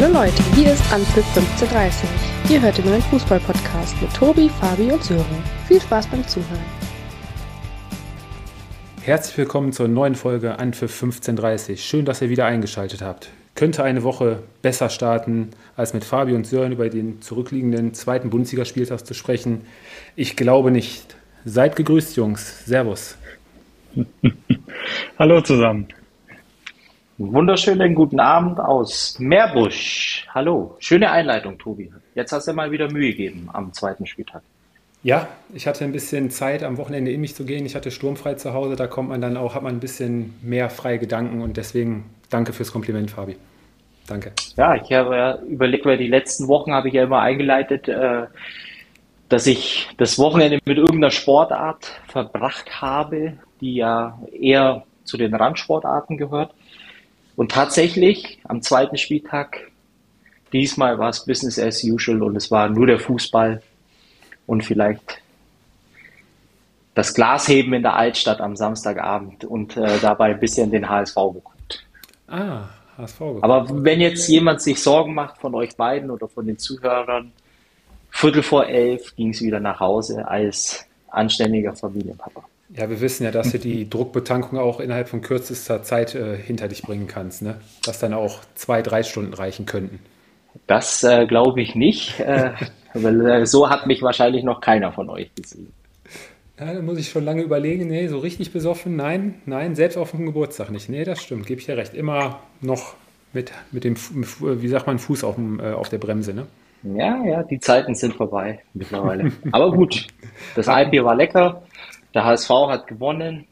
Hallo 0.00 0.12
Leute, 0.12 0.40
hier 0.54 0.72
ist 0.72 0.92
Anpfiff 0.92 1.26
1530. 1.36 2.08
Ihr 2.50 2.62
hört 2.62 2.78
den 2.78 2.84
neuen 2.84 3.02
Fußball-Podcast 3.02 4.00
mit 4.00 4.14
Tobi, 4.14 4.48
Fabi 4.48 4.92
und 4.92 5.02
Sören. 5.02 5.42
Viel 5.66 5.80
Spaß 5.80 6.06
beim 6.06 6.24
Zuhören. 6.28 6.62
Herzlich 9.02 9.36
willkommen 9.38 9.72
zur 9.72 9.88
neuen 9.88 10.14
Folge 10.14 10.56
Anpfiff 10.56 10.92
1530. 11.02 11.84
Schön, 11.84 12.04
dass 12.04 12.22
ihr 12.22 12.30
wieder 12.30 12.46
eingeschaltet 12.46 13.02
habt. 13.02 13.30
Könnte 13.56 13.82
eine 13.82 14.04
Woche 14.04 14.44
besser 14.62 14.88
starten, 14.88 15.50
als 15.76 15.94
mit 15.94 16.04
Fabi 16.04 16.34
und 16.34 16.46
Sören 16.46 16.70
über 16.70 16.88
den 16.90 17.20
zurückliegenden 17.20 17.92
zweiten 17.92 18.30
Bundesligaspieltag 18.30 19.04
zu 19.04 19.14
sprechen. 19.14 19.62
Ich 20.14 20.36
glaube 20.36 20.70
nicht. 20.70 21.16
Seid 21.44 21.74
gegrüßt, 21.74 22.16
Jungs. 22.16 22.64
Servus. 22.66 23.16
Hallo 25.18 25.40
zusammen. 25.40 25.88
Wunderschönen 27.20 27.96
guten 27.96 28.20
Abend 28.20 28.60
aus 28.60 29.18
Meerbusch. 29.18 30.24
Hallo. 30.32 30.76
Schöne 30.78 31.10
Einleitung, 31.10 31.58
Tobi. 31.58 31.90
Jetzt 32.14 32.30
hast 32.30 32.46
du 32.46 32.52
mal 32.52 32.70
wieder 32.70 32.92
Mühe 32.92 33.10
gegeben 33.10 33.50
am 33.52 33.72
zweiten 33.72 34.06
Spieltag. 34.06 34.42
Ja, 35.02 35.26
ich 35.52 35.66
hatte 35.66 35.82
ein 35.82 35.90
bisschen 35.90 36.30
Zeit, 36.30 36.62
am 36.62 36.76
Wochenende 36.76 37.10
in 37.10 37.20
mich 37.20 37.34
zu 37.34 37.44
gehen. 37.44 37.66
Ich 37.66 37.74
hatte 37.74 37.90
sturmfrei 37.90 38.34
zu 38.34 38.54
Hause. 38.54 38.76
Da 38.76 38.86
kommt 38.86 39.08
man 39.08 39.20
dann 39.20 39.36
auch, 39.36 39.56
hat 39.56 39.64
man 39.64 39.74
ein 39.74 39.80
bisschen 39.80 40.34
mehr 40.42 40.70
freie 40.70 41.00
Gedanken 41.00 41.42
und 41.42 41.56
deswegen 41.56 42.04
danke 42.30 42.52
fürs 42.52 42.70
Kompliment, 42.70 43.10
Fabi. 43.10 43.36
Danke. 44.06 44.30
Ja, 44.56 44.76
ich 44.76 44.92
habe 44.92 45.16
ja 45.16 45.38
überlegt, 45.42 45.86
weil 45.86 45.98
die 45.98 46.06
letzten 46.06 46.46
Wochen 46.46 46.72
habe 46.72 46.86
ich 46.86 46.94
ja 46.94 47.02
immer 47.02 47.20
eingeleitet, 47.20 47.88
äh, 47.88 48.26
dass 49.28 49.48
ich 49.48 49.88
das 49.96 50.20
Wochenende 50.20 50.60
mit 50.64 50.78
irgendeiner 50.78 51.10
Sportart 51.10 52.00
verbracht 52.06 52.80
habe, 52.80 53.38
die 53.60 53.74
ja 53.74 54.22
eher 54.40 54.84
zu 55.02 55.16
den 55.16 55.34
Randsportarten 55.34 56.16
gehört. 56.16 56.54
Und 57.38 57.52
tatsächlich 57.52 58.40
am 58.48 58.62
zweiten 58.62 58.96
Spieltag, 58.96 59.70
diesmal 60.52 60.98
war 60.98 61.10
es 61.10 61.24
Business 61.24 61.56
as 61.56 61.84
usual 61.84 62.24
und 62.24 62.34
es 62.34 62.50
war 62.50 62.68
nur 62.68 62.88
der 62.88 62.98
Fußball 62.98 63.62
und 64.48 64.64
vielleicht 64.64 65.22
das 66.96 67.14
Glasheben 67.14 67.74
in 67.74 67.82
der 67.82 67.94
Altstadt 67.94 68.40
am 68.40 68.56
Samstagabend 68.56 69.44
und 69.44 69.76
äh, 69.76 70.00
dabei 70.00 70.32
ein 70.32 70.40
bisschen 70.40 70.72
den 70.72 70.88
HSV 70.88 71.14
geguckt. 71.14 71.84
Ah, 72.26 72.70
HSV 72.96 73.18
geguckt. 73.20 73.44
Aber 73.44 73.84
wenn 73.84 74.00
jetzt 74.00 74.26
jemand 74.26 74.60
sich 74.60 74.82
Sorgen 74.82 75.14
macht 75.14 75.38
von 75.38 75.54
euch 75.54 75.76
beiden 75.76 76.10
oder 76.10 76.26
von 76.26 76.44
den 76.44 76.58
Zuhörern, 76.58 77.30
Viertel 78.10 78.42
vor 78.42 78.66
elf 78.66 79.14
ging 79.14 79.30
es 79.30 79.40
wieder 79.40 79.60
nach 79.60 79.78
Hause 79.78 80.26
als 80.26 80.84
anständiger 81.08 81.72
Familienpapa. 81.76 82.42
Ja, 82.70 82.90
wir 82.90 83.00
wissen 83.00 83.24
ja, 83.24 83.30
dass 83.30 83.52
du 83.52 83.58
die 83.58 83.88
Druckbetankung 83.88 84.58
auch 84.58 84.78
innerhalb 84.80 85.08
von 85.08 85.22
kürzester 85.22 85.82
Zeit 85.82 86.14
äh, 86.14 86.36
hinter 86.36 86.68
dich 86.68 86.82
bringen 86.82 87.06
kannst, 87.06 87.40
ne? 87.40 87.60
Dass 87.84 87.98
dann 87.98 88.12
auch 88.12 88.40
zwei, 88.54 88.82
drei 88.82 89.02
Stunden 89.02 89.32
reichen 89.32 89.64
könnten. 89.64 90.00
Das 90.66 91.02
äh, 91.02 91.26
glaube 91.26 91.62
ich 91.62 91.74
nicht, 91.74 92.20
äh, 92.20 92.52
weil 92.92 93.26
äh, 93.26 93.46
so 93.46 93.70
hat 93.70 93.86
mich 93.86 94.02
wahrscheinlich 94.02 94.44
noch 94.44 94.60
keiner 94.60 94.92
von 94.92 95.08
euch 95.08 95.34
gesehen. 95.34 95.72
Ja, 96.58 96.74
da 96.74 96.82
muss 96.82 96.98
ich 96.98 97.08
schon 97.08 97.24
lange 97.24 97.42
überlegen, 97.42 97.86
nee, 97.86 98.08
so 98.08 98.18
richtig 98.18 98.52
besoffen, 98.52 98.96
nein, 98.96 99.36
nein, 99.46 99.74
selbst 99.76 99.96
auf 99.96 100.10
dem 100.10 100.26
Geburtstag 100.26 100.70
nicht. 100.70 100.88
Nee, 100.88 101.04
das 101.04 101.22
stimmt, 101.22 101.46
gebe 101.46 101.60
ich 101.60 101.66
dir 101.66 101.76
recht. 101.76 101.94
Immer 101.94 102.40
noch 102.60 102.94
mit, 103.32 103.52
mit 103.70 103.84
dem, 103.84 103.96
wie 103.96 104.68
sagt 104.68 104.86
man, 104.86 104.98
Fuß 104.98 105.24
auf, 105.24 105.36
dem, 105.36 105.60
äh, 105.60 105.72
auf 105.72 105.88
der 105.88 105.98
Bremse, 105.98 106.34
ne? 106.34 106.46
Ja, 106.82 107.24
ja, 107.24 107.42
die 107.42 107.58
Zeiten 107.58 107.94
sind 107.94 108.14
vorbei 108.14 108.60
mittlerweile. 108.74 109.32
Aber 109.52 109.72
gut, 109.72 110.06
das 110.54 110.68
Altbier 110.68 111.04
war 111.04 111.14
lecker. 111.14 111.62
Der 112.14 112.24
HSV 112.24 112.50
hat 112.68 112.86
gewonnen. 112.86 113.46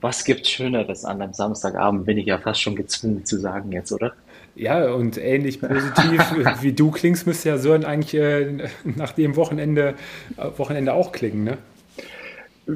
Was 0.00 0.24
gibt's 0.24 0.50
Schöneres 0.50 1.04
an 1.04 1.22
einem 1.22 1.32
Samstagabend, 1.32 2.04
bin 2.04 2.18
ich 2.18 2.26
ja 2.26 2.38
fast 2.38 2.60
schon 2.60 2.74
gezwungen 2.74 3.24
zu 3.24 3.38
sagen 3.38 3.70
jetzt, 3.70 3.92
oder? 3.92 4.12
Ja, 4.56 4.92
und 4.92 5.16
ähnlich 5.16 5.60
positiv 5.60 6.20
wie 6.60 6.72
du 6.72 6.90
klingst, 6.90 7.26
müsste 7.26 7.50
ja 7.50 7.58
Sören 7.58 7.84
eigentlich 7.84 8.20
äh, 8.20 8.68
nach 8.84 9.12
dem 9.12 9.36
Wochenende, 9.36 9.94
äh, 10.36 10.58
Wochenende 10.58 10.92
auch 10.92 11.12
klingen, 11.12 11.44
ne? 11.44 11.58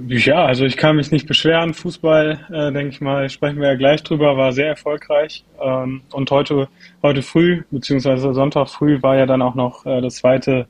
Ja, 0.09 0.45
also 0.45 0.65
ich 0.65 0.77
kann 0.77 0.97
mich 0.97 1.13
nicht 1.13 1.27
beschweren. 1.27 1.73
Fußball, 1.73 2.47
äh, 2.51 2.73
denke 2.73 2.89
ich 2.89 3.01
mal, 3.01 3.29
sprechen 3.31 3.61
wir 3.61 3.69
ja 3.69 3.75
gleich 3.77 4.03
drüber, 4.03 4.37
war 4.37 4.53
sehr 4.53 4.67
erfolgreich. 4.67 5.45
Ähm, 5.61 6.03
und 6.11 6.31
heute, 6.33 6.69
heute 7.03 7.23
früh, 7.23 7.63
beziehungsweise 7.71 8.35
Sonntag 8.35 8.69
früh, 8.69 9.01
war 9.03 9.17
ja 9.17 9.27
dann 9.27 9.43
auch 9.43 9.55
noch 9.55 9.87
äh, 9.87 10.01
das 10.01 10.17
zweite 10.17 10.53
äh, 10.53 10.65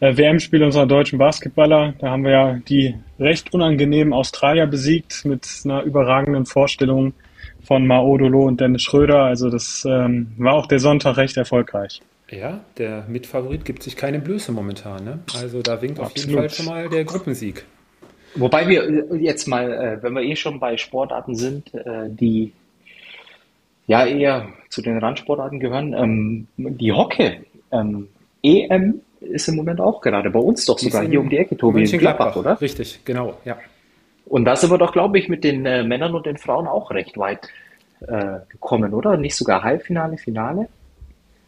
WM-Spiel 0.00 0.62
unserer 0.62 0.86
deutschen 0.86 1.18
Basketballer. 1.18 1.94
Da 1.98 2.10
haben 2.10 2.24
wir 2.24 2.30
ja 2.30 2.54
die 2.68 2.94
recht 3.18 3.52
unangenehmen 3.52 4.12
Australier 4.12 4.66
besiegt 4.66 5.24
mit 5.24 5.46
einer 5.64 5.82
überragenden 5.82 6.46
Vorstellung 6.46 7.14
von 7.62 7.86
Maodolo 7.86 8.44
und 8.44 8.60
Dennis 8.60 8.82
Schröder. 8.82 9.24
Also 9.24 9.50
das 9.50 9.84
ähm, 9.88 10.32
war 10.38 10.54
auch 10.54 10.66
der 10.66 10.78
Sonntag 10.78 11.16
recht 11.16 11.36
erfolgreich. 11.36 12.00
Ja, 12.30 12.60
der 12.76 13.06
Mitfavorit 13.08 13.64
gibt 13.64 13.82
sich 13.82 13.96
keine 13.96 14.20
Blöße 14.20 14.52
momentan. 14.52 15.04
Ne? 15.04 15.18
Also 15.34 15.62
da 15.62 15.80
winkt 15.80 15.98
Absolut. 15.98 16.16
auf 16.16 16.24
jeden 16.26 16.38
Fall 16.38 16.50
schon 16.50 16.66
mal 16.66 16.88
der 16.88 17.04
Gruppensieg. 17.04 17.64
Wobei 18.34 18.68
wir 18.68 19.16
jetzt 19.16 19.48
mal, 19.48 19.72
äh, 19.72 20.02
wenn 20.02 20.12
wir 20.12 20.22
eh 20.22 20.36
schon 20.36 20.60
bei 20.60 20.76
Sportarten 20.76 21.34
sind, 21.34 21.74
äh, 21.74 22.08
die 22.08 22.52
ja 23.86 24.04
eher 24.04 24.48
zu 24.68 24.82
den 24.82 24.98
Randsportarten 24.98 25.58
gehören, 25.58 25.94
ähm, 25.94 26.46
die 26.56 26.92
Hockey. 26.92 27.40
Ähm, 27.72 28.08
EM 28.42 29.00
ist 29.20 29.48
im 29.48 29.56
Moment 29.56 29.80
auch 29.80 30.00
gerade 30.00 30.30
bei 30.30 30.38
uns 30.38 30.64
doch 30.64 30.78
sogar 30.78 31.04
hier 31.04 31.20
um 31.20 31.28
die 31.28 31.38
Ecke, 31.38 31.56
Tobi, 31.56 31.84
in 31.84 31.98
Gladbach, 31.98 32.36
oder? 32.36 32.60
Richtig, 32.60 33.00
genau, 33.04 33.34
ja. 33.44 33.58
Und 34.26 34.44
da 34.44 34.56
sind 34.56 34.70
wir 34.70 34.78
doch, 34.78 34.92
glaube 34.92 35.18
ich, 35.18 35.28
mit 35.28 35.42
den 35.42 35.64
äh, 35.64 35.82
Männern 35.82 36.14
und 36.14 36.26
den 36.26 36.36
Frauen 36.36 36.66
auch 36.66 36.90
recht 36.90 37.16
weit 37.16 37.48
äh, 38.00 38.40
gekommen, 38.48 38.92
oder? 38.92 39.16
Nicht 39.16 39.36
sogar 39.36 39.62
Halbfinale, 39.62 40.18
Finale? 40.18 40.68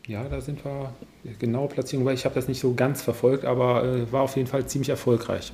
Ja, 0.06 0.24
da 0.24 0.40
sind 0.40 0.64
wir 0.64 0.92
genau 1.38 1.66
Platzierung, 1.66 2.06
weil 2.06 2.14
ich 2.14 2.24
habe 2.24 2.34
das 2.34 2.48
nicht 2.48 2.60
so 2.60 2.74
ganz 2.74 3.02
verfolgt, 3.02 3.44
aber 3.44 3.84
äh, 3.84 4.12
war 4.12 4.22
auf 4.22 4.36
jeden 4.36 4.48
Fall 4.48 4.66
ziemlich 4.66 4.88
erfolgreich 4.88 5.52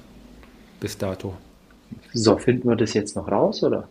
bis 0.81 0.97
dato. 0.97 1.35
So, 2.13 2.39
finden 2.39 2.69
wir 2.69 2.77
das 2.77 2.95
jetzt 2.95 3.17
noch 3.17 3.31
raus, 3.31 3.63
oder? 3.63 3.89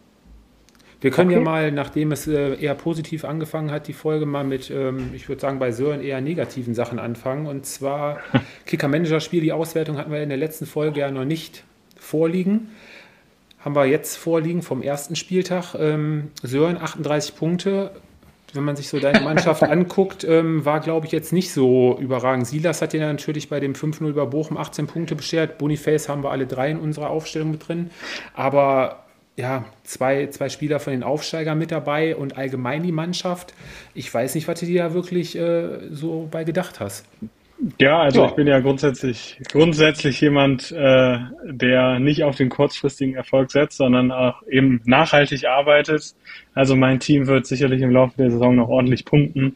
Wir 1.06 1.12
können 1.12 1.30
okay. 1.30 1.38
ja 1.38 1.44
mal, 1.44 1.72
nachdem 1.72 2.12
es 2.12 2.26
äh, 2.26 2.56
eher 2.56 2.74
positiv 2.74 3.26
angefangen 3.26 3.70
hat, 3.70 3.88
die 3.88 3.94
Folge 3.94 4.26
mal 4.26 4.44
mit, 4.44 4.72
ähm, 4.72 5.12
ich 5.14 5.30
würde 5.30 5.40
sagen, 5.40 5.60
bei 5.60 5.72
Sören 5.72 6.02
eher 6.02 6.20
negativen 6.20 6.74
Sachen 6.74 6.98
anfangen. 6.98 7.46
Und 7.46 7.68
zwar 7.68 8.22
Kicker-Manager-Spiel, 8.66 9.42
die 9.42 9.52
Auswertung 9.52 10.00
hatten 10.00 10.12
wir 10.12 10.24
in 10.24 10.30
der 10.30 10.40
letzten 10.40 10.66
Folge 10.66 11.02
ja 11.02 11.12
noch 11.12 11.24
nicht 11.24 11.64
vorliegen. 11.96 12.72
Haben 13.60 13.76
wir 13.76 13.86
jetzt 13.86 14.18
vorliegen 14.18 14.64
vom 14.64 14.82
ersten 14.82 15.16
Spieltag. 15.16 15.76
Ähm, 15.78 16.32
Sören 16.42 16.78
38 16.78 17.36
Punkte. 17.36 17.92
Wenn 18.54 18.64
man 18.64 18.76
sich 18.76 18.90
so 18.90 19.00
deine 19.00 19.20
Mannschaft 19.20 19.62
anguckt, 19.64 20.24
ähm, 20.24 20.66
war, 20.66 20.80
glaube 20.80 21.06
ich, 21.06 21.12
jetzt 21.12 21.34
nicht 21.34 21.54
so 21.54 22.00
überragend. 22.00 22.48
Silas 22.48 22.82
hat 22.82 22.94
dir 22.94 23.02
natürlich 23.02 23.48
bei 23.48 23.60
dem 23.60 23.74
5-0 23.74 24.08
über 24.08 24.26
Bochum 24.26 24.58
18 24.58 24.88
Punkte 24.88 25.14
beschert. 25.14 25.60
Boniface 25.60 26.10
haben 26.10 26.24
wir 26.24 26.32
alle 26.32 26.48
drei 26.48 26.72
in 26.72 26.80
unserer 26.80 27.12
Aufstellung 27.12 27.52
mit 27.52 27.68
drin. 27.68 27.92
Aber 28.34 29.05
ja, 29.38 29.66
zwei, 29.84 30.28
zwei 30.28 30.50
Spieler 30.50 30.80
von 30.80 30.94
den 30.94 31.04
Aufsteigern 31.04 31.58
mit 31.58 31.72
dabei 31.72 32.16
und 32.16 32.38
allgemein 32.38 32.84
die 32.84 32.92
Mannschaft. 32.92 33.54
Ich 33.94 34.14
weiß 34.14 34.36
nicht, 34.36 34.48
was 34.48 34.60
du 34.60 34.66
dir 34.66 34.84
da 34.84 34.94
wirklich 34.94 35.38
äh, 35.38 35.90
so 35.92 36.28
bei 36.32 36.44
gedacht 36.44 36.80
hast. 36.80 37.06
Ja, 37.80 38.00
also 38.02 38.22
ja. 38.22 38.30
ich 38.30 38.34
bin 38.34 38.48
ja 38.48 38.60
grundsätzlich, 38.60 39.40
grundsätzlich 39.50 40.20
jemand, 40.20 40.72
äh, 40.72 41.18
der 41.46 42.00
nicht 42.00 42.24
auf 42.24 42.36
den 42.36 42.50
kurzfristigen 42.50 43.16
Erfolg 43.16 43.52
setzt, 43.52 43.78
sondern 43.78 44.12
auch 44.12 44.42
eben 44.50 44.82
nachhaltig 44.86 45.46
arbeitet. 45.46 46.16
Also 46.54 46.76
mein 46.76 47.00
Team 47.00 47.28
wird 47.28 47.46
sicherlich 47.46 47.82
im 47.82 47.92
Laufe 47.92 48.16
der 48.18 48.32
Saison 48.32 48.56
noch 48.56 48.68
ordentlich 48.68 49.06
punkten. 49.06 49.56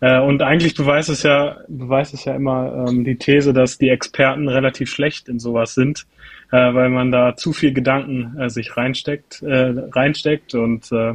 Äh, 0.00 0.20
und 0.20 0.42
eigentlich 0.42 0.74
beweist 0.74 1.10
es 1.10 1.22
ja, 1.22 1.58
beweist 1.68 2.14
es 2.14 2.24
ja 2.24 2.34
immer 2.34 2.86
ähm, 2.88 3.04
die 3.04 3.16
These, 3.16 3.52
dass 3.52 3.78
die 3.78 3.90
Experten 3.90 4.48
relativ 4.48 4.90
schlecht 4.90 5.28
in 5.28 5.38
sowas 5.38 5.74
sind 5.74 6.06
äh, 6.52 6.74
weil 6.74 6.90
man 6.90 7.10
da 7.10 7.36
zu 7.36 7.52
viel 7.52 7.72
Gedanken 7.72 8.38
äh, 8.38 8.50
sich 8.50 8.76
reinsteckt, 8.76 9.42
äh, 9.42 9.74
reinsteckt 9.92 10.54
und 10.54 10.90
äh, 10.92 11.14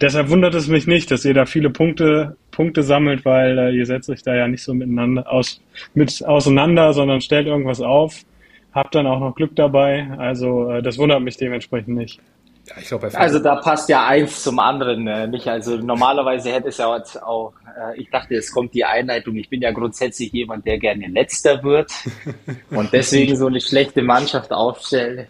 deshalb 0.00 0.28
wundert 0.28 0.54
es 0.54 0.68
mich 0.68 0.86
nicht, 0.86 1.10
dass 1.10 1.24
ihr 1.24 1.34
da 1.34 1.46
viele 1.46 1.70
Punkte 1.70 2.36
Punkte 2.50 2.82
sammelt, 2.82 3.24
weil 3.24 3.56
äh, 3.56 3.70
ihr 3.70 3.86
setzt 3.86 4.10
euch 4.10 4.22
da 4.22 4.34
ja 4.34 4.48
nicht 4.48 4.64
so 4.64 4.74
miteinander 4.74 5.30
aus 5.30 5.60
mit 5.94 6.24
auseinander, 6.24 6.92
sondern 6.92 7.20
stellt 7.20 7.46
irgendwas 7.46 7.80
auf, 7.80 8.24
habt 8.72 8.96
dann 8.96 9.06
auch 9.06 9.20
noch 9.20 9.36
Glück 9.36 9.54
dabei. 9.54 10.08
Also 10.18 10.70
äh, 10.70 10.82
das 10.82 10.98
wundert 10.98 11.22
mich 11.22 11.36
dementsprechend 11.36 11.96
nicht. 11.96 12.20
Ja, 12.68 12.74
ich 12.80 12.88
glaube, 12.88 13.10
also 13.14 13.38
da 13.38 13.56
passt 13.56 13.88
ja 13.88 14.06
eins 14.06 14.42
zum 14.42 14.58
anderen 14.58 15.06
äh, 15.06 15.26
nicht. 15.26 15.48
Also 15.48 15.76
normalerweise 15.76 16.52
hätte 16.52 16.68
es 16.68 16.78
ja 16.78 16.86
auch, 17.22 17.52
äh, 17.64 17.98
ich 17.98 18.10
dachte, 18.10 18.34
es 18.34 18.52
kommt 18.52 18.74
die 18.74 18.84
Einleitung. 18.84 19.36
Ich 19.36 19.48
bin 19.48 19.62
ja 19.62 19.70
grundsätzlich 19.70 20.32
jemand, 20.32 20.66
der 20.66 20.78
gerne 20.78 21.06
Letzter 21.06 21.62
wird 21.62 21.90
und 22.70 22.92
deswegen 22.92 23.36
so 23.36 23.46
eine 23.46 23.60
schlechte 23.60 24.02
Mannschaft 24.02 24.52
aufstelle. 24.52 25.28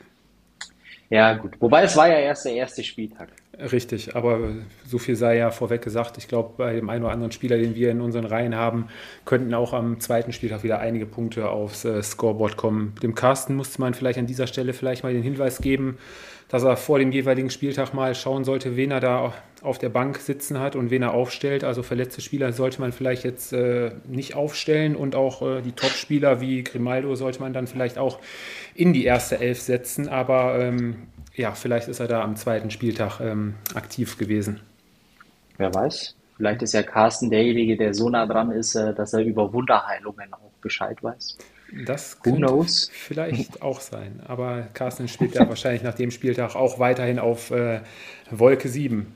Ja, 1.10 1.34
gut. 1.34 1.52
Wobei 1.60 1.84
es 1.84 1.96
war 1.96 2.08
ja 2.08 2.18
erst 2.18 2.44
der 2.44 2.52
erste 2.52 2.82
Spieltag. 2.82 3.28
Richtig, 3.58 4.14
aber 4.14 4.38
so 4.86 4.98
viel 4.98 5.16
sei 5.16 5.38
ja 5.38 5.50
vorweg 5.50 5.82
gesagt. 5.82 6.16
Ich 6.16 6.28
glaube, 6.28 6.54
bei 6.56 6.74
dem 6.74 6.88
einen 6.90 7.02
oder 7.02 7.12
anderen 7.12 7.32
Spieler, 7.32 7.56
den 7.56 7.74
wir 7.74 7.90
in 7.90 8.00
unseren 8.00 8.24
Reihen 8.24 8.54
haben, 8.54 8.88
könnten 9.24 9.52
auch 9.54 9.72
am 9.72 9.98
zweiten 9.98 10.32
Spieltag 10.32 10.62
wieder 10.62 10.78
einige 10.78 11.06
Punkte 11.06 11.48
aufs 11.48 11.84
äh, 11.84 12.00
Scoreboard 12.00 12.56
kommen. 12.56 12.94
Dem 13.02 13.16
Carsten 13.16 13.56
musste 13.56 13.80
man 13.80 13.94
vielleicht 13.94 14.18
an 14.18 14.26
dieser 14.26 14.46
Stelle 14.46 14.74
vielleicht 14.74 15.02
mal 15.02 15.12
den 15.12 15.24
Hinweis 15.24 15.60
geben, 15.60 15.98
dass 16.48 16.62
er 16.62 16.76
vor 16.76 16.98
dem 16.98 17.12
jeweiligen 17.12 17.50
Spieltag 17.50 17.92
mal 17.92 18.14
schauen 18.14 18.44
sollte, 18.44 18.76
wen 18.76 18.90
er 18.90 19.00
da 19.00 19.34
auf 19.62 19.78
der 19.78 19.90
Bank 19.90 20.16
sitzen 20.18 20.58
hat 20.58 20.76
und 20.76 20.90
wen 20.90 21.02
er 21.02 21.12
aufstellt. 21.12 21.62
Also 21.62 21.82
verletzte 21.82 22.20
Spieler 22.20 22.52
sollte 22.52 22.80
man 22.80 22.92
vielleicht 22.92 23.24
jetzt 23.24 23.52
äh, 23.52 23.92
nicht 24.06 24.34
aufstellen 24.34 24.96
und 24.96 25.14
auch 25.14 25.42
äh, 25.42 25.60
die 25.60 25.72
Top-Spieler 25.72 26.40
wie 26.40 26.64
Grimaldo 26.64 27.14
sollte 27.16 27.40
man 27.40 27.52
dann 27.52 27.66
vielleicht 27.66 27.98
auch 27.98 28.18
in 28.74 28.92
die 28.92 29.04
erste 29.04 29.38
Elf 29.38 29.60
setzen. 29.60 30.08
Aber 30.08 30.58
ähm, 30.58 31.08
ja, 31.34 31.52
vielleicht 31.52 31.88
ist 31.88 32.00
er 32.00 32.08
da 32.08 32.22
am 32.22 32.36
zweiten 32.36 32.70
Spieltag 32.70 33.20
ähm, 33.20 33.54
aktiv 33.74 34.16
gewesen. 34.16 34.60
Wer 35.58 35.74
weiß. 35.74 36.14
Vielleicht 36.36 36.62
ist 36.62 36.72
ja 36.72 36.84
Carsten 36.84 37.30
derjenige, 37.30 37.76
der 37.76 37.92
so 37.92 38.08
nah 38.08 38.24
dran 38.26 38.52
ist, 38.52 38.74
äh, 38.74 38.94
dass 38.94 39.12
er 39.12 39.20
über 39.20 39.52
Wunderheilungen 39.52 40.32
auch 40.32 40.52
Bescheid 40.62 41.02
weiß. 41.02 41.36
Das 41.84 42.20
könnte 42.22 42.66
vielleicht 42.92 43.62
auch 43.62 43.80
sein. 43.80 44.20
Aber 44.26 44.68
Carsten 44.74 45.08
spielt 45.08 45.34
ja 45.34 45.48
wahrscheinlich 45.48 45.82
nach 45.82 45.94
dem 45.94 46.10
Spieltag 46.10 46.54
auch 46.56 46.78
weiterhin 46.78 47.18
auf 47.18 47.50
äh, 47.50 47.80
Wolke 48.30 48.68
7. 48.68 49.06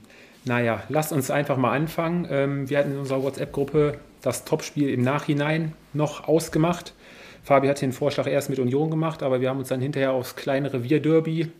Naja, 0.45 0.83
lasst 0.89 1.13
uns 1.13 1.31
einfach 1.31 1.57
mal 1.57 1.73
anfangen. 1.73 2.27
Ähm, 2.31 2.69
wir 2.69 2.79
hatten 2.79 2.93
in 2.93 2.99
unserer 2.99 3.23
WhatsApp-Gruppe 3.23 3.99
das 4.21 4.45
Topspiel 4.45 4.91
im 4.91 5.03
Nachhinein 5.03 5.73
noch 5.93 6.29
ausgemacht. 6.29 6.95
Fabi 7.43 7.69
hat 7.69 7.81
den 7.81 7.93
Vorschlag 7.93 8.27
erst 8.27 8.51
mit 8.51 8.59
Union 8.59 8.91
gemacht, 8.91 9.23
aber 9.23 9.41
wir 9.41 9.49
haben 9.49 9.59
uns 9.59 9.69
dann 9.69 9.81
hinterher 9.81 10.13
aufs 10.13 10.37
kleine 10.37 10.73
Revierderby 10.73 11.51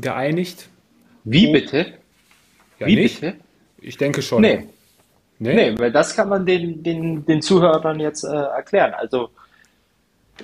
geeinigt. 0.00 0.68
Wie 1.24 1.52
bitte? 1.52 1.94
Ja, 2.78 2.86
Wie 2.86 2.96
nicht? 2.96 3.20
bitte? 3.20 3.36
Ich 3.80 3.96
denke 3.96 4.22
schon. 4.22 4.42
Nee. 4.42 4.68
Nee? 5.38 5.54
nee, 5.54 5.78
weil 5.78 5.90
das 5.90 6.14
kann 6.14 6.28
man 6.28 6.46
den, 6.46 6.82
den, 6.82 7.26
den 7.26 7.42
Zuhörern 7.42 7.98
jetzt 7.98 8.24
äh, 8.24 8.28
erklären. 8.28 8.94
Also 8.94 9.30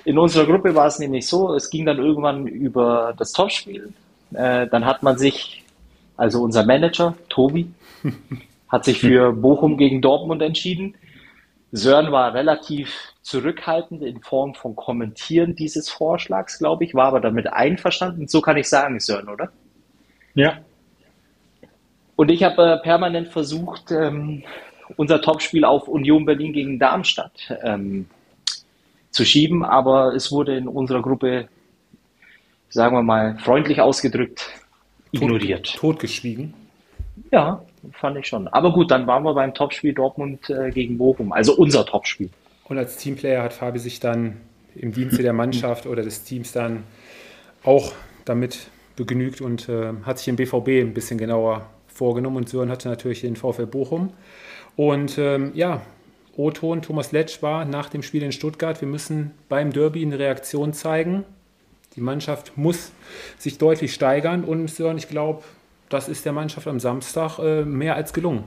in 0.05 0.17
unserer 0.17 0.45
Gruppe 0.45 0.73
war 0.75 0.87
es 0.87 0.99
nämlich 0.99 1.27
so, 1.27 1.53
es 1.53 1.69
ging 1.69 1.85
dann 1.85 1.97
irgendwann 1.97 2.47
über 2.47 3.13
das 3.17 3.31
Topspiel. 3.33 3.93
Äh, 4.33 4.67
dann 4.67 4.85
hat 4.85 5.03
man 5.03 5.17
sich, 5.17 5.63
also 6.17 6.41
unser 6.41 6.65
Manager, 6.65 7.15
Tobi, 7.29 7.71
hat 8.69 8.85
sich 8.85 8.99
für 8.99 9.33
Bochum 9.33 9.77
gegen 9.77 10.01
Dortmund 10.01 10.41
entschieden. 10.41 10.95
Sören 11.73 12.11
war 12.11 12.33
relativ 12.33 13.13
zurückhaltend 13.21 14.01
in 14.01 14.21
Form 14.21 14.55
von 14.55 14.75
Kommentieren 14.75 15.55
dieses 15.55 15.89
Vorschlags, 15.89 16.59
glaube 16.59 16.83
ich, 16.83 16.95
war 16.95 17.05
aber 17.05 17.21
damit 17.21 17.51
einverstanden. 17.51 18.27
So 18.27 18.41
kann 18.41 18.57
ich 18.57 18.67
sagen, 18.67 18.99
Sören, 18.99 19.29
oder? 19.29 19.51
Ja. 20.33 20.59
Und 22.15 22.29
ich 22.29 22.43
habe 22.43 22.73
äh, 22.73 22.77
permanent 22.77 23.29
versucht, 23.29 23.91
ähm, 23.91 24.43
unser 24.97 25.21
Topspiel 25.21 25.65
auf 25.65 25.87
Union 25.87 26.25
Berlin 26.25 26.53
gegen 26.53 26.79
Darmstadt 26.79 27.57
ähm, 27.63 28.07
zu 29.11 29.25
schieben, 29.25 29.63
aber 29.63 30.15
es 30.15 30.31
wurde 30.31 30.57
in 30.57 30.67
unserer 30.67 31.01
Gruppe, 31.01 31.47
sagen 32.69 32.95
wir 32.95 33.03
mal, 33.03 33.37
freundlich 33.37 33.81
ausgedrückt, 33.81 34.49
ignoriert. 35.11 35.67
Tot, 35.67 35.81
totgeschwiegen? 35.81 36.53
Ja, 37.31 37.61
fand 37.93 38.17
ich 38.17 38.27
schon. 38.27 38.47
Aber 38.47 38.73
gut, 38.73 38.89
dann 38.91 39.07
waren 39.07 39.23
wir 39.23 39.33
beim 39.33 39.53
Topspiel 39.53 39.93
Dortmund 39.93 40.49
äh, 40.49 40.71
gegen 40.71 40.97
Bochum, 40.97 41.31
also 41.31 41.55
unser 41.55 41.85
Topspiel. 41.85 42.29
Und 42.65 42.77
als 42.77 42.97
Teamplayer 42.97 43.43
hat 43.43 43.53
Fabi 43.53 43.79
sich 43.79 43.99
dann 43.99 44.37
im 44.75 44.93
Dienste 44.93 45.21
der 45.21 45.33
Mannschaft 45.33 45.85
oder 45.85 46.03
des 46.03 46.23
Teams 46.23 46.53
dann 46.53 46.83
auch 47.63 47.91
damit 48.23 48.67
begnügt 48.95 49.41
und 49.41 49.67
äh, 49.67 49.93
hat 50.03 50.19
sich 50.19 50.27
im 50.29 50.37
BVB 50.37 50.67
ein 50.81 50.93
bisschen 50.93 51.17
genauer 51.17 51.65
vorgenommen. 51.87 52.37
Und 52.37 52.49
Sören 52.49 52.69
hatte 52.69 52.87
natürlich 52.87 53.21
den 53.21 53.35
VfL 53.35 53.65
Bochum. 53.65 54.13
Und 54.75 55.17
ähm, 55.17 55.51
ja, 55.53 55.81
O-Ton 56.35 56.81
Thomas 56.81 57.11
Letsch 57.11 57.41
war 57.41 57.65
nach 57.65 57.89
dem 57.89 58.03
Spiel 58.03 58.23
in 58.23 58.31
Stuttgart, 58.31 58.79
wir 58.81 58.87
müssen 58.87 59.31
beim 59.49 59.71
Derby 59.71 60.03
eine 60.03 60.17
Reaktion 60.17 60.73
zeigen. 60.73 61.23
Die 61.95 62.01
Mannschaft 62.01 62.53
muss 62.57 62.93
sich 63.37 63.57
deutlich 63.57 63.93
steigern 63.93 64.43
und 64.43 64.69
Sören, 64.69 64.97
ich 64.97 65.09
glaube, 65.09 65.43
das 65.89 66.07
ist 66.07 66.25
der 66.25 66.31
Mannschaft 66.31 66.67
am 66.67 66.79
Samstag 66.79 67.37
äh, 67.39 67.65
mehr 67.65 67.95
als 67.95 68.13
gelungen. 68.13 68.45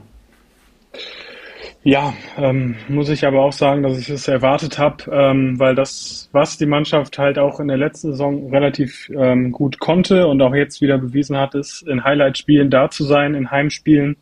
Ja, 1.83 2.15
ähm, 2.35 2.75
muss 2.87 3.09
ich 3.09 3.25
aber 3.27 3.41
auch 3.43 3.51
sagen, 3.51 3.83
dass 3.83 3.99
ich 3.99 4.09
es 4.09 4.27
erwartet 4.27 4.79
habe, 4.79 5.03
ähm, 5.11 5.59
weil 5.59 5.75
das, 5.75 6.29
was 6.31 6.57
die 6.57 6.65
Mannschaft 6.65 7.19
halt 7.19 7.37
auch 7.37 7.59
in 7.59 7.67
der 7.67 7.77
letzten 7.77 8.09
Saison 8.09 8.49
relativ 8.49 9.07
ähm, 9.15 9.51
gut 9.51 9.77
konnte 9.77 10.25
und 10.25 10.41
auch 10.41 10.55
jetzt 10.55 10.81
wieder 10.81 10.97
bewiesen 10.97 11.37
hat, 11.37 11.53
ist 11.53 11.83
in 11.83 12.03
Highlight-Spielen 12.03 12.71
da 12.71 12.89
zu 12.89 13.03
sein, 13.03 13.35
in 13.35 13.51
Heimspielen, 13.51 14.17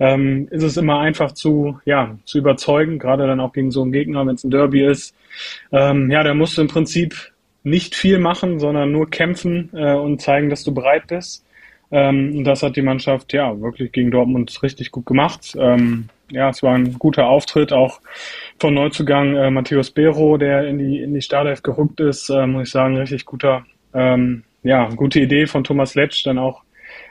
ähm, 0.00 0.48
ist 0.50 0.62
es 0.62 0.76
immer 0.78 0.98
einfach 0.98 1.32
zu, 1.32 1.78
ja, 1.84 2.16
zu 2.24 2.38
überzeugen, 2.38 2.98
gerade 2.98 3.26
dann 3.26 3.38
auch 3.38 3.52
gegen 3.52 3.70
so 3.70 3.82
einen 3.82 3.92
Gegner, 3.92 4.26
wenn 4.26 4.34
es 4.34 4.44
ein 4.44 4.50
Derby 4.50 4.84
ist. 4.84 5.14
Ähm, 5.70 6.10
ja, 6.10 6.24
da 6.24 6.34
musst 6.34 6.56
du 6.56 6.62
im 6.62 6.68
Prinzip 6.68 7.32
nicht 7.62 7.94
viel 7.94 8.18
machen, 8.18 8.58
sondern 8.58 8.90
nur 8.90 9.10
kämpfen 9.10 9.68
äh, 9.74 9.94
und 9.94 10.22
zeigen, 10.22 10.48
dass 10.48 10.64
du 10.64 10.72
bereit 10.72 11.06
bist. 11.08 11.44
Ähm, 11.92 12.44
das 12.44 12.62
hat 12.62 12.76
die 12.76 12.82
Mannschaft 12.82 13.32
ja 13.34 13.60
wirklich 13.60 13.92
gegen 13.92 14.10
Dortmund 14.10 14.62
richtig 14.62 14.90
gut 14.90 15.04
gemacht. 15.04 15.54
Ähm, 15.58 16.08
ja, 16.30 16.48
es 16.48 16.62
war 16.62 16.74
ein 16.74 16.98
guter 16.98 17.26
Auftritt, 17.26 17.72
auch 17.72 18.00
von 18.58 18.72
Neuzugang 18.72 19.36
äh, 19.36 19.50
Matthäus 19.50 19.90
Bero, 19.90 20.38
der 20.38 20.66
in 20.66 20.78
die, 20.78 21.02
in 21.02 21.12
die 21.12 21.22
Startelf 21.22 21.62
gerückt 21.62 22.00
ist, 22.00 22.30
äh, 22.30 22.46
muss 22.46 22.68
ich 22.68 22.70
sagen, 22.70 22.96
richtig 22.96 23.26
guter, 23.26 23.66
ähm, 23.92 24.44
ja, 24.62 24.88
gute 24.88 25.20
Idee 25.20 25.46
von 25.46 25.64
Thomas 25.64 25.94
Letsch, 25.94 26.24
dann 26.24 26.38
auch 26.38 26.62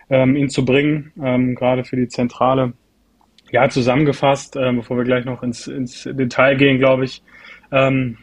ähm, 0.09 0.35
ihn 0.35 0.49
zu 0.49 0.65
bringen, 0.65 1.11
ähm, 1.21 1.55
gerade 1.55 1.83
für 1.83 1.95
die 1.95 2.07
Zentrale. 2.07 2.73
Ja, 3.51 3.67
zusammengefasst, 3.69 4.55
äh, 4.55 4.71
bevor 4.73 4.97
wir 4.97 5.03
gleich 5.03 5.25
noch 5.25 5.41
ins, 5.41 5.67
ins 5.67 6.03
Detail 6.03 6.55
gehen, 6.55 6.77
glaube 6.77 7.05
ich, 7.05 7.23
ähm, 7.71 8.17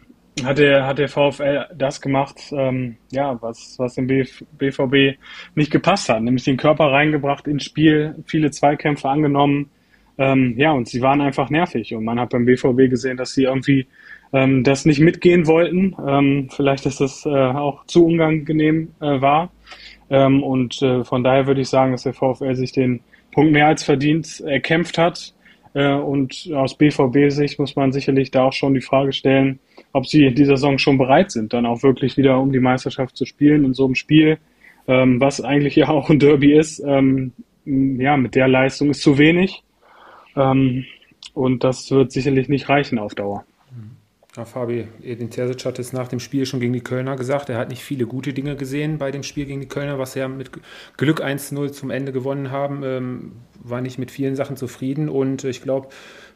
hat 0.44 0.58
der, 0.58 0.86
hat 0.86 0.98
der 0.98 1.08
VfL 1.08 1.66
das 1.74 2.00
gemacht, 2.00 2.36
ähm, 2.52 2.96
ja, 3.10 3.40
was, 3.40 3.74
was 3.78 3.94
dem 3.94 4.06
BVB 4.06 5.18
nicht 5.54 5.70
gepasst 5.70 6.08
hat, 6.08 6.22
nämlich 6.22 6.44
den 6.44 6.58
Körper 6.58 6.92
reingebracht 6.92 7.48
ins 7.48 7.64
Spiel, 7.64 8.16
viele 8.26 8.50
Zweikämpfe 8.50 9.08
angenommen, 9.08 9.70
ähm, 10.18 10.54
ja, 10.56 10.72
und 10.72 10.88
sie 10.88 11.02
waren 11.02 11.20
einfach 11.20 11.50
nervig. 11.50 11.94
Und 11.94 12.04
man 12.04 12.18
hat 12.18 12.30
beim 12.30 12.46
BVB 12.46 12.90
gesehen, 12.90 13.16
dass 13.16 13.32
sie 13.32 13.44
irgendwie 13.44 13.86
ähm, 14.32 14.64
das 14.64 14.84
nicht 14.84 15.00
mitgehen 15.00 15.46
wollten. 15.46 15.94
Ähm, 16.06 16.48
vielleicht, 16.50 16.86
dass 16.86 16.96
das 16.96 17.26
äh, 17.26 17.28
auch 17.28 17.84
zu 17.86 18.06
unangenehm 18.06 18.94
äh, 19.00 19.20
war. 19.20 19.52
Ähm, 20.10 20.42
und 20.42 20.80
äh, 20.82 21.04
von 21.04 21.24
daher 21.24 21.46
würde 21.46 21.60
ich 21.60 21.68
sagen, 21.68 21.92
dass 21.92 22.04
der 22.04 22.14
VfL 22.14 22.54
sich 22.54 22.72
den 22.72 23.00
Punkt 23.32 23.52
mehr 23.52 23.66
als 23.66 23.82
verdient 23.82 24.40
erkämpft 24.40 24.98
hat. 24.98 25.34
Äh, 25.74 25.92
und 25.92 26.50
aus 26.54 26.76
BVB-Sicht 26.76 27.58
muss 27.58 27.76
man 27.76 27.92
sicherlich 27.92 28.30
da 28.30 28.44
auch 28.44 28.52
schon 28.52 28.74
die 28.74 28.80
Frage 28.80 29.12
stellen, 29.12 29.58
ob 29.92 30.06
sie 30.06 30.24
in 30.26 30.34
dieser 30.34 30.56
Saison 30.56 30.78
schon 30.78 30.98
bereit 30.98 31.30
sind, 31.30 31.52
dann 31.52 31.66
auch 31.66 31.82
wirklich 31.82 32.16
wieder 32.16 32.38
um 32.40 32.52
die 32.52 32.60
Meisterschaft 32.60 33.16
zu 33.16 33.26
spielen 33.26 33.64
in 33.64 33.74
so 33.74 33.84
einem 33.84 33.94
Spiel, 33.94 34.38
ähm, 34.88 35.20
was 35.20 35.40
eigentlich 35.40 35.76
ja 35.76 35.88
auch 35.88 36.08
ein 36.10 36.18
Derby 36.18 36.52
ist. 36.52 36.82
Ähm, 36.86 37.32
ja, 37.64 38.16
mit 38.16 38.34
der 38.34 38.48
Leistung 38.48 38.90
ist 38.90 39.02
zu 39.02 39.18
wenig. 39.18 39.62
Ähm, 40.36 40.84
und 41.34 41.64
das 41.64 41.90
wird 41.90 42.12
sicherlich 42.12 42.48
nicht 42.48 42.68
reichen 42.68 42.98
auf 42.98 43.14
Dauer. 43.14 43.44
Ja, 44.36 44.44
Fabi, 44.44 44.86
Edin 45.02 45.30
Terzic 45.30 45.64
hat 45.64 45.78
es 45.78 45.94
nach 45.94 46.08
dem 46.08 46.20
Spiel 46.20 46.44
schon 46.44 46.60
gegen 46.60 46.74
die 46.74 46.82
Kölner 46.82 47.16
gesagt. 47.16 47.48
Er 47.48 47.56
hat 47.56 47.70
nicht 47.70 47.82
viele 47.82 48.06
gute 48.06 48.34
Dinge 48.34 48.54
gesehen 48.54 48.98
bei 48.98 49.10
dem 49.10 49.22
Spiel 49.22 49.46
gegen 49.46 49.62
die 49.62 49.68
Kölner, 49.68 49.98
was 49.98 50.12
sie 50.12 50.18
ja 50.18 50.28
mit 50.28 50.50
Glück 50.98 51.24
1-0 51.24 51.72
zum 51.72 51.90
Ende 51.90 52.12
gewonnen 52.12 52.50
haben. 52.50 52.82
Ähm, 52.84 53.32
war 53.62 53.80
nicht 53.80 53.98
mit 53.98 54.10
vielen 54.10 54.36
Sachen 54.36 54.58
zufrieden. 54.58 55.08
Und 55.08 55.44
ich 55.44 55.62
glaube, 55.62 55.88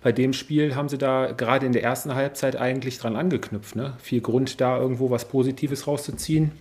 bei 0.02 0.12
dem 0.12 0.32
Spiel 0.32 0.76
haben 0.76 0.88
sie 0.88 0.96
da 0.96 1.32
gerade 1.32 1.66
in 1.66 1.72
der 1.72 1.82
ersten 1.82 2.14
Halbzeit 2.14 2.56
eigentlich 2.56 2.98
dran 2.98 3.16
angeknüpft. 3.16 3.76
Ne? 3.76 3.92
Viel 3.98 4.22
Grund, 4.22 4.62
da 4.62 4.78
irgendwo 4.78 5.10
was 5.10 5.28
Positives 5.28 5.86
rauszuziehen, 5.86 6.52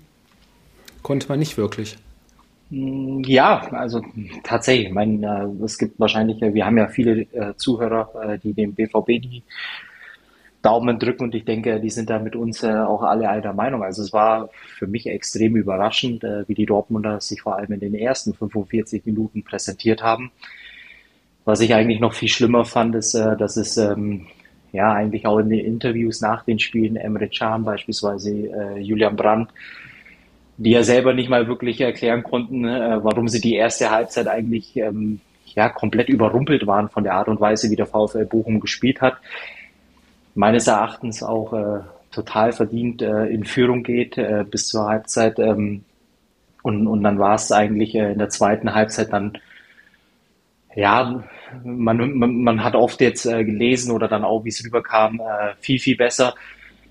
konnte 1.04 1.30
man 1.30 1.40
nicht 1.40 1.58
wirklich. 1.58 1.98
Mm, 2.70 3.22
ja, 3.24 3.62
also 3.72 4.02
tatsächlich. 4.44 4.88
Ich 4.88 4.94
meine, 4.94 5.54
äh, 5.60 5.64
es 5.64 5.78
gibt 5.78 6.02
wahrscheinlich, 6.02 6.42
wir 6.42 6.66
haben 6.66 6.78
ja 6.78 6.90
viele 6.90 7.22
äh, 7.32 7.56
Zuhörer, 7.56 8.34
äh, 8.34 8.40
die 8.40 8.54
dem 8.54 8.74
BVB 8.74 9.22
die 9.22 9.44
Daumen 10.62 11.00
drücken 11.00 11.24
und 11.24 11.36
ich 11.36 11.46
denke, 11.46 11.80
die 11.80 11.90
sind 11.90 12.10
da 12.10 12.20
mit 12.20 12.36
uns 12.36 12.64
auch 12.64 13.04
alle 13.04 13.30
einer 13.30 13.54
Meinung. 13.54 13.84
Also 13.84 14.02
es 14.02 14.12
war 14.12 14.50
für 14.52 14.88
mich 14.88 15.08
extrem 15.08 15.56
überraschend, 15.56 16.24
wie 16.48 16.54
die 16.54 16.66
Dortmunder 16.66 17.22
sich 17.22 17.42
vor 17.42 17.56
allem 17.56 17.72
in 17.72 17.80
den 17.80 17.96
ersten 17.96 18.34
45 18.34 19.06
Minuten 19.06 19.44
präsentiert 19.44 20.04
haben. 20.04 20.32
Was 21.46 21.62
ich 21.62 21.74
eigentlich 21.74 22.02
noch 22.02 22.14
viel 22.14 22.28
schlimmer 22.28 22.66
fand, 22.66 22.96
ist, 22.96 23.14
dass 23.14 23.56
es 23.56 23.78
ähm, 23.78 24.28
ja 24.74 24.92
eigentlich 24.92 25.26
auch 25.26 25.40
in 25.40 25.50
den 25.50 25.66
Interviews 25.66 26.20
nach 26.20 26.44
den 26.44 26.60
Spielen 26.60 26.98
Emre 26.98 27.30
Can 27.30 27.64
beispielsweise, 27.64 28.78
Julian 28.80 29.16
Brandt, 29.16 29.52
die 30.60 30.72
ja 30.72 30.84
selber 30.84 31.14
nicht 31.14 31.30
mal 31.30 31.48
wirklich 31.48 31.80
erklären 31.80 32.22
konnten, 32.22 32.66
äh, 32.66 33.00
warum 33.02 33.30
sie 33.30 33.40
die 33.40 33.56
erste 33.56 33.92
Halbzeit 33.92 34.28
eigentlich 34.28 34.76
ähm, 34.76 35.22
ja, 35.46 35.70
komplett 35.70 36.10
überrumpelt 36.10 36.68
waren 36.68 36.90
von 36.90 37.06
der 37.06 37.14
Art 37.14 37.30
und 37.30 37.40
Weise, 37.40 37.72
wie 37.72 37.78
der 37.78 37.86
VfL 37.86 38.26
Bochum 38.26 38.60
gespielt 38.60 39.00
hat. 39.00 39.18
Meines 40.36 40.68
Erachtens 40.68 41.24
auch 41.24 41.54
äh, 41.54 41.82
total 42.12 42.52
verdient 42.54 43.02
äh, 43.02 43.26
in 43.26 43.44
Führung 43.46 43.84
geht 43.84 44.18
äh, 44.18 44.46
bis 44.50 44.68
zur 44.68 44.86
Halbzeit. 44.88 45.40
Ähm, 45.40 45.84
und, 46.64 46.88
und 46.88 47.04
dann 47.04 47.20
war 47.20 47.36
es 47.36 47.52
eigentlich 47.52 47.96
äh, 47.96 48.12
in 48.12 48.20
der 48.20 48.30
zweiten 48.30 48.74
Halbzeit 48.74 49.14
dann 49.14 49.38
Ja, 50.76 51.24
man, 51.64 52.18
man, 52.18 52.44
man 52.44 52.64
hat 52.64 52.76
oft 52.76 53.02
jetzt 53.02 53.26
äh, 53.26 53.44
gelesen 53.44 53.92
oder 53.92 54.08
dann 54.08 54.24
auch, 54.24 54.46
wie 54.46 54.50
es 54.50 54.64
rüberkam, 54.64 55.20
äh, 55.20 55.56
viel, 55.60 55.80
viel 55.80 55.98
besser. 55.98 56.36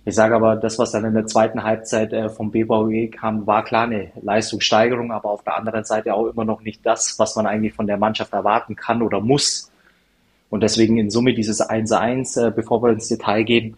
Ich 0.04 0.14
sage 0.14 0.34
aber, 0.34 0.56
das, 0.56 0.78
was 0.78 0.92
dann 0.92 1.04
in 1.04 1.14
der 1.14 1.26
zweiten 1.26 1.62
Halbzeit 1.62 2.12
äh, 2.12 2.28
vom 2.30 2.50
BVG 2.50 3.10
kam, 3.10 3.46
war 3.46 3.64
klar 3.64 3.84
eine 3.84 4.10
Leistungssteigerung, 4.22 5.12
aber 5.12 5.30
auf 5.30 5.44
der 5.44 5.56
anderen 5.56 5.84
Seite 5.84 6.14
auch 6.14 6.26
immer 6.26 6.44
noch 6.44 6.62
nicht 6.62 6.84
das, 6.84 7.18
was 7.18 7.36
man 7.36 7.46
eigentlich 7.46 7.74
von 7.74 7.86
der 7.86 7.98
Mannschaft 7.98 8.32
erwarten 8.32 8.74
kann 8.74 9.02
oder 9.02 9.20
muss. 9.20 9.67
Und 10.50 10.62
deswegen 10.62 10.98
in 10.98 11.10
Summe 11.10 11.34
dieses 11.34 11.60
1-1, 11.60 12.48
äh, 12.48 12.50
bevor 12.50 12.82
wir 12.82 12.90
ins 12.90 13.08
Detail 13.08 13.42
gehen, 13.44 13.76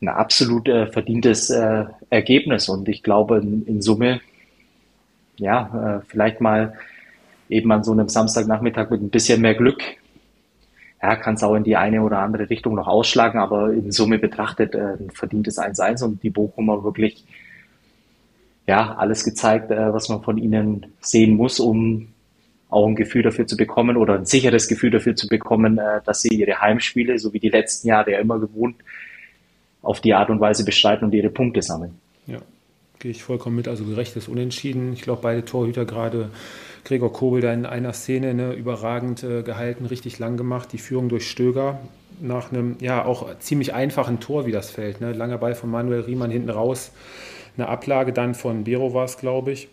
ein 0.00 0.08
absolut 0.08 0.68
äh, 0.68 0.86
verdientes 0.86 1.50
äh, 1.50 1.84
Ergebnis. 2.10 2.68
Und 2.68 2.88
ich 2.88 3.02
glaube, 3.02 3.38
in, 3.38 3.82
Summe, 3.82 4.20
ja, 5.36 6.02
vielleicht 6.08 6.40
mal 6.40 6.74
eben 7.50 7.70
an 7.70 7.84
so 7.84 7.92
einem 7.92 8.08
Samstagnachmittag 8.08 8.90
mit 8.90 9.02
ein 9.02 9.10
bisschen 9.10 9.42
mehr 9.42 9.54
Glück 9.54 9.82
ja, 11.02 11.14
kann 11.14 11.34
es 11.34 11.42
auch 11.42 11.54
in 11.54 11.62
die 11.62 11.76
eine 11.76 12.02
oder 12.02 12.20
andere 12.20 12.48
Richtung 12.48 12.74
noch 12.74 12.86
ausschlagen, 12.86 13.38
aber 13.38 13.70
in 13.70 13.92
Summe 13.92 14.18
betrachtet 14.18 14.74
ein 14.74 15.10
verdientes 15.10 15.58
1-1 15.58 16.02
und 16.02 16.22
die 16.22 16.30
Bochumer 16.30 16.84
wirklich 16.84 17.26
ja, 18.66 18.94
alles 18.94 19.22
gezeigt, 19.22 19.68
was 19.68 20.08
man 20.08 20.22
von 20.22 20.38
ihnen 20.38 20.86
sehen 21.00 21.36
muss, 21.36 21.60
um 21.60 22.08
auch 22.68 22.86
ein 22.86 22.96
Gefühl 22.96 23.22
dafür 23.22 23.46
zu 23.46 23.56
bekommen 23.56 23.96
oder 23.96 24.14
ein 24.14 24.26
sicheres 24.26 24.68
Gefühl 24.68 24.90
dafür 24.90 25.14
zu 25.14 25.28
bekommen, 25.28 25.78
äh, 25.78 26.00
dass 26.04 26.22
sie 26.22 26.28
ihre 26.28 26.60
Heimspiele, 26.60 27.18
so 27.18 27.32
wie 27.32 27.40
die 27.40 27.48
letzten 27.48 27.88
Jahre 27.88 28.12
ja 28.12 28.18
immer 28.18 28.38
gewohnt, 28.38 28.76
auf 29.82 30.00
die 30.00 30.14
Art 30.14 30.30
und 30.30 30.40
Weise 30.40 30.64
bestreiten 30.64 31.04
und 31.04 31.14
ihre 31.14 31.30
Punkte 31.30 31.62
sammeln. 31.62 31.98
Ja, 32.26 32.38
gehe 32.98 33.12
ich 33.12 33.22
vollkommen 33.22 33.56
mit. 33.56 33.68
Also 33.68 33.84
gerechtes 33.84 34.26
Unentschieden. 34.26 34.92
Ich 34.92 35.02
glaube, 35.02 35.22
beide 35.22 35.44
Torhüter 35.44 35.84
gerade 35.84 36.30
Gregor 36.84 37.12
Kobel 37.12 37.40
da 37.40 37.52
in 37.52 37.66
einer 37.66 37.92
Szene 37.92 38.34
ne, 38.34 38.52
überragend 38.52 39.22
äh, 39.22 39.42
gehalten, 39.42 39.86
richtig 39.86 40.18
lang 40.18 40.36
gemacht. 40.36 40.72
Die 40.72 40.78
Führung 40.78 41.08
durch 41.08 41.30
Stöger 41.30 41.80
nach 42.20 42.50
einem 42.50 42.76
ja 42.80 43.04
auch 43.04 43.38
ziemlich 43.38 43.74
einfachen 43.74 44.20
Tor, 44.20 44.46
wie 44.46 44.52
das 44.52 44.70
fällt. 44.70 45.00
Ne? 45.00 45.12
Langer 45.12 45.38
Ball 45.38 45.54
von 45.54 45.70
Manuel 45.70 46.00
Riemann 46.00 46.30
hinten 46.30 46.50
raus. 46.50 46.92
Eine 47.56 47.68
Ablage 47.68 48.12
dann 48.12 48.34
von 48.34 48.64
Bero 48.64 48.92
war 48.92 49.04
es, 49.04 49.18
glaube 49.18 49.52
ich. 49.52 49.68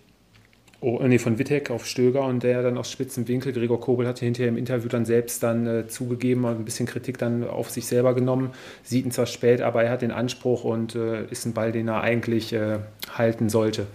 Oh, 0.86 1.00
nee, 1.02 1.18
von 1.18 1.40
Wittek 1.40 1.72
auf 1.72 1.86
Stöger 1.86 2.26
und 2.26 2.44
der 2.44 2.62
dann 2.62 2.78
aus 2.78 2.92
spitzen 2.92 3.26
Winkel. 3.30 3.54
Gregor 3.54 3.80
Kobel 3.80 4.06
hat 4.06 4.20
hinterher 4.20 4.50
im 4.50 4.58
Interview 4.58 4.90
dann 4.90 5.06
selbst 5.06 5.42
dann 5.42 5.66
äh, 5.66 5.88
zugegeben, 5.88 6.46
ein 6.46 6.66
bisschen 6.66 6.88
Kritik 6.88 7.18
dann 7.18 7.48
auf 7.48 7.70
sich 7.70 7.86
selber 7.86 8.14
genommen. 8.14 8.50
Sieht 8.84 9.06
ihn 9.06 9.12
zwar 9.12 9.26
spät, 9.26 9.62
aber 9.62 9.86
er 9.86 9.92
hat 9.92 10.02
den 10.02 10.12
Anspruch 10.12 10.66
und 10.66 10.94
äh, 10.96 11.24
ist 11.28 11.46
ein 11.46 11.54
Ball, 11.54 11.72
den 11.72 11.88
er 11.88 12.02
eigentlich 12.02 12.52
äh, 12.52 12.80
halten 13.14 13.48
sollte. 13.48 13.88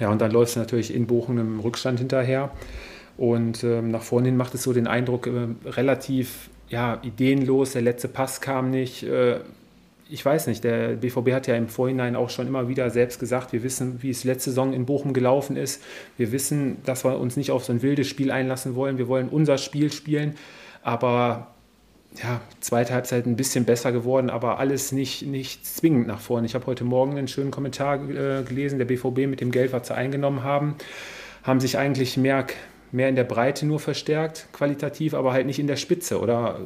Ja, 0.00 0.10
und 0.10 0.20
dann 0.20 0.32
läuft 0.32 0.50
es 0.50 0.56
natürlich 0.56 0.92
in 0.92 1.06
Bochum 1.06 1.38
im 1.38 1.60
Rückstand 1.60 2.00
hinterher. 2.00 2.50
Und 3.16 3.62
ähm, 3.62 3.92
nach 3.92 4.02
vorne 4.02 4.26
hin 4.26 4.36
macht 4.36 4.54
es 4.54 4.64
so 4.64 4.72
den 4.72 4.88
Eindruck, 4.88 5.28
äh, 5.28 5.70
relativ 5.70 6.50
ja, 6.68 6.98
ideenlos. 7.04 7.74
Der 7.74 7.82
letzte 7.82 8.08
Pass 8.08 8.40
kam 8.40 8.70
nicht. 8.70 9.06
Ich 10.12 10.22
weiß 10.22 10.46
nicht, 10.48 10.62
der 10.62 10.88
BVB 10.96 11.32
hat 11.32 11.46
ja 11.46 11.56
im 11.56 11.68
Vorhinein 11.68 12.16
auch 12.16 12.28
schon 12.28 12.46
immer 12.46 12.68
wieder 12.68 12.90
selbst 12.90 13.18
gesagt, 13.18 13.54
wir 13.54 13.62
wissen, 13.62 14.02
wie 14.02 14.10
es 14.10 14.24
letzte 14.24 14.50
Saison 14.50 14.74
in 14.74 14.84
Bochum 14.84 15.14
gelaufen 15.14 15.56
ist. 15.56 15.82
Wir 16.18 16.32
wissen, 16.32 16.76
dass 16.84 17.02
wir 17.02 17.18
uns 17.18 17.38
nicht 17.38 17.50
auf 17.50 17.64
so 17.64 17.72
ein 17.72 17.80
wildes 17.80 18.08
Spiel 18.08 18.30
einlassen 18.30 18.74
wollen. 18.74 18.98
Wir 18.98 19.08
wollen 19.08 19.30
unser 19.30 19.56
Spiel 19.56 19.90
spielen. 19.90 20.34
Aber 20.82 21.54
ja, 22.22 22.42
zweite 22.60 22.92
Halbzeit 22.92 23.24
ein 23.24 23.36
bisschen 23.36 23.64
besser 23.64 23.90
geworden, 23.90 24.28
aber 24.28 24.58
alles 24.58 24.92
nicht, 24.92 25.22
nicht 25.22 25.64
zwingend 25.64 26.08
nach 26.08 26.20
vorne. 26.20 26.44
Ich 26.44 26.54
habe 26.54 26.66
heute 26.66 26.84
Morgen 26.84 27.16
einen 27.16 27.28
schönen 27.28 27.50
Kommentar 27.50 27.96
äh, 28.10 28.42
gelesen, 28.42 28.78
der 28.78 28.84
BVB 28.84 29.26
mit 29.26 29.40
dem 29.40 29.50
Geld, 29.50 29.72
was 29.72 29.86
sie 29.86 29.94
eingenommen 29.94 30.44
haben, 30.44 30.74
haben 31.42 31.58
sich 31.58 31.78
eigentlich 31.78 32.18
mehr, 32.18 32.46
mehr 32.90 33.08
in 33.08 33.16
der 33.16 33.24
Breite 33.24 33.64
nur 33.64 33.80
verstärkt, 33.80 34.48
qualitativ, 34.52 35.14
aber 35.14 35.32
halt 35.32 35.46
nicht 35.46 35.58
in 35.58 35.68
der 35.68 35.76
Spitze. 35.76 36.20
Oder 36.20 36.60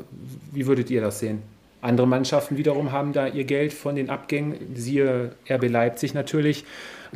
wie 0.50 0.66
würdet 0.66 0.90
ihr 0.90 1.00
das 1.00 1.20
sehen? 1.20 1.42
Andere 1.86 2.06
Mannschaften 2.06 2.56
wiederum 2.56 2.92
haben 2.92 3.12
da 3.12 3.26
ihr 3.26 3.44
Geld 3.44 3.72
von 3.72 3.94
den 3.94 4.10
Abgängen, 4.10 4.54
siehe 4.74 5.32
RB 5.48 5.68
Leipzig 5.68 6.14
natürlich, 6.14 6.64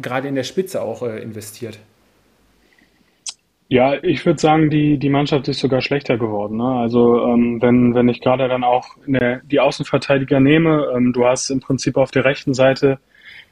gerade 0.01 0.29
in 0.29 0.35
der 0.35 0.45
Spitze 0.45 0.83
auch 0.83 1.03
äh, 1.03 1.21
investiert. 1.21 1.79
Ja, 3.69 3.95
ich 4.03 4.27
würde 4.27 4.41
sagen, 4.41 4.69
die, 4.69 4.99
die 4.99 5.11
Mannschaft 5.11 5.47
ist 5.47 5.61
sogar 5.61 5.81
schlechter 5.81 6.19
geworden. 6.19 6.57
Ne? 6.57 6.65
Also 6.65 7.25
ähm, 7.25 7.63
wenn, 7.63 7.95
wenn 7.95 8.09
ich 8.09 8.21
gerade 8.21 8.49
dann 8.49 8.65
auch 8.65 8.97
der, 9.07 9.43
die 9.45 9.61
Außenverteidiger 9.61 10.41
nehme, 10.41 10.93
ähm, 10.97 11.13
du 11.13 11.25
hast 11.25 11.51
im 11.51 11.61
Prinzip 11.61 11.97
auf 11.97 12.11
der 12.11 12.25
rechten 12.25 12.53
Seite 12.53 12.99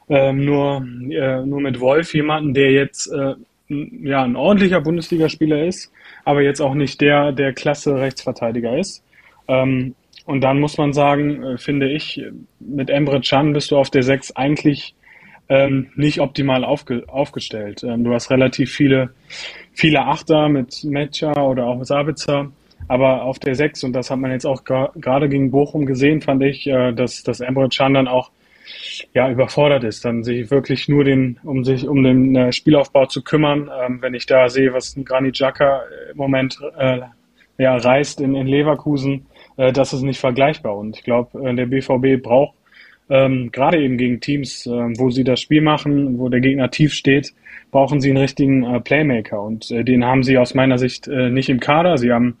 ähm, 0.09 0.43
nur, 0.43 0.85
äh, 1.09 1.45
nur 1.45 1.61
mit 1.61 1.79
Wolf 1.79 2.13
jemanden, 2.13 2.53
der 2.53 2.71
jetzt 2.71 3.07
äh, 3.07 3.35
ja, 3.69 4.23
ein 4.23 4.35
ordentlicher 4.35 4.81
Bundesligaspieler 4.81 5.63
ist, 5.63 5.91
aber 6.25 6.41
jetzt 6.41 6.59
auch 6.59 6.73
nicht 6.73 6.99
der, 6.99 7.31
der 7.31 7.53
klasse 7.53 7.95
Rechtsverteidiger 7.95 8.77
ist. 8.77 9.03
Ähm, 9.47 9.95
und 10.29 10.41
dann 10.41 10.59
muss 10.59 10.77
man 10.77 10.93
sagen, 10.93 11.43
äh, 11.43 11.57
finde 11.57 11.89
ich, 11.89 12.21
mit 12.59 12.91
Emre 12.91 13.19
Can 13.19 13.51
bist 13.51 13.71
du 13.71 13.77
auf 13.77 13.89
der 13.89 14.03
6 14.03 14.35
eigentlich 14.35 14.93
ähm, 15.49 15.87
nicht 15.95 16.19
optimal 16.19 16.63
aufge 16.63 17.03
aufgestellt. 17.07 17.83
Ähm, 17.83 18.03
du 18.03 18.13
hast 18.13 18.29
relativ 18.29 18.71
viele, 18.71 19.09
viele 19.73 20.05
Achter 20.05 20.47
mit 20.47 20.83
Mecha 20.83 21.33
oder 21.41 21.65
auch 21.65 21.83
Sabitzer. 21.83 22.51
Aber 22.87 23.23
auf 23.23 23.39
der 23.39 23.55
6, 23.55 23.83
und 23.85 23.93
das 23.93 24.11
hat 24.11 24.19
man 24.19 24.29
jetzt 24.29 24.45
auch 24.45 24.63
gerade 24.63 25.29
gegen 25.29 25.49
Bochum 25.49 25.87
gesehen, 25.87 26.21
fand 26.21 26.43
ich, 26.43 26.67
äh, 26.67 26.93
dass, 26.93 27.23
dass 27.23 27.39
Emre 27.39 27.67
Can 27.67 27.95
dann 27.95 28.07
auch 28.07 28.29
ja, 29.15 29.31
überfordert 29.31 29.83
ist, 29.83 30.05
dann 30.05 30.23
sich 30.23 30.51
wirklich 30.51 30.87
nur 30.87 31.05
den, 31.05 31.39
um 31.43 31.63
sich 31.63 31.87
um 31.87 32.03
den 32.03 32.35
äh, 32.35 32.51
Spielaufbau 32.51 33.07
zu 33.07 33.23
kümmern. 33.23 33.71
Ähm, 33.81 33.99
wenn 34.03 34.13
ich 34.13 34.27
da 34.27 34.47
sehe, 34.47 34.73
was 34.73 34.95
Granit 35.03 35.33
Xhaka 35.33 35.81
im 36.11 36.17
Moment 36.17 36.59
äh, 36.77 36.99
ja, 37.57 37.75
reißt 37.75 38.21
in, 38.21 38.35
in 38.35 38.45
Leverkusen, 38.45 39.25
äh, 39.59 39.73
das 39.73 39.93
ist 39.93 40.01
nicht 40.01 40.19
vergleichbar. 40.19 40.75
Und 40.75 40.97
ich 40.97 41.03
glaube, 41.03 41.47
äh, 41.47 41.53
der 41.53 41.65
BVB 41.65 42.23
braucht 42.23 42.55
ähm, 43.09 43.51
gerade 43.51 43.81
eben 43.81 43.97
gegen 43.97 44.19
Teams, 44.21 44.65
äh, 44.65 44.69
wo 44.69 45.09
sie 45.09 45.23
das 45.23 45.41
Spiel 45.41 45.61
machen, 45.61 46.17
wo 46.17 46.29
der 46.29 46.39
Gegner 46.39 46.71
tief 46.71 46.93
steht, 46.93 47.33
brauchen 47.71 47.99
sie 48.01 48.09
einen 48.09 48.17
richtigen 48.17 48.63
äh, 48.63 48.79
Playmaker. 48.79 49.41
Und 49.41 49.69
äh, 49.71 49.83
den 49.83 50.05
haben 50.05 50.23
sie 50.23 50.37
aus 50.37 50.53
meiner 50.53 50.77
Sicht 50.77 51.07
äh, 51.07 51.29
nicht 51.29 51.49
im 51.49 51.59
Kader. 51.59 51.97
Sie 51.97 52.11
haben 52.11 52.37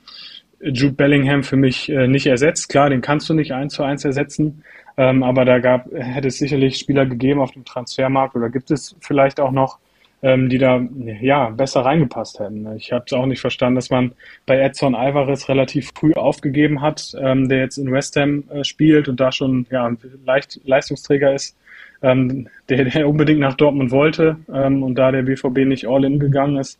Jude 0.61 0.93
Bellingham 0.93 1.43
für 1.43 1.57
mich 1.57 1.89
äh, 1.89 2.07
nicht 2.07 2.27
ersetzt. 2.27 2.69
Klar, 2.69 2.89
den 2.89 3.01
kannst 3.01 3.29
du 3.29 3.33
nicht 3.33 3.51
eins 3.51 3.73
zu 3.73 3.83
eins 3.83 4.05
ersetzen. 4.05 4.63
Ähm, 4.97 5.23
aber 5.23 5.45
da 5.45 5.59
gab, 5.59 5.91
hätte 5.93 6.27
es 6.27 6.37
sicherlich 6.37 6.77
Spieler 6.77 7.05
gegeben 7.05 7.39
auf 7.39 7.51
dem 7.51 7.65
Transfermarkt 7.65 8.35
oder 8.35 8.49
gibt 8.49 8.69
es 8.69 8.95
vielleicht 9.01 9.39
auch 9.39 9.51
noch, 9.51 9.79
ähm, 10.21 10.49
die 10.49 10.57
da 10.57 10.81
ja 11.21 11.49
besser 11.49 11.81
reingepasst 11.81 12.39
hätten. 12.39 12.67
Ich 12.75 12.91
habe 12.91 13.05
es 13.07 13.13
auch 13.13 13.25
nicht 13.25 13.39
verstanden, 13.39 13.75
dass 13.75 13.89
man 13.89 14.11
bei 14.45 14.59
Edson 14.59 14.95
Alvarez 14.95 15.47
relativ 15.47 15.91
früh 15.95 16.13
aufgegeben 16.13 16.81
hat, 16.81 17.15
ähm, 17.19 17.47
der 17.47 17.59
jetzt 17.59 17.77
in 17.77 17.91
West 17.91 18.15
Ham 18.15 18.43
äh, 18.49 18.63
spielt 18.63 19.07
und 19.07 19.19
da 19.19 19.31
schon 19.31 19.65
ja 19.71 19.91
leicht 20.25 20.59
Leistungsträger 20.65 21.33
ist, 21.33 21.57
ähm, 22.01 22.47
der, 22.67 22.85
der 22.85 23.07
unbedingt 23.07 23.39
nach 23.39 23.55
Dortmund 23.55 23.91
wollte 23.91 24.37
ähm, 24.53 24.83
und 24.83 24.95
da 24.95 25.11
der 25.11 25.23
BVB 25.23 25.59
nicht 25.65 25.87
all 25.87 26.03
in 26.03 26.19
gegangen 26.19 26.57
ist. 26.57 26.79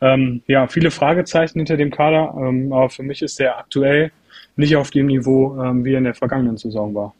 Ähm, 0.00 0.42
ja, 0.46 0.68
viele 0.68 0.90
Fragezeichen 0.90 1.58
hinter 1.58 1.76
dem 1.76 1.90
Kader, 1.90 2.34
ähm, 2.38 2.72
aber 2.72 2.88
für 2.88 3.02
mich 3.02 3.20
ist 3.22 3.40
der 3.40 3.58
aktuell 3.58 4.12
nicht 4.56 4.76
auf 4.76 4.90
dem 4.90 5.06
Niveau, 5.06 5.60
ähm, 5.62 5.84
wie 5.84 5.94
er 5.94 5.98
in 5.98 6.04
der 6.04 6.14
vergangenen 6.14 6.56
Saison 6.56 6.94
war. 6.94 7.14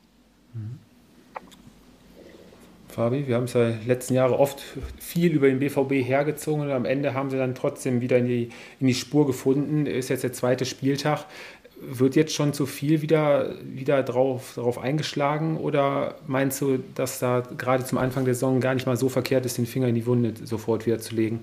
Fabi. 2.98 3.28
Wir 3.28 3.36
haben 3.36 3.44
es 3.44 3.52
ja 3.52 3.70
letzten 3.86 4.14
Jahre 4.14 4.40
oft 4.40 4.60
viel 4.98 5.32
über 5.32 5.46
den 5.46 5.60
BVB 5.60 6.04
hergezogen 6.04 6.62
und 6.62 6.72
am 6.72 6.84
Ende 6.84 7.14
haben 7.14 7.30
sie 7.30 7.36
dann 7.36 7.54
trotzdem 7.54 8.00
wieder 8.00 8.18
in 8.18 8.26
die, 8.26 8.48
in 8.80 8.88
die 8.88 8.94
Spur 8.94 9.24
gefunden. 9.24 9.86
Ist 9.86 10.08
jetzt 10.08 10.24
der 10.24 10.32
zweite 10.32 10.64
Spieltag. 10.64 11.24
Wird 11.80 12.16
jetzt 12.16 12.34
schon 12.34 12.52
zu 12.52 12.66
viel 12.66 13.00
wieder, 13.00 13.54
wieder 13.62 14.02
drauf, 14.02 14.54
drauf 14.56 14.80
eingeschlagen 14.80 15.58
oder 15.58 16.16
meinst 16.26 16.60
du, 16.60 16.80
dass 16.96 17.20
da 17.20 17.44
gerade 17.56 17.84
zum 17.84 17.98
Anfang 17.98 18.24
der 18.24 18.34
Saison 18.34 18.58
gar 18.58 18.74
nicht 18.74 18.86
mal 18.86 18.96
so 18.96 19.08
verkehrt 19.08 19.46
ist, 19.46 19.58
den 19.58 19.66
Finger 19.66 19.86
in 19.86 19.94
die 19.94 20.04
Wunde 20.04 20.34
sofort 20.42 20.84
wieder 20.84 20.98
zu 20.98 21.14
legen? 21.14 21.38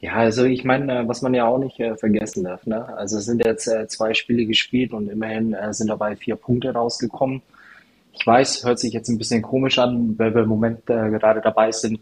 Ja, 0.00 0.14
also 0.14 0.44
ich 0.44 0.64
meine, 0.64 1.06
was 1.06 1.20
man 1.20 1.34
ja 1.34 1.46
auch 1.46 1.58
nicht 1.58 1.78
äh, 1.80 1.96
vergessen 1.96 2.44
darf, 2.44 2.64
ne? 2.64 2.96
Also 2.96 3.18
es 3.18 3.26
sind 3.26 3.44
jetzt 3.44 3.66
äh, 3.66 3.88
zwei 3.88 4.14
Spiele 4.14 4.46
gespielt 4.46 4.94
und 4.94 5.10
immerhin 5.10 5.52
äh, 5.52 5.74
sind 5.74 5.88
dabei 5.90 6.16
vier 6.16 6.36
Punkte 6.36 6.72
rausgekommen. 6.72 7.42
Ich 8.18 8.26
weiß, 8.26 8.64
hört 8.64 8.78
sich 8.78 8.92
jetzt 8.92 9.08
ein 9.08 9.18
bisschen 9.18 9.42
komisch 9.42 9.78
an, 9.78 10.18
weil 10.18 10.34
wir 10.34 10.42
im 10.42 10.48
Moment 10.48 10.80
äh, 10.90 11.10
gerade 11.10 11.40
dabei 11.40 11.70
sind, 11.70 12.00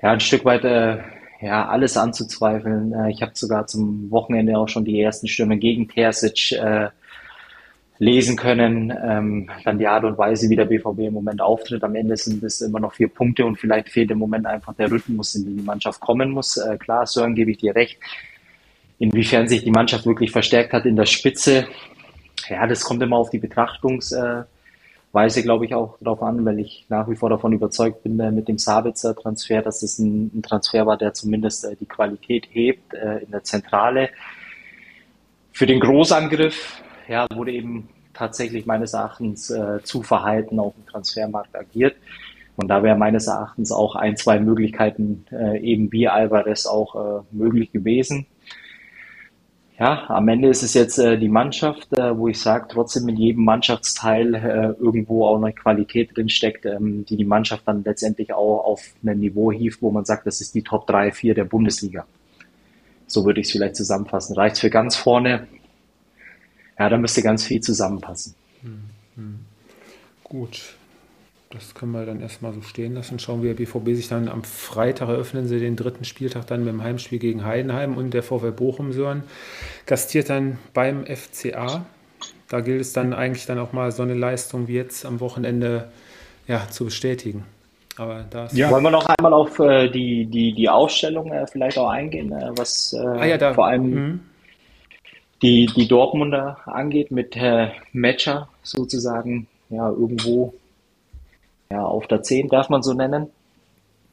ja, 0.00 0.12
ein 0.12 0.20
Stück 0.20 0.44
weit 0.44 0.64
äh, 0.64 0.98
ja, 1.40 1.68
alles 1.68 1.96
anzuzweifeln. 1.96 2.92
Äh, 2.92 3.10
ich 3.10 3.22
habe 3.22 3.32
sogar 3.34 3.66
zum 3.66 4.10
Wochenende 4.10 4.56
auch 4.56 4.68
schon 4.68 4.84
die 4.84 5.00
ersten 5.00 5.26
Stürme 5.26 5.56
gegen 5.56 5.88
Terzic 5.88 6.52
äh, 6.52 6.88
lesen 7.98 8.36
können. 8.36 8.92
Ähm, 9.04 9.50
dann 9.64 9.78
die 9.78 9.88
Art 9.88 10.04
und 10.04 10.18
Weise, 10.18 10.48
wie 10.50 10.56
der 10.56 10.66
BVB 10.66 11.00
im 11.00 11.14
Moment 11.14 11.40
auftritt. 11.40 11.82
Am 11.82 11.96
Ende 11.96 12.16
sind 12.16 12.42
es 12.44 12.60
immer 12.60 12.78
noch 12.78 12.94
vier 12.94 13.08
Punkte 13.08 13.44
und 13.44 13.56
vielleicht 13.56 13.88
fehlt 13.88 14.10
im 14.12 14.18
Moment 14.18 14.46
einfach 14.46 14.74
der 14.74 14.90
Rhythmus, 14.90 15.34
in 15.34 15.44
den 15.44 15.56
die 15.58 15.64
Mannschaft 15.64 16.00
kommen 16.00 16.30
muss. 16.30 16.56
Äh, 16.56 16.76
klar, 16.78 17.06
Sören, 17.06 17.34
gebe 17.34 17.50
ich 17.50 17.58
dir 17.58 17.74
recht. 17.74 17.98
Inwiefern 19.00 19.48
sich 19.48 19.64
die 19.64 19.70
Mannschaft 19.70 20.06
wirklich 20.06 20.30
verstärkt 20.30 20.72
hat 20.72 20.86
in 20.86 20.96
der 20.96 21.06
Spitze, 21.06 21.66
ja, 22.48 22.66
das 22.66 22.82
kommt 22.82 23.02
immer 23.02 23.16
auf 23.16 23.30
die 23.30 23.40
Betrachtungs- 23.40 24.14
äh, 24.14 24.44
weise, 25.12 25.42
glaube 25.42 25.64
ich, 25.64 25.74
auch 25.74 25.96
darauf 26.00 26.22
an, 26.22 26.44
weil 26.44 26.58
ich 26.60 26.86
nach 26.88 27.08
wie 27.08 27.16
vor 27.16 27.30
davon 27.30 27.52
überzeugt 27.52 28.02
bin, 28.02 28.20
äh, 28.20 28.30
mit 28.30 28.48
dem 28.48 28.58
Sabitzer 28.58 29.14
Transfer, 29.14 29.62
dass 29.62 29.82
es 29.82 29.98
ein, 29.98 30.30
ein, 30.34 30.42
Transfer 30.42 30.86
war, 30.86 30.96
der 30.96 31.14
zumindest 31.14 31.64
äh, 31.64 31.76
die 31.76 31.86
Qualität 31.86 32.46
hebt 32.50 32.94
äh, 32.94 33.18
in 33.18 33.30
der 33.30 33.42
Zentrale. 33.44 34.10
Für 35.52 35.66
den 35.66 35.80
Großangriff 35.80 36.82
ja, 37.08 37.26
wurde 37.34 37.52
eben 37.52 37.88
tatsächlich 38.12 38.66
meines 38.66 38.92
Erachtens 38.92 39.50
äh, 39.50 39.82
zu 39.82 40.02
verhalten 40.02 40.60
auf 40.60 40.74
dem 40.74 40.86
Transfermarkt 40.86 41.56
agiert. 41.56 41.96
Und 42.56 42.68
da 42.68 42.82
wäre 42.82 42.96
meines 42.96 43.28
Erachtens 43.28 43.70
auch 43.70 43.94
ein, 43.94 44.16
zwei 44.16 44.40
Möglichkeiten 44.40 45.24
äh, 45.30 45.60
eben 45.60 45.92
wie 45.92 46.08
Alvarez 46.08 46.66
auch 46.66 47.24
möglich 47.30 47.70
gewesen 47.70 48.26
ja, 49.78 50.10
am 50.10 50.26
Ende 50.26 50.48
ist 50.48 50.64
es 50.64 50.74
jetzt 50.74 50.98
äh, 50.98 51.16
die 51.18 51.28
Mannschaft, 51.28 51.92
äh, 51.92 52.16
wo 52.16 52.26
ich 52.26 52.40
sage, 52.40 52.66
trotzdem 52.68 53.08
in 53.08 53.16
jedem 53.16 53.44
Mannschaftsteil 53.44 54.34
äh, 54.34 54.82
irgendwo 54.82 55.26
auch 55.26 55.36
eine 55.36 55.52
Qualität 55.52 56.16
drin 56.16 56.28
steckt, 56.28 56.66
ähm, 56.66 57.04
die 57.04 57.16
die 57.16 57.24
Mannschaft 57.24 57.62
dann 57.66 57.84
letztendlich 57.84 58.32
auch 58.32 58.64
auf 58.64 58.82
ein 59.04 59.20
Niveau 59.20 59.52
hieft, 59.52 59.80
wo 59.80 59.92
man 59.92 60.04
sagt, 60.04 60.26
das 60.26 60.40
ist 60.40 60.54
die 60.56 60.62
Top 60.62 60.88
3, 60.88 61.12
4 61.12 61.34
der 61.34 61.44
Bundesliga. 61.44 62.06
So 63.06 63.24
würde 63.24 63.40
ich 63.40 63.46
es 63.46 63.52
vielleicht 63.52 63.76
zusammenfassen. 63.76 64.34
Reicht 64.34 64.58
für 64.58 64.68
ganz 64.68 64.96
vorne? 64.96 65.46
Ja, 66.76 66.88
da 66.88 66.98
müsste 66.98 67.22
ganz 67.22 67.44
viel 67.44 67.60
zusammenpassen. 67.60 68.34
Hm, 68.62 68.82
hm. 69.14 69.38
Gut, 70.24 70.76
das 71.50 71.74
können 71.74 71.92
wir 71.92 72.04
dann 72.04 72.20
erstmal 72.20 72.52
so 72.52 72.60
stehen 72.60 72.94
lassen. 72.94 73.18
Schauen 73.18 73.42
wir, 73.42 73.56
BVB 73.56 73.94
sich 73.94 74.08
dann 74.08 74.28
am 74.28 74.44
Freitag 74.44 75.08
eröffnen 75.08 75.48
sie 75.48 75.58
den 75.58 75.76
dritten 75.76 76.04
Spieltag 76.04 76.46
dann 76.46 76.60
mit 76.60 76.68
dem 76.68 76.82
Heimspiel 76.82 77.18
gegen 77.18 77.44
Heidenheim 77.44 77.96
und 77.96 78.12
der 78.12 78.22
VfL 78.22 78.52
Bochum 78.52 78.92
Sören 78.92 79.22
gastiert 79.86 80.28
dann 80.28 80.58
beim 80.74 81.06
FCA. 81.06 81.86
Da 82.48 82.60
gilt 82.60 82.82
es 82.82 82.92
dann 82.92 83.14
eigentlich 83.14 83.46
dann 83.46 83.58
auch 83.58 83.72
mal 83.72 83.92
so 83.92 84.02
eine 84.02 84.14
Leistung 84.14 84.68
wie 84.68 84.74
jetzt 84.74 85.06
am 85.06 85.20
Wochenende 85.20 85.88
ja, 86.46 86.68
zu 86.68 86.84
bestätigen. 86.84 87.44
Aber 87.96 88.24
das 88.30 88.56
ja. 88.56 88.70
Wollen 88.70 88.84
wir 88.84 88.90
noch 88.90 89.06
einmal 89.06 89.32
auf 89.32 89.58
äh, 89.58 89.88
die, 89.88 90.26
die, 90.26 90.52
die 90.52 90.68
Ausstellung 90.68 91.32
äh, 91.32 91.46
vielleicht 91.46 91.78
auch 91.78 91.88
eingehen, 91.88 92.30
äh, 92.30 92.50
was 92.56 92.92
äh, 92.92 92.98
ah, 92.98 93.24
ja, 93.24 93.38
da, 93.38 93.54
vor 93.54 93.66
allem 93.66 93.90
mhm. 93.90 94.20
die, 95.42 95.66
die 95.66 95.88
Dortmunder 95.88 96.58
angeht 96.66 97.10
mit 97.10 97.36
äh, 97.36 97.70
Matcher 97.92 98.48
sozusagen 98.62 99.48
ja 99.70 99.88
irgendwo 99.88 100.54
ja, 101.70 101.84
auf 101.84 102.06
der 102.06 102.22
10, 102.22 102.48
darf 102.48 102.68
man 102.68 102.82
so 102.82 102.94
nennen? 102.94 103.28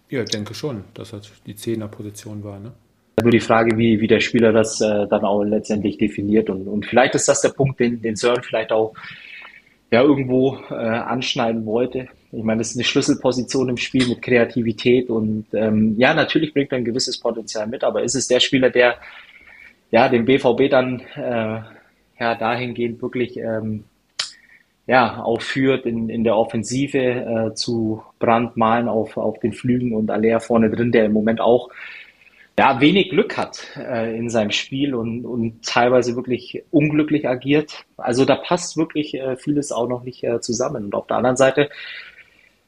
Ja, 0.10 0.24
ich 0.24 0.30
denke 0.30 0.54
schon, 0.54 0.84
dass 0.94 1.12
das 1.12 1.32
die 1.46 1.56
Zehner-Position 1.56 2.44
war. 2.44 2.60
Ne? 2.60 2.74
Nur 3.22 3.32
die 3.32 3.40
Frage, 3.40 3.78
wie, 3.78 4.00
wie 4.02 4.08
der 4.08 4.20
Spieler 4.20 4.52
das 4.52 4.82
äh, 4.82 5.08
dann 5.08 5.24
auch 5.24 5.44
letztendlich 5.44 5.98
definiert. 5.98 6.50
Und, 6.50 6.68
und 6.68 6.86
vielleicht 6.86 7.16
ist 7.16 7.28
das 7.28 7.42
der 7.42 7.50
Punkt, 7.50 7.80
den, 7.80 8.02
den 8.02 8.16
Sören 8.16 8.44
vielleicht 8.44 8.72
auch 8.72 8.94
ja, 9.92 10.02
irgendwo 10.02 10.58
äh, 10.70 10.74
anschneiden 10.74 11.66
wollte. 11.66 12.08
Ich 12.32 12.44
meine, 12.44 12.60
das 12.60 12.72
ist 12.72 12.76
eine 12.76 12.84
Schlüsselposition 12.84 13.70
im 13.70 13.78
Spiel 13.78 14.08
mit 14.08 14.22
Kreativität 14.22 15.10
und 15.10 15.46
ähm, 15.54 15.96
ja, 15.98 16.14
natürlich 16.14 16.54
bringt 16.54 16.72
er 16.74 16.80
ein 16.80 16.86
gewisses 16.86 17.18
Potenzial 17.18 17.66
mit, 17.68 17.84
aber 17.84 18.04
ist 18.04 18.16
es 18.16 18.28
der 18.28 18.42
Spieler, 18.42 18.70
der 18.70 18.98
ja 19.92 20.10
den 20.10 20.26
BVB 20.26 20.70
dann 20.70 21.00
äh, 21.16 21.62
ja 22.20 22.36
dahingehend 22.36 23.02
wirklich 23.02 23.38
ähm, 23.38 23.86
ja, 24.88 25.24
auch 25.24 25.42
führt 25.42 25.86
in, 25.86 26.10
in 26.10 26.24
der 26.24 26.38
Offensive 26.38 27.00
äh, 27.00 27.54
zu 27.56 28.04
Brandmalen 28.20 28.88
auf, 28.88 29.18
auf 29.18 29.40
den 29.40 29.54
Flügen 29.54 29.96
und 29.96 30.12
Alea 30.12 30.40
vorne 30.40 30.70
drin, 30.70 30.92
der 30.92 31.06
im 31.06 31.14
Moment 31.14 31.42
auch 31.42 31.70
ja, 32.58 32.80
wenig 32.80 33.10
Glück 33.10 33.38
hat 33.38 33.68
äh, 33.78 34.16
in 34.18 34.30
seinem 34.30 34.52
Spiel 34.52 34.96
und, 34.96 35.26
und 35.26 35.66
teilweise 35.66 36.16
wirklich 36.16 36.64
unglücklich 36.72 37.28
agiert. 37.28 37.86
Also 37.98 38.24
da 38.24 38.36
passt 38.36 38.78
wirklich 38.78 39.16
äh, 39.16 39.36
vieles 39.36 39.72
auch 39.72 39.90
noch 39.90 40.04
nicht 40.04 40.24
äh, 40.24 40.40
zusammen. 40.40 40.86
Und 40.86 40.96
auf 40.96 41.08
der 41.08 41.18
anderen 41.18 41.36
Seite, 41.36 41.70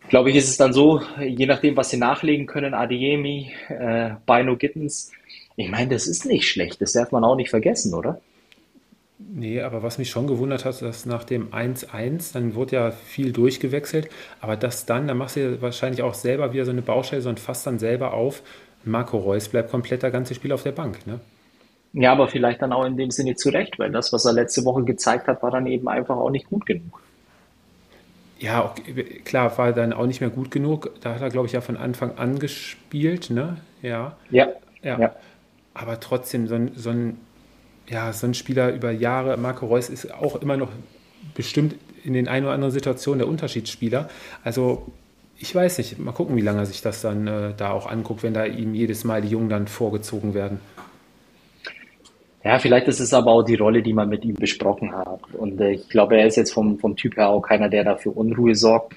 glaube 0.10 0.30
ich, 0.30 0.36
ist 0.36 0.50
es 0.50 0.58
dann 0.58 0.74
so, 0.74 1.02
je 1.22 1.46
nachdem, 1.46 1.78
was 1.78 1.90
sie 1.90 1.98
nachlegen 1.98 2.48
können, 2.48 2.74
Adeyemi, 2.74 3.52
äh, 3.70 4.12
Bino 4.26 4.58
Gittens, 4.58 5.12
ich 5.56 5.70
meine, 5.70 5.90
das 5.90 6.06
ist 6.08 6.26
nicht 6.26 6.48
schlecht, 6.48 6.82
das 6.82 6.94
darf 6.94 7.12
man 7.12 7.24
auch 7.24 7.36
nicht 7.36 7.50
vergessen, 7.50 7.94
oder? 7.94 8.20
Nee, 9.20 9.62
aber 9.62 9.82
was 9.82 9.98
mich 9.98 10.12
schon 10.12 10.28
gewundert 10.28 10.64
hat, 10.64 10.80
dass 10.82 11.08
nach 11.08 11.24
dem 11.24 11.52
1-1, 11.52 12.34
dann 12.34 12.54
wurde 12.54 12.76
ja 12.76 12.92
viel 12.92 13.32
durchgewechselt, 13.32 14.10
aber 14.42 14.56
das 14.56 14.86
dann, 14.86 15.08
da 15.08 15.16
machst 15.16 15.36
du 15.36 15.40
ja 15.40 15.62
wahrscheinlich 15.62 16.04
auch 16.04 16.14
selber 16.14 16.54
wieder 16.54 16.66
so 16.66 16.72
eine 16.72 16.84
Baustelle, 16.84 17.24
sondern 17.24 17.44
fasst 17.44 17.66
dann 17.66 17.80
selber 17.80 18.14
auf. 18.14 18.44
Marco 18.84 19.18
Reus 19.18 19.50
bleibt 19.50 19.72
komplett 19.72 20.04
das 20.04 20.12
ganze 20.12 20.36
Spiel 20.36 20.52
auf 20.52 20.64
der 20.64 20.72
Bank, 20.72 21.08
ne? 21.08 21.20
Ja, 21.94 22.12
aber 22.12 22.28
vielleicht 22.28 22.62
dann 22.62 22.74
auch 22.74 22.86
in 22.86 22.96
dem 22.96 23.10
Sinne 23.10 23.36
zurecht, 23.36 23.80
weil 23.80 23.92
das, 23.92 24.14
was 24.14 24.26
er 24.26 24.34
letzte 24.34 24.64
Woche 24.66 24.84
gezeigt 24.84 25.28
hat, 25.28 25.42
war 25.42 25.50
dann 25.50 25.66
eben 25.66 25.88
einfach 25.88 26.16
auch 26.16 26.30
nicht 26.30 26.48
gut 26.48 26.68
genug. 26.68 27.02
Ja, 28.40 28.66
okay, 28.66 29.22
klar, 29.26 29.58
war 29.58 29.74
dann 29.74 29.94
auch 29.94 30.06
nicht 30.06 30.22
mehr 30.22 30.30
gut 30.30 30.52
genug. 30.52 30.92
Da 31.02 31.16
hat 31.16 31.22
er, 31.22 31.30
glaube 31.30 31.48
ich, 31.48 31.54
ja 31.54 31.62
von 31.62 31.76
Anfang 31.76 32.18
an 32.18 32.38
gespielt, 32.38 33.32
ne? 33.32 33.58
Ja. 33.82 34.16
Ja. 34.30 34.50
ja. 34.84 35.00
ja. 35.00 35.16
Aber 35.74 36.00
trotzdem, 36.00 36.48
so 36.48 36.54
ein, 36.54 36.72
so 36.76 36.92
ein 36.92 37.18
ja, 37.90 38.12
so 38.14 38.28
ein 38.28 38.34
Spieler 38.34 38.74
über 38.74 38.92
Jahre, 38.92 39.38
Marco 39.38 39.66
Reus 39.66 39.90
ist 39.90 40.14
auch 40.14 40.36
immer 40.42 40.58
noch 40.58 40.70
bestimmt 41.34 41.76
in 42.04 42.14
den 42.14 42.28
ein 42.28 42.44
oder 42.44 42.54
anderen 42.54 42.74
Situationen 42.74 43.20
der 43.20 43.28
Unterschiedsspieler. 43.28 44.10
Also 44.44 44.88
ich 45.40 45.54
weiß 45.54 45.78
nicht, 45.78 46.00
mal 46.00 46.12
gucken, 46.12 46.36
wie 46.36 46.42
lange 46.42 46.60
er 46.60 46.66
sich 46.66 46.82
das 46.82 47.02
dann 47.02 47.28
äh, 47.28 47.54
da 47.56 47.72
auch 47.72 47.88
anguckt, 47.88 48.24
wenn 48.24 48.34
da 48.34 48.46
ihm 48.46 48.74
jedes 48.74 49.04
Mal 49.04 49.22
die 49.22 49.30
Jungen 49.30 49.50
dann 49.50 49.68
vorgezogen 49.68 50.34
werden. 50.34 50.60
Ja, 52.44 52.60
vielleicht 52.60 52.88
ist 52.88 53.00
es 53.00 53.14
aber 53.14 53.32
auch 53.32 53.44
die 53.44 53.56
Rolle, 53.56 53.84
die 53.84 53.94
man 53.94 54.10
mit 54.10 54.24
ihm 54.24 54.36
besprochen 54.36 54.96
hat. 54.96 55.20
Und 55.34 55.60
äh, 55.60 55.72
ich 55.72 55.90
glaube, 55.90 56.18
er 56.18 56.28
ist 56.28 56.38
jetzt 56.38 56.54
vom, 56.54 56.80
vom 56.80 56.96
Typ 56.96 57.18
her 57.18 57.30
auch 57.30 57.42
keiner, 57.42 57.70
der 57.70 57.84
dafür 57.84 58.16
Unruhe 58.16 58.56
sorgt, 58.56 58.96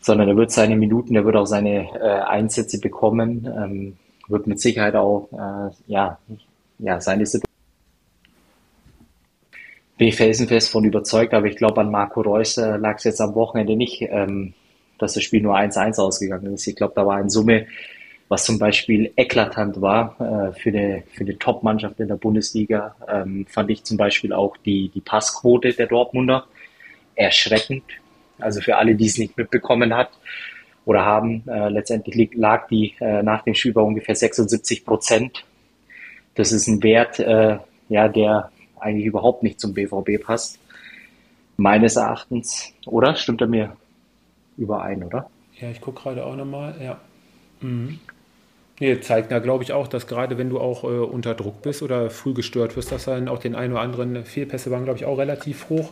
sondern 0.00 0.28
er 0.28 0.36
wird 0.36 0.50
seine 0.50 0.76
Minuten, 0.76 1.16
er 1.16 1.24
wird 1.24 1.36
auch 1.36 1.46
seine 1.46 1.88
äh, 2.00 2.20
Einsätze 2.22 2.78
bekommen, 2.78 3.46
ähm, 3.46 3.96
wird 4.28 4.46
mit 4.46 4.60
Sicherheit 4.60 4.94
auch 4.94 5.28
äh, 5.32 5.74
ja, 5.88 6.18
ja, 6.78 7.00
seine 7.00 7.26
Situation 7.26 7.53
bin 9.96 10.08
ich 10.08 10.16
felsenfest 10.16 10.70
von 10.70 10.84
überzeugt, 10.84 11.34
aber 11.34 11.46
ich 11.46 11.56
glaube, 11.56 11.80
an 11.80 11.90
Marco 11.90 12.20
Reus 12.20 12.56
äh, 12.56 12.76
lag 12.76 12.96
es 12.96 13.04
jetzt 13.04 13.20
am 13.20 13.34
Wochenende 13.34 13.76
nicht, 13.76 14.02
ähm, 14.02 14.54
dass 14.98 15.14
das 15.14 15.22
Spiel 15.22 15.42
nur 15.42 15.56
1-1 15.56 16.00
ausgegangen 16.00 16.54
ist. 16.54 16.66
Ich 16.66 16.76
glaube, 16.76 16.94
da 16.96 17.06
war 17.06 17.20
in 17.20 17.30
Summe, 17.30 17.66
was 18.28 18.44
zum 18.44 18.58
Beispiel 18.58 19.12
eklatant 19.16 19.80
war 19.80 20.16
äh, 20.18 20.58
für 20.58 20.70
eine, 20.70 21.04
für 21.12 21.24
eine 21.24 21.38
Top-Mannschaft 21.38 22.00
in 22.00 22.08
der 22.08 22.16
Bundesliga, 22.16 22.96
ähm, 23.08 23.46
fand 23.48 23.70
ich 23.70 23.84
zum 23.84 23.96
Beispiel 23.96 24.32
auch 24.32 24.56
die, 24.56 24.88
die 24.88 25.00
Passquote 25.00 25.72
der 25.72 25.86
Dortmunder 25.86 26.46
erschreckend. 27.14 27.84
Also 28.38 28.60
für 28.60 28.76
alle, 28.76 28.96
die 28.96 29.06
es 29.06 29.18
nicht 29.18 29.36
mitbekommen 29.36 29.94
hat 29.94 30.10
oder 30.84 31.04
haben, 31.04 31.44
äh, 31.46 31.68
letztendlich 31.68 32.30
lag 32.34 32.66
die 32.68 32.94
äh, 33.00 33.22
nach 33.22 33.44
dem 33.44 33.54
Spiel 33.54 33.72
bei 33.72 33.82
ungefähr 33.82 34.16
76 34.16 34.84
Prozent. 34.84 35.44
Das 36.34 36.50
ist 36.50 36.66
ein 36.66 36.82
Wert, 36.82 37.20
äh, 37.20 37.58
ja, 37.88 38.08
der 38.08 38.50
eigentlich 38.84 39.06
überhaupt 39.06 39.42
nicht 39.42 39.60
zum 39.60 39.74
BVB 39.74 40.22
passt. 40.22 40.58
Meines 41.56 41.96
Erachtens, 41.96 42.72
oder? 42.86 43.14
Stimmt 43.16 43.40
er 43.40 43.46
mir 43.46 43.76
überein, 44.56 45.02
oder? 45.04 45.30
Ja, 45.60 45.70
ich 45.70 45.80
gucke 45.80 46.02
gerade 46.02 46.24
auch 46.24 46.36
nochmal, 46.36 46.74
ja. 46.82 47.00
Mhm. 47.60 48.00
Nee, 48.80 49.00
zeigt 49.00 49.30
da, 49.30 49.38
glaube 49.38 49.62
ich, 49.62 49.72
auch, 49.72 49.86
dass 49.86 50.08
gerade 50.08 50.36
wenn 50.36 50.50
du 50.50 50.58
auch 50.58 50.82
äh, 50.82 50.86
unter 50.86 51.34
Druck 51.34 51.62
bist 51.62 51.82
oder 51.82 52.10
früh 52.10 52.34
gestört 52.34 52.76
wirst, 52.76 52.90
dass 52.90 53.04
dann 53.04 53.28
auch 53.28 53.38
den 53.38 53.54
einen 53.54 53.72
oder 53.72 53.82
anderen 53.82 54.24
Fehlpässe 54.24 54.70
waren, 54.70 54.84
glaube 54.84 54.98
ich, 54.98 55.04
auch 55.04 55.16
relativ 55.16 55.68
hoch. 55.70 55.90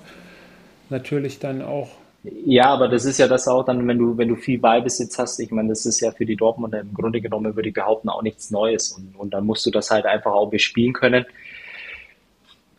Natürlich 0.90 1.38
dann 1.38 1.62
auch. 1.62 1.90
Ja, 2.24 2.66
aber 2.66 2.88
das 2.88 3.04
ist 3.04 3.18
ja 3.18 3.28
das 3.28 3.46
auch 3.48 3.64
dann, 3.64 3.86
wenn 3.86 3.98
du, 3.98 4.16
wenn 4.18 4.28
du 4.28 4.36
viel 4.36 4.58
Ballbesitz 4.58 5.18
hast, 5.18 5.38
ich 5.40 5.50
meine, 5.50 5.70
das 5.70 5.86
ist 5.86 6.00
ja 6.00 6.10
für 6.10 6.26
die 6.26 6.36
Dortmunder 6.36 6.80
im 6.80 6.92
Grunde 6.92 7.20
genommen, 7.20 7.54
würde 7.54 7.68
ich 7.68 7.74
behaupten, 7.74 8.08
auch 8.08 8.22
nichts 8.22 8.50
Neues. 8.50 8.92
Und, 8.92 9.14
und 9.16 9.32
dann 9.32 9.46
musst 9.46 9.64
du 9.64 9.70
das 9.70 9.90
halt 9.90 10.04
einfach 10.04 10.32
auch 10.32 10.50
bespielen 10.50 10.92
können. 10.92 11.24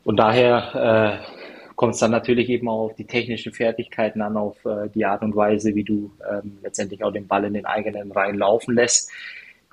Und 0.04 0.18
daher 0.18 1.20
äh, 1.24 1.74
kommt 1.76 1.94
es 1.94 2.00
dann 2.00 2.12
natürlich 2.12 2.50
eben 2.50 2.68
auch 2.68 2.86
auf 2.86 2.96
die 2.96 3.06
technischen 3.06 3.54
Fertigkeiten 3.54 4.22
an, 4.22 4.38
auf 4.38 4.64
äh, 4.66 4.90
die 4.94 5.06
Art 5.06 5.22
und 5.22 5.36
Weise, 5.36 5.76
wie 5.76 5.84
du 5.84 6.12
ähm, 6.30 6.60
letztendlich 6.62 7.04
auch 7.04 7.12
den 7.12 7.28
Ball 7.28 7.46
in 7.46 7.54
den 7.54 7.66
eigenen 7.66 8.12
Reihen 8.12 8.38
laufen 8.38 8.76
lässt. 8.76 9.10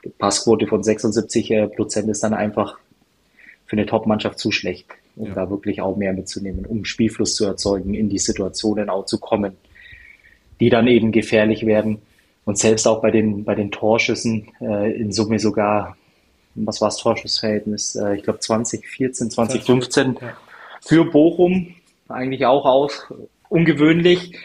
Die 0.04 0.08
Passquote 0.08 0.66
von 0.66 0.82
76 0.82 1.50
äh, 1.50 1.68
Prozent 1.68 2.08
ist 2.08 2.22
dann 2.22 2.34
einfach 2.34 2.78
für 3.66 3.76
eine 3.76 3.86
Top-Mannschaft 3.86 4.38
zu 4.38 4.50
schlecht, 4.50 4.86
um 5.16 5.28
ja. 5.28 5.34
da 5.34 5.50
wirklich 5.50 5.80
auch 5.80 5.96
mehr 5.96 6.12
mitzunehmen, 6.12 6.64
um 6.66 6.84
Spielfluss 6.84 7.34
zu 7.34 7.44
erzeugen, 7.44 7.94
in 7.94 8.08
die 8.08 8.18
Situationen 8.18 8.88
auch 8.88 9.04
zu 9.04 9.18
kommen, 9.18 9.56
die 10.58 10.70
dann 10.70 10.86
eben 10.86 11.12
gefährlich 11.12 11.66
werden. 11.66 12.02
Und 12.44 12.58
selbst 12.58 12.88
auch 12.88 13.02
bei 13.02 13.10
den, 13.10 13.44
bei 13.44 13.54
den 13.54 13.70
Torschüssen 13.70 14.48
äh, 14.60 14.92
in 14.92 15.12
Summe 15.12 15.38
sogar 15.38 15.96
was 16.54 16.80
war 16.80 16.88
das 16.88 16.98
Torschussverhältnis? 16.98 17.96
Äh, 17.96 18.16
ich 18.16 18.22
glaube 18.22 18.40
2014, 18.40 19.30
2015 19.30 20.18
ja. 20.20 20.36
für 20.80 21.04
Bochum 21.04 21.74
eigentlich 22.08 22.46
auch 22.46 22.64
aus, 22.64 23.06
ungewöhnlich. 23.48 24.36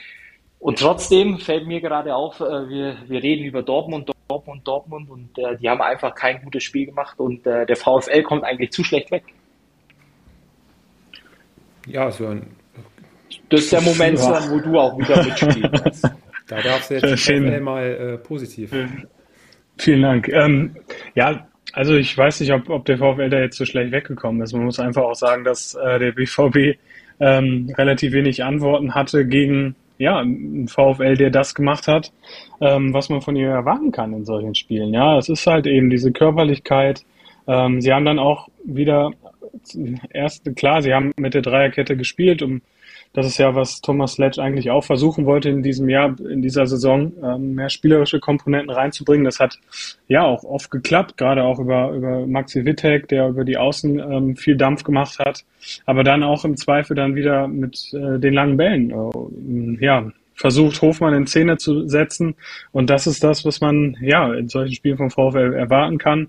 Und 0.59 0.79
trotzdem 0.79 1.39
fällt 1.39 1.67
mir 1.67 1.81
gerade 1.81 2.15
auf, 2.15 2.39
äh, 2.39 2.69
wir, 2.69 2.97
wir 3.07 3.21
reden 3.21 3.45
über 3.45 3.61
Dortmund, 3.61 4.11
Dortmund, 4.27 4.67
Dortmund 4.67 5.09
und 5.09 5.37
äh, 5.37 5.57
die 5.57 5.69
haben 5.69 5.81
einfach 5.81 6.15
kein 6.15 6.41
gutes 6.43 6.63
Spiel 6.63 6.87
gemacht 6.87 7.19
und 7.19 7.45
äh, 7.45 7.65
der 7.65 7.75
VfL 7.75 8.23
kommt 8.23 8.43
eigentlich 8.43 8.71
zu 8.71 8.83
schlecht 8.83 9.11
weg. 9.11 9.23
Ja, 11.87 12.09
so 12.09 12.27
ein 12.27 12.47
das 13.49 13.61
ist 13.61 13.73
der 13.73 13.81
Moment, 13.81 14.17
ja. 14.19 14.49
wo 14.49 14.59
du 14.59 14.79
auch 14.79 14.97
wieder 14.97 15.23
mitspielst. 15.23 16.09
Da 16.47 16.61
darfst 16.61 16.91
du 16.91 16.93
jetzt 16.93 17.19
Schön. 17.21 17.63
mal 17.63 17.83
äh, 17.83 18.17
positiv. 18.19 18.71
Vielen 19.79 20.01
Dank. 20.03 20.27
Ähm, 20.27 20.75
ja, 21.15 21.47
also 21.75 21.95
ich 21.95 22.17
weiß 22.17 22.39
nicht, 22.39 22.53
ob, 22.53 22.69
ob 22.69 22.85
der 22.85 22.97
VfL 22.97 23.29
da 23.29 23.39
jetzt 23.39 23.57
so 23.57 23.65
schlecht 23.65 23.91
weggekommen 23.91 24.41
ist. 24.41 24.53
Man 24.53 24.63
muss 24.63 24.79
einfach 24.79 25.03
auch 25.03 25.15
sagen, 25.15 25.43
dass 25.43 25.75
äh, 25.75 25.99
der 25.99 26.13
BVB 26.13 26.79
ähm, 27.19 27.73
relativ 27.77 28.13
wenig 28.13 28.43
Antworten 28.43 28.95
hatte 28.95 29.25
gegen 29.27 29.75
ja, 29.97 30.19
ein 30.19 30.67
VfL, 30.67 31.15
der 31.15 31.29
das 31.29 31.53
gemacht 31.53 31.88
hat, 31.88 32.11
ähm, 32.61 32.93
was 32.93 33.09
man 33.09 33.21
von 33.21 33.35
ihr 33.35 33.49
erwarten 33.49 33.91
kann 33.91 34.13
in 34.13 34.25
solchen 34.25 34.55
Spielen. 34.55 34.93
Ja, 34.93 35.17
es 35.17 35.29
ist 35.29 35.45
halt 35.47 35.67
eben 35.67 35.89
diese 35.89 36.11
Körperlichkeit. 36.11 37.03
Ähm, 37.47 37.81
sie 37.81 37.93
haben 37.93 38.05
dann 38.05 38.19
auch 38.19 38.47
wieder 38.63 39.11
erst, 40.11 40.53
klar, 40.55 40.81
sie 40.81 40.93
haben 40.93 41.11
mit 41.17 41.33
der 41.33 41.41
Dreierkette 41.41 41.97
gespielt, 41.97 42.41
um 42.41 42.61
das 43.15 43.25
ist 43.25 43.38
ja, 43.38 43.56
was 43.56 43.80
Thomas 43.80 44.13
Sledge 44.13 44.41
eigentlich 44.41 44.69
auch 44.71 44.84
versuchen 44.84 45.25
wollte 45.25 45.49
in 45.49 45.63
diesem 45.63 45.88
Jahr, 45.88 46.15
in 46.19 46.41
dieser 46.41 46.67
Saison, 46.67 47.13
ähm, 47.23 47.56
mehr 47.56 47.69
spielerische 47.69 48.19
Komponenten 48.19 48.69
reinzubringen. 48.69 49.23
Das 49.23 49.39
hat 49.39 49.58
ja 50.10 50.23
auch 50.23 50.43
oft 50.43 50.69
geklappt, 50.69 51.15
gerade 51.15 51.43
auch 51.43 51.58
über, 51.58 51.91
über 51.91 52.28
Maxi 52.28 52.65
Wittek, 52.65 53.08
der 53.08 53.30
über 53.30 53.45
die 53.45 53.58
Außen 53.58 53.99
ähm, 53.99 54.36
viel 54.36 54.58
Dampf 54.58 54.84
gemacht 54.84 55.17
hat, 55.19 55.45
aber 55.86 56.04
dann 56.04 56.23
auch 56.23 56.43
im 56.43 56.58
Zweifel 56.58 56.95
dann 56.95 57.15
wieder 57.15 57.47
mit 57.47 57.93
äh, 57.93 58.19
den 58.19 58.34
langen 58.34 58.58
Bällen, 58.58 58.91
äh, 58.91 59.86
ja, 59.86 60.12
versucht 60.34 60.82
Hofmann 60.82 61.13
in 61.13 61.28
Szene 61.28 61.56
zu 61.56 61.88
setzen. 61.88 62.36
Und 62.73 62.89
das 62.89 63.08
ist 63.08 63.23
das, 63.23 63.45
was 63.45 63.62
man 63.62 63.95
ja 64.01 64.34
in 64.34 64.49
solchen 64.49 64.75
Spielen 64.75 64.97
vom 64.97 65.10
VfL 65.10 65.54
erwarten 65.54 65.97
kann. 65.97 66.28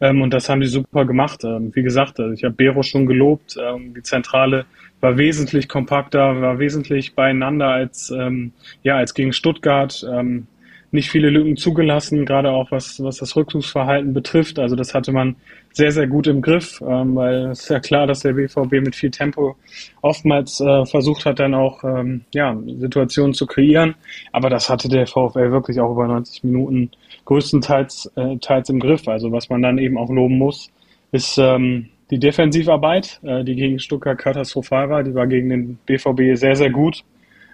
Ähm, 0.00 0.22
und 0.22 0.32
das 0.32 0.48
haben 0.48 0.60
die 0.60 0.66
super 0.66 1.04
gemacht. 1.04 1.44
Ähm, 1.44 1.70
wie 1.74 1.82
gesagt, 1.82 2.18
also 2.18 2.32
ich 2.32 2.42
habe 2.44 2.54
Bero 2.54 2.82
schon 2.82 3.06
gelobt. 3.06 3.56
Ähm, 3.60 3.94
die 3.94 4.02
Zentrale 4.02 4.64
war 5.02 5.18
wesentlich 5.18 5.68
kompakter, 5.68 6.40
war 6.40 6.58
wesentlich 6.58 7.14
beieinander 7.14 7.68
als, 7.68 8.10
ähm, 8.10 8.52
ja, 8.82 8.96
als 8.96 9.12
gegen 9.12 9.32
Stuttgart. 9.32 10.06
Ähm, 10.10 10.46
nicht 10.92 11.10
viele 11.10 11.30
Lücken 11.30 11.56
zugelassen, 11.56 12.26
gerade 12.26 12.50
auch 12.50 12.70
was, 12.70 13.02
was 13.02 13.16
das 13.16 13.34
Rückzugsverhalten 13.34 14.12
betrifft. 14.12 14.58
Also 14.58 14.76
das 14.76 14.94
hatte 14.94 15.10
man 15.10 15.36
sehr, 15.72 15.90
sehr 15.90 16.06
gut 16.06 16.26
im 16.26 16.42
Griff, 16.42 16.82
ähm, 16.86 17.16
weil 17.16 17.46
es 17.46 17.62
ist 17.62 17.70
ja 17.70 17.80
klar, 17.80 18.06
dass 18.06 18.20
der 18.20 18.34
BVB 18.34 18.72
mit 18.72 18.94
viel 18.94 19.10
Tempo 19.10 19.56
oftmals 20.02 20.60
äh, 20.60 20.84
versucht 20.84 21.24
hat, 21.24 21.40
dann 21.40 21.54
auch 21.54 21.82
ähm, 21.82 22.20
ja, 22.34 22.56
Situationen 22.78 23.32
zu 23.32 23.46
kreieren. 23.46 23.94
Aber 24.32 24.50
das 24.50 24.68
hatte 24.68 24.88
der 24.88 25.06
VfL 25.06 25.50
wirklich 25.50 25.80
auch 25.80 25.92
über 25.92 26.06
90 26.06 26.44
Minuten 26.44 26.90
größtenteils 27.24 28.12
äh, 28.16 28.36
teils 28.36 28.68
im 28.68 28.78
Griff. 28.78 29.08
Also 29.08 29.32
was 29.32 29.48
man 29.48 29.62
dann 29.62 29.78
eben 29.78 29.96
auch 29.96 30.10
loben 30.10 30.36
muss, 30.36 30.70
ist 31.10 31.38
ähm, 31.38 31.88
die 32.12 32.18
Defensivarbeit, 32.18 33.20
äh, 33.22 33.42
die 33.42 33.56
gegen 33.56 33.78
Stuttgart 33.78 34.18
katastrophal 34.18 34.90
war. 34.90 35.02
Die 35.02 35.14
war 35.14 35.26
gegen 35.26 35.48
den 35.48 35.78
BVB 35.86 36.36
sehr, 36.36 36.54
sehr 36.54 36.68
gut. 36.68 37.02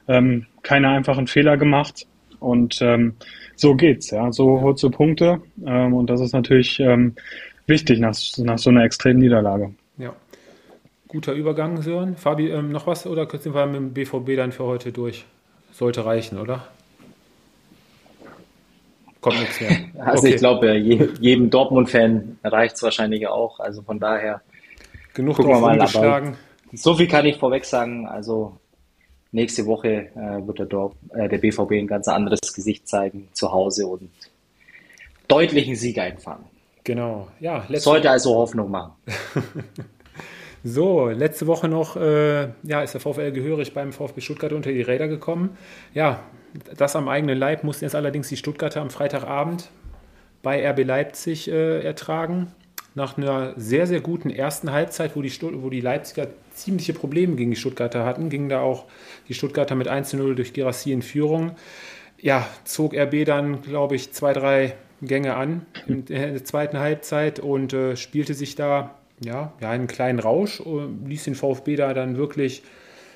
Ähm, 0.09 0.47
keine 0.62 0.88
einfachen 0.88 1.29
Fehler 1.29 1.57
gemacht. 1.57 2.07
Und 2.40 2.83
ähm, 2.83 3.14
so 3.55 3.77
geht's, 3.77 4.11
ja. 4.11 4.33
So 4.33 4.61
holst 4.61 4.83
du 4.83 4.90
Punkte. 4.90 5.40
Ähm, 5.64 5.94
und 5.94 6.11
das 6.11 6.21
ist 6.21 6.33
natürlich 6.33 6.81
ähm, 6.81 7.14
wichtig 7.66 8.01
nach, 8.01 8.16
nach 8.38 8.59
so 8.59 8.71
einer 8.71 8.83
extremen 8.83 9.21
Niederlage. 9.21 9.73
Ja. 9.97 10.12
Guter 11.07 11.35
Übergang, 11.35 11.81
Sören. 11.81 12.16
Fabi, 12.16 12.49
ähm, 12.49 12.73
noch 12.73 12.88
was 12.88 13.07
oder 13.07 13.29
sind 13.31 13.55
wir 13.55 13.64
mit 13.66 13.77
dem 13.77 13.92
BVB 13.92 14.37
dann 14.37 14.51
für 14.51 14.64
heute 14.64 14.90
durch? 14.90 15.25
Sollte 15.71 16.05
reichen, 16.05 16.37
oder? 16.37 16.66
kommt 19.21 19.40
nichts 19.40 19.61
mehr. 19.61 19.71
Also 19.99 20.23
okay. 20.23 20.35
ich 20.35 20.37
glaube, 20.37 20.77
jedem 20.77 21.51
Dortmund-Fan 21.51 22.38
reicht 22.44 22.77
es 22.77 22.83
wahrscheinlich 22.83 23.27
auch. 23.27 23.61
Also 23.61 23.83
von 23.83 23.99
daher 23.99 24.40
genug 25.18 25.37
gucken 25.37 25.61
mal. 25.61 25.81
Aber 25.81 26.33
so 26.72 26.94
viel 26.94 27.09
kann 27.09 27.26
ich 27.26 27.37
vorweg 27.37 27.64
sagen. 27.64 28.07
Also 28.07 28.59
nächste 29.33 29.66
Woche 29.66 30.09
äh, 30.14 30.46
wird 30.46 30.59
der, 30.59 30.66
Dorf, 30.66 30.92
äh, 31.14 31.28
der 31.28 31.38
BVB 31.38 31.72
ein 31.72 31.87
ganz 31.87 32.09
anderes 32.09 32.40
Gesicht 32.54 32.88
zeigen 32.88 33.28
zu 33.33 33.52
Hause 33.52 33.87
und 33.87 34.11
deutlichen 35.28 35.76
Sieg 35.76 35.98
einfangen. 35.98 36.44
Genau, 36.85 37.28
ja. 37.40 37.66
Sollte 37.74 38.11
also 38.11 38.35
Hoffnung 38.35 38.70
machen. 38.70 38.92
So, 40.64 41.09
letzte 41.09 41.46
Woche 41.46 41.68
noch, 41.68 41.96
äh, 41.96 42.48
ja, 42.64 42.83
ist 42.83 42.92
der 42.92 43.00
VfL 43.00 43.31
gehörig 43.31 43.74
beim 43.74 43.92
VfB 43.92 44.20
Stuttgart 44.20 44.52
unter 44.52 44.72
die 44.72 44.83
Räder 44.83 45.07
gekommen. 45.07 45.57
Ja, 45.94 46.24
das 46.76 46.96
am 46.96 47.09
eigenen 47.09 47.38
Leib 47.38 47.62
mussten 47.62 47.85
jetzt 47.85 47.94
allerdings 47.94 48.28
die 48.28 48.37
Stuttgarter 48.37 48.81
am 48.81 48.90
Freitagabend 48.90 49.70
bei 50.42 50.68
RB 50.68 50.85
Leipzig 50.85 51.48
äh, 51.48 51.81
ertragen. 51.83 52.52
Nach 52.98 53.16
einer 53.16 53.52
sehr, 53.54 53.87
sehr 53.87 54.00
guten 54.00 54.28
ersten 54.28 54.72
Halbzeit, 54.72 55.14
wo 55.14 55.22
die, 55.22 55.30
wo 55.40 55.70
die 55.70 55.80
Leipziger 55.80 56.26
ziemliche 56.52 56.94
Probleme 56.94 57.37
gegen 57.37 57.52
die 57.52 57.56
Stuttgarter 57.56 58.04
hatten, 58.04 58.28
gingen 58.28 58.48
da 58.48 58.61
auch 58.61 58.87
die 59.28 59.34
Stuttgarter 59.34 59.76
mit 59.76 59.87
1 59.87 60.08
zu 60.08 60.16
0 60.16 60.34
durch 60.34 60.52
Girassi 60.52 60.90
in 60.90 61.02
Führung. 61.02 61.52
Ja, 62.20 62.44
zog 62.64 62.96
RB 62.96 63.24
dann, 63.24 63.62
glaube 63.62 63.94
ich, 63.94 64.11
zwei, 64.12 64.32
drei 64.32 64.74
Gänge 65.00 65.37
an 65.37 65.64
in 65.87 66.06
der 66.06 66.44
zweiten 66.44 66.80
Halbzeit 66.80 67.38
und 67.38 67.72
äh, 67.72 67.94
spielte 67.96 68.34
sich 68.34 68.56
da 68.56 68.96
ja, 69.24 69.52
ja, 69.61 69.70
einen 69.70 69.87
kleinen 69.87 70.18
Rausch, 70.18 70.58
äh, 70.58 70.88
ließ 71.06 71.22
den 71.22 71.37
VfB 71.37 71.76
da 71.76 71.94
dann 71.94 72.16
wirklich 72.16 72.64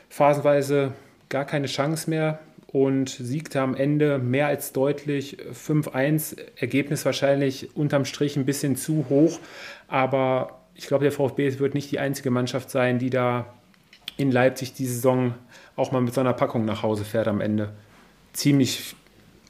phasenweise 0.09 0.93
gar 1.29 1.45
keine 1.45 1.67
Chance 1.67 2.09
mehr 2.09 2.39
und 2.73 3.11
siegte 3.11 3.61
am 3.61 3.75
Ende 3.75 4.19
mehr 4.19 4.47
als 4.47 4.73
deutlich 4.73 5.37
5-1. 5.53 6.37
Ergebnis 6.57 7.05
wahrscheinlich 7.05 7.77
unterm 7.77 8.05
Strich 8.05 8.37
ein 8.37 8.47
bisschen 8.47 8.77
zu 8.77 9.07
hoch, 9.09 9.39
aber 9.89 10.61
ich 10.75 10.87
glaube, 10.87 11.05
der 11.05 11.13
VfB 11.13 11.59
wird 11.59 11.75
nicht 11.75 11.91
die 11.91 11.99
einzige 11.99 12.31
Mannschaft 12.31 12.71
sein, 12.71 12.99
die 12.99 13.11
da 13.11 13.53
in 14.17 14.31
Leipzig 14.31 14.73
die 14.73 14.87
Saison 14.87 15.35
auch 15.77 15.93
mal 15.93 16.01
mit 16.01 16.15
so 16.15 16.21
einer 16.21 16.33
Packung 16.33 16.65
nach 16.65 16.83
Hause 16.83 17.05
fährt 17.05 17.29
am 17.29 17.41
Ende. 17.41 17.73
Ziemlich 18.33 18.95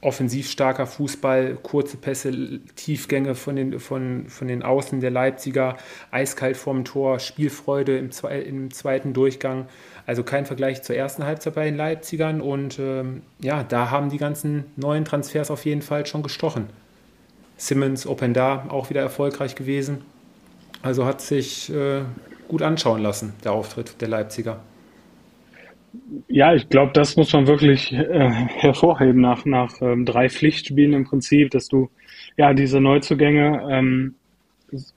offensiv 0.03 0.49
starker 0.49 0.85
Fußball, 0.85 1.57
kurze 1.63 1.97
Pässe, 1.97 2.59
Tiefgänge 2.75 3.35
von 3.35 3.55
den, 3.55 3.79
von, 3.79 4.27
von 4.27 4.47
den 4.47 4.61
Außen 4.61 4.99
der 4.99 5.11
Leipziger, 5.11 5.77
eiskalt 6.11 6.57
vorm 6.57 6.83
Tor, 6.83 7.19
Spielfreude 7.19 7.97
im, 7.97 8.11
zwei, 8.11 8.39
im 8.39 8.71
zweiten 8.71 9.13
Durchgang. 9.13 9.67
Also 10.05 10.23
kein 10.23 10.45
Vergleich 10.45 10.83
zur 10.83 10.95
ersten 10.95 11.23
Halbzeit 11.23 11.55
bei 11.55 11.65
den 11.65 11.77
Leipzigern. 11.77 12.41
Und 12.41 12.77
ähm, 12.79 13.21
ja, 13.39 13.63
da 13.63 13.89
haben 13.89 14.09
die 14.09 14.17
ganzen 14.17 14.65
neuen 14.75 15.05
Transfers 15.05 15.49
auf 15.49 15.65
jeden 15.65 15.81
Fall 15.81 16.05
schon 16.05 16.23
gestochen. 16.23 16.67
Simmons, 17.57 18.05
Openda 18.05 18.65
auch 18.69 18.89
wieder 18.89 19.01
erfolgreich 19.01 19.55
gewesen. 19.55 20.01
Also 20.81 21.05
hat 21.05 21.21
sich 21.21 21.73
äh, 21.73 22.01
gut 22.49 22.61
anschauen 22.61 23.01
lassen, 23.01 23.33
der 23.43 23.53
Auftritt 23.53 24.01
der 24.01 24.09
Leipziger. 24.09 24.59
Ja, 26.27 26.53
ich 26.53 26.67
glaube, 26.69 26.91
das 26.93 27.15
muss 27.15 27.31
man 27.33 27.47
wirklich 27.47 27.93
äh, 27.93 28.29
hervorheben 28.29 29.21
nach, 29.21 29.45
nach 29.45 29.81
ähm, 29.81 30.05
drei 30.05 30.27
Pflichtspielen 30.27 30.93
im 30.93 31.05
Prinzip, 31.05 31.51
dass 31.51 31.67
du 31.67 31.89
ja 32.35 32.53
diese 32.53 32.81
Neuzugänge 32.81 33.67
ähm, 33.69 34.15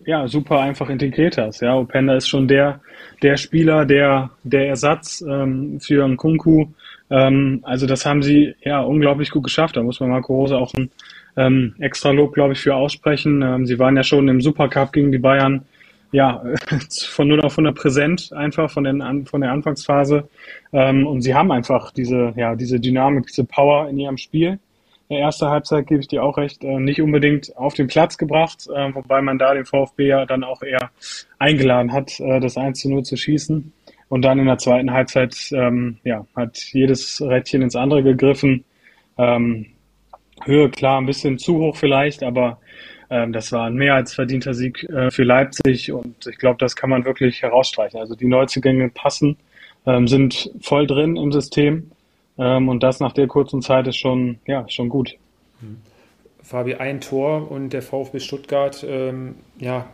ja 0.05 0.27
super 0.29 0.61
einfach 0.61 0.89
integriert 0.91 1.39
hast. 1.39 1.61
Ja, 1.61 1.77
Openda 1.77 2.17
ist 2.17 2.29
schon 2.29 2.49
der 2.49 2.81
der 3.23 3.37
Spieler, 3.37 3.85
der 3.85 4.31
der 4.45 4.69
Ersatz 4.69 5.25
ähm, 5.29 5.81
für 5.81 6.07
Nkunku. 6.07 6.67
Ähm, 7.11 7.61
also 7.63 7.87
das 7.87 8.05
haben 8.07 8.23
sie 8.23 8.55
ja 8.63 8.81
unglaublich 8.81 9.31
gut 9.31 9.45
geschafft. 9.45 9.77
Da 9.77 9.83
muss 9.83 10.01
man 10.01 10.11
Marco 10.11 10.35
Rose 10.35 10.57
auch 10.57 10.73
ein 10.75 10.91
ähm, 11.37 11.75
extra 11.79 12.11
Lob, 12.11 12.35
glaube 12.35 12.55
ich, 12.55 12.61
für 12.61 12.75
aussprechen. 12.75 13.43
Ähm, 13.43 13.67
sie 13.67 13.79
waren 13.79 13.97
ja 13.97 14.03
schon 14.03 14.29
im 14.29 14.41
Supercup 14.41 14.93
gegen 14.93 15.13
die 15.13 15.19
Bayern 15.19 15.65
ja, 16.13 16.43
von 17.09 17.29
0 17.29 17.41
auf 17.43 17.53
100 17.53 17.75
präsent 17.75 18.33
einfach 18.33 18.71
von, 18.71 18.85
den, 18.85 19.27
von 19.27 19.41
der 19.41 19.53
Anfangsphase. 19.53 20.29
Ähm, 20.73 21.07
und 21.07 21.23
sie 21.23 21.35
haben 21.35 21.51
einfach 21.53 21.93
diese, 21.93 22.33
ja, 22.37 22.55
diese 22.55 22.81
Dynamik, 22.81 23.27
diese 23.27 23.45
Power 23.45 23.89
in 23.89 23.99
ihrem 23.99 24.17
Spiel. 24.17 24.59
Der 25.09 25.19
erste 25.19 25.49
Halbzeit 25.49 25.87
gebe 25.87 26.01
ich 26.01 26.09
dir 26.09 26.25
auch 26.25 26.37
recht, 26.37 26.65
äh, 26.65 26.81
nicht 26.81 27.01
unbedingt 27.01 27.57
auf 27.57 27.75
den 27.75 27.87
Platz 27.87 28.19
gebracht, 28.19 28.67
äh, 28.67 28.93
wobei 28.93 29.23
man 29.23 29.39
da 29.39 29.55
den 29.55 29.65
VfB 29.65 30.09
ja 30.09 30.27
dann 30.27 30.43
auch 30.43 30.63
eher 30.63 30.91
eingeladen 31.39 31.93
hat, 31.93 32.19
äh, 32.19 32.41
das 32.41 32.57
1 32.57 32.81
zu 32.81 32.91
0 32.91 33.05
zu 33.05 33.17
schießen. 33.17 33.73
Und 34.09 34.23
dann 34.23 34.39
in 34.39 34.47
der 34.47 34.59
zweiten 34.59 34.93
Halbzeit 34.93 35.37
ähm, 35.53 35.99
ja, 36.05 36.27
hat 36.35 36.59
jedes 36.73 37.21
Rädchen 37.21 37.63
ins 37.63 37.77
andere 37.77 38.03
gegriffen. 38.03 38.65
Ähm, 39.17 39.67
Höhe 40.45 40.71
klar, 40.71 41.01
ein 41.01 41.07
bisschen 41.07 41.39
zu 41.39 41.59
hoch 41.59 41.77
vielleicht, 41.77 42.23
aber 42.23 42.59
ähm, 43.09 43.33
das 43.33 43.53
war 43.53 43.67
ein 43.67 43.75
mehr 43.75 43.95
als 43.95 44.15
verdienter 44.15 44.55
Sieg 44.55 44.87
für 45.11 45.23
Leipzig 45.23 45.93
und 45.93 46.27
ich 46.27 46.39
glaube, 46.39 46.59
das 46.59 46.77
kann 46.77 46.91
man 46.91 47.05
wirklich 47.05 47.43
herausstreichen. 47.43 47.99
Also 47.99 48.15
die 48.15 48.27
Neuzugänge 48.27 48.91
passen, 48.91 49.39
sind 50.07 50.51
voll 50.63 50.89
drin 50.89 51.17
im 51.17 51.31
System 51.31 51.93
ähm, 52.39 52.69
und 52.69 52.83
das 52.83 53.01
nach 53.01 53.13
der 53.13 53.27
kurzen 53.27 53.63
Zeit 53.63 53.87
ist 53.87 53.97
schon, 53.97 54.39
ja, 54.47 54.69
schon 54.69 54.89
gut. 54.89 55.17
Fabi, 56.43 56.75
ein 56.75 57.01
Tor 57.01 57.51
und 57.51 57.71
der 57.73 57.83
VfB 57.83 58.21
Stuttgart, 58.21 58.85
ähm, 58.89 59.35
ja, 59.59 59.87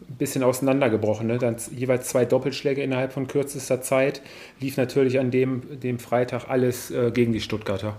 ein 0.00 0.16
bisschen 0.16 0.42
auseinandergebrochen. 0.42 1.26
Ne? 1.26 1.38
Dann 1.38 1.56
jeweils 1.70 2.08
zwei 2.08 2.24
Doppelschläge 2.24 2.82
innerhalb 2.82 3.12
von 3.12 3.28
kürzester 3.28 3.80
Zeit. 3.82 4.20
Lief 4.60 4.76
natürlich 4.76 5.20
an 5.20 5.30
dem, 5.30 5.80
dem 5.80 5.98
Freitag 5.98 6.48
alles 6.48 6.90
äh, 6.90 7.12
gegen 7.12 7.32
die 7.32 7.40
Stuttgarter. 7.40 7.96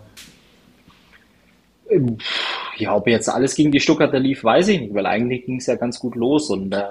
Ja, 2.77 2.95
ob 2.95 3.07
jetzt 3.07 3.29
alles 3.29 3.55
gegen 3.55 3.71
die 3.71 3.79
Stuttgarter 3.79 4.19
lief, 4.19 4.43
weiß 4.43 4.67
ich 4.69 4.81
nicht, 4.81 4.93
weil 4.93 5.05
eigentlich 5.05 5.45
ging 5.45 5.57
es 5.57 5.67
ja 5.67 5.75
ganz 5.75 5.99
gut 5.99 6.15
los 6.15 6.49
und 6.49 6.73
äh, 6.73 6.83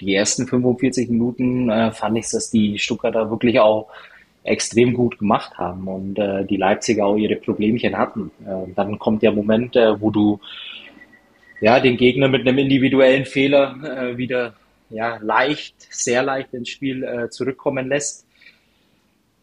die 0.00 0.14
ersten 0.14 0.46
45 0.46 1.08
Minuten 1.08 1.70
äh, 1.70 1.90
fand 1.90 2.18
ich, 2.18 2.28
dass 2.30 2.50
die 2.50 2.78
Stuttgarter 2.78 3.30
wirklich 3.30 3.58
auch 3.58 3.88
extrem 4.46 4.94
gut 4.94 5.18
gemacht 5.18 5.58
haben 5.58 5.88
und 5.88 6.18
äh, 6.18 6.44
die 6.44 6.56
Leipziger 6.56 7.06
auch 7.06 7.16
ihre 7.16 7.36
Problemchen 7.36 7.96
hatten. 7.96 8.30
Äh, 8.46 8.72
dann 8.74 8.98
kommt 8.98 9.22
der 9.22 9.32
Moment, 9.32 9.76
äh, 9.76 10.00
wo 10.00 10.10
du 10.10 10.40
ja 11.60 11.80
den 11.80 11.96
Gegner 11.96 12.28
mit 12.28 12.42
einem 12.42 12.58
individuellen 12.58 13.24
Fehler 13.24 13.76
äh, 13.82 14.16
wieder 14.16 14.54
ja 14.90 15.18
leicht, 15.20 15.74
sehr 15.90 16.22
leicht 16.22 16.54
ins 16.54 16.68
Spiel 16.68 17.02
äh, 17.02 17.30
zurückkommen 17.30 17.88
lässt. 17.88 18.26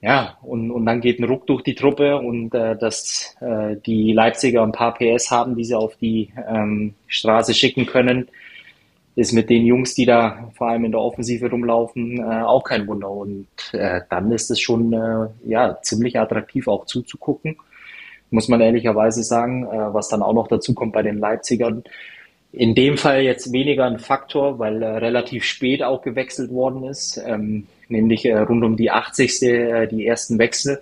Ja, 0.02 0.38
und, 0.42 0.70
und 0.70 0.86
dann 0.86 1.00
geht 1.00 1.20
ein 1.20 1.24
Ruck 1.24 1.48
durch 1.48 1.62
die 1.62 1.76
Truppe 1.76 2.18
und 2.18 2.54
äh, 2.54 2.76
dass 2.76 3.38
äh, 3.40 3.78
die 3.86 4.12
Leipziger 4.12 4.62
ein 4.62 4.74
paar 4.74 4.94
PS 4.94 5.32
haben, 5.32 5.56
die 5.56 5.64
sie 5.64 5.76
auf 5.78 5.96
die 5.96 6.30
ähm, 6.46 6.94
Straße 7.08 7.54
schicken 7.54 7.86
können, 7.86 8.28
ist 9.16 9.32
mit 9.32 9.50
den 9.50 9.66
Jungs, 9.66 9.94
die 9.94 10.06
da 10.06 10.50
vor 10.56 10.70
allem 10.70 10.86
in 10.86 10.92
der 10.92 11.02
Offensive 11.02 11.50
rumlaufen, 11.50 12.20
äh, 12.20 12.42
auch 12.44 12.64
kein 12.64 12.88
Wunder. 12.88 13.12
Und 13.12 13.48
äh, 13.74 14.02
dann 14.10 14.32
ist 14.32 14.50
es 14.50 14.60
schon 14.60 14.94
äh, 14.94 15.28
ja 15.46 15.80
ziemlich 15.82 16.20
attraktiv 16.20 16.68
auch 16.68 16.86
zuzugucken, 16.86 17.58
muss 18.32 18.48
man 18.48 18.62
ehrlicherweise 18.62 19.24
sagen. 19.24 19.66
Äh, 19.66 19.94
was 19.94 20.10
dann 20.10 20.24
auch 20.24 20.34
noch 20.34 20.48
dazu 20.48 20.74
kommt 20.74 20.94
bei 20.94 21.04
den 21.04 21.20
Leipzigern, 21.20 21.84
in 22.52 22.76
dem 22.76 22.98
Fall 22.98 23.22
jetzt 23.22 23.52
weniger 23.52 23.86
ein 23.86 24.00
Faktor, 24.00 24.60
weil 24.60 24.82
äh, 24.82 24.88
relativ 24.88 25.44
spät 25.44 25.84
auch 25.84 26.02
gewechselt 26.02 26.52
worden 26.52 26.84
ist, 26.84 27.22
ähm, 27.26 27.68
nämlich 27.90 28.26
äh, 28.26 28.38
rund 28.38 28.64
um 28.64 28.78
die 28.78 28.92
80. 28.92 29.42
Äh, 29.44 29.88
die 29.88 30.06
ersten 30.06 30.40
Wechsel. 30.40 30.80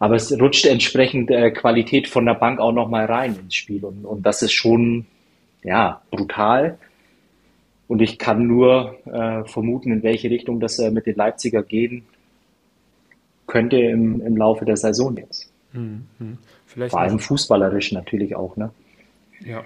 Aber 0.00 0.16
es 0.16 0.32
rutscht 0.40 0.66
entsprechend 0.66 1.30
äh, 1.30 1.52
Qualität 1.52 2.08
von 2.08 2.26
der 2.26 2.34
Bank 2.34 2.58
auch 2.58 2.72
nochmal 2.72 3.06
rein 3.06 3.36
ins 3.36 3.54
Spiel. 3.54 3.84
Und, 3.84 4.04
und 4.04 4.26
das 4.26 4.42
ist 4.42 4.52
schon 4.52 5.06
ja, 5.62 6.02
brutal. 6.10 6.78
Und 7.92 8.00
ich 8.00 8.18
kann 8.18 8.46
nur 8.46 8.96
äh, 9.04 9.44
vermuten, 9.44 9.92
in 9.92 10.02
welche 10.02 10.30
Richtung 10.30 10.60
das 10.60 10.78
äh, 10.78 10.90
mit 10.90 11.04
den 11.04 11.14
Leipziger 11.14 11.62
gehen 11.62 12.06
könnte 13.46 13.76
im, 13.76 14.24
im 14.24 14.34
Laufe 14.34 14.64
der 14.64 14.78
Saison 14.78 15.14
jetzt. 15.18 15.52
Mhm. 15.74 16.38
Vor 16.64 16.98
allem 16.98 17.18
fußballerisch 17.18 17.92
natürlich 17.92 18.34
auch. 18.34 18.56
Ne? 18.56 18.70
Ja, 19.44 19.62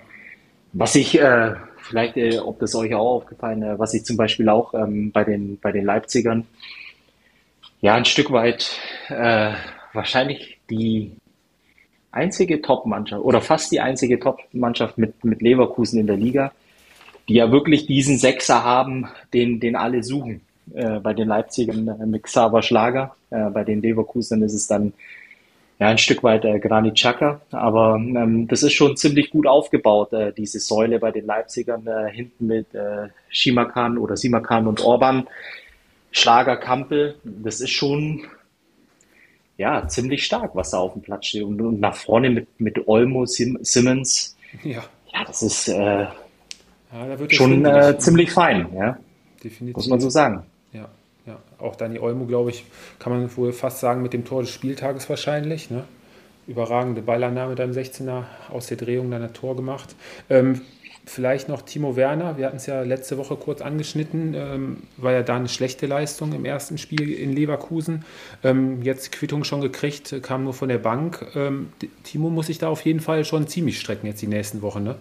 was 0.72 0.96
ich, 0.96 1.20
äh, 1.20 1.54
vielleicht, 1.78 2.16
äh, 2.16 2.40
ob 2.40 2.58
das 2.58 2.74
euch 2.74 2.92
auch 2.96 3.14
aufgefallen, 3.14 3.62
äh, 3.62 3.78
was 3.78 3.94
ich 3.94 4.04
zum 4.04 4.16
Beispiel 4.16 4.48
auch 4.48 4.74
ähm, 4.74 5.12
bei, 5.12 5.22
den, 5.22 5.60
bei 5.60 5.70
den 5.70 5.84
Leipzigern, 5.84 6.48
ja, 7.80 7.94
ein 7.94 8.06
Stück 8.06 8.32
weit 8.32 8.76
äh, 9.08 9.52
wahrscheinlich 9.92 10.58
die 10.68 11.12
einzige 12.10 12.60
Top-Mannschaft 12.60 13.22
oder 13.22 13.40
fast 13.40 13.70
die 13.70 13.78
einzige 13.78 14.18
Top-Mannschaft 14.18 14.98
mit, 14.98 15.24
mit 15.24 15.42
Leverkusen 15.42 16.00
in 16.00 16.08
der 16.08 16.16
Liga, 16.16 16.50
die 17.28 17.34
ja 17.34 17.50
wirklich 17.50 17.86
diesen 17.86 18.18
Sechser 18.18 18.64
haben, 18.64 19.08
den, 19.32 19.60
den 19.60 19.76
alle 19.76 20.02
suchen. 20.02 20.42
Äh, 20.74 21.00
bei 21.00 21.14
den 21.14 21.28
Leipzigern 21.28 21.88
äh, 21.88 22.06
mit 22.06 22.24
Xaver 22.24 22.62
Schlager, 22.62 23.14
äh, 23.30 23.50
bei 23.50 23.64
den 23.64 23.82
Leverkusen 23.82 24.42
ist 24.42 24.54
es 24.54 24.66
dann 24.66 24.92
ja, 25.78 25.88
ein 25.88 25.98
Stück 25.98 26.22
weit 26.22 26.44
äh, 26.44 26.58
Granit 26.58 26.94
Xhaka, 26.94 27.40
aber 27.50 27.96
ähm, 27.96 28.48
das 28.48 28.62
ist 28.62 28.72
schon 28.72 28.96
ziemlich 28.96 29.30
gut 29.30 29.46
aufgebaut, 29.46 30.12
äh, 30.12 30.32
diese 30.32 30.58
Säule 30.58 30.98
bei 30.98 31.12
den 31.12 31.26
Leipzigern, 31.26 31.86
äh, 31.86 32.10
hinten 32.10 32.46
mit 32.46 32.74
äh, 32.74 33.08
Shimakan 33.28 33.98
oder 33.98 34.16
Simakan 34.16 34.66
und 34.66 34.80
Orban, 34.80 35.28
Schlager, 36.10 36.56
Kampel, 36.56 37.16
das 37.24 37.60
ist 37.60 37.70
schon 37.70 38.26
ja, 39.58 39.86
ziemlich 39.88 40.24
stark, 40.24 40.54
was 40.54 40.70
da 40.70 40.78
auf 40.78 40.94
dem 40.94 41.02
Platz 41.02 41.26
steht. 41.26 41.42
Und, 41.42 41.60
und 41.60 41.80
nach 41.80 41.94
vorne 41.94 42.30
mit, 42.30 42.60
mit 42.60 42.88
Olmo, 42.88 43.26
Sim, 43.26 43.58
Simmons, 43.62 44.36
ja. 44.62 44.82
ja, 45.12 45.24
das 45.26 45.42
ist 45.42 45.68
äh, 45.68 46.06
ja, 47.04 47.30
schon 47.30 47.64
äh, 47.64 47.98
ziemlich 47.98 48.32
fein, 48.32 48.68
ja. 48.74 48.98
Definitiv. 49.42 49.76
Muss 49.76 49.88
man 49.88 50.00
so 50.00 50.11
sagen. 50.11 50.44
Ja. 50.72 50.88
Ja, 51.26 51.38
auch 51.59 51.74
Dani 51.74 51.98
Olmo, 51.98 52.24
glaube 52.24 52.50
ich, 52.50 52.64
kann 53.00 53.12
man 53.12 53.37
wohl 53.37 53.52
fast 53.52 53.80
sagen, 53.80 54.00
mit 54.00 54.12
dem 54.12 54.24
Tor 54.24 54.42
des 54.42 54.50
Spieltages 54.50 55.11
wahrscheinlich. 55.11 55.70
Ne? 55.70 55.85
Überragende 56.46 57.02
Ballannahme 57.02 57.56
dann 57.56 57.72
16er 57.72 58.22
aus 58.50 58.68
der 58.68 58.76
Drehung 58.76 59.11
dann 59.11 59.22
ein 59.22 59.35
Tor 59.35 59.56
gemacht. 59.56 59.96
Ähm, 60.30 60.61
vielleicht 61.04 61.48
noch 61.48 61.62
Timo 61.62 61.96
Werner, 61.96 62.38
wir 62.38 62.46
hatten 62.46 62.59
es 62.59 62.66
ja 62.66 62.82
letzte 62.82 63.18
Woche 63.18 63.35
kurz 63.35 63.61
angeschnitten, 63.61 64.35
ähm, 64.35 64.82
war 64.96 65.12
ja 65.12 65.22
da 65.22 65.37
eine 65.37 65.48
schlechte 65.48 65.87
Leistung 65.87 66.32
im 66.32 66.44
ersten 66.44 66.78
Spiel 66.78 67.12
in 67.12 67.32
Leverkusen. 67.32 68.04
Ähm, 68.44 68.82
jetzt 68.82 69.11
Quittung 69.11 69.42
schon 69.42 69.61
gekriegt, 69.61 70.22
kam 70.22 70.44
nur 70.44 70.54
von 70.54 70.68
der 70.68 70.78
Bank. 70.78 71.26
Ähm, 71.35 71.70
Timo 72.04 72.30
muss 72.30 72.46
sich 72.46 72.59
da 72.59 72.68
auf 72.68 72.82
jeden 72.82 73.00
Fall 73.00 73.24
schon 73.24 73.48
ziemlich 73.48 73.80
strecken 73.80 74.06
jetzt 74.06 74.22
die 74.22 74.28
nächsten 74.28 74.62
Wochen. 74.62 74.85
Ne? 74.85 74.94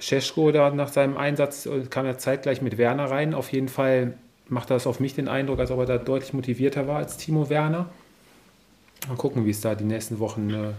Scheschko 0.00 0.50
da 0.50 0.70
nach 0.70 0.88
seinem 0.88 1.16
Einsatz 1.16 1.66
äh, 1.66 1.82
kam 1.88 2.06
ja 2.06 2.18
zeitgleich 2.18 2.62
mit 2.62 2.78
Werner 2.78 3.10
rein. 3.10 3.34
Auf 3.34 3.52
jeden 3.52 3.68
Fall 3.68 4.14
macht 4.48 4.70
das 4.70 4.86
auf 4.86 4.98
mich 4.98 5.14
den 5.14 5.28
Eindruck, 5.28 5.60
als 5.60 5.70
ob 5.70 5.78
er 5.80 5.86
da 5.86 5.98
deutlich 5.98 6.32
motivierter 6.32 6.88
war 6.88 6.96
als 6.96 7.16
Timo 7.16 7.48
Werner. 7.48 7.88
Mal 9.08 9.16
gucken, 9.16 9.46
wie 9.46 9.50
es 9.50 9.60
da 9.60 9.74
die 9.74 9.84
nächsten 9.84 10.18
Wochen 10.18 10.50
äh, 10.50 10.72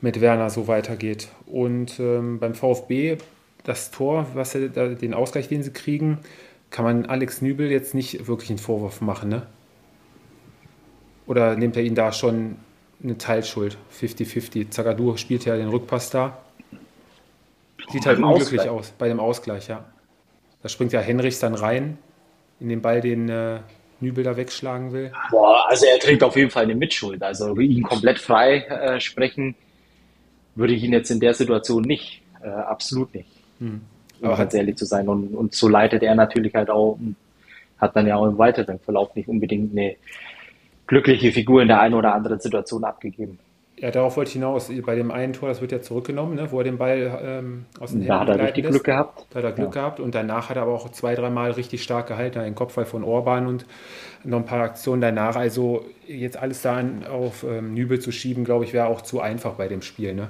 mit 0.00 0.20
Werner 0.20 0.50
so 0.50 0.68
weitergeht. 0.68 1.28
Und 1.46 1.98
ähm, 1.98 2.38
beim 2.38 2.54
VfB, 2.54 3.18
das 3.64 3.90
Tor, 3.90 4.26
was 4.34 4.54
er, 4.54 4.68
den 4.68 5.14
Ausgleich, 5.14 5.48
den 5.48 5.62
sie 5.62 5.72
kriegen, 5.72 6.18
kann 6.70 6.84
man 6.84 7.06
Alex 7.06 7.40
Nübel 7.40 7.70
jetzt 7.70 7.94
nicht 7.94 8.26
wirklich 8.26 8.50
einen 8.50 8.58
Vorwurf 8.58 9.00
machen, 9.00 9.30
ne? 9.30 9.46
Oder 11.26 11.56
nimmt 11.56 11.76
er 11.76 11.82
ihn 11.82 11.94
da 11.94 12.12
schon 12.12 12.56
eine 13.02 13.18
Teilschuld? 13.18 13.76
50-50. 14.00 14.70
Zagadou 14.70 15.16
spielt 15.16 15.44
ja 15.44 15.56
den 15.56 15.68
Rückpass 15.68 16.10
da. 16.10 16.38
Sieht 17.90 18.06
halt 18.06 18.18
unglücklich 18.18 18.60
Ausgleich. 18.60 18.68
aus 18.68 18.92
bei 18.98 19.08
dem 19.08 19.20
Ausgleich, 19.20 19.68
ja. 19.68 19.84
Da 20.62 20.68
springt 20.68 20.92
ja 20.92 21.00
Henrichs 21.00 21.38
dann 21.38 21.54
rein 21.54 21.98
in 22.60 22.68
den 22.68 22.82
Ball, 22.82 23.00
den 23.00 23.28
äh, 23.28 23.60
Nübel 24.00 24.24
da 24.24 24.36
wegschlagen 24.36 24.92
will? 24.92 25.12
Boah, 25.30 25.68
also 25.68 25.86
er 25.86 25.98
trägt 25.98 26.22
auf 26.22 26.36
jeden 26.36 26.50
Fall 26.50 26.64
eine 26.64 26.74
Mitschuld. 26.74 27.22
Also 27.22 27.56
ihn 27.56 27.82
komplett 27.82 28.18
frei 28.18 28.58
äh, 28.58 29.00
sprechen 29.00 29.54
würde 30.54 30.74
ich 30.74 30.82
ihn 30.82 30.92
jetzt 30.92 31.10
in 31.10 31.20
der 31.20 31.34
Situation 31.34 31.82
nicht. 31.82 32.22
Äh, 32.42 32.48
absolut 32.48 33.14
nicht. 33.14 33.28
Hm. 33.58 33.80
Um 34.20 34.36
ganz 34.36 34.54
ehrlich 34.54 34.76
zu 34.76 34.84
sein. 34.84 35.08
Und, 35.08 35.34
und 35.34 35.54
so 35.54 35.68
leitet 35.68 36.02
er 36.02 36.14
natürlich 36.14 36.54
halt 36.54 36.70
auch, 36.70 36.98
hat 37.78 37.94
dann 37.94 38.06
ja 38.06 38.16
auch 38.16 38.26
im 38.26 38.38
weiteren 38.38 38.80
Verlauf 38.80 39.14
nicht 39.14 39.28
unbedingt 39.28 39.72
eine 39.72 39.96
glückliche 40.88 41.30
Figur 41.30 41.62
in 41.62 41.68
der 41.68 41.80
einen 41.80 41.94
oder 41.94 42.14
anderen 42.14 42.40
Situation 42.40 42.82
abgegeben. 42.82 43.38
Ja, 43.80 43.90
darauf 43.90 44.16
wollte 44.16 44.28
ich 44.28 44.32
hinaus. 44.32 44.70
Bei 44.84 44.96
dem 44.96 45.10
einen 45.10 45.32
Tor, 45.32 45.48
das 45.48 45.60
wird 45.60 45.70
ja 45.70 45.80
zurückgenommen, 45.80 46.34
ne, 46.34 46.50
wo 46.50 46.58
er 46.58 46.64
den 46.64 46.78
Ball 46.78 47.20
ähm, 47.22 47.66
aus 47.78 47.92
den 47.92 48.06
da 48.06 48.20
Händen 48.20 48.32
hat 48.32 48.38
er 48.40 48.46
richtig 48.46 48.64
lässt. 48.64 48.74
Glück 48.74 48.84
gehabt. 48.84 49.26
Da 49.30 49.38
hat 49.38 49.44
er 49.44 49.52
Glück 49.52 49.74
ja. 49.74 49.82
gehabt 49.82 50.00
und 50.00 50.14
danach 50.14 50.48
hat 50.48 50.56
er 50.56 50.62
aber 50.62 50.72
auch 50.72 50.88
zwei, 50.90 51.14
dreimal 51.14 51.52
richtig 51.52 51.82
stark 51.82 52.08
gehalten, 52.08 52.40
den 52.40 52.54
Kopfball 52.54 52.86
von 52.86 53.04
Orban 53.04 53.46
und 53.46 53.66
noch 54.24 54.38
ein 54.38 54.44
paar 54.44 54.62
Aktionen 54.62 55.00
danach. 55.00 55.36
Also 55.36 55.84
jetzt 56.06 56.36
alles 56.36 56.62
da 56.62 56.82
auf 57.08 57.44
ähm, 57.44 57.74
Nübel 57.74 58.00
zu 58.00 58.10
schieben, 58.10 58.44
glaube 58.44 58.64
ich, 58.64 58.72
wäre 58.72 58.86
auch 58.86 59.02
zu 59.02 59.20
einfach 59.20 59.52
bei 59.52 59.68
dem 59.68 59.82
Spiel. 59.82 60.14
Ne? 60.14 60.28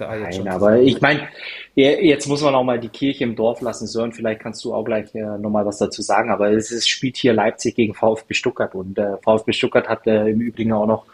Nein, 0.00 0.48
aber 0.48 0.80
ich 0.80 1.00
meine, 1.00 1.28
jetzt 1.74 2.26
muss 2.26 2.42
man 2.42 2.54
auch 2.54 2.64
mal 2.64 2.78
die 2.80 2.88
Kirche 2.88 3.24
im 3.24 3.36
Dorf 3.36 3.60
lassen. 3.60 3.86
Sören, 3.86 4.12
vielleicht 4.12 4.40
kannst 4.40 4.64
du 4.64 4.74
auch 4.74 4.84
gleich 4.84 5.14
äh, 5.14 5.38
nochmal 5.38 5.66
was 5.66 5.78
dazu 5.78 6.02
sagen, 6.02 6.30
aber 6.30 6.50
es 6.50 6.70
ist, 6.70 6.88
spielt 6.88 7.16
hier 7.16 7.32
Leipzig 7.32 7.74
gegen 7.74 7.94
VfB 7.94 8.34
Stuttgart 8.34 8.74
und 8.74 8.98
äh, 8.98 9.18
VfB 9.22 9.52
Stuttgart 9.52 9.88
hat 9.88 10.06
äh, 10.06 10.28
im 10.28 10.40
Übrigen 10.40 10.72
auch 10.72 10.86
noch 10.86 11.04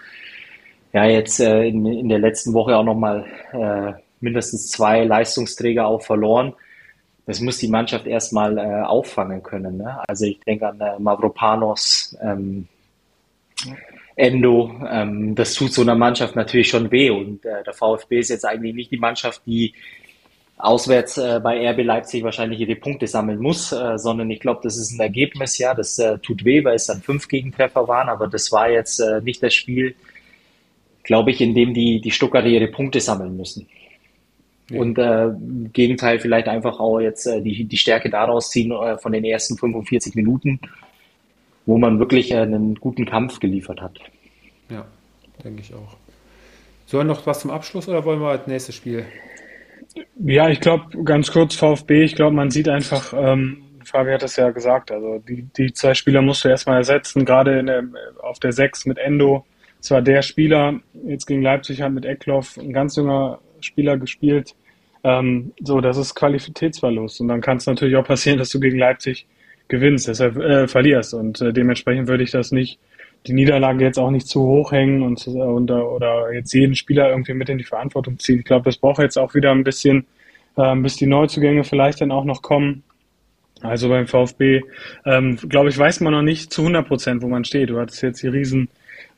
ja 0.93 1.05
jetzt 1.07 1.41
äh, 1.41 1.65
in, 1.65 1.87
in 1.87 2.09
der 2.09 2.19
letzten 2.19 2.53
Woche 2.55 2.77
auch 2.77 2.85
nochmal 2.85 3.25
äh, 3.53 3.93
mindestens 4.21 4.71
zwei 4.71 5.05
Leistungsträger 5.05 5.87
auch 5.87 6.03
verloren. 6.03 6.55
Das 7.27 7.41
muss 7.41 7.59
die 7.59 7.69
Mannschaft 7.69 8.07
erstmal 8.07 8.57
äh, 8.59 8.83
auffangen 8.83 9.43
können. 9.43 9.79
Ne? 9.79 9.99
Also 10.09 10.25
ich 10.25 10.41
denke 10.41 10.69
an 10.69 10.81
äh, 10.81 10.99
Mavropanos, 10.99 12.17
ähm, 12.23 12.69
Endo. 14.17 14.75
Ähm, 14.91 15.35
das 15.35 15.55
tut 15.55 15.73
so 15.73 15.83
einer 15.83 15.95
Mannschaft 15.95 16.37
natürlich 16.37 16.69
schon 16.69 16.91
weh. 16.91 17.11
Und 17.11 17.45
äh, 17.45 17.63
der 17.65 17.75
VfB 17.75 18.19
ist 18.19 18.31
jetzt 18.31 18.45
eigentlich 18.45 18.75
nicht 18.75 18.91
die 18.91 18.99
Mannschaft, 18.99 19.43
die 19.47 19.75
auswärts 20.59 21.19
äh, 21.19 21.41
bei 21.43 21.71
RB 21.71 21.85
Leipzig 21.85 22.25
wahrscheinlich 22.25 22.61
ihre 22.61 22.75
Punkte 22.75 23.07
sammeln 23.07 23.39
muss, 23.39 23.73
äh, 23.73 23.97
sondern 23.97 24.29
ich 24.31 24.41
glaube, 24.41 24.61
das 24.65 24.77
ist 24.77 24.93
ein 24.93 25.01
Ergebnis, 25.01 25.57
ja, 25.59 25.73
das 25.73 25.99
äh, 25.99 26.19
tut 26.19 26.45
weh, 26.45 26.65
weil 26.65 26.75
es 26.75 26.87
dann 26.87 27.01
fünf 27.01 27.29
Gegentreffer 27.29 27.87
waren, 27.87 28.09
aber 28.09 28.27
das 28.27 28.51
war 28.51 28.69
jetzt 28.69 28.99
äh, 28.99 29.21
nicht 29.21 29.41
das 29.43 29.55
Spiel, 29.55 29.95
glaube 31.09 31.31
ich, 31.31 31.41
in 31.41 31.55
dem 31.55 31.73
die, 31.73 32.03
die 32.03 32.11
Stuttgarter 32.11 32.49
ihre 32.49 32.69
Punkte 32.69 33.01
sammeln 33.01 33.35
müssen. 33.35 33.67
Ja. 34.71 34.79
Und 34.79 34.99
äh, 34.99 35.29
im 35.29 35.71
Gegenteil 35.73 36.21
vielleicht 36.21 36.49
einfach 36.49 36.79
auch 36.79 37.01
jetzt 37.01 37.27
äh, 37.27 37.41
die, 37.41 37.65
die 37.65 37.77
Stärke 37.79 38.11
daraus 38.11 38.51
ziehen 38.51 38.73
äh, 38.73 38.99
von 38.99 39.13
den 39.13 39.25
ersten 39.25 39.57
45 39.57 40.15
Minuten, 40.15 40.61
wo 41.65 41.79
man 41.79 41.99
wirklich 41.99 42.31
äh, 42.31 42.37
einen 42.37 42.75
guten 42.75 43.07
Kampf 43.07 43.41
geliefert 43.41 43.81
hat. 43.81 43.99
Ja, 44.71 44.85
denke 45.43 45.63
ich 45.63 45.73
auch. 45.73 45.97
Sollen 46.85 47.07
noch 47.07 47.27
was 47.27 47.41
zum 47.41 47.51
Abschluss 47.51 47.89
oder 47.89 48.05
wollen 48.05 48.21
wir 48.21 48.37
das 48.37 48.47
nächste 48.47 48.73
Spiel? 48.73 49.07
Ja, 50.23 50.51
ich 50.51 50.61
glaube, 50.61 51.03
ganz 51.05 51.33
kurz 51.33 51.55
VfB, 51.55 52.05
ich 52.05 52.17
glaube, 52.17 52.37
man 52.37 52.51
sieht 52.51 52.69
einfach, 52.69 53.15
ähm, 53.17 53.63
Fabi 53.83 54.13
hat 54.13 54.23
es 54.23 54.37
ja 54.37 54.51
gesagt, 54.51 54.91
also 54.91 55.23
die, 55.27 55.45
die 55.57 55.73
zwei 55.73 55.95
Spieler 55.95 56.21
musst 56.21 56.45
du 56.45 56.51
erstmal 56.51 56.77
ersetzen, 56.77 57.25
gerade 57.25 57.65
der, 57.65 57.85
auf 58.21 58.39
der 58.41 58.53
6 58.53 58.85
mit 58.85 58.99
Endo 58.99 59.47
es 59.81 59.91
war 59.91 60.03
der 60.03 60.23
Spieler, 60.23 60.81
jetzt 61.07 61.27
gegen 61.27 61.43
Leipzig 61.43 61.83
hat 61.83 61.93
mit 61.93 62.05
Eckloff 62.05 62.59
ein 62.59 62.73
ganz 62.73 62.97
junger 62.97 63.39
Spieler 63.61 63.97
gespielt. 63.97 64.55
Ähm, 65.05 65.53
so, 65.63 65.81
das 65.81 65.97
ist 65.97 66.15
Qualitätsverlust. 66.15 67.21
Und 67.21 67.29
dann 67.29 67.41
kann 67.41 67.59
es 67.59 67.67
natürlich 67.67 67.97
auch 67.97 68.07
passieren, 68.07 68.39
dass 68.39 68.51
du 68.51 68.61
gegen 68.61 68.79
Leipzig 68.79 69.27
gewinnst, 69.69 70.09
deshalb 70.09 70.37
äh, 70.37 70.67
verlierst. 70.67 71.15
Und 71.15 71.41
äh, 71.41 71.53
dementsprechend 71.53 72.09
würde 72.09 72.25
ich 72.25 72.31
das 72.31 72.53
nicht 72.53 72.79
die 73.27 73.33
Niederlage 73.33 73.85
jetzt 73.85 73.99
auch 73.99 74.11
nicht 74.11 74.29
zu 74.29 74.43
hoch 74.43 74.73
hängen 74.73 75.03
und, 75.03 75.27
und 75.27 75.71
oder 75.71 76.33
jetzt 76.33 76.53
jeden 76.53 76.75
Spieler 76.75 77.11
irgendwie 77.11 77.35
mit 77.35 77.49
in 77.49 77.59
die 77.59 77.65
Verantwortung 77.65 78.19
ziehen. 78.19 78.39
Ich 78.39 78.45
glaube, 78.45 78.65
das 78.65 78.79
braucht 78.79 79.01
jetzt 79.01 79.19
auch 79.19 79.35
wieder 79.35 79.51
ein 79.51 79.65
bisschen, 79.65 80.07
äh, 80.57 80.77
bis 80.77 80.97
die 80.97 81.07
Neuzugänge 81.07 81.65
vielleicht 81.65 82.01
dann 82.01 82.13
auch 82.13 82.25
noch 82.25 82.43
kommen. 82.43 82.85
Also 83.61 83.89
beim 83.89 84.07
VfB, 84.07 84.63
ähm, 85.05 85.37
glaube 85.37 85.69
ich, 85.69 85.77
weiß 85.77 86.01
man 86.01 86.13
noch 86.13 86.23
nicht 86.23 86.53
zu 86.53 86.63
100 86.63 86.87
Prozent, 86.87 87.23
wo 87.23 87.29
man 87.29 87.45
steht. 87.45 87.71
Du 87.71 87.79
hattest 87.81 88.03
jetzt 88.03 88.23
die 88.23 88.29
riesen, 88.29 88.69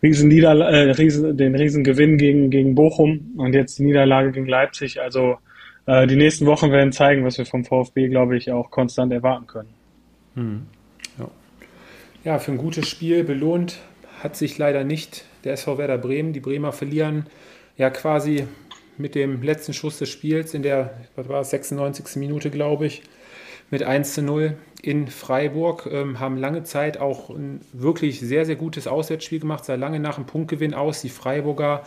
riesen 0.02 0.28
Nieder 0.28 0.52
äh, 0.58 0.90
riesen, 0.92 1.36
den 1.36 1.54
riesen 1.54 1.84
Gewinn 1.84 2.16
gegen, 2.16 2.50
gegen 2.50 2.74
Bochum 2.74 3.34
und 3.36 3.54
jetzt 3.54 3.78
die 3.78 3.84
Niederlage 3.84 4.32
gegen 4.32 4.46
Leipzig. 4.46 5.00
Also 5.00 5.38
äh, 5.86 6.06
die 6.06 6.16
nächsten 6.16 6.46
Wochen 6.46 6.70
werden 6.70 6.92
zeigen, 6.92 7.24
was 7.24 7.38
wir 7.38 7.46
vom 7.46 7.64
VfB, 7.64 8.08
glaube 8.08 8.36
ich, 8.36 8.50
auch 8.52 8.70
konstant 8.70 9.12
erwarten 9.12 9.46
können. 9.46 9.68
Hm. 10.34 10.62
Ja. 11.18 11.30
ja, 12.24 12.38
für 12.38 12.52
ein 12.52 12.58
gutes 12.58 12.88
Spiel 12.88 13.24
belohnt 13.24 13.78
hat 14.22 14.36
sich 14.36 14.58
leider 14.58 14.84
nicht 14.84 15.24
der 15.44 15.54
SV 15.54 15.78
Werder 15.78 15.98
Bremen. 15.98 16.32
Die 16.32 16.40
Bremer 16.40 16.72
verlieren 16.72 17.26
ja 17.76 17.90
quasi 17.90 18.44
mit 18.98 19.14
dem 19.14 19.42
letzten 19.42 19.72
Schuss 19.72 19.98
des 19.98 20.10
Spiels 20.10 20.52
in 20.54 20.62
der, 20.62 20.94
was 21.16 21.28
war 21.28 21.40
es, 21.40 21.50
96. 21.50 22.16
Minute, 22.16 22.50
glaube 22.50 22.86
ich, 22.86 23.02
mit 23.70 23.82
1 23.82 24.14
zu 24.14 24.22
0 24.22 24.56
in 24.82 25.08
Freiburg. 25.08 25.88
Ähm, 25.90 26.20
haben 26.20 26.36
lange 26.36 26.64
Zeit 26.64 26.98
auch 26.98 27.30
ein 27.30 27.60
wirklich 27.72 28.20
sehr, 28.20 28.44
sehr 28.46 28.56
gutes 28.56 28.86
Auswärtsspiel 28.86 29.40
gemacht, 29.40 29.64
sah 29.64 29.74
lange 29.74 30.00
nach 30.00 30.16
einem 30.16 30.26
Punktgewinn 30.26 30.74
aus. 30.74 31.02
Die 31.02 31.08
Freiburger 31.08 31.84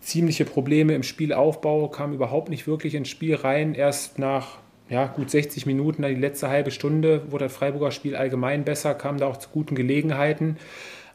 ziemliche 0.00 0.44
Probleme 0.44 0.94
im 0.94 1.02
Spielaufbau, 1.02 1.88
kamen 1.88 2.14
überhaupt 2.14 2.48
nicht 2.48 2.66
wirklich 2.66 2.94
ins 2.94 3.08
Spiel 3.08 3.34
rein. 3.34 3.74
Erst 3.74 4.18
nach 4.18 4.58
ja, 4.88 5.06
gut 5.06 5.30
60 5.30 5.66
Minuten, 5.66 6.02
die 6.02 6.14
letzte 6.14 6.48
halbe 6.48 6.70
Stunde, 6.70 7.32
wurde 7.32 7.46
das 7.46 7.52
Freiburger 7.52 7.90
Spiel 7.90 8.14
allgemein 8.14 8.64
besser, 8.64 8.94
kam 8.94 9.18
da 9.18 9.26
auch 9.26 9.36
zu 9.38 9.48
guten 9.48 9.74
Gelegenheiten. 9.74 10.58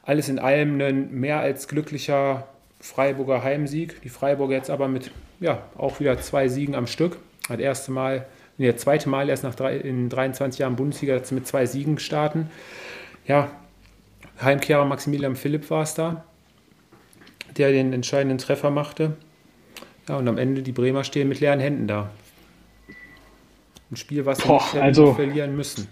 Alles 0.04 0.28
in 0.28 0.40
allem 0.40 0.82
ein 0.82 1.14
mehr 1.14 1.40
als 1.40 1.68
glücklicher 1.68 2.48
Freiburger 2.82 3.44
Heimsieg. 3.44 4.02
Die 4.02 4.10
Freiburger 4.10 4.56
jetzt 4.56 4.70
aber 4.70 4.88
mit 4.88 5.12
ja, 5.40 5.64
auch 5.78 6.00
wieder 6.00 6.20
zwei 6.20 6.50
Siegen 6.50 6.76
am 6.76 6.88
Stück. 6.88 7.18
Das 7.48 7.60
erste 7.60 7.92
Mal, 7.92 8.26
das 8.58 8.78
zweite 8.78 9.10
Mal 9.10 9.30
erst 9.30 9.44
nach 9.44 9.56
drei, 9.56 9.78
in 9.78 10.10
23 10.10 10.60
Jahren 10.60 10.76
Bundesliga 10.76 11.20
mit 11.32 11.48
zwei 11.48 11.66
Siegen 11.66 11.98
starten. 12.00 12.50
Ja, 13.26 13.52
Heimkehrer 14.42 14.86
Maximilian 14.86 15.36
Philipp 15.36 15.70
war 15.70 15.84
es 15.84 15.94
da, 15.94 16.24
der 17.58 17.72
den 17.72 17.94
entscheidenden 17.94 18.38
Treffer 18.38 18.72
machte. 18.72 19.18
Ja, 20.10 20.18
und 20.18 20.28
am 20.28 20.38
Ende 20.38 20.62
die 20.62 20.72
Bremer 20.72 21.04
stehen 21.04 21.30
mit 21.30 21.40
leeren 21.40 21.60
Händen 21.60 21.88
da. 21.88 22.10
Ein 23.92 23.96
Spiel, 23.96 24.26
was 24.26 24.40
Boah, 24.40 24.62
sie 24.72 24.80
also, 24.80 25.14
verlieren 25.14 25.56
müssen. 25.56 25.88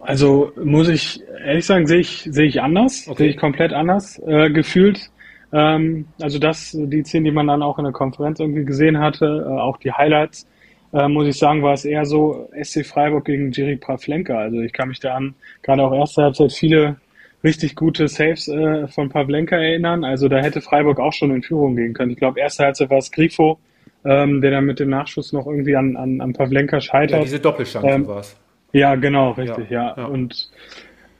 Also 0.00 0.52
muss 0.62 0.88
ich 0.88 1.22
ehrlich 1.44 1.64
sagen, 1.64 1.86
sehe 1.86 2.00
ich, 2.00 2.28
sehe 2.30 2.46
ich 2.46 2.60
anders, 2.60 3.08
okay. 3.08 3.22
sehe 3.22 3.30
ich 3.30 3.36
komplett 3.38 3.72
anders 3.72 4.20
äh, 4.26 4.50
gefühlt. 4.50 5.10
Ähm, 5.52 6.06
also 6.20 6.38
das, 6.38 6.76
die 6.78 7.02
Szenen, 7.04 7.24
die 7.24 7.30
man 7.30 7.46
dann 7.46 7.62
auch 7.62 7.78
in 7.78 7.84
der 7.84 7.92
Konferenz 7.92 8.40
irgendwie 8.40 8.64
gesehen 8.64 8.98
hatte, 8.98 9.46
äh, 9.48 9.60
auch 9.60 9.78
die 9.78 9.92
Highlights, 9.92 10.46
äh, 10.94 11.08
muss 11.08 11.26
ich 11.26 11.36
sagen, 11.36 11.62
war 11.62 11.74
es 11.74 11.84
eher 11.84 12.06
so 12.06 12.48
SC 12.62 12.86
Freiburg 12.86 13.24
gegen 13.24 13.50
Jiri 13.50 13.76
Pavlenka. 13.76 14.38
Also 14.38 14.60
ich 14.60 14.72
kann 14.72 14.88
mich 14.88 15.00
da 15.00 15.14
an, 15.16 15.34
gerade 15.62 15.82
auch 15.82 15.92
erste 15.92 16.22
Halbzeit 16.22 16.52
viele 16.52 16.96
richtig 17.42 17.74
gute 17.74 18.06
Saves 18.06 18.48
äh, 18.48 18.86
von 18.86 19.08
Pavlenka 19.08 19.56
erinnern. 19.56 20.04
Also 20.04 20.28
da 20.28 20.38
hätte 20.38 20.60
Freiburg 20.60 21.00
auch 21.00 21.12
schon 21.12 21.34
in 21.34 21.42
Führung 21.42 21.74
gehen 21.74 21.94
können. 21.94 22.12
Ich 22.12 22.18
glaube, 22.18 22.38
erste 22.38 22.64
Halbzeit 22.64 22.90
war 22.90 22.98
es 22.98 23.10
Grifo, 23.10 23.58
ähm, 24.04 24.40
der 24.40 24.52
dann 24.52 24.66
mit 24.66 24.78
dem 24.78 24.88
Nachschuss 24.88 25.32
noch 25.32 25.46
irgendwie 25.46 25.74
an, 25.74 25.96
an, 25.96 26.20
an 26.20 26.32
Pavlenka 26.32 26.80
scheitert. 26.80 27.18
Ja, 27.18 27.24
diese 27.24 27.40
Doppelchance 27.40 27.88
ähm, 27.88 28.06
war 28.06 28.20
es. 28.20 28.36
Ja, 28.72 28.94
genau, 28.94 29.32
richtig, 29.32 29.70
ja. 29.70 29.88
ja. 29.88 29.94
ja. 29.96 30.04
Und 30.06 30.50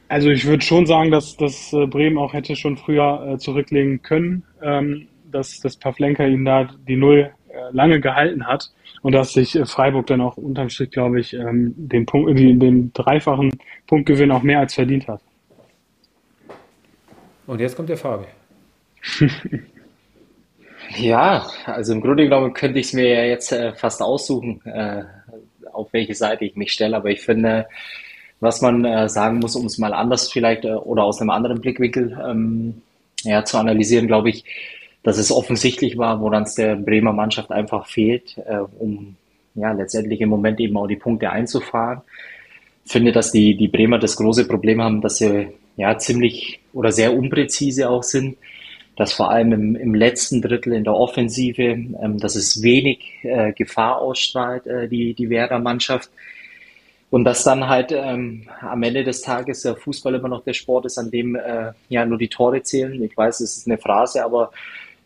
also 0.08 0.30
ich 0.30 0.46
würde 0.46 0.64
schon 0.64 0.86
sagen, 0.86 1.10
dass, 1.10 1.36
dass 1.36 1.72
äh, 1.72 1.86
Bremen 1.86 2.18
auch 2.18 2.32
hätte 2.32 2.54
schon 2.54 2.76
früher 2.76 3.32
äh, 3.32 3.38
zurücklegen 3.38 4.02
können, 4.02 4.44
ähm, 4.62 5.08
dass, 5.32 5.58
dass 5.58 5.76
Pavlenka 5.76 6.24
ihn 6.24 6.44
da 6.44 6.68
die 6.86 6.96
Null 6.96 7.32
äh, 7.48 7.54
lange 7.72 8.00
gehalten 8.00 8.46
hat 8.46 8.70
und 9.04 9.12
dass 9.12 9.34
sich 9.34 9.54
äh, 9.54 9.66
Freiburg 9.66 10.06
dann 10.06 10.22
auch 10.22 10.38
unterm 10.38 10.70
Strich, 10.70 10.90
glaube 10.90 11.20
ich, 11.20 11.34
ähm, 11.34 11.74
den, 11.76 12.06
Punkt, 12.06 12.38
den, 12.38 12.58
den 12.58 12.90
dreifachen 12.94 13.50
Punktgewinn 13.86 14.32
auch 14.32 14.42
mehr 14.42 14.60
als 14.60 14.72
verdient 14.72 15.06
hat. 15.06 15.20
Und 17.46 17.60
jetzt 17.60 17.76
kommt 17.76 17.90
der 17.90 17.98
Fabi. 17.98 18.24
Ja, 20.96 21.46
also 21.64 21.94
im 21.94 22.02
Grunde 22.02 22.24
genommen 22.24 22.52
könnte 22.52 22.78
ich 22.78 22.86
es 22.86 22.92
mir 22.92 23.08
ja 23.08 23.24
jetzt 23.24 23.50
äh, 23.52 23.72
fast 23.72 24.02
aussuchen, 24.02 24.60
äh, 24.66 25.02
auf 25.72 25.92
welche 25.92 26.14
Seite 26.14 26.44
ich 26.44 26.56
mich 26.56 26.72
stelle. 26.72 26.94
Aber 26.94 27.08
ich 27.08 27.22
finde, 27.22 27.66
was 28.40 28.60
man 28.60 28.84
äh, 28.84 29.08
sagen 29.08 29.38
muss, 29.38 29.56
um 29.56 29.64
es 29.64 29.78
mal 29.78 29.94
anders 29.94 30.30
vielleicht 30.30 30.66
äh, 30.66 30.74
oder 30.74 31.04
aus 31.04 31.20
einem 31.20 31.30
anderen 31.30 31.62
Blickwinkel 31.62 32.16
ähm, 32.22 32.82
ja, 33.22 33.44
zu 33.44 33.56
analysieren, 33.56 34.06
glaube 34.06 34.28
ich, 34.28 34.44
dass 35.04 35.18
es 35.18 35.30
offensichtlich 35.30 35.96
war, 35.96 36.20
woran 36.20 36.42
es 36.42 36.56
der 36.56 36.74
Bremer 36.74 37.12
Mannschaft 37.12 37.52
einfach 37.52 37.86
fehlt, 37.86 38.36
äh, 38.38 38.58
um 38.78 39.14
ja 39.54 39.70
letztendlich 39.70 40.20
im 40.20 40.30
Moment 40.30 40.58
eben 40.58 40.76
auch 40.76 40.88
die 40.88 40.96
Punkte 40.96 41.30
einzufahren. 41.30 42.00
Ich 42.84 42.90
finde, 42.90 43.12
dass 43.12 43.30
die, 43.30 43.56
die 43.56 43.68
Bremer 43.68 43.98
das 44.00 44.16
große 44.16 44.48
Problem 44.48 44.82
haben, 44.82 45.00
dass 45.00 45.18
sie 45.18 45.48
ja 45.76 45.96
ziemlich 45.98 46.60
oder 46.72 46.90
sehr 46.90 47.16
unpräzise 47.16 47.88
auch 47.88 48.02
sind 48.02 48.36
dass 48.96 49.12
vor 49.12 49.30
allem 49.30 49.52
im, 49.52 49.76
im 49.76 49.94
letzten 49.94 50.40
Drittel 50.40 50.72
in 50.72 50.84
der 50.84 50.94
Offensive, 50.94 51.62
ähm, 51.62 52.18
dass 52.18 52.36
es 52.36 52.62
wenig 52.62 53.00
äh, 53.22 53.52
Gefahr 53.52 54.00
ausstrahlt, 54.00 54.66
äh, 54.66 54.88
die, 54.88 55.14
die 55.14 55.30
Werder-Mannschaft. 55.30 56.10
Und 57.10 57.24
dass 57.24 57.44
dann 57.44 57.68
halt 57.68 57.92
ähm, 57.92 58.48
am 58.60 58.82
Ende 58.82 59.04
des 59.04 59.20
Tages 59.20 59.62
der 59.62 59.76
Fußball 59.76 60.14
immer 60.14 60.28
noch 60.28 60.42
der 60.42 60.52
Sport 60.52 60.86
ist, 60.86 60.98
an 60.98 61.10
dem 61.10 61.36
äh, 61.36 61.72
ja 61.88 62.04
nur 62.04 62.18
die 62.18 62.28
Tore 62.28 62.62
zählen. 62.62 63.00
Ich 63.02 63.16
weiß, 63.16 63.40
es 63.40 63.56
ist 63.56 63.66
eine 63.68 63.78
Phrase, 63.78 64.24
aber 64.24 64.50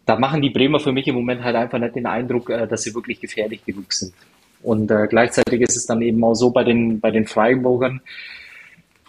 da 0.08 0.16
machen 0.16 0.40
die 0.40 0.48
Bremer 0.48 0.80
für 0.80 0.92
mich 0.92 1.06
im 1.06 1.14
Moment 1.14 1.44
halt 1.44 1.54
einfach 1.54 1.78
nicht 1.78 1.94
den 1.94 2.06
Eindruck, 2.06 2.48
äh, 2.48 2.66
dass 2.66 2.82
sie 2.82 2.94
wirklich 2.94 3.20
gefährlich 3.20 3.62
genug 3.64 3.92
sind. 3.92 4.14
Und 4.62 4.90
äh, 4.90 5.06
gleichzeitig 5.06 5.60
ist 5.60 5.76
es 5.76 5.86
dann 5.86 6.00
eben 6.00 6.24
auch 6.24 6.34
so 6.34 6.50
bei 6.50 6.64
den, 6.64 6.98
bei 6.98 7.10
den 7.10 7.26
Freiburgern, 7.26 8.00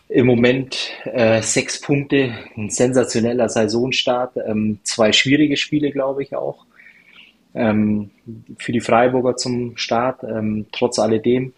im 0.10 0.26
Moment 0.26 0.90
äh, 1.06 1.42
sechs 1.42 1.80
Punkte, 1.80 2.34
ein 2.58 2.70
sensationeller 2.70 3.48
Saisonstart, 3.48 4.38
ähm, 4.46 4.80
zwei 4.84 5.14
schwierige 5.14 5.56
Spiele, 5.56 5.92
glaube 5.92 6.24
ich 6.24 6.36
auch, 6.36 6.66
ähm, 7.54 8.10
für 8.58 8.72
die 8.72 8.82
Freiburger 8.82 9.38
zum 9.38 9.78
Start, 9.78 10.24
ähm, 10.24 10.66
trotz 10.72 11.00
alledem. 11.00 11.54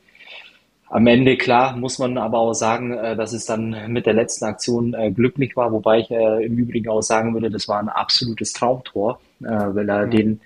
Am 0.87 1.07
Ende, 1.07 1.37
klar, 1.37 1.77
muss 1.77 1.97
man 1.97 2.17
aber 2.17 2.39
auch 2.39 2.53
sagen, 2.53 2.93
äh, 2.93 3.15
dass 3.15 3.33
es 3.33 3.45
dann 3.45 3.91
mit 3.91 4.05
der 4.05 4.13
letzten 4.13 4.45
Aktion 4.45 4.93
äh, 4.93 5.11
glücklich 5.11 5.55
war, 5.55 5.71
wobei 5.71 5.99
ich 5.99 6.11
äh, 6.11 6.45
im 6.45 6.57
Übrigen 6.57 6.89
auch 6.89 7.01
sagen 7.01 7.33
würde, 7.33 7.49
das 7.49 7.67
war 7.69 7.79
ein 7.79 7.89
absolutes 7.89 8.51
Traumtor, 8.53 9.19
äh, 9.43 9.75
weil 9.75 9.89
er 9.89 10.05
mhm. 10.05 10.11
den 10.11 10.41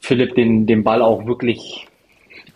Philipp 0.00 0.34
den, 0.34 0.66
den 0.66 0.84
Ball 0.84 1.02
auch 1.02 1.26
wirklich, 1.26 1.86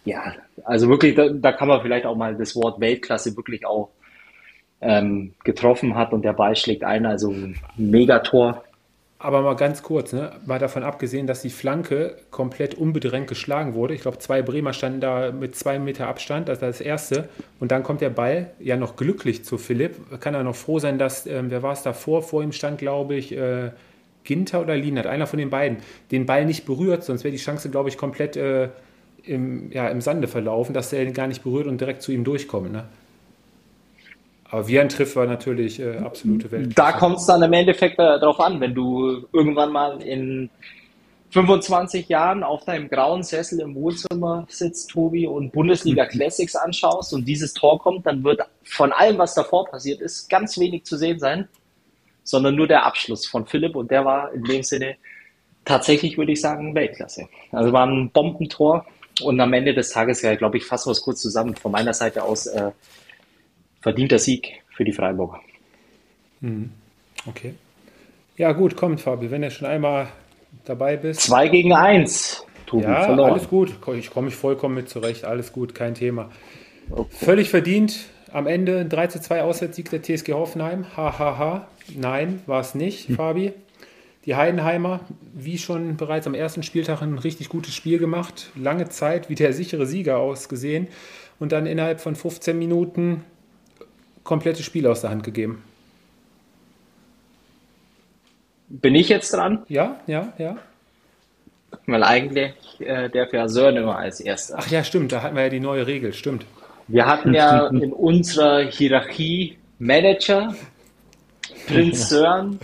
ja, 0.05 0.35
also 0.65 0.89
wirklich, 0.89 1.15
da, 1.15 1.29
da 1.29 1.53
kann 1.53 1.69
man 1.69 1.83
vielleicht 1.83 2.07
auch 2.07 2.17
mal 2.17 2.35
das 2.37 2.57
Wort 2.57 2.81
Weltklasse 2.81 3.37
wirklich 3.37 3.67
auch 3.67 3.91
ähm, 4.81 5.35
getroffen 5.45 5.95
hat 5.95 6.13
und 6.13 6.23
der 6.23 6.33
Ball 6.33 6.57
schlägt 6.57 6.85
ein, 6.85 7.07
also 7.07 7.31
ein 7.31 7.57
Megator. 7.77 8.63
Aber 9.19 9.41
mal 9.41 9.57
ganz 9.57 9.83
kurz, 9.83 10.13
ne? 10.13 10.33
mal 10.45 10.59
davon 10.59 10.83
abgesehen, 10.83 11.27
dass 11.27 11.41
die 11.41 11.51
Flanke 11.51 12.19
komplett 12.31 12.75
unbedrängt 12.75 13.29
geschlagen 13.29 13.73
wurde. 13.73 13.95
Ich 13.95 14.03
glaube, 14.03 14.19
zwei 14.19 14.43
Bremer 14.43 14.75
standen 14.75 15.01
da 15.01 15.33
mit 15.33 15.57
zwei 15.57 15.79
Meter 15.79 16.07
Abstand, 16.07 16.49
das 16.49 16.59
ist 16.59 16.63
das 16.63 16.81
erste. 16.83 17.29
Und 17.59 17.73
dann 17.73 17.83
kommt 17.83 18.03
der 18.03 18.11
Ball 18.11 18.51
ja 18.61 18.77
noch 18.77 18.95
glücklich 18.97 19.43
zu 19.43 19.57
Philipp. 19.57 20.21
Kann 20.21 20.35
er 20.35 20.45
noch 20.45 20.55
froh 20.55 20.79
sein, 20.79 20.99
dass, 20.99 21.27
äh, 21.27 21.43
wer 21.47 21.63
war 21.63 21.73
es 21.73 21.83
davor? 21.83 22.23
Vor 22.23 22.43
ihm 22.43 22.53
stand, 22.53 22.79
glaube 22.79 23.15
ich, 23.15 23.33
äh, 23.33 23.71
Ginter 24.27 24.61
oder 24.61 24.77
Lienert, 24.77 25.07
einer 25.07 25.27
von 25.27 25.39
den 25.39 25.49
beiden, 25.49 25.79
den 26.11 26.27
Ball 26.27 26.45
nicht 26.45 26.67
berührt, 26.67 27.05
sonst 27.05 27.25
wäre 27.25 27.33
die 27.33 27.39
Chance, 27.39 27.71
glaube 27.71 27.89
ich, 27.89 27.97
komplett 27.97 28.37
äh, 28.37 28.69
im, 29.25 29.73
ja, 29.73 29.89
im 29.89 30.01
Sande 30.01 30.29
verlaufen, 30.29 30.75
dass 30.75 30.93
er 30.93 31.03
ihn 31.03 31.15
gar 31.15 31.27
nicht 31.27 31.43
berührt 31.43 31.67
und 31.67 31.81
direkt 31.81 32.03
zu 32.03 32.13
ihm 32.13 32.25
durchkommt. 32.25 32.73
Ne? 32.73 32.85
Aber 34.45 34.69
wie 34.69 34.79
ein 34.79 34.89
Triffer 34.89 35.27
natürlich 35.27 35.81
äh, 35.81 35.99
absolute 35.99 36.51
Welt. 36.53 36.79
Da 36.79 36.93
kommt 36.93 37.19
es 37.19 37.27
dann 37.27 37.43
im 37.43 37.53
Endeffekt 37.53 37.99
äh, 37.99 38.21
darauf 38.21 38.39
an, 38.41 38.61
wenn 38.61 38.75
du 38.75 39.27
irgendwann 39.33 39.73
mal 39.73 40.01
in 40.03 40.51
25 41.31 42.09
Jahren 42.09 42.43
auf 42.43 42.65
deinem 42.65 42.89
grauen 42.89 43.23
Sessel 43.23 43.61
im 43.61 43.75
Wohnzimmer 43.75 44.47
sitzt, 44.49 44.91
Tobi, 44.91 45.27
und 45.27 45.53
Bundesliga 45.53 46.05
mhm. 46.05 46.09
Classics 46.09 46.55
anschaust 46.55 47.13
und 47.13 47.27
dieses 47.27 47.53
Tor 47.55 47.79
kommt, 47.81 48.07
dann 48.07 48.23
wird 48.23 48.41
von 48.63 48.93
allem, 48.93 49.19
was 49.19 49.35
davor 49.35 49.67
passiert 49.67 50.01
ist, 50.01 50.29
ganz 50.29 50.59
wenig 50.59 50.85
zu 50.85 50.97
sehen 50.97 51.19
sein, 51.19 51.49
sondern 52.27 52.57
nur 52.57 52.67
der 52.67 52.85
Abschluss 52.85 53.27
von 53.27 53.47
Philipp 53.47 53.77
und 53.77 53.91
der 53.91 54.05
war 54.05 54.33
in 54.33 54.43
dem 54.45 54.63
Sinne 54.63 54.97
tatsächlich, 55.65 56.19
würde 56.19 56.33
ich 56.33 56.41
sagen, 56.41 56.75
Weltklasse. 56.75 57.29
Also 57.53 57.73
war 57.73 57.87
ein 57.87 58.11
Bombentor 58.11 58.85
und 59.23 59.41
am 59.41 59.53
Ende 59.53 59.73
des 59.73 59.91
Tages, 59.91 60.23
ja, 60.23 60.35
glaube 60.35 60.59
ich, 60.59 60.65
fassen 60.65 60.89
wir 60.89 60.93
es 60.93 61.01
kurz 61.01 61.23
zusammen 61.23 61.55
von 61.55 61.73
meiner 61.73 61.95
Seite 61.95 62.23
aus. 62.25 62.47
Äh, 62.47 62.73
verdienter 63.81 64.19
Sieg 64.19 64.63
für 64.75 64.85
die 64.85 64.93
Freiburger. 64.93 65.41
Mhm. 66.41 66.73
Okay. 67.27 67.55
Ja, 68.37 68.53
gut, 68.53 68.77
kommt, 68.77 69.01
Fabi, 69.01 69.31
wenn 69.31 69.43
du 69.43 69.51
schon 69.51 69.69
einmal 69.69 70.09
dabei 70.65 70.97
bist. 70.97 71.21
Zwei 71.21 71.49
gegen 71.49 71.73
eins. 71.73 72.45
Tobi, 72.67 72.83
ja, 72.83 73.05
verloren. 73.05 73.31
alles 73.31 73.49
gut. 73.49 73.73
Ich 73.97 74.11
komme 74.11 74.27
mich 74.27 74.35
vollkommen 74.35 74.75
mit 74.75 74.89
zurecht. 74.89 75.25
Alles 75.25 75.53
gut, 75.53 75.75
kein 75.75 75.95
Thema. 75.95 76.31
Okay. 76.91 77.07
Völlig 77.11 77.49
verdient 77.49 78.07
am 78.33 78.47
Ende 78.47 78.81
ein 78.81 78.89
3 78.89 79.07
zu 79.09 79.21
2 79.21 79.43
Auswärtssieg 79.43 79.91
der 79.91 80.03
TSG 80.03 80.33
Hoffenheim. 80.33 80.87
Hahaha. 80.97 81.19
Ha, 81.19 81.39
ha. 81.39 81.69
Nein, 81.95 82.43
war 82.47 82.61
es 82.61 82.75
nicht, 82.75 83.09
hm. 83.09 83.17
Fabi. 83.17 83.53
Die 84.25 84.35
Heidenheimer, 84.35 85.01
wie 85.35 85.57
schon 85.57 85.97
bereits 85.97 86.27
am 86.27 86.35
ersten 86.35 86.65
Spieltag, 86.65 87.01
ein 87.01 87.19
richtig 87.19 87.49
gutes 87.49 87.75
Spiel 87.75 87.99
gemacht. 87.99 88.51
Lange 88.57 88.89
Zeit 88.89 89.31
wie 89.31 89.37
der 89.37 89.53
sichere 89.53 89.87
Sieger 89.87 90.19
ausgesehen. 90.19 90.89
Und 91.39 91.53
dann 91.53 91.67
innerhalb 91.67 92.01
von 92.01 92.17
15 92.17 92.59
Minuten 92.59 93.25
komplettes 94.25 94.65
Spiel 94.65 94.87
aus 94.89 95.03
der 95.03 95.11
Hand 95.11 95.23
gegeben. 95.23 95.63
Bin 98.69 98.97
ich 98.97 99.09
jetzt 99.09 99.33
dran? 99.33 99.63
Ja, 99.69 100.01
ja, 100.09 100.33
ja. 100.39 100.57
Weil 101.87 102.03
eigentlich 102.03 102.55
äh, 102.81 103.09
der 103.09 103.29
für 103.29 103.49
Sören 103.49 103.77
immer 103.77 103.97
als 103.97 104.19
erster. 104.19 104.57
Ach 104.59 104.69
ja, 104.69 104.83
stimmt, 104.83 105.13
da 105.13 105.23
hatten 105.23 105.37
wir 105.37 105.45
ja 105.45 105.49
die 105.51 105.61
neue 105.61 105.87
Regel, 105.87 106.13
stimmt. 106.13 106.47
Wir 106.89 107.07
hatten 107.07 107.35
ja 107.35 107.67
in 107.69 107.93
unserer 107.93 108.61
Hierarchie 108.71 109.59
Manager, 109.79 110.55
Prinz 111.67 112.09
Sören 112.09 112.59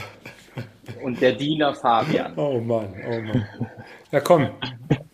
und 1.03 1.21
der 1.21 1.33
Diener 1.33 1.75
Fabian. 1.75 2.33
Oh 2.37 2.61
Mann, 2.61 2.95
oh 3.09 3.21
Mann. 3.21 3.47
Ja, 4.13 4.21
komm. 4.21 4.49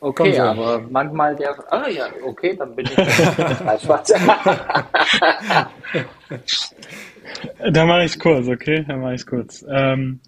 Okay, 0.00 0.32
komm 0.32 0.40
aber 0.40 0.80
manchmal 0.90 1.34
der. 1.36 1.54
Ah 1.72 1.88
ja, 1.88 2.06
okay, 2.24 2.54
dann 2.56 2.74
bin 2.74 2.86
ich 2.86 2.94
Da 7.72 7.86
mache 7.86 8.04
ich 8.04 8.12
es 8.12 8.18
kurz, 8.18 8.48
okay? 8.48 8.84
Da 8.86 8.96
mache 8.96 9.14
ich 9.14 9.20
es 9.20 9.26
kurz. 9.26 9.64
Ähm, 9.70 10.20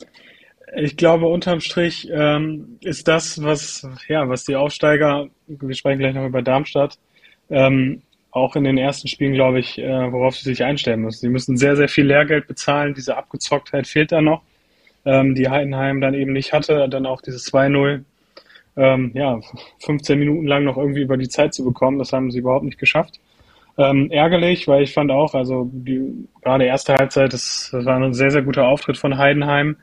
ich 0.76 0.96
glaube, 0.96 1.26
unterm 1.26 1.60
Strich 1.60 2.08
ähm, 2.12 2.78
ist 2.80 3.08
das, 3.08 3.42
was, 3.42 3.86
ja, 4.08 4.28
was 4.28 4.44
die 4.44 4.56
Aufsteiger, 4.56 5.26
wir 5.46 5.74
sprechen 5.74 5.98
gleich 5.98 6.14
noch 6.14 6.26
über 6.26 6.42
Darmstadt, 6.42 6.98
ähm, 7.50 8.02
auch 8.32 8.56
in 8.56 8.64
den 8.64 8.78
ersten 8.78 9.08
Spielen, 9.08 9.34
glaube 9.34 9.58
ich, 9.58 9.78
äh, 9.78 10.12
worauf 10.12 10.36
sie 10.36 10.48
sich 10.48 10.62
einstellen 10.62 11.00
müssen. 11.00 11.20
Sie 11.20 11.28
müssen 11.28 11.56
sehr, 11.56 11.76
sehr 11.76 11.88
viel 11.88 12.06
Lehrgeld 12.06 12.46
bezahlen. 12.46 12.94
Diese 12.94 13.16
Abgezocktheit 13.16 13.86
fehlt 13.86 14.12
da 14.12 14.20
noch, 14.20 14.42
ähm, 15.04 15.34
die 15.34 15.48
Heidenheim 15.48 16.00
dann 16.00 16.14
eben 16.14 16.32
nicht 16.32 16.52
hatte. 16.52 16.88
Dann 16.88 17.06
auch 17.06 17.22
dieses 17.22 17.44
2-0, 17.46 18.04
ähm, 18.76 19.10
ja, 19.14 19.40
15 19.80 20.18
Minuten 20.18 20.46
lang 20.46 20.64
noch 20.64 20.76
irgendwie 20.76 21.02
über 21.02 21.16
die 21.16 21.28
Zeit 21.28 21.54
zu 21.54 21.64
bekommen. 21.64 21.98
Das 21.98 22.12
haben 22.12 22.30
sie 22.30 22.38
überhaupt 22.38 22.64
nicht 22.64 22.78
geschafft. 22.78 23.20
Ähm, 23.78 24.10
ärgerlich, 24.10 24.68
weil 24.68 24.82
ich 24.82 24.92
fand 24.92 25.10
auch, 25.10 25.34
also 25.34 25.70
die 25.72 26.28
gerade 26.42 26.64
erste 26.64 26.94
Halbzeit, 26.94 27.32
das, 27.32 27.70
das 27.72 27.84
war 27.84 27.96
ein 27.96 28.12
sehr, 28.12 28.30
sehr 28.30 28.42
guter 28.42 28.66
Auftritt 28.66 28.98
von 28.98 29.16
Heidenheim. 29.16 29.76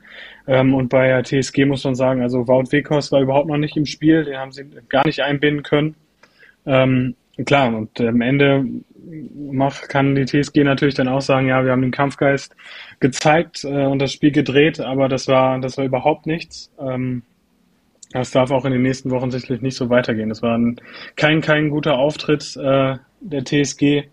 Ähm, 0.46 0.74
und 0.74 0.88
bei 0.88 1.20
TSG 1.22 1.64
muss 1.66 1.84
man 1.84 1.94
sagen, 1.94 2.22
also 2.22 2.46
Wout 2.48 2.70
Wekos 2.70 3.12
war 3.12 3.20
überhaupt 3.20 3.48
noch 3.48 3.56
nicht 3.56 3.76
im 3.76 3.86
Spiel, 3.86 4.24
den 4.24 4.36
haben 4.36 4.52
sie 4.52 4.64
gar 4.88 5.06
nicht 5.06 5.20
einbinden 5.20 5.62
können. 5.62 5.96
Ähm, 6.64 7.16
klar, 7.44 7.74
und 7.74 8.00
am 8.00 8.20
Ende 8.20 8.64
macht, 9.34 9.88
kann 9.88 10.14
die 10.14 10.24
TSG 10.24 10.64
natürlich 10.64 10.94
dann 10.94 11.08
auch 11.08 11.20
sagen, 11.20 11.48
ja, 11.48 11.64
wir 11.64 11.72
haben 11.72 11.82
den 11.82 11.90
Kampfgeist 11.90 12.54
gezeigt 13.00 13.64
äh, 13.64 13.86
und 13.86 14.00
das 14.00 14.12
Spiel 14.12 14.32
gedreht, 14.32 14.80
aber 14.80 15.08
das 15.08 15.28
war, 15.28 15.58
das 15.60 15.78
war 15.78 15.84
überhaupt 15.84 16.26
nichts. 16.26 16.70
Ähm, 16.78 17.22
das 18.12 18.30
darf 18.30 18.50
auch 18.50 18.64
in 18.64 18.72
den 18.72 18.82
nächsten 18.82 19.10
Wochen 19.10 19.30
sicherlich 19.30 19.60
nicht 19.60 19.76
so 19.76 19.90
weitergehen. 19.90 20.30
Das 20.30 20.42
war 20.42 20.56
ein, 20.56 20.80
kein, 21.16 21.40
kein 21.42 21.68
guter 21.68 21.98
Auftritt 21.98 22.56
äh, 22.56 22.96
der 23.20 23.44
TSG. 23.44 24.04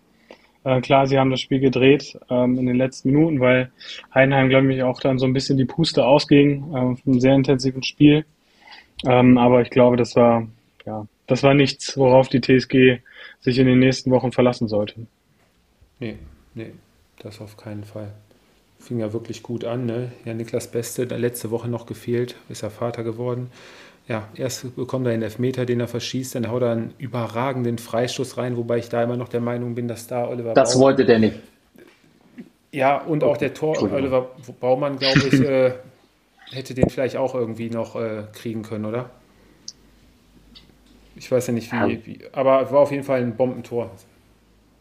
Äh, 0.64 0.80
klar, 0.80 1.06
sie 1.06 1.18
haben 1.18 1.30
das 1.30 1.40
Spiel 1.40 1.60
gedreht 1.60 2.18
ähm, 2.28 2.58
in 2.58 2.66
den 2.66 2.76
letzten 2.76 3.10
Minuten, 3.10 3.40
weil 3.40 3.70
Heidenheim, 4.14 4.48
glaube 4.48 4.72
ich, 4.74 4.82
auch 4.82 5.00
dann 5.00 5.18
so 5.18 5.24
ein 5.24 5.32
bisschen 5.32 5.56
die 5.56 5.64
Puste 5.64 6.04
ausging 6.04 6.72
äh, 6.74 6.76
einem 6.76 7.20
sehr 7.20 7.34
intensiven 7.34 7.82
Spiel. 7.82 8.26
Ähm, 9.06 9.38
aber 9.38 9.62
ich 9.62 9.70
glaube, 9.70 9.96
das 9.96 10.14
war, 10.14 10.46
ja, 10.84 11.06
das 11.26 11.42
war 11.42 11.54
nichts, 11.54 11.96
worauf 11.96 12.28
die 12.28 12.40
TSG 12.40 13.00
sich 13.46 13.58
in 13.58 13.66
den 13.66 13.78
nächsten 13.78 14.10
Wochen 14.10 14.32
verlassen 14.32 14.68
sollte. 14.68 15.06
Nee, 15.98 16.16
nee, 16.54 16.72
das 17.18 17.40
auf 17.40 17.56
keinen 17.56 17.84
Fall. 17.84 18.12
Fing 18.78 18.98
ja 18.98 19.12
wirklich 19.12 19.42
gut 19.42 19.64
an. 19.64 19.86
Ne? 19.86 20.12
Ja, 20.26 20.34
Niklas 20.34 20.70
Beste, 20.70 21.04
letzte 21.04 21.50
Woche 21.50 21.68
noch 21.68 21.86
gefehlt, 21.86 22.36
ist 22.50 22.62
er 22.62 22.70
Vater 22.70 23.02
geworden 23.02 23.50
ja, 24.08 24.28
erst 24.36 24.76
bekommt 24.76 25.06
er 25.06 25.12
einen 25.12 25.22
Elfmeter, 25.22 25.66
den 25.66 25.80
er 25.80 25.88
verschießt, 25.88 26.36
dann 26.36 26.50
haut 26.50 26.62
er 26.62 26.70
einen 26.70 26.94
überragenden 26.98 27.78
Freistoß 27.78 28.36
rein, 28.36 28.56
wobei 28.56 28.78
ich 28.78 28.88
da 28.88 29.02
immer 29.02 29.16
noch 29.16 29.28
der 29.28 29.40
Meinung 29.40 29.74
bin, 29.74 29.88
dass 29.88 30.06
da 30.06 30.28
Oliver 30.28 30.54
Das 30.54 30.74
Baumann, 30.74 30.84
wollte 30.84 31.04
der 31.04 31.18
nicht. 31.18 31.40
Ja, 32.70 32.98
und 32.98 33.24
auch 33.24 33.36
der 33.36 33.52
Tor, 33.52 33.82
Oliver 33.92 34.30
Baumann, 34.60 34.98
glaube 34.98 35.22
ich, 35.26 35.40
äh, 35.40 35.72
hätte 36.52 36.74
den 36.74 36.88
vielleicht 36.88 37.16
auch 37.16 37.34
irgendwie 37.34 37.68
noch 37.68 37.96
äh, 37.96 38.24
kriegen 38.32 38.62
können, 38.62 38.84
oder? 38.84 39.10
Ich 41.16 41.30
weiß 41.30 41.46
ja 41.46 41.52
nicht 41.52 41.72
wie, 41.72 41.76
ja. 41.76 41.88
wie, 41.88 42.18
aber 42.32 42.70
war 42.70 42.80
auf 42.80 42.92
jeden 42.92 43.02
Fall 43.02 43.20
ein 43.20 43.36
Bombentor. 43.36 43.90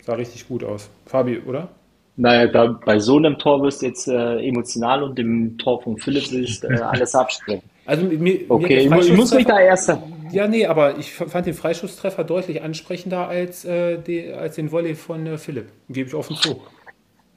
Sah 0.04 0.14
richtig 0.14 0.48
gut 0.48 0.64
aus. 0.64 0.90
Fabi, 1.06 1.40
oder? 1.40 1.70
Naja, 2.18 2.48
da, 2.48 2.68
bei 2.86 3.00
so 3.00 3.18
einem 3.18 3.38
Tor 3.38 3.62
wirst 3.62 3.82
du 3.82 3.88
jetzt 3.88 4.08
äh, 4.08 4.38
emotional 4.40 5.04
und 5.04 5.18
dem 5.18 5.58
Tor 5.58 5.82
von 5.82 5.98
Philipp 5.98 6.32
willst 6.32 6.64
äh, 6.64 6.74
alles 6.82 7.14
absprechen. 7.16 7.64
Also 7.86 8.06
mir, 8.06 8.40
okay, 8.50 8.90
mir 8.90 9.00
ich 9.00 9.14
muss 9.14 9.34
mich 9.34 9.46
da 9.46 9.60
erst. 9.60 9.96
Ja, 10.32 10.48
nee, 10.48 10.66
aber 10.66 10.98
ich 10.98 11.14
fand 11.14 11.46
den 11.46 11.54
Freischusstreffer 11.54 12.24
deutlich 12.24 12.62
ansprechender 12.62 13.28
als, 13.28 13.64
äh, 13.66 14.00
die, 14.00 14.32
als 14.32 14.56
den 14.56 14.72
Volley 14.72 14.96
von 14.96 15.26
äh, 15.28 15.38
Philipp. 15.38 15.68
Gebe 15.90 16.08
ich 16.08 16.16
offen 16.16 16.36
zu. 16.36 16.62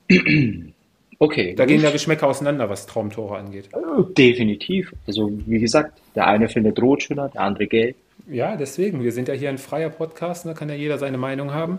Okay. 1.20 1.55
Da 1.57 1.64
gut. 1.64 1.72
gehen 1.72 1.82
ja 1.82 1.90
Geschmäcker 1.90 2.28
auseinander, 2.28 2.70
was 2.70 2.86
Traumtore 2.86 3.38
angeht. 3.38 3.68
Definitiv. 4.16 4.92
Also, 5.05 5.30
wie 5.46 5.59
gesagt, 5.59 6.01
der 6.14 6.28
eine 6.28 6.49
findet 6.49 6.80
rot 6.80 7.03
schöner, 7.03 7.28
der 7.28 7.40
andere 7.40 7.66
gelb. 7.66 7.96
Ja, 8.30 8.56
deswegen. 8.56 9.02
Wir 9.02 9.12
sind 9.12 9.28
ja 9.28 9.34
hier 9.34 9.48
ein 9.48 9.58
freier 9.58 9.90
Podcast, 9.90 10.44
da 10.44 10.50
ne? 10.50 10.54
kann 10.54 10.68
ja 10.68 10.74
jeder 10.74 10.98
seine 10.98 11.16
Meinung 11.18 11.52
haben. 11.52 11.78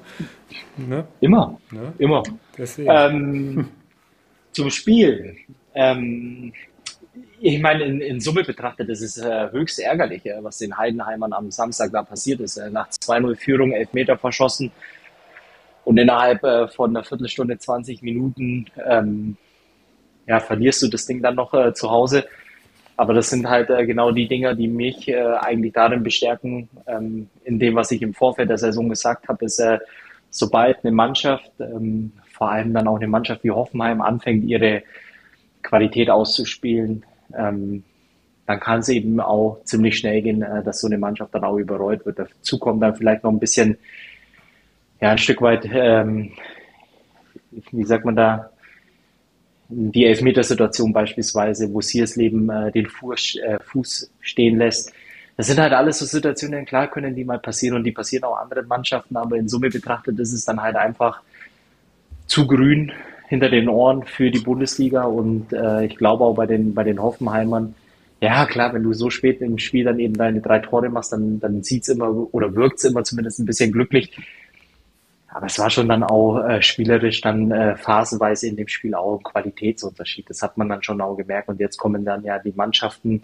Ne? 0.78 1.06
Immer. 1.20 1.60
Ne? 1.72 1.94
Immer. 2.00 2.24
Deswegen. 2.58 2.90
Ähm, 2.92 3.70
zum 4.52 4.70
Spiel. 4.72 5.38
Ähm, 5.76 6.52
ich 7.40 7.62
meine, 7.62 7.84
in, 7.84 8.02
in 8.02 8.20
Summe 8.20 8.44
betrachtet, 8.44 8.90
das 8.90 9.02
ist 9.02 9.18
äh, 9.18 9.52
höchst 9.52 9.80
ärgerlich, 9.80 10.26
äh, 10.26 10.44
was 10.44 10.58
den 10.58 10.78
Heidenheimern 10.78 11.34
am 11.34 11.52
Samstag 11.52 11.92
da 11.92 12.04
passiert 12.04 12.40
ist. 12.40 12.58
Äh, 12.58 12.72
nach 12.72 12.90
2-0 12.90 13.36
Führung, 13.36 13.72
Elfmeter 13.72 14.18
verschossen 14.18 14.72
und 15.86 15.98
innerhalb 15.98 16.44
äh, 16.44 16.68
von 16.68 16.90
einer 16.90 17.04
Viertelstunde, 17.04 17.58
20 17.58 18.02
Minuten 18.02 18.66
ähm, 18.86 19.38
ja, 20.28 20.40
verlierst 20.40 20.82
du 20.82 20.88
das 20.88 21.06
Ding 21.06 21.22
dann 21.22 21.36
noch 21.36 21.54
äh, 21.54 21.74
zu 21.74 21.90
Hause. 21.90 22.26
Aber 23.00 23.14
das 23.14 23.30
sind 23.30 23.50
halt 23.50 23.70
äh, 23.70 23.86
genau 23.86 24.12
die 24.12 24.28
Dinger, 24.28 24.56
die 24.56 24.68
mich 24.68 25.08
äh, 25.08 25.16
eigentlich 25.40 25.72
darin 25.72 26.04
bestärken, 26.04 26.68
ähm, 26.86 27.30
in 27.46 27.58
dem, 27.58 27.76
was 27.76 27.92
ich 27.92 28.02
im 28.02 28.14
Vorfeld 28.14 28.50
der 28.50 28.58
Saison 28.58 28.90
gesagt 28.90 29.30
habe, 29.30 29.46
ist, 29.46 29.58
äh, 29.60 29.80
sobald 30.30 30.84
eine 30.84 30.92
Mannschaft, 30.92 31.50
ähm, 31.62 32.12
vor 32.34 32.52
allem 32.52 32.74
dann 32.74 32.90
auch 32.90 32.98
eine 32.98 33.08
Mannschaft 33.08 33.46
wie 33.46 33.52
Hoffenheim, 33.52 34.02
anfängt, 34.02 34.44
ihre 34.44 34.84
Qualität 35.64 36.10
auszuspielen, 36.10 37.06
ähm, 37.38 37.86
dann 38.46 38.60
kann 38.60 38.80
es 38.80 38.90
eben 38.90 39.22
auch 39.22 39.62
ziemlich 39.64 39.98
schnell 39.98 40.22
gehen, 40.22 40.42
äh, 40.42 40.62
dass 40.62 40.82
so 40.82 40.88
eine 40.88 40.98
Mannschaft 40.98 41.34
dann 41.34 41.46
auch 41.46 41.56
überrollt 41.56 42.06
wird. 42.06 42.20
Dazu 42.20 42.60
kommt 42.60 42.84
dann 42.84 42.98
vielleicht 42.98 43.24
noch 43.24 43.32
ein 43.32 43.40
bisschen, 43.40 43.78
ja, 45.00 45.12
ein 45.12 45.18
Stück 45.18 45.42
weit, 45.42 45.66
ähm, 45.72 46.34
wie 47.72 47.86
sagt 47.86 48.04
man 48.04 48.18
da, 48.18 48.52
die 49.70 50.06
Elfmetersituation 50.06 50.92
beispielsweise, 50.92 51.72
wo 51.72 51.80
Siersleben 51.80 52.50
äh, 52.50 52.72
den 52.72 52.88
Fuß, 52.88 53.36
äh, 53.36 53.60
Fuß 53.64 54.12
stehen 54.20 54.58
lässt. 54.58 54.92
Das 55.38 55.48
sind 55.48 55.60
halt 55.60 55.74
alles 55.74 56.00
so 56.00 56.06
Situationen, 56.06 56.66
klar 56.66 56.90
können 56.90 57.16
die 57.16 57.24
mal 57.24 57.40
passieren 57.40 57.78
und 57.78 57.84
die 57.84 57.92
passieren 57.92 58.26
auch 58.26 58.38
anderen 58.38 58.68
Mannschaften, 58.68 59.16
aber 59.16 59.38
in 59.38 59.48
Summe 59.48 59.70
betrachtet 59.70 60.20
ist 60.20 60.34
es 60.34 60.44
dann 60.44 60.62
halt 60.62 60.76
einfach 60.76 61.22
zu 62.26 62.46
grün 62.46 62.92
hinter 63.30 63.50
den 63.50 63.70
Ohren 63.70 64.04
für 64.04 64.32
die 64.32 64.40
Bundesliga 64.40 65.04
und 65.04 65.54
äh, 65.54 65.86
ich 65.86 65.96
glaube 65.96 66.26
auch 66.26 66.34
bei 66.34 66.48
den, 66.48 66.74
bei 66.74 66.84
den 66.84 67.02
Hoffenheimern, 67.02 67.76
ja 68.22 68.46
klar, 68.48 68.74
wenn 68.74 68.84
du 68.84 68.92
so 68.94 69.10
spät 69.10 69.40
im 69.40 69.60
Spiel 69.60 69.86
dann 69.86 70.00
eben 70.00 70.16
deine 70.16 70.42
drei 70.42 70.60
Tore 70.60 70.90
machst, 70.90 71.14
dann, 71.14 71.40
dann 71.40 71.64
sieht's 71.64 71.88
immer 71.88 72.10
oder 72.34 72.56
wirkt's 72.56 72.84
immer 72.84 73.04
zumindest 73.04 73.40
ein 73.40 73.46
bisschen 73.46 73.72
glücklich. 73.72 74.12
Aber 75.32 75.46
es 75.46 75.60
war 75.60 75.70
schon 75.70 75.88
dann 75.88 76.04
auch 76.04 76.40
äh, 76.40 76.62
spielerisch 76.62 77.22
dann 77.22 77.52
äh, 77.52 77.76
phasenweise 77.76 78.48
in 78.48 78.56
dem 78.56 78.68
Spiel 78.68 78.96
auch 78.96 79.18
ein 79.18 79.24
Qualitätsunterschied. 79.24 80.30
Das 80.30 80.42
hat 80.42 80.58
man 80.58 80.70
dann 80.70 80.82
schon 80.82 81.00
auch 81.02 81.16
gemerkt. 81.16 81.50
Und 81.50 81.60
jetzt 81.60 81.78
kommen 81.78 82.04
dann 82.04 82.24
ja 82.24 82.40
die 82.40 82.54
Mannschaften, 82.56 83.22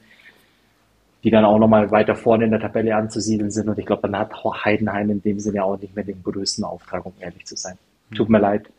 die 1.23 1.31
dann 1.31 1.45
auch 1.45 1.57
nochmal 1.57 1.89
weiter 1.89 2.15
vorne 2.15 2.45
in 2.45 2.51
der 2.51 2.59
Tabelle 2.59 2.95
anzusiedeln 2.95 3.49
sind. 3.49 3.67
Und 3.67 3.79
ich 3.79 3.85
glaube, 3.87 4.03
dann 4.03 4.17
hat 4.17 4.31
Heidenheim 4.63 5.09
in 5.09 5.21
dem 5.23 5.39
Sinne 5.39 5.63
auch 5.63 5.79
nicht 5.79 5.95
mehr 5.95 6.05
den 6.05 6.21
größten 6.21 6.63
Auftrag, 6.63 7.05
um 7.05 7.13
ehrlich 7.19 7.45
zu 7.45 7.55
sein. 7.55 7.77
Tut 8.13 8.29
mir 8.29 8.39
leid. 8.39 8.69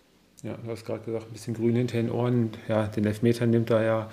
Ja, 0.44 0.54
du 0.62 0.70
hast 0.70 0.84
gerade 0.84 1.00
gesagt, 1.00 1.26
ein 1.26 1.32
bisschen 1.32 1.54
grün 1.54 1.74
hinter 1.74 1.96
den 1.96 2.10
Ohren. 2.10 2.50
Ja, 2.68 2.86
den 2.86 3.04
Elfmeter 3.06 3.46
nimmt 3.46 3.70
er 3.70 3.82
ja, 3.82 4.10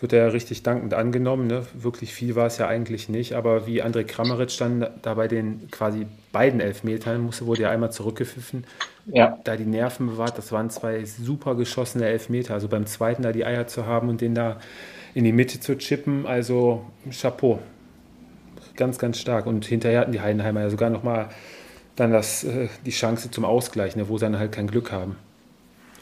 wird 0.00 0.12
er 0.12 0.26
ja 0.26 0.28
richtig 0.28 0.62
dankend 0.62 0.92
angenommen. 0.92 1.46
Ne? 1.46 1.62
Wirklich 1.74 2.12
viel 2.12 2.36
war 2.36 2.46
es 2.46 2.58
ja 2.58 2.68
eigentlich 2.68 3.08
nicht. 3.08 3.32
Aber 3.34 3.66
wie 3.66 3.82
André 3.82 4.04
Kramaric 4.04 4.56
dann 4.58 4.86
da 5.02 5.14
bei 5.14 5.26
den 5.26 5.70
quasi 5.70 6.06
beiden 6.32 6.60
Elfmetern 6.60 7.22
musste, 7.22 7.46
wurde 7.46 7.62
ja 7.62 7.70
einmal 7.70 7.92
zurückgepfiffen. 7.92 8.64
Ja. 9.06 9.38
Da 9.44 9.56
die 9.56 9.64
Nerven 9.64 10.08
bewahrt, 10.08 10.36
das 10.36 10.52
waren 10.52 10.68
zwei 10.68 11.04
super 11.04 11.54
geschossene 11.54 12.06
Elfmeter. 12.06 12.54
Also 12.54 12.68
beim 12.68 12.86
zweiten 12.86 13.22
da 13.22 13.32
die 13.32 13.46
Eier 13.46 13.66
zu 13.66 13.86
haben 13.86 14.08
und 14.08 14.20
den 14.20 14.34
da 14.34 14.60
in 15.14 15.24
die 15.24 15.32
Mitte 15.32 15.60
zu 15.60 15.78
chippen, 15.78 16.26
also 16.26 16.84
Chapeau. 17.10 17.60
Ganz, 18.76 18.98
ganz 18.98 19.18
stark. 19.18 19.46
Und 19.46 19.64
hinterher 19.64 20.00
hatten 20.00 20.12
die 20.12 20.20
Heidenheimer 20.20 20.60
ja 20.60 20.68
sogar 20.68 20.90
nochmal 20.90 21.30
dann 21.96 22.12
das, 22.12 22.44
äh, 22.44 22.68
die 22.84 22.90
Chance 22.90 23.30
zum 23.30 23.46
Ausgleich, 23.46 23.96
ne, 23.96 24.10
wo 24.10 24.18
sie 24.18 24.26
dann 24.26 24.38
halt 24.38 24.52
kein 24.52 24.66
Glück 24.66 24.92
haben. 24.92 25.16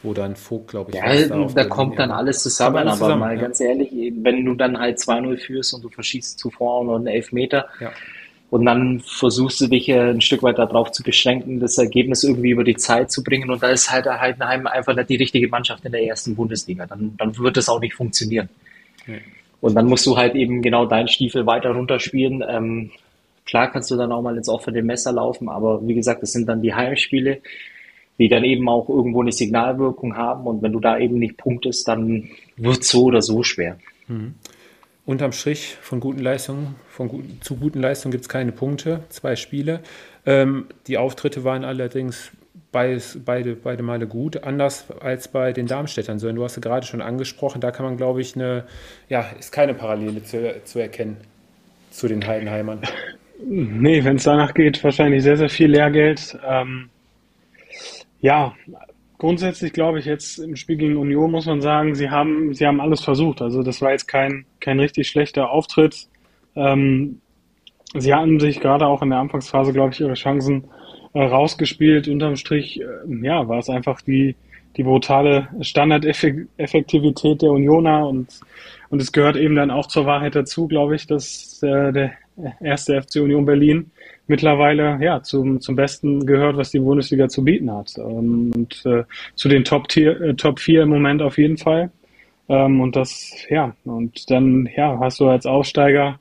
Wo 0.04 0.12
dann 0.12 0.36
Vogt, 0.36 0.68
glaube 0.68 0.90
ich, 0.90 0.96
ja, 0.96 1.26
da, 1.26 1.46
da 1.46 1.64
kommt 1.64 1.98
dann 1.98 2.10
alles 2.10 2.42
zusammen, 2.42 2.76
alles 2.76 3.00
aber 3.00 3.16
mal 3.16 3.34
ja. 3.34 3.42
ganz 3.42 3.60
ehrlich, 3.60 3.90
wenn 4.16 4.44
du 4.44 4.54
dann 4.54 4.78
halt 4.78 4.98
2-0 4.98 5.38
führst 5.38 5.74
und 5.74 5.82
du 5.82 5.88
verschießt 5.88 6.38
zuvor 6.38 6.84
noch 6.84 6.96
einen 6.96 7.06
Elfmeter 7.06 7.66
ja. 7.80 7.90
und 8.50 8.66
dann 8.66 9.00
versuchst 9.00 9.60
du 9.62 9.66
dich 9.66 9.90
ein 9.90 10.20
Stück 10.20 10.42
weit 10.42 10.58
darauf 10.58 10.92
zu 10.92 11.02
beschränken, 11.02 11.58
das 11.58 11.78
Ergebnis 11.78 12.22
irgendwie 12.22 12.50
über 12.50 12.64
die 12.64 12.76
Zeit 12.76 13.10
zu 13.10 13.24
bringen 13.24 13.50
und 13.50 13.62
da 13.62 13.68
ist 13.68 13.90
halt 13.90 14.06
Heidenheim 14.06 14.66
einfach 14.66 14.94
nicht 14.94 15.08
die 15.08 15.16
richtige 15.16 15.48
Mannschaft 15.48 15.84
in 15.84 15.92
der 15.92 16.04
ersten 16.04 16.36
Bundesliga, 16.36 16.86
dann, 16.86 17.14
dann 17.16 17.36
wird 17.38 17.56
das 17.56 17.68
auch 17.68 17.80
nicht 17.80 17.94
funktionieren. 17.94 18.48
Ja. 19.06 19.14
Und 19.60 19.74
dann 19.74 19.86
musst 19.86 20.04
du 20.04 20.18
halt 20.18 20.34
eben 20.34 20.60
genau 20.60 20.84
deinen 20.84 21.08
Stiefel 21.08 21.46
weiter 21.46 21.70
runterspielen. 21.70 22.44
Ähm, 22.46 22.90
klar 23.46 23.70
kannst 23.70 23.90
du 23.90 23.96
dann 23.96 24.12
auch 24.12 24.20
mal 24.20 24.36
ins 24.36 24.50
offene 24.50 24.82
Messer 24.82 25.12
laufen, 25.12 25.48
aber 25.48 25.80
wie 25.88 25.94
gesagt, 25.94 26.22
das 26.22 26.32
sind 26.32 26.46
dann 26.46 26.60
die 26.60 26.74
Heimspiele 26.74 27.40
die 28.18 28.28
dann 28.28 28.44
eben 28.44 28.68
auch 28.68 28.88
irgendwo 28.88 29.22
eine 29.22 29.32
Signalwirkung 29.32 30.16
haben. 30.16 30.46
Und 30.46 30.62
wenn 30.62 30.72
du 30.72 30.80
da 30.80 30.98
eben 30.98 31.18
nicht 31.18 31.36
punktest, 31.36 31.88
dann 31.88 32.28
wird 32.56 32.82
es 32.82 32.88
so 32.88 33.04
oder 33.04 33.22
so 33.22 33.42
schwer. 33.42 33.78
Mhm. 34.08 34.34
Unterm 35.06 35.32
Strich 35.32 35.76
von 35.82 36.00
guten 36.00 36.20
Leistungen, 36.20 36.76
von 36.88 37.08
guten, 37.08 37.38
zu 37.42 37.56
guten 37.56 37.80
Leistungen 37.80 38.12
gibt 38.12 38.22
es 38.22 38.28
keine 38.28 38.52
Punkte, 38.52 39.00
zwei 39.10 39.36
Spiele. 39.36 39.80
Ähm, 40.24 40.66
die 40.86 40.96
Auftritte 40.96 41.44
waren 41.44 41.64
allerdings 41.64 42.30
beides, 42.72 43.18
beide, 43.24 43.54
beide 43.54 43.82
Male 43.82 44.06
gut, 44.06 44.42
anders 44.44 44.86
als 45.00 45.28
bei 45.28 45.52
den 45.52 45.66
Darmstädtern. 45.66 46.18
So, 46.18 46.32
du 46.32 46.42
hast 46.42 46.56
es 46.56 46.62
gerade 46.62 46.86
schon 46.86 47.02
angesprochen, 47.02 47.60
da 47.60 47.70
kann 47.70 47.84
man, 47.84 47.96
glaube 47.96 48.22
ich, 48.22 48.34
eine, 48.34 48.64
ja, 49.08 49.26
ist 49.38 49.52
keine 49.52 49.74
Parallele 49.74 50.22
zu, 50.22 50.54
zu 50.64 50.78
erkennen 50.78 51.16
zu 51.90 52.08
den 52.08 52.26
Heidenheimern. 52.26 52.80
Nee, 53.46 54.04
wenn 54.04 54.16
es 54.16 54.24
danach 54.24 54.54
geht, 54.54 54.82
wahrscheinlich 54.82 55.22
sehr, 55.22 55.36
sehr 55.36 55.48
viel 55.48 55.70
Lehrgeld. 55.70 56.38
Ähm, 56.46 56.88
ja, 58.24 58.54
grundsätzlich 59.18 59.74
glaube 59.74 59.98
ich 59.98 60.06
jetzt 60.06 60.38
im 60.38 60.56
Spiel 60.56 60.78
gegen 60.78 60.96
Union 60.96 61.30
muss 61.30 61.44
man 61.44 61.60
sagen, 61.60 61.94
sie 61.94 62.08
haben, 62.08 62.54
sie 62.54 62.66
haben 62.66 62.80
alles 62.80 63.02
versucht. 63.02 63.42
Also 63.42 63.62
das 63.62 63.82
war 63.82 63.90
jetzt 63.90 64.08
kein, 64.08 64.46
kein 64.60 64.80
richtig 64.80 65.08
schlechter 65.08 65.50
Auftritt. 65.50 66.08
Ähm, 66.56 67.20
sie 67.92 68.14
hatten 68.14 68.40
sich 68.40 68.60
gerade 68.60 68.86
auch 68.86 69.02
in 69.02 69.10
der 69.10 69.18
Anfangsphase, 69.18 69.74
glaube 69.74 69.92
ich, 69.92 70.00
ihre 70.00 70.14
Chancen 70.14 70.64
äh, 71.12 71.22
rausgespielt. 71.22 72.08
Unterm 72.08 72.36
Strich, 72.36 72.80
äh, 72.80 72.86
ja, 73.20 73.46
war 73.46 73.58
es 73.58 73.68
einfach 73.68 74.00
die, 74.00 74.36
die 74.78 74.84
brutale 74.84 75.48
Standardeffektivität 75.60 77.42
der 77.42 77.50
Unioner 77.50 78.08
und, 78.08 78.40
und 78.88 79.02
es 79.02 79.12
gehört 79.12 79.36
eben 79.36 79.54
dann 79.54 79.70
auch 79.70 79.86
zur 79.86 80.06
Wahrheit 80.06 80.34
dazu, 80.34 80.66
glaube 80.66 80.96
ich, 80.96 81.06
dass 81.06 81.62
äh, 81.62 81.92
der 81.92 82.12
erste 82.62 83.02
FC 83.02 83.16
Union 83.16 83.44
Berlin 83.44 83.90
mittlerweile 84.26 84.98
ja 85.00 85.22
zum, 85.22 85.60
zum 85.60 85.76
Besten 85.76 86.26
gehört, 86.26 86.56
was 86.56 86.70
die 86.70 86.78
Bundesliga 86.78 87.28
zu 87.28 87.44
bieten 87.44 87.70
hat. 87.70 87.92
Ähm, 87.98 88.52
und 88.54 88.84
äh, 88.86 89.04
zu 89.34 89.48
den 89.48 89.64
Top, 89.64 89.88
Tier, 89.88 90.20
äh, 90.20 90.34
Top 90.34 90.58
4 90.60 90.82
im 90.82 90.90
Moment 90.90 91.22
auf 91.22 91.38
jeden 91.38 91.58
Fall. 91.58 91.90
Ähm, 92.48 92.80
und 92.80 92.96
das, 92.96 93.32
ja, 93.48 93.74
und 93.84 94.30
dann 94.30 94.68
ja, 94.76 94.98
hast 95.00 95.20
du 95.20 95.28
als 95.28 95.46
Aufsteiger 95.46 96.20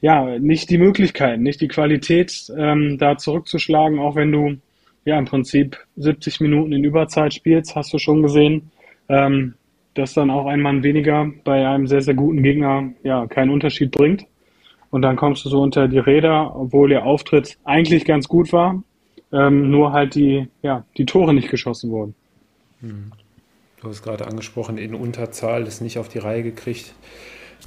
ja 0.00 0.38
nicht 0.38 0.70
die 0.70 0.78
Möglichkeit, 0.78 1.40
nicht 1.40 1.60
die 1.60 1.68
Qualität, 1.68 2.50
ähm, 2.56 2.98
da 2.98 3.18
zurückzuschlagen, 3.18 3.98
auch 3.98 4.16
wenn 4.16 4.32
du 4.32 4.56
ja 5.04 5.18
im 5.18 5.26
Prinzip 5.26 5.78
70 5.96 6.40
Minuten 6.40 6.72
in 6.72 6.84
Überzeit 6.84 7.34
spielst, 7.34 7.76
hast 7.76 7.92
du 7.92 7.98
schon 7.98 8.22
gesehen. 8.22 8.70
Ähm, 9.08 9.54
dass 9.94 10.14
dann 10.14 10.30
auch 10.30 10.46
ein 10.46 10.60
Mann 10.60 10.82
weniger 10.82 11.30
bei 11.44 11.66
einem 11.66 11.86
sehr, 11.86 12.00
sehr 12.00 12.14
guten 12.14 12.42
Gegner 12.42 12.92
ja 13.02 13.26
keinen 13.26 13.50
Unterschied 13.50 13.90
bringt. 13.90 14.24
Und 14.90 15.02
dann 15.02 15.16
kommst 15.16 15.44
du 15.44 15.48
so 15.48 15.60
unter 15.60 15.88
die 15.88 15.98
Räder, 15.98 16.54
obwohl 16.56 16.88
der 16.88 17.04
Auftritt 17.04 17.58
eigentlich 17.64 18.04
ganz 18.04 18.28
gut 18.28 18.52
war, 18.52 18.82
ähm, 19.32 19.70
nur 19.70 19.92
halt 19.92 20.14
die, 20.14 20.48
ja, 20.62 20.84
die 20.96 21.06
Tore 21.06 21.32
nicht 21.32 21.48
geschossen 21.48 21.90
wurden. 21.90 22.14
Hm. 22.80 23.12
Du 23.80 23.88
hast 23.88 24.02
gerade 24.02 24.26
angesprochen, 24.26 24.76
in 24.76 24.94
Unterzahl 24.94 25.64
das 25.64 25.80
nicht 25.80 25.98
auf 25.98 26.08
die 26.08 26.18
Reihe 26.18 26.42
gekriegt, 26.42 26.92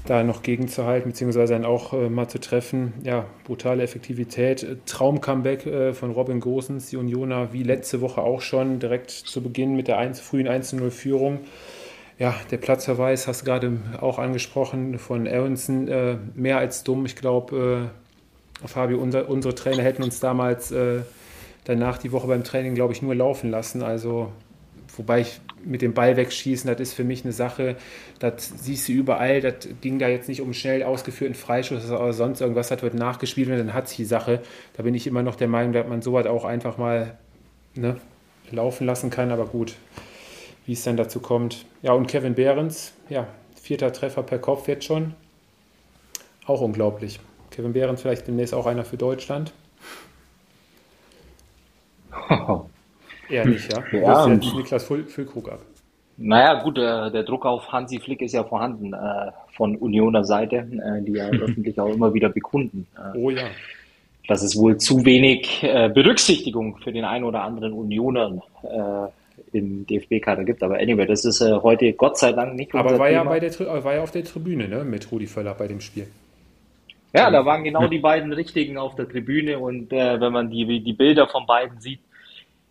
da 0.05 0.23
noch 0.23 0.43
gegenzuhalten, 0.43 1.11
beziehungsweise 1.11 1.53
dann 1.53 1.65
auch 1.65 1.93
äh, 1.93 2.09
mal 2.09 2.27
zu 2.27 2.39
treffen. 2.39 2.93
Ja, 3.03 3.25
brutale 3.45 3.83
Effektivität. 3.83 4.65
Traum-Comeback 4.85 5.65
äh, 5.65 5.93
von 5.93 6.11
Robin 6.11 6.39
Gosens, 6.39 6.89
die 6.89 6.97
Unioner, 6.97 7.53
wie 7.53 7.63
letzte 7.63 8.01
Woche 8.01 8.21
auch 8.21 8.41
schon, 8.41 8.79
direkt 8.79 9.11
zu 9.11 9.41
Beginn 9.41 9.75
mit 9.75 9.87
der 9.87 9.97
1, 9.97 10.19
frühen 10.19 10.47
1-0-Führung. 10.47 11.39
Ja, 12.23 12.33
der 12.51 12.55
Platzverweis 12.55 13.27
hast 13.27 13.41
du 13.41 13.45
gerade 13.47 13.77
auch 13.99 14.17
angesprochen 14.17 14.97
von 14.97 15.27
Aronson, 15.27 15.89
äh, 15.89 16.15
mehr 16.35 16.57
als 16.57 16.85
dumm. 16.85 17.05
Ich 17.05 17.17
glaube, 17.17 17.91
äh, 18.63 18.65
Fabio, 18.65 18.99
unser, 18.99 19.27
unsere 19.27 19.55
Trainer 19.55 19.83
hätten 19.83 20.03
uns 20.03 20.21
damals 20.21 20.71
äh, 20.71 21.01
danach 21.65 21.97
die 21.97 22.13
Woche 22.13 22.27
beim 22.27 22.45
Training, 22.45 22.75
glaube 22.75 22.93
ich, 22.93 23.01
nur 23.01 23.13
laufen 23.13 23.51
lassen. 23.51 23.83
Also, 23.83 24.31
wobei 24.95 25.19
ich 25.19 25.41
mit 25.65 25.81
dem 25.81 25.93
Ball 25.93 26.15
wegschießen, 26.15 26.69
das 26.71 26.79
ist 26.79 26.93
für 26.93 27.03
mich 27.03 27.25
eine 27.25 27.33
Sache, 27.33 27.75
das 28.19 28.53
siehst 28.55 28.87
du 28.87 28.93
überall, 28.93 29.41
das 29.41 29.67
ging 29.81 29.99
da 29.99 30.07
jetzt 30.07 30.29
nicht 30.29 30.39
um 30.39 30.53
schnell 30.53 30.83
ausgeführten 30.83 31.35
Freischuss 31.35 31.91
oder 31.91 32.13
sonst 32.13 32.39
irgendwas, 32.39 32.69
das 32.69 32.81
wird 32.81 32.93
nachgespielt 32.93 33.49
und 33.49 33.57
dann 33.57 33.73
hat 33.73 33.89
sich 33.89 33.97
die 33.97 34.05
Sache. 34.05 34.41
Da 34.77 34.83
bin 34.83 34.95
ich 34.95 35.07
immer 35.07 35.23
noch 35.23 35.35
der 35.35 35.49
Meinung, 35.49 35.73
dass 35.73 35.89
man 35.89 36.01
sowas 36.01 36.25
auch 36.27 36.45
einfach 36.45 36.77
mal 36.77 37.17
ne, 37.75 37.97
laufen 38.49 38.87
lassen 38.87 39.09
kann, 39.09 39.29
aber 39.29 39.45
gut 39.45 39.75
wie 40.65 40.73
es 40.73 40.83
dann 40.83 40.97
dazu 40.97 41.19
kommt. 41.19 41.65
Ja, 41.81 41.93
und 41.93 42.07
Kevin 42.07 42.35
Behrens, 42.35 42.93
ja, 43.09 43.27
vierter 43.55 43.91
Treffer 43.91 44.23
per 44.23 44.39
Kopf 44.39 44.67
jetzt 44.67 44.85
schon. 44.85 45.13
Auch 46.45 46.61
unglaublich. 46.61 47.19
Kevin 47.51 47.73
Behrens 47.73 48.01
vielleicht 48.01 48.27
demnächst 48.27 48.53
auch 48.53 48.65
einer 48.65 48.83
für 48.83 48.97
Deutschland. 48.97 49.53
Eher 53.29 53.45
nicht, 53.45 53.71
ja. 53.71 53.83
ja 53.91 54.25
du 54.25 54.33
jetzt 54.33 54.53
Niklas 54.55 54.83
Füllkrug 54.83 55.49
ab. 55.49 55.59
Naja, 56.17 56.61
gut, 56.61 56.77
äh, 56.77 57.11
der 57.11 57.23
Druck 57.23 57.45
auf 57.45 57.71
Hansi 57.71 57.99
Flick 57.99 58.21
ist 58.21 58.33
ja 58.33 58.43
vorhanden 58.43 58.93
äh, 58.93 59.31
von 59.55 59.75
Unioner 59.77 60.23
Seite, 60.23 60.57
äh, 60.57 61.01
die 61.03 61.13
ja 61.13 61.27
öffentlich 61.29 61.79
auch 61.79 61.89
immer 61.89 62.13
wieder 62.13 62.29
bekunden. 62.29 62.87
Äh, 62.95 63.17
oh 63.17 63.29
ja. 63.29 63.43
Dass 64.27 64.43
es 64.43 64.55
wohl 64.57 64.77
zu 64.77 65.03
wenig 65.05 65.63
äh, 65.63 65.89
Berücksichtigung 65.89 66.77
für 66.77 66.91
den 66.91 67.03
einen 67.03 67.25
oder 67.25 67.41
anderen 67.43 67.73
Unioner 67.73 68.41
äh, 68.63 69.07
im 69.53 69.85
DFB-Kader 69.85 70.43
gibt. 70.43 70.63
Aber 70.63 70.77
anyway, 70.77 71.05
das 71.05 71.25
ist 71.25 71.41
äh, 71.41 71.53
heute 71.61 71.93
Gott 71.93 72.17
sei 72.17 72.31
Dank 72.31 72.55
nicht 72.55 72.73
Aber 72.73 72.97
war 72.97 73.09
ja, 73.09 73.23
bei 73.23 73.39
der, 73.39 73.51
war 73.59 73.95
ja 73.95 74.01
auf 74.01 74.11
der 74.11 74.23
Tribüne 74.23 74.67
ne, 74.67 74.83
mit 74.83 75.11
Rudi 75.11 75.27
Völler 75.27 75.53
bei 75.53 75.67
dem 75.67 75.81
Spiel. 75.81 76.07
Ja, 77.15 77.29
da 77.29 77.45
waren 77.45 77.63
genau 77.63 77.87
die 77.87 77.99
beiden 77.99 78.33
Richtigen 78.33 78.77
auf 78.77 78.95
der 78.95 79.07
Tribüne 79.07 79.59
und 79.59 79.93
äh, 79.93 80.19
wenn 80.19 80.33
man 80.33 80.49
die, 80.49 80.81
die 80.81 80.93
Bilder 80.93 81.27
von 81.27 81.45
beiden 81.45 81.79
sieht, 81.79 81.99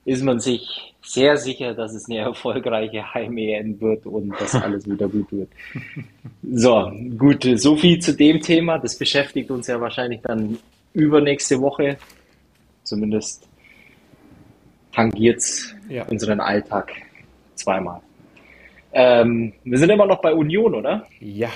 ist 0.04 0.24
man 0.24 0.40
sich 0.40 0.94
sehr 1.00 1.36
sicher, 1.36 1.74
dass 1.74 1.94
es 1.94 2.08
eine 2.08 2.18
erfolgreiche 2.18 3.14
Heim-EM 3.14 3.80
wird 3.80 4.04
und 4.06 4.30
dass 4.40 4.54
alles 4.62 4.88
wieder 4.88 5.08
gut 5.08 5.30
wird. 5.30 5.48
So, 6.42 6.90
gut, 7.16 7.46
so 7.56 7.76
viel 7.76 8.00
zu 8.00 8.16
dem 8.16 8.40
Thema. 8.40 8.78
Das 8.78 8.98
beschäftigt 8.98 9.50
uns 9.50 9.68
ja 9.68 9.80
wahrscheinlich 9.80 10.20
dann 10.22 10.58
übernächste 10.92 11.60
Woche. 11.60 11.96
Zumindest 12.82 13.48
tangiert 14.92 15.42
ja. 15.92 16.04
unseren 16.08 16.40
Alltag 16.40 16.92
zweimal. 17.54 18.00
Ähm, 18.92 19.52
wir 19.64 19.78
sind 19.78 19.90
immer 19.90 20.06
noch 20.06 20.20
bei 20.20 20.34
Union, 20.34 20.74
oder? 20.74 21.06
Ja. 21.20 21.50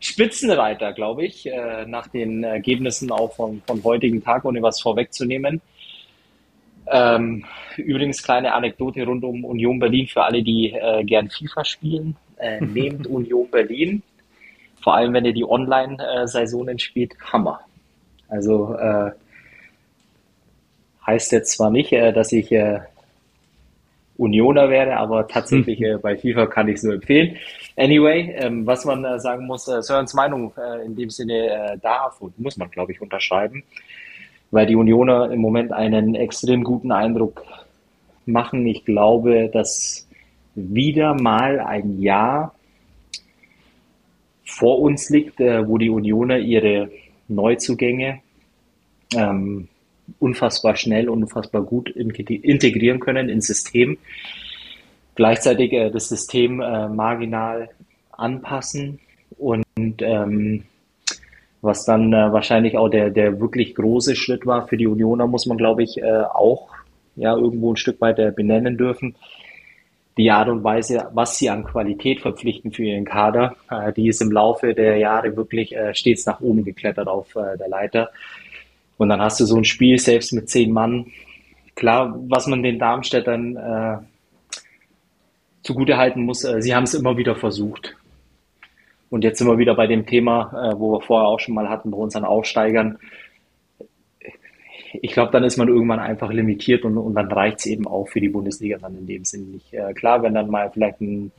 Spitzenreiter, 0.00 0.92
glaube 0.92 1.24
ich, 1.24 1.46
äh, 1.46 1.86
nach 1.86 2.08
den 2.08 2.44
Ergebnissen 2.44 3.10
auch 3.10 3.34
von, 3.34 3.62
von 3.66 3.82
heutigen 3.84 4.22
Tag, 4.22 4.44
ohne 4.44 4.62
was 4.62 4.80
vorwegzunehmen. 4.80 5.60
Ähm, 6.86 7.44
übrigens 7.78 8.22
kleine 8.22 8.52
Anekdote 8.52 9.04
rund 9.06 9.24
um 9.24 9.44
Union 9.44 9.78
Berlin 9.78 10.06
für 10.06 10.22
alle, 10.22 10.42
die 10.42 10.72
äh, 10.72 11.02
gern 11.04 11.30
FIFA 11.30 11.64
spielen. 11.64 12.16
Äh, 12.36 12.60
nehmt 12.64 13.06
Union 13.06 13.48
Berlin, 13.50 14.02
vor 14.82 14.94
allem 14.94 15.14
wenn 15.14 15.24
ihr 15.24 15.32
die 15.32 15.44
Online-Saisonen 15.44 16.78
spielt, 16.78 17.14
Hammer. 17.32 17.60
Also 18.28 18.74
äh, 18.74 19.12
heißt 21.06 21.32
jetzt 21.32 21.52
zwar 21.52 21.70
nicht, 21.70 21.92
äh, 21.92 22.12
dass 22.12 22.32
ich 22.32 22.52
äh, 22.52 22.80
Unioner 24.16 24.70
werde, 24.70 24.96
aber 24.96 25.26
tatsächlich 25.28 25.80
äh, 25.80 25.96
bei 25.96 26.16
FIFA 26.16 26.46
kann 26.46 26.68
ich 26.68 26.76
es 26.76 26.82
nur 26.82 26.94
empfehlen. 26.94 27.36
Anyway, 27.76 28.34
ähm, 28.38 28.66
was 28.66 28.84
man 28.84 29.04
äh, 29.04 29.18
sagen 29.18 29.46
muss, 29.46 29.66
äh, 29.68 29.82
Sörens 29.82 30.14
Meinung 30.14 30.52
äh, 30.56 30.84
in 30.84 30.94
dem 30.94 31.10
Sinne 31.10 31.48
äh, 31.48 31.78
darf 31.78 32.20
und 32.20 32.38
muss 32.38 32.56
man, 32.56 32.70
glaube 32.70 32.92
ich, 32.92 33.00
unterschreiben, 33.00 33.64
weil 34.50 34.66
die 34.66 34.76
Unioner 34.76 35.30
im 35.30 35.40
Moment 35.40 35.72
einen 35.72 36.14
extrem 36.14 36.62
guten 36.62 36.92
Eindruck 36.92 37.44
machen. 38.26 38.64
Ich 38.66 38.84
glaube, 38.84 39.50
dass 39.52 40.08
wieder 40.54 41.14
mal 41.14 41.58
ein 41.58 42.00
Jahr 42.00 42.54
vor 44.44 44.80
uns 44.80 45.10
liegt, 45.10 45.40
äh, 45.40 45.66
wo 45.66 45.78
die 45.78 45.90
Unioner 45.90 46.38
ihre 46.38 46.90
Neuzugänge 47.26 48.20
ähm, 49.16 49.68
unfassbar 50.18 50.76
schnell 50.76 51.08
und 51.08 51.22
unfassbar 51.22 51.62
gut 51.62 51.90
integrieren 51.90 53.00
können 53.00 53.28
ins 53.28 53.46
System. 53.46 53.98
Gleichzeitig 55.14 55.72
äh, 55.72 55.90
das 55.90 56.08
System 56.08 56.60
äh, 56.60 56.88
marginal 56.88 57.70
anpassen 58.12 59.00
und 59.38 59.64
ähm, 60.00 60.64
was 61.62 61.84
dann 61.84 62.12
äh, 62.12 62.32
wahrscheinlich 62.32 62.76
auch 62.76 62.88
der, 62.88 63.10
der 63.10 63.40
wirklich 63.40 63.74
große 63.74 64.16
Schritt 64.16 64.46
war 64.46 64.68
für 64.68 64.76
die 64.76 64.86
Unioner, 64.86 65.26
muss 65.26 65.46
man 65.46 65.56
glaube 65.56 65.82
ich 65.82 65.98
äh, 65.98 66.22
auch 66.22 66.68
ja 67.16 67.34
irgendwo 67.34 67.72
ein 67.72 67.76
Stück 67.76 68.00
weiter 68.00 68.30
benennen 68.32 68.76
dürfen. 68.76 69.14
die 70.16 70.30
Art 70.30 70.48
und 70.48 70.62
Weise, 70.62 71.08
was 71.12 71.38
sie 71.38 71.50
an 71.50 71.64
Qualität 71.64 72.20
verpflichten 72.20 72.70
für 72.70 72.84
ihren 72.84 73.04
Kader, 73.04 73.56
äh, 73.70 73.92
die 73.92 74.08
ist 74.08 74.20
im 74.20 74.30
Laufe 74.30 74.74
der 74.74 74.98
Jahre 74.98 75.36
wirklich 75.36 75.74
äh, 75.74 75.94
stets 75.94 76.26
nach 76.26 76.40
oben 76.40 76.64
geklettert 76.64 77.08
auf 77.08 77.32
der 77.34 77.68
Leiter. 77.68 78.10
Und 78.96 79.08
dann 79.08 79.20
hast 79.20 79.40
du 79.40 79.44
so 79.44 79.56
ein 79.56 79.64
Spiel 79.64 79.98
selbst 79.98 80.32
mit 80.32 80.48
zehn 80.48 80.72
Mann. 80.72 81.06
Klar, 81.74 82.16
was 82.28 82.46
man 82.46 82.62
den 82.62 82.78
Darmstädtern 82.78 83.56
äh, 83.56 83.96
zugute 85.62 85.96
halten 85.96 86.24
muss, 86.24 86.44
äh, 86.44 86.62
sie 86.62 86.74
haben 86.74 86.84
es 86.84 86.94
immer 86.94 87.16
wieder 87.16 87.34
versucht. 87.34 87.96
Und 89.10 89.24
jetzt 89.24 89.38
sind 89.38 89.48
wir 89.48 89.58
wieder 89.58 89.74
bei 89.74 89.86
dem 89.86 90.06
Thema, 90.06 90.52
äh, 90.52 90.78
wo 90.78 90.92
wir 90.92 91.00
vorher 91.00 91.28
auch 91.28 91.40
schon 91.40 91.54
mal 91.54 91.68
hatten, 91.68 91.90
bei 91.90 91.96
unseren 91.96 92.24
Aufsteigern 92.24 92.98
ich 95.02 95.12
glaube, 95.12 95.32
dann 95.32 95.44
ist 95.44 95.56
man 95.56 95.68
irgendwann 95.68 95.98
einfach 95.98 96.32
limitiert 96.32 96.84
und, 96.84 96.96
und 96.98 97.14
dann 97.14 97.30
reicht 97.30 97.60
es 97.60 97.66
eben 97.66 97.86
auch 97.86 98.06
für 98.06 98.20
die 98.20 98.28
Bundesliga 98.28 98.78
dann 98.78 98.96
in 98.96 99.06
dem 99.06 99.24
Sinne 99.24 99.46
nicht. 99.46 99.72
Äh, 99.72 99.92
klar, 99.94 100.22
wenn 100.22 100.34
dann 100.34 100.50
mal 100.50 100.70
vielleicht 100.70 101.00
ein 101.00 101.32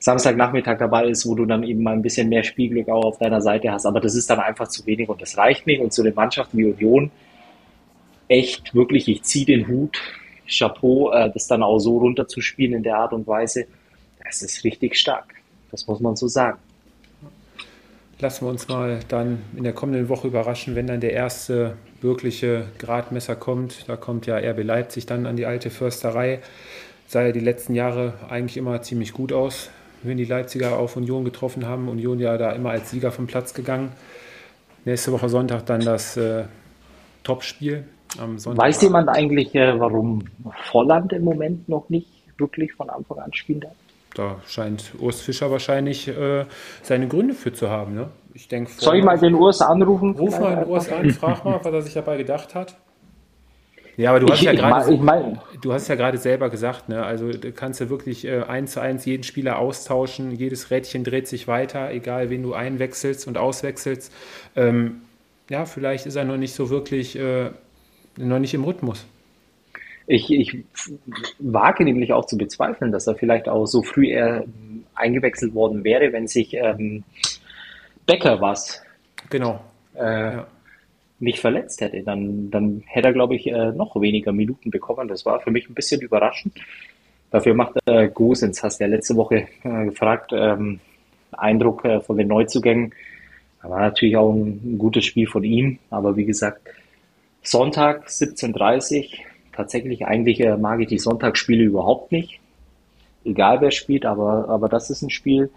Samstagnachmittag 0.00 0.78
dabei 0.78 1.06
ist, 1.06 1.26
wo 1.26 1.34
du 1.34 1.46
dann 1.46 1.62
eben 1.62 1.82
mal 1.82 1.92
ein 1.92 2.02
bisschen 2.02 2.28
mehr 2.28 2.42
Spielglück 2.42 2.88
auch 2.88 3.04
auf 3.04 3.18
deiner 3.18 3.40
Seite 3.40 3.70
hast, 3.70 3.86
aber 3.86 4.00
das 4.00 4.14
ist 4.14 4.28
dann 4.28 4.40
einfach 4.40 4.68
zu 4.68 4.84
wenig 4.86 5.08
und 5.08 5.22
das 5.22 5.36
reicht 5.36 5.66
nicht. 5.66 5.80
Und 5.80 5.92
zu 5.92 6.02
den 6.02 6.14
Mannschaften 6.14 6.58
wie 6.58 6.64
Union, 6.64 7.10
echt 8.28 8.74
wirklich, 8.74 9.08
ich 9.08 9.22
ziehe 9.22 9.46
den 9.46 9.68
Hut, 9.68 9.98
Chapeau, 10.48 11.12
äh, 11.12 11.30
das 11.32 11.46
dann 11.46 11.62
auch 11.62 11.78
so 11.78 11.98
runterzuspielen 11.98 12.74
in 12.74 12.82
der 12.82 12.96
Art 12.96 13.12
und 13.12 13.26
Weise, 13.26 13.66
das 14.24 14.42
ist 14.42 14.64
richtig 14.64 14.96
stark. 14.96 15.34
Das 15.70 15.86
muss 15.86 16.00
man 16.00 16.16
so 16.16 16.26
sagen 16.26 16.58
lassen 18.20 18.44
wir 18.44 18.50
uns 18.50 18.68
mal 18.68 19.00
dann 19.08 19.42
in 19.56 19.64
der 19.64 19.72
kommenden 19.72 20.08
Woche 20.08 20.28
überraschen, 20.28 20.74
wenn 20.74 20.86
dann 20.86 21.00
der 21.00 21.12
erste 21.12 21.76
wirkliche 22.00 22.66
Gradmesser 22.78 23.36
kommt. 23.36 23.88
Da 23.88 23.96
kommt 23.96 24.26
ja 24.26 24.36
RB 24.36 24.62
Leipzig 24.62 25.06
dann 25.06 25.26
an 25.26 25.36
die 25.36 25.46
alte 25.46 25.70
Försterei. 25.70 26.40
Sah 27.06 27.22
ja 27.22 27.32
die 27.32 27.40
letzten 27.40 27.74
Jahre 27.74 28.14
eigentlich 28.28 28.56
immer 28.56 28.82
ziemlich 28.82 29.12
gut 29.12 29.32
aus, 29.32 29.70
wenn 30.02 30.16
die 30.16 30.24
Leipziger 30.24 30.78
auf 30.78 30.96
Union 30.96 31.24
getroffen 31.24 31.66
haben. 31.66 31.88
Union 31.88 32.18
ja 32.18 32.36
da 32.36 32.52
immer 32.52 32.70
als 32.70 32.90
Sieger 32.90 33.10
vom 33.10 33.26
Platz 33.26 33.54
gegangen. 33.54 33.92
Nächste 34.84 35.12
Woche 35.12 35.28
Sonntag 35.28 35.66
dann 35.66 35.80
das 35.80 36.16
äh, 36.16 36.44
Topspiel. 37.22 37.84
Weiß 38.18 38.82
jemand 38.82 39.08
eigentlich, 39.08 39.54
äh, 39.54 39.78
warum 39.78 40.24
Volland 40.70 41.12
im 41.12 41.24
Moment 41.24 41.68
noch 41.68 41.88
nicht 41.88 42.08
wirklich 42.38 42.72
von 42.72 42.90
Anfang 42.90 43.18
an 43.18 43.32
spielen 43.32 43.60
darf? 43.60 43.74
da 44.14 44.36
scheint 44.46 44.92
Urs 44.98 45.20
Fischer 45.20 45.50
wahrscheinlich 45.50 46.08
äh, 46.08 46.44
seine 46.82 47.08
Gründe 47.08 47.34
für 47.34 47.52
zu 47.52 47.70
haben. 47.70 47.94
Ne? 47.94 48.08
Ich 48.34 48.48
denk, 48.48 48.68
Soll 48.68 48.98
ich 48.98 49.04
mal 49.04 49.18
den 49.18 49.34
Urs 49.34 49.60
anrufen? 49.60 50.14
Ruf 50.16 50.38
mal 50.38 50.56
den 50.56 50.68
Urs 50.68 50.90
an, 50.90 51.10
frag 51.10 51.44
mal, 51.44 51.60
was 51.62 51.72
er 51.72 51.82
sich 51.82 51.94
dabei 51.94 52.16
gedacht 52.16 52.54
hat. 52.54 52.76
Ja, 53.96 54.10
aber 54.10 54.20
du 54.20 54.28
hast 54.28 54.40
ich, 54.40 54.46
ja 54.46 54.52
gerade, 54.52 54.92
ich 54.92 55.00
mein, 55.00 55.38
du 55.60 55.72
hast 55.72 55.88
ja 55.88 55.94
gerade 55.94 56.18
selber 56.18 56.50
gesagt, 56.50 56.88
ne? 56.88 57.04
Also 57.04 57.30
du 57.30 57.52
kannst 57.52 57.80
ja 57.80 57.90
wirklich 57.90 58.24
äh, 58.24 58.42
eins 58.42 58.72
zu 58.72 58.80
eins 58.80 59.04
jeden 59.04 59.22
Spieler 59.22 59.58
austauschen, 59.58 60.32
jedes 60.32 60.70
Rädchen 60.70 61.04
dreht 61.04 61.28
sich 61.28 61.48
weiter, 61.48 61.90
egal 61.90 62.30
wen 62.30 62.42
du 62.42 62.54
einwechselst 62.54 63.26
und 63.26 63.36
auswechselst. 63.38 64.12
Ähm, 64.56 65.02
ja, 65.48 65.64
vielleicht 65.66 66.06
ist 66.06 66.16
er 66.16 66.24
noch 66.24 66.36
nicht 66.36 66.54
so 66.54 66.70
wirklich, 66.70 67.18
äh, 67.18 67.50
noch 68.16 68.38
nicht 68.38 68.54
im 68.54 68.64
Rhythmus. 68.64 69.06
Ich, 70.06 70.30
ich 70.30 70.64
wage 71.38 71.84
nämlich 71.84 72.12
auch 72.12 72.24
zu 72.24 72.36
bezweifeln, 72.36 72.90
dass 72.90 73.06
er 73.06 73.14
vielleicht 73.14 73.48
auch 73.48 73.66
so 73.66 73.82
früh 73.82 74.08
er 74.08 74.44
eingewechselt 74.94 75.54
worden 75.54 75.84
wäre, 75.84 76.12
wenn 76.12 76.26
sich 76.26 76.54
ähm, 76.54 77.04
Becker 78.06 78.40
was 78.40 78.82
genau. 79.28 79.60
Äh, 79.94 80.34
ja. 80.34 80.46
Nicht 81.20 81.38
verletzt 81.38 81.80
hätte. 81.80 82.02
Dann, 82.02 82.50
dann 82.50 82.82
hätte 82.86 83.08
er, 83.08 83.12
glaube 83.12 83.36
ich, 83.36 83.46
äh, 83.46 83.72
noch 83.72 84.00
weniger 84.00 84.32
Minuten 84.32 84.70
bekommen. 84.70 85.08
Das 85.08 85.24
war 85.26 85.40
für 85.40 85.50
mich 85.50 85.68
ein 85.68 85.74
bisschen 85.74 86.00
überraschend. 86.00 86.58
Dafür 87.30 87.54
macht 87.54 87.76
äh, 87.86 88.08
Gosens, 88.08 88.62
hast 88.62 88.80
du 88.80 88.84
ja 88.84 88.90
letzte 88.90 89.16
Woche 89.16 89.46
äh, 89.62 89.84
gefragt, 89.84 90.32
ähm, 90.34 90.80
Eindruck 91.30 91.84
äh, 91.84 92.00
von 92.00 92.16
den 92.16 92.28
Neuzugängen. 92.28 92.92
Da 93.62 93.70
war 93.70 93.80
natürlich 93.80 94.16
auch 94.16 94.32
ein, 94.32 94.60
ein 94.64 94.78
gutes 94.78 95.04
Spiel 95.04 95.28
von 95.28 95.44
ihm, 95.44 95.78
aber 95.90 96.16
wie 96.16 96.24
gesagt, 96.24 96.68
Sonntag 97.42 98.08
17.30 98.08 98.98
Uhr, 98.98 99.18
tatsächlich, 99.52 100.06
eigentlich 100.06 100.40
äh, 100.40 100.56
mag 100.56 100.80
ich 100.80 100.88
die 100.88 100.98
Sonntagsspiele 100.98 101.62
überhaupt 101.62 102.10
nicht. 102.10 102.40
Egal 103.24 103.60
wer 103.60 103.70
spielt, 103.70 104.06
aber, 104.06 104.48
aber 104.48 104.68
das 104.68 104.90
ist 104.90 105.02
ein 105.02 105.10
Spiel, 105.10 105.50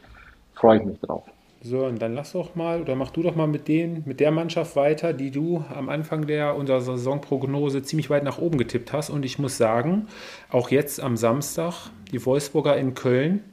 freue 0.53 0.80
ich 0.80 0.86
mich 0.86 0.99
drauf. 0.99 1.24
So, 1.66 1.86
und 1.86 2.01
dann 2.01 2.14
lass 2.14 2.34
doch 2.34 2.55
mal, 2.55 2.82
oder 2.82 2.95
mach 2.95 3.11
du 3.11 3.24
doch 3.24 3.38
mal 3.38 3.47
mit 3.47 3.70
denen, 3.70 4.03
mit 4.05 4.20
der 4.20 4.32
Mannschaft 4.32 4.76
weiter, 4.76 5.14
die 5.14 5.32
du 5.32 5.64
am 5.74 5.88
Anfang 5.88 6.28
der 6.28 6.57
unserer 6.57 6.82
Saisonprognose 6.82 7.84
ziemlich 7.84 8.09
weit 8.09 8.26
nach 8.26 8.38
oben 8.38 8.57
getippt 8.57 8.91
hast. 8.91 9.09
Und 9.09 9.24
ich 9.24 9.39
muss 9.39 9.57
sagen, 9.57 10.07
auch 10.51 10.72
jetzt 10.72 10.99
am 10.99 11.16
Samstag, 11.16 11.89
die 12.11 12.26
Wolfsburger 12.26 12.76
in 12.76 12.95
Köln, 12.95 13.45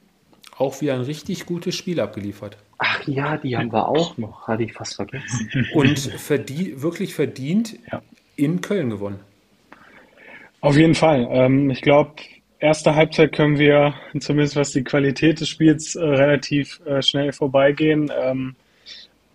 auch 0.58 0.80
wieder 0.80 0.94
ein 0.94 1.02
richtig 1.02 1.46
gutes 1.46 1.76
Spiel 1.76 2.00
abgeliefert. 2.00 2.58
Ach 2.78 3.06
ja, 3.06 3.36
die 3.36 3.56
haben 3.56 3.72
wir 3.72 3.86
auch 3.86 4.18
noch, 4.18 4.48
hatte 4.48 4.64
ich 4.64 4.72
fast 4.72 4.96
vergessen. 4.96 5.48
Und 5.72 5.98
verdient, 6.00 6.82
wirklich 6.82 7.14
verdient 7.14 7.78
ja. 7.92 8.02
in 8.34 8.61
Köln 8.61 8.90
gewonnen. 8.90 9.20
Auf 10.61 10.76
jeden 10.76 10.96
Fall. 10.96 11.28
Ähm, 11.30 11.70
ich 11.70 11.80
glaube, 11.80 12.14
erste 12.61 12.94
Halbzeit 12.94 13.32
können 13.32 13.58
wir, 13.58 13.94
zumindest 14.20 14.56
was 14.56 14.72
die 14.72 14.84
Qualität 14.84 15.40
des 15.40 15.48
Spiels, 15.48 15.96
äh, 15.96 16.04
relativ 16.04 16.80
äh, 16.86 17.02
schnell 17.02 17.32
vorbeigehen. 17.32 18.11
Ähm, 18.22 18.54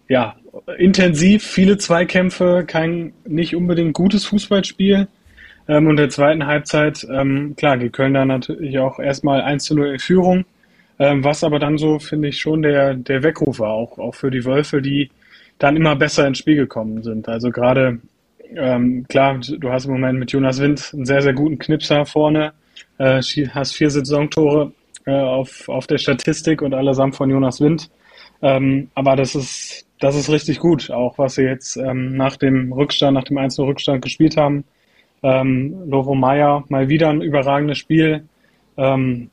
ja, 0.07 0.35
intensiv, 0.77 1.43
viele 1.43 1.77
Zweikämpfe, 1.77 2.63
kein 2.65 3.13
nicht 3.25 3.55
unbedingt 3.55 3.93
gutes 3.93 4.25
Fußballspiel. 4.25 5.07
Ähm, 5.67 5.87
und 5.87 5.97
der 5.97 6.09
zweiten 6.09 6.45
Halbzeit, 6.45 7.05
ähm, 7.11 7.55
klar, 7.57 7.77
die 7.77 7.89
Kölner 7.89 8.25
natürlich 8.25 8.77
auch 8.79 8.99
erstmal 8.99 9.41
1 9.41 9.63
zu 9.65 9.75
0 9.75 9.93
in 9.93 9.99
Führung. 9.99 10.45
Ähm, 10.97 11.23
was 11.23 11.43
aber 11.43 11.59
dann 11.59 11.77
so, 11.77 11.99
finde 11.99 12.29
ich, 12.29 12.39
schon 12.39 12.61
der, 12.61 12.93
der 12.93 13.23
Weckruf 13.23 13.59
war, 13.59 13.71
auch, 13.71 13.97
auch 13.97 14.15
für 14.15 14.31
die 14.31 14.45
Wölfe, 14.45 14.81
die 14.81 15.09
dann 15.59 15.75
immer 15.75 15.95
besser 15.95 16.27
ins 16.27 16.37
Spiel 16.37 16.55
gekommen 16.55 17.03
sind. 17.03 17.27
Also 17.27 17.49
gerade 17.49 17.99
ähm, 18.55 19.05
klar, 19.09 19.39
du 19.39 19.71
hast 19.71 19.85
im 19.85 19.91
Moment 19.91 20.19
mit 20.19 20.31
Jonas 20.31 20.61
Wind 20.61 20.91
einen 20.93 21.05
sehr, 21.05 21.21
sehr 21.21 21.33
guten 21.33 21.59
Knipser 21.59 22.05
vorne. 22.05 22.53
Äh, 22.97 23.21
hast 23.21 23.73
vier 23.73 23.89
Saisontore 23.89 24.71
äh, 25.05 25.11
auf, 25.11 25.67
auf 25.69 25.87
der 25.87 25.97
Statistik 25.97 26.61
und 26.61 26.73
allesamt 26.73 27.15
von 27.15 27.29
Jonas 27.29 27.61
Wind. 27.61 27.89
Ähm, 28.41 28.89
aber 28.95 29.15
das 29.15 29.35
ist, 29.35 29.85
das 29.99 30.15
ist 30.15 30.29
richtig 30.29 30.59
gut, 30.59 30.91
auch 30.91 31.17
was 31.17 31.35
sie 31.35 31.43
jetzt 31.43 31.77
ähm, 31.77 32.15
nach 32.15 32.37
dem 32.37 32.71
Rückstand, 32.73 33.13
nach 33.13 33.23
dem 33.23 33.37
1 33.37 33.59
Rückstand 33.59 34.01
gespielt 34.01 34.37
haben. 34.37 34.65
Ähm, 35.23 35.75
Lovo 35.87 36.15
Meyer 36.15 36.63
mal 36.69 36.89
wieder 36.89 37.09
ein 37.09 37.21
überragendes 37.21 37.77
Spiel. 37.77 38.25
Ähm, 38.77 39.29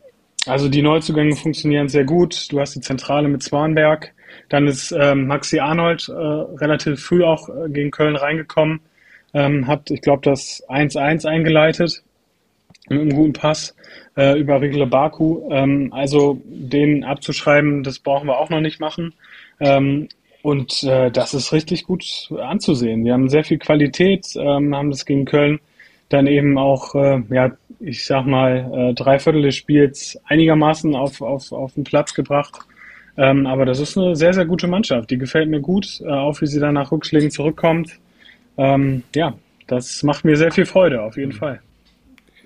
also 0.47 0.69
die 0.69 0.83
Neuzugänge 0.83 1.37
funktionieren 1.37 1.89
sehr 1.89 2.05
gut. 2.05 2.51
Du 2.51 2.61
hast 2.61 2.75
die 2.75 2.81
Zentrale 2.81 3.29
mit 3.29 3.43
Zwanberg. 3.43 4.13
Dann 4.49 4.67
ist 4.67 4.93
ähm, 4.93 5.27
Maxi 5.27 5.59
Arnold 5.59 6.09
äh, 6.09 6.13
relativ 6.13 7.01
früh 7.01 7.23
auch 7.23 7.49
äh, 7.49 7.69
gegen 7.69 7.91
Köln 7.91 8.17
reingekommen 8.17 8.81
ähm, 9.35 9.67
hat, 9.67 9.91
ich 9.91 10.01
glaube, 10.01 10.23
das 10.23 10.63
1-1 10.69 11.27
eingeleitet 11.27 12.03
mit 12.89 13.01
einem 13.01 13.15
guten 13.15 13.33
Pass 13.33 13.77
äh, 14.17 14.39
über 14.39 14.61
Rigle 14.61 14.87
Baku. 14.87 15.49
Ähm, 15.51 15.93
also 15.93 16.41
den 16.45 17.05
abzuschreiben, 17.05 17.83
das 17.83 17.99
brauchen 17.99 18.29
wir 18.29 18.39
auch 18.39 18.51
noch 18.51 18.61
nicht 18.61 18.81
machen. 18.81 19.15
Ähm, 19.61 20.09
und 20.43 20.83
äh, 20.83 21.11
das 21.11 21.35
ist 21.35 21.53
richtig 21.53 21.85
gut 21.85 22.05
anzusehen. 22.37 23.05
Wir 23.05 23.13
haben 23.13 23.29
sehr 23.29 23.45
viel 23.45 23.59
Qualität, 23.59 24.27
ähm, 24.37 24.75
haben 24.75 24.91
das 24.91 25.07
gegen 25.07 25.25
Köln 25.25 25.61
dann 26.09 26.27
eben 26.27 26.59
auch, 26.59 26.95
äh, 26.95 27.23
ja, 27.31 27.53
ich 27.81 28.05
sag 28.05 28.27
mal, 28.27 28.71
äh, 28.75 28.95
drei 28.95 29.19
Viertel 29.19 29.43
des 29.43 29.55
Spiels 29.55 30.21
einigermaßen 30.27 30.95
auf, 30.95 31.23
auf, 31.23 31.53
auf 31.53 31.75
den 31.75 31.85
Platz 31.85 32.13
gebracht. 32.13 32.59
Ähm, 33.17 33.47
aber 33.47 33.65
das 33.65 33.81
ist 33.81 33.97
eine 33.97 34.15
sehr, 34.17 34.35
sehr 34.35 34.45
gute 34.45 34.67
Mannschaft. 34.67 35.11
Die 35.11 35.19
gefällt 35.19 35.49
mir 35.49 35.61
gut, 35.61 36.01
äh, 36.03 36.09
auch 36.09 36.41
wie 36.41 36.47
sie 36.47 36.61
dann 36.61 36.75
nach 36.75 36.93
Rückschlägen 36.93 37.31
zurückkommt 37.31 37.99
ähm, 38.57 39.03
ja, 39.15 39.35
das 39.67 40.03
macht 40.03 40.25
mir 40.25 40.37
sehr 40.37 40.53
viel 40.53 40.67
Freude, 40.67 41.03
auf 41.03 41.17
jeden. 41.17 41.33
Fall. 41.33 41.61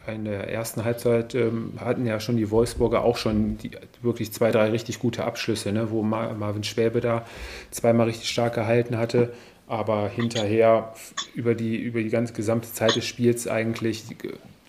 In 0.08 0.24
der 0.24 0.48
ersten 0.48 0.84
Halbzeit 0.84 1.34
ähm, 1.34 1.72
hatten 1.78 2.06
ja 2.06 2.20
schon 2.20 2.36
die 2.36 2.50
Wolfsburger 2.50 3.02
auch 3.02 3.16
schon 3.16 3.58
die, 3.58 3.72
wirklich 4.02 4.32
zwei, 4.32 4.50
drei 4.50 4.70
richtig 4.70 4.98
gute 4.98 5.24
Abschlüsse, 5.24 5.72
ne, 5.72 5.90
wo 5.90 6.02
Mar 6.02 6.34
Marvin 6.34 6.64
Schwäbe 6.64 7.00
da 7.00 7.26
zweimal 7.70 8.06
richtig 8.06 8.28
stark 8.28 8.54
gehalten 8.54 8.98
hatte. 8.98 9.32
Aber 9.66 10.08
hinterher 10.08 10.94
über 11.34 11.54
die, 11.56 11.76
über 11.76 12.00
die 12.00 12.08
ganze 12.08 12.34
gesamte 12.34 12.72
Zeit 12.72 12.94
des 12.94 13.04
Spiels 13.04 13.48
eigentlich 13.48 14.06
die, 14.06 14.16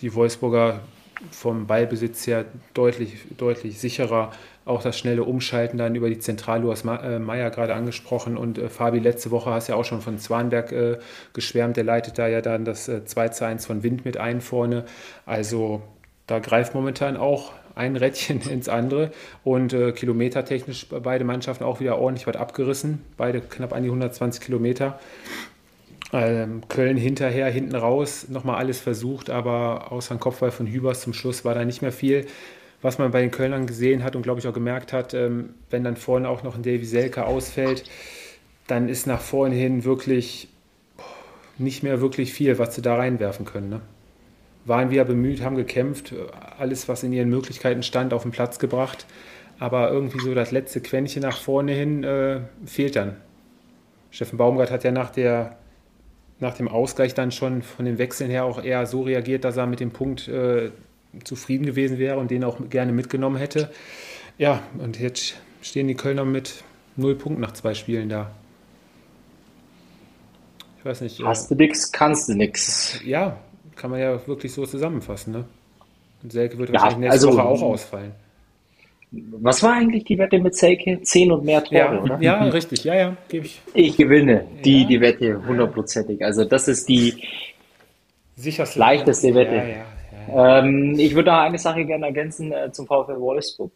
die 0.02 0.16
Wolfsburger 0.16 0.80
vom 1.32 1.68
Ballbesitz 1.68 2.26
her 2.26 2.46
deutlich, 2.74 3.14
deutlich 3.38 3.80
sicherer 3.80 4.32
auch 4.68 4.82
das 4.82 4.98
schnelle 4.98 5.24
Umschalten 5.24 5.78
dann 5.78 5.96
über 5.96 6.10
die 6.10 6.20
Zentrale, 6.20 6.62
du 6.62 6.72
hast 6.72 6.86
äh, 6.86 7.20
Meier 7.20 7.50
gerade 7.50 7.74
angesprochen 7.74 8.38
und 8.38 8.58
äh, 8.58 8.70
Fabi, 8.70 9.00
letzte 9.00 9.32
Woche 9.32 9.52
hast 9.52 9.68
ja 9.68 9.76
auch 9.76 9.86
schon 9.86 10.02
von 10.02 10.20
Zwanberg 10.20 10.72
äh, 10.72 10.98
geschwärmt, 11.34 11.78
der 11.78 11.84
leitet 11.84 12.18
da 12.18 12.28
ja 12.28 12.42
dann 12.42 12.66
das 12.66 12.88
äh, 12.88 13.06
2 13.06 13.30
zu 13.30 13.46
1 13.46 13.66
von 13.66 13.84
Wind 13.84 14.06
mit 14.06 14.18
ein 14.18 14.42
vorne. 14.42 14.86
Also 15.26 15.82
da 16.28 16.40
greift 16.40 16.76
momentan 16.76 17.18
auch 17.18 17.54
ein 17.76 17.96
Rädchen 17.96 18.42
ins 18.50 18.70
andere 18.70 19.12
und 19.44 19.74
äh, 19.74 19.92
kilometertechnisch 19.92 20.88
beide 20.90 21.24
Mannschaften 21.24 21.64
auch 21.64 21.80
wieder 21.80 21.98
ordentlich 21.98 22.28
was 22.28 22.36
abgerissen, 22.36 23.02
beide 23.16 23.42
knapp 23.42 23.74
an 23.74 23.84
die 23.84 23.90
120 23.90 24.44
Kilometer. 24.44 25.00
Ähm, 26.14 26.62
Köln 26.70 26.96
hinterher, 26.96 27.50
hinten 27.50 27.76
raus, 27.76 28.28
nochmal 28.30 28.56
alles 28.56 28.80
versucht, 28.80 29.30
aber 29.30 29.92
außer 29.92 30.16
ein 30.16 30.22
Kopfball 30.22 30.52
von 30.52 30.66
Hübers 30.66 31.02
zum 31.02 31.14
Schluss 31.14 31.44
war 31.44 31.54
da 31.54 31.66
nicht 31.66 31.82
mehr 31.82 31.92
viel. 31.92 32.28
Was 32.82 33.00
man 33.00 33.12
bei 33.12 33.22
den 33.22 33.32
Kölnern 33.32 33.68
gesehen 33.68 34.04
hat 34.04 34.16
und 34.16 34.22
glaube 34.22 34.40
ich 34.40 34.48
auch 34.48 34.54
gemerkt 34.54 34.94
hat, 34.94 35.14
ähm, 35.14 35.56
wenn 35.70 35.84
dann 35.84 35.98
vorne 35.98 36.30
auch 36.30 36.44
noch 36.44 36.56
ein 36.56 36.64
Davy 36.64 36.86
Selke 36.86 37.26
ausfällt, 37.26 37.84
dann 38.68 38.90
ist 38.90 39.08
nach 39.08 39.22
vorne 39.22 39.56
hin 39.56 39.84
wirklich 39.84 40.50
nicht 41.58 41.84
mehr 41.84 42.02
wirklich 42.02 42.34
viel, 42.34 42.60
was 42.60 42.76
sie 42.76 42.82
da 42.82 42.96
reinwerfen 42.96 43.46
können. 43.46 43.70
Ne? 43.70 43.82
Waren 44.66 44.92
wir 44.92 45.04
bemüht, 45.06 45.42
haben 45.42 45.56
gekämpft, 45.56 46.14
alles, 46.60 46.88
was 46.88 47.04
in 47.04 47.14
ihren 47.14 47.30
Möglichkeiten 47.30 47.84
stand, 47.84 48.14
auf 48.14 48.24
den 48.24 48.32
Platz 48.32 48.60
gebracht. 48.60 49.06
Aber 49.60 49.90
irgendwie 49.90 50.20
so 50.20 50.36
das 50.36 50.52
letzte 50.52 50.82
Quäntchen 50.82 51.24
nach 51.24 51.38
vorne 51.38 51.72
hin 51.72 52.04
äh, 52.04 52.42
fehlt 52.66 52.96
dann. 52.96 53.16
Steffen 54.12 54.38
Baumgart 54.38 54.70
hat 54.70 54.84
ja 54.84 54.92
nach, 54.92 55.10
der, 55.10 55.58
nach 56.40 56.56
dem 56.56 56.68
Ausgleich 56.68 57.16
dann 57.16 57.32
schon 57.32 57.64
von 57.64 57.86
den 57.86 57.98
Wechseln 57.98 58.30
her 58.30 58.46
auch 58.46 58.64
eher 58.64 58.86
so 58.86 59.02
reagiert, 59.02 59.44
dass 59.46 59.58
er 59.58 59.66
mit 59.66 59.80
dem 59.80 59.92
Punkt 59.92 60.28
äh, 60.28 60.72
zufrieden 61.24 61.66
gewesen 61.66 61.98
wäre 61.98 62.18
und 62.18 62.32
den 62.32 62.44
auch 62.44 62.58
gerne 62.70 62.92
mitgenommen 62.92 63.38
hätte. 63.38 63.70
Ja, 64.38 64.62
und 64.80 65.00
jetzt 65.00 65.36
stehen 65.62 65.88
die 65.88 65.96
Kölner 65.96 66.26
mit 66.26 66.64
null 66.96 67.16
Punkten 67.16 67.42
nach 67.42 67.54
zwei 67.54 67.74
Spielen 67.74 68.10
da. 68.10 68.32
Ich 70.80 70.86
weiß 70.86 71.02
nicht. 71.02 71.22
Hast 71.24 71.50
du 71.52 71.56
nix, 71.56 71.92
kannst 71.92 72.30
du 72.30 72.34
nix. 72.34 73.00
Ja, 73.04 73.38
kann 73.76 73.92
man 73.92 74.00
ja 74.00 74.28
wirklich 74.28 74.54
so 74.54 74.66
zusammenfassen. 74.66 75.34
Ne? 75.34 75.46
Und 76.24 76.32
Selke 76.32 76.58
wird 76.58 76.70
ja, 76.70 76.76
wahrscheinlich 76.76 77.10
nächste 77.10 77.28
also, 77.28 77.38
Woche 77.38 77.48
auch 77.48 77.62
ausfallen. 77.62 78.12
Was 79.12 79.64
war 79.64 79.74
eigentlich 79.74 80.04
die 80.04 80.18
Wette 80.18 80.38
mit 80.38 80.56
Selke? 80.56 81.02
Zehn 81.02 81.32
und 81.32 81.46
mehr 81.46 81.64
Tore, 81.64 81.78
ja, 81.78 82.02
oder? 82.02 82.22
Ja, 82.22 82.44
richtig. 82.44 82.84
Ja, 82.84 82.94
ja, 82.94 83.18
gebe 83.30 83.46
ich. 83.46 83.62
Ich 83.74 83.96
gewinne 83.96 84.46
die, 84.66 84.82
ja. 84.82 84.88
die 84.88 85.02
Wette 85.02 85.48
hundertprozentig. 85.48 86.24
Also 86.24 86.44
das 86.44 86.68
ist 86.68 86.90
die 86.90 87.24
Sicherste 88.36 88.80
leichteste 88.80 89.34
Wette. 89.34 89.56
Ja, 89.56 89.86
ähm, 90.30 90.96
ich 90.98 91.14
würde 91.14 91.26
da 91.26 91.42
eine 91.42 91.58
Sache 91.58 91.86
gerne 91.86 92.08
ergänzen 92.08 92.52
äh, 92.52 92.72
zum 92.72 92.88
VfL 92.88 93.20
Wolfsburg. 93.20 93.72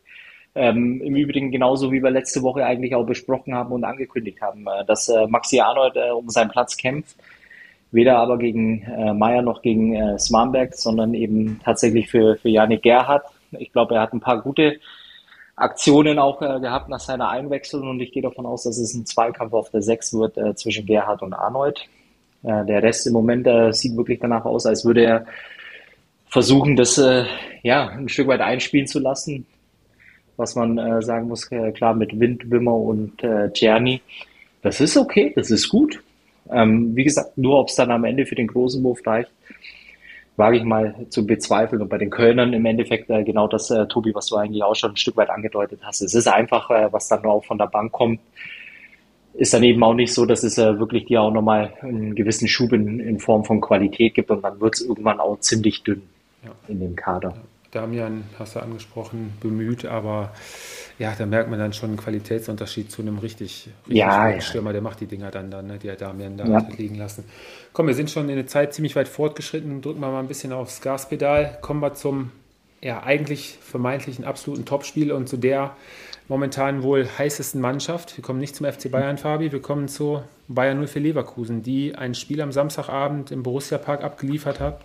Ähm, 0.53 1.01
Im 1.01 1.15
Übrigen 1.15 1.49
genauso 1.49 1.91
wie 1.91 2.03
wir 2.03 2.11
letzte 2.11 2.41
Woche 2.41 2.65
eigentlich 2.65 2.93
auch 2.93 3.05
besprochen 3.05 3.53
haben 3.53 3.71
und 3.71 3.85
angekündigt 3.85 4.41
haben, 4.41 4.67
äh, 4.67 4.85
dass 4.85 5.07
äh, 5.07 5.27
Maxi 5.27 5.61
Arnold 5.61 5.95
äh, 5.95 6.11
um 6.11 6.29
seinen 6.29 6.49
Platz 6.49 6.75
kämpft. 6.75 7.15
Weder 7.91 8.17
aber 8.17 8.37
gegen 8.37 8.81
äh, 8.83 9.13
Meier 9.13 9.41
noch 9.41 9.61
gegen 9.61 9.95
äh, 9.95 10.19
Smarnberg, 10.19 10.73
sondern 10.75 11.13
eben 11.13 11.59
tatsächlich 11.63 12.09
für, 12.09 12.35
für 12.35 12.49
Janik 12.49 12.83
Gerhardt. 12.83 13.25
Ich 13.51 13.71
glaube, 13.71 13.95
er 13.95 14.01
hat 14.01 14.13
ein 14.13 14.21
paar 14.21 14.41
gute 14.41 14.79
Aktionen 15.55 16.19
auch 16.19 16.41
äh, 16.41 16.59
gehabt 16.59 16.89
nach 16.89 16.99
seiner 16.99 17.29
Einwechslung 17.29 17.89
und 17.89 17.99
ich 18.01 18.11
gehe 18.11 18.23
davon 18.23 18.45
aus, 18.45 18.63
dass 18.63 18.77
es 18.77 18.93
ein 18.93 19.05
Zweikampf 19.05 19.53
auf 19.53 19.69
der 19.69 19.81
6 19.81 20.13
wird 20.13 20.37
äh, 20.37 20.55
zwischen 20.55 20.85
Gerhard 20.85 21.21
und 21.21 21.33
Arnold. 21.33 21.87
Der 22.43 22.81
Rest 22.81 23.05
im 23.05 23.13
Moment 23.13 23.47
sieht 23.75 23.95
wirklich 23.95 24.19
danach 24.19 24.45
aus, 24.45 24.65
als 24.65 24.83
würde 24.83 25.03
er 25.03 25.25
versuchen, 26.31 26.75
das 26.77 26.97
äh, 26.97 27.25
ja 27.61 27.89
ein 27.89 28.09
Stück 28.09 28.27
weit 28.27 28.41
einspielen 28.41 28.87
zu 28.87 28.99
lassen. 28.99 29.45
Was 30.37 30.55
man 30.55 30.77
äh, 30.77 31.01
sagen 31.03 31.27
muss, 31.27 31.51
äh, 31.51 31.71
klar 31.71 31.93
mit 31.93 32.19
Wind, 32.19 32.49
Wimmer 32.49 32.75
und 32.75 33.21
äh, 33.23 33.51
Czerny. 33.51 34.01
Das 34.63 34.79
ist 34.79 34.97
okay, 34.97 35.33
das 35.35 35.51
ist 35.51 35.69
gut. 35.69 36.01
Ähm, 36.49 36.95
wie 36.95 37.03
gesagt, 37.03 37.37
nur 37.37 37.59
ob 37.59 37.67
es 37.67 37.75
dann 37.75 37.91
am 37.91 38.05
Ende 38.05 38.25
für 38.25 38.35
den 38.35 38.47
großen 38.47 38.81
Wurf 38.83 39.05
reicht, 39.05 39.31
wage 40.37 40.57
ich 40.57 40.63
mal 40.63 40.95
zu 41.09 41.27
bezweifeln. 41.27 41.81
Und 41.81 41.89
bei 41.89 41.97
den 41.97 42.09
Kölnern 42.09 42.53
im 42.53 42.65
Endeffekt 42.65 43.09
äh, 43.09 43.23
genau 43.23 43.47
das, 43.47 43.69
äh, 43.69 43.85
Tobi, 43.87 44.15
was 44.15 44.27
du 44.27 44.37
eigentlich 44.37 44.63
auch 44.63 44.75
schon 44.75 44.91
ein 44.91 44.97
Stück 44.97 45.17
weit 45.17 45.29
angedeutet 45.29 45.81
hast. 45.83 46.01
Es 46.01 46.15
ist 46.15 46.27
einfach, 46.27 46.69
äh, 46.71 46.91
was 46.91 47.09
dann 47.09 47.25
auch 47.25 47.43
von 47.43 47.57
der 47.57 47.67
Bank 47.67 47.91
kommt, 47.91 48.21
ist 49.33 49.53
dann 49.53 49.63
eben 49.63 49.83
auch 49.83 49.93
nicht 49.93 50.13
so, 50.13 50.25
dass 50.25 50.43
es 50.43 50.57
äh, 50.57 50.79
wirklich 50.79 51.05
dir 51.05 51.21
auch 51.21 51.31
nochmal 51.31 51.73
einen 51.81 52.15
gewissen 52.15 52.47
Schub 52.47 52.73
in, 52.73 52.99
in 52.99 53.19
Form 53.19 53.43
von 53.43 53.61
Qualität 53.61 54.13
gibt 54.13 54.31
und 54.31 54.41
dann 54.43 54.59
wird 54.59 54.75
es 54.75 54.81
irgendwann 54.81 55.19
auch 55.19 55.39
ziemlich 55.39 55.83
dünn 55.83 56.01
ja. 56.43 56.51
in 56.67 56.79
dem 56.79 56.95
Kader. 56.95 57.33
Damian, 57.71 58.25
hast 58.37 58.55
du 58.55 58.59
angesprochen, 58.59 59.33
bemüht, 59.39 59.85
aber 59.85 60.33
ja, 60.99 61.13
da 61.17 61.25
merkt 61.25 61.49
man 61.49 61.57
dann 61.57 61.71
schon 61.71 61.91
einen 61.91 61.97
Qualitätsunterschied 61.97 62.91
zu 62.91 63.01
einem 63.01 63.17
richtig, 63.17 63.69
richtig 63.87 63.97
ja, 63.97 64.29
ja. 64.29 64.41
Stürmer, 64.41 64.73
der 64.73 64.81
macht 64.81 64.99
die 64.99 65.05
Dinger 65.05 65.31
dann, 65.31 65.49
dann 65.49 65.67
ne, 65.67 65.77
die 65.77 65.89
hat 65.89 66.01
Damian 66.01 66.35
da 66.35 66.45
ja. 66.45 66.67
liegen 66.77 66.95
lassen. 66.95 67.23
Komm, 67.71 67.87
wir 67.87 67.93
sind 67.93 68.11
schon 68.11 68.27
in 68.27 68.35
der 68.35 68.47
Zeit 68.47 68.73
ziemlich 68.73 68.97
weit 68.97 69.07
fortgeschritten, 69.07 69.81
drücken 69.81 70.01
wir 70.01 70.11
mal 70.11 70.19
ein 70.19 70.27
bisschen 70.27 70.51
aufs 70.51 70.81
Gaspedal, 70.81 71.57
kommen 71.61 71.79
wir 71.79 71.93
zum 71.93 72.31
ja, 72.81 73.03
eigentlich 73.03 73.57
vermeintlichen 73.61 74.25
absoluten 74.25 74.65
Topspiel 74.65 75.11
und 75.11 75.29
zu 75.29 75.37
der 75.37 75.75
momentan 76.27 76.83
wohl 76.83 77.07
heißesten 77.17 77.61
Mannschaft. 77.61 78.17
Wir 78.17 78.23
kommen 78.23 78.39
nicht 78.39 78.55
zum 78.55 78.65
FC 78.69 78.91
Bayern, 78.91 79.17
Fabi, 79.17 79.51
wir 79.51 79.61
kommen 79.61 79.87
zu 79.87 80.23
Bayern 80.47 80.85
04 80.85 81.01
Leverkusen, 81.01 81.61
die 81.63 81.95
ein 81.95 82.15
Spiel 82.15 82.41
am 82.41 82.51
Samstagabend 82.51 83.31
im 83.31 83.43
Borussia 83.43 83.77
Park 83.77 84.03
abgeliefert 84.03 84.59
hat 84.59 84.81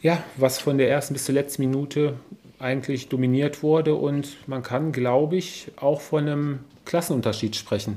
ja, 0.00 0.22
was 0.36 0.58
von 0.58 0.78
der 0.78 0.90
ersten 0.90 1.14
bis 1.14 1.24
zur 1.24 1.34
letzten 1.34 1.62
Minute 1.62 2.14
eigentlich 2.58 3.08
dominiert 3.08 3.62
wurde. 3.62 3.94
Und 3.94 4.36
man 4.48 4.62
kann, 4.62 4.92
glaube 4.92 5.36
ich, 5.36 5.70
auch 5.76 6.00
von 6.00 6.28
einem 6.28 6.58
Klassenunterschied 6.84 7.56
sprechen 7.56 7.96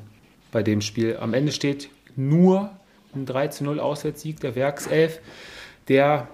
bei 0.52 0.64
dem 0.64 0.82
Spiel. 0.82 1.18
Am 1.20 1.34
Ende 1.34 1.52
steht 1.52 1.89
nur 2.16 2.72
ein 3.16 3.26
3 3.26 3.47
zu 3.47 3.64
0 3.64 3.80
Auswärtssieg 3.80 4.39
der 4.39 4.56
Werkself, 4.56 5.20
der 5.88 6.28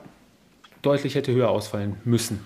deutlich 0.82 1.16
hätte 1.16 1.34
höher 1.34 1.50
ausfallen 1.50 1.98
müssen, 2.04 2.46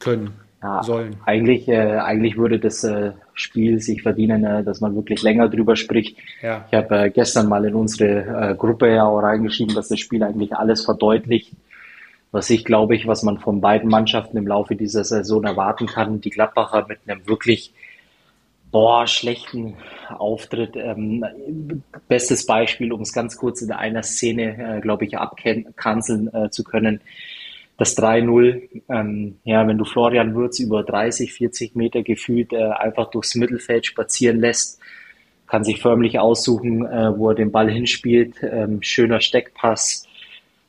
können, 0.00 0.32
ja, 0.62 0.82
sollen. 0.82 1.16
Eigentlich, 1.24 1.68
äh, 1.68 1.98
eigentlich 1.98 2.36
würde 2.36 2.58
das 2.58 2.84
äh, 2.84 3.12
Spiel 3.32 3.80
sich 3.80 4.02
verdienen, 4.02 4.44
äh, 4.44 4.64
dass 4.64 4.80
man 4.80 4.94
wirklich 4.94 5.22
länger 5.22 5.48
drüber 5.48 5.76
spricht. 5.76 6.16
Ja. 6.42 6.66
Ich 6.70 6.76
habe 6.76 7.04
äh, 7.04 7.10
gestern 7.10 7.48
mal 7.48 7.64
in 7.64 7.74
unsere 7.74 8.50
äh, 8.50 8.54
Gruppe 8.54 8.92
ja 8.92 9.04
auch 9.06 9.20
reingeschrieben, 9.20 9.74
dass 9.74 9.88
das 9.88 10.00
Spiel 10.00 10.22
eigentlich 10.22 10.54
alles 10.54 10.84
verdeutlicht 10.84 11.52
was 12.32 12.50
ich 12.50 12.64
glaube 12.64 12.94
ich, 12.94 13.06
was 13.06 13.22
man 13.22 13.38
von 13.38 13.60
beiden 13.60 13.90
Mannschaften 13.90 14.36
im 14.36 14.46
Laufe 14.46 14.76
dieser 14.76 15.04
Saison 15.04 15.44
erwarten 15.44 15.86
kann. 15.86 16.20
Die 16.20 16.30
Gladbacher 16.30 16.86
mit 16.88 17.00
einem 17.06 17.26
wirklich 17.26 17.72
boah, 18.70 19.06
schlechten 19.06 19.76
Auftritt. 20.08 20.76
Ähm, 20.76 21.24
bestes 22.08 22.46
Beispiel, 22.46 22.92
um 22.92 23.00
es 23.02 23.12
ganz 23.12 23.36
kurz 23.36 23.62
in 23.62 23.72
einer 23.72 24.02
Szene, 24.02 24.76
äh, 24.76 24.80
glaube 24.80 25.04
ich, 25.04 25.18
abkanzeln 25.18 26.32
äh, 26.32 26.50
zu 26.50 26.64
können. 26.64 27.00
Das 27.76 27.96
3-0, 27.96 28.82
ähm, 28.90 29.38
ja, 29.44 29.66
wenn 29.66 29.78
du 29.78 29.84
Florian 29.84 30.34
Würz 30.34 30.58
über 30.58 30.82
30, 30.82 31.32
40 31.32 31.76
Meter 31.76 32.02
gefühlt 32.02 32.52
äh, 32.52 32.62
einfach 32.62 33.10
durchs 33.10 33.34
Mittelfeld 33.34 33.86
spazieren 33.86 34.38
lässt, 34.38 34.78
kann 35.46 35.64
sich 35.64 35.80
förmlich 35.80 36.18
aussuchen, 36.18 36.84
äh, 36.84 37.16
wo 37.16 37.30
er 37.30 37.34
den 37.34 37.50
Ball 37.50 37.70
hinspielt. 37.70 38.36
Ähm, 38.42 38.82
schöner 38.82 39.20
Steckpass, 39.20 40.06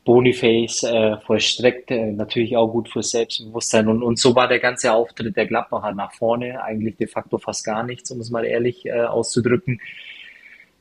Boniface 0.03 0.83
äh, 0.83 1.17
vollstreckt, 1.17 1.91
äh, 1.91 2.11
natürlich 2.11 2.57
auch 2.57 2.69
gut 2.69 2.89
für 2.89 3.03
Selbstbewusstsein. 3.03 3.87
Und, 3.87 4.01
und 4.01 4.17
so 4.17 4.35
war 4.35 4.47
der 4.47 4.59
ganze 4.59 4.93
Auftritt 4.93 5.35
der 5.35 5.45
Gladbacher 5.45 5.93
nach 5.93 6.13
vorne, 6.13 6.63
eigentlich 6.63 6.97
de 6.97 7.07
facto 7.07 7.37
fast 7.37 7.63
gar 7.63 7.83
nichts, 7.83 8.09
um 8.09 8.19
es 8.19 8.31
mal 8.31 8.43
ehrlich 8.43 8.85
äh, 8.85 9.01
auszudrücken. 9.01 9.79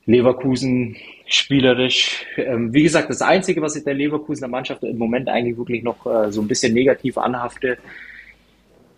Leverkusen 0.06 0.96
spielerisch, 1.26 2.24
ähm, 2.36 2.72
wie 2.72 2.82
gesagt, 2.82 3.10
das 3.10 3.20
Einzige, 3.20 3.60
was 3.60 3.76
ich 3.76 3.84
der 3.84 3.94
Leverkusener 3.94 4.48
Mannschaft 4.48 4.82
im 4.82 4.96
Moment 4.96 5.28
eigentlich 5.28 5.58
wirklich 5.58 5.82
noch 5.82 6.06
äh, 6.06 6.32
so 6.32 6.40
ein 6.40 6.48
bisschen 6.48 6.72
negativ 6.72 7.18
anhafte, 7.18 7.76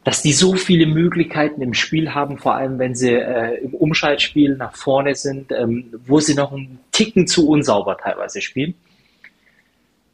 dass 0.04 0.22
die 0.22 0.32
so 0.32 0.54
viele 0.54 0.86
Möglichkeiten 0.86 1.60
im 1.62 1.74
Spiel 1.74 2.14
haben, 2.14 2.38
vor 2.38 2.54
allem 2.54 2.78
wenn 2.78 2.94
sie 2.94 3.12
äh, 3.12 3.56
im 3.56 3.74
Umschaltspiel 3.74 4.56
nach 4.56 4.76
vorne 4.76 5.16
sind, 5.16 5.50
ähm, 5.50 5.92
wo 6.06 6.20
sie 6.20 6.34
noch 6.34 6.52
einen 6.52 6.78
Ticken 6.92 7.26
zu 7.26 7.48
unsauber 7.48 7.96
teilweise 7.98 8.40
spielen 8.40 8.74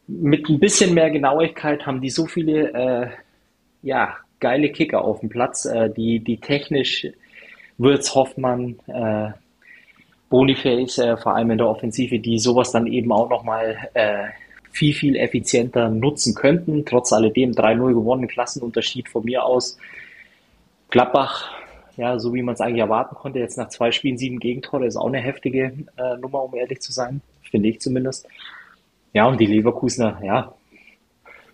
mit 0.09 0.49
ein 0.49 0.59
bisschen 0.59 0.93
mehr 0.93 1.11
Genauigkeit 1.11 1.85
haben 1.85 2.01
die 2.01 2.09
so 2.09 2.25
viele 2.25 2.73
äh, 2.73 3.07
ja, 3.83 4.17
geile 4.39 4.71
Kicker 4.71 5.03
auf 5.03 5.19
dem 5.19 5.29
Platz, 5.29 5.65
äh, 5.65 5.89
die, 5.89 6.19
die 6.19 6.37
technisch 6.37 7.07
Würz, 7.77 8.13
Hoffmann, 8.15 8.79
äh, 8.87 9.29
Boniface, 10.29 10.97
äh, 10.97 11.17
vor 11.17 11.35
allem 11.35 11.51
in 11.51 11.59
der 11.59 11.67
Offensive, 11.67 12.19
die 12.19 12.39
sowas 12.39 12.71
dann 12.71 12.87
eben 12.87 13.11
auch 13.11 13.29
nochmal 13.29 13.77
äh, 13.93 14.25
viel, 14.71 14.93
viel 14.93 15.15
effizienter 15.15 15.89
nutzen 15.89 16.35
könnten. 16.35 16.85
Trotz 16.85 17.13
alledem 17.13 17.51
3-0 17.51 17.93
gewonnen, 17.93 18.27
Klassenunterschied 18.27 19.09
von 19.09 19.23
mir 19.23 19.43
aus. 19.43 19.77
Gladbach, 20.89 21.51
ja, 21.97 22.17
so 22.19 22.33
wie 22.33 22.41
man 22.41 22.55
es 22.55 22.61
eigentlich 22.61 22.81
erwarten 22.81 23.15
konnte, 23.15 23.39
jetzt 23.39 23.57
nach 23.57 23.69
zwei 23.69 23.91
Spielen 23.91 24.17
sieben 24.17 24.39
Gegentore, 24.39 24.87
ist 24.87 24.97
auch 24.97 25.07
eine 25.07 25.19
heftige 25.19 25.73
äh, 25.97 26.17
Nummer, 26.19 26.43
um 26.43 26.55
ehrlich 26.55 26.81
zu 26.81 26.91
sein, 26.91 27.21
finde 27.43 27.69
ich 27.69 27.79
zumindest. 27.79 28.27
Ja, 29.13 29.27
und 29.27 29.39
die 29.39 29.45
Leverkusener, 29.45 30.21
ja, 30.23 30.53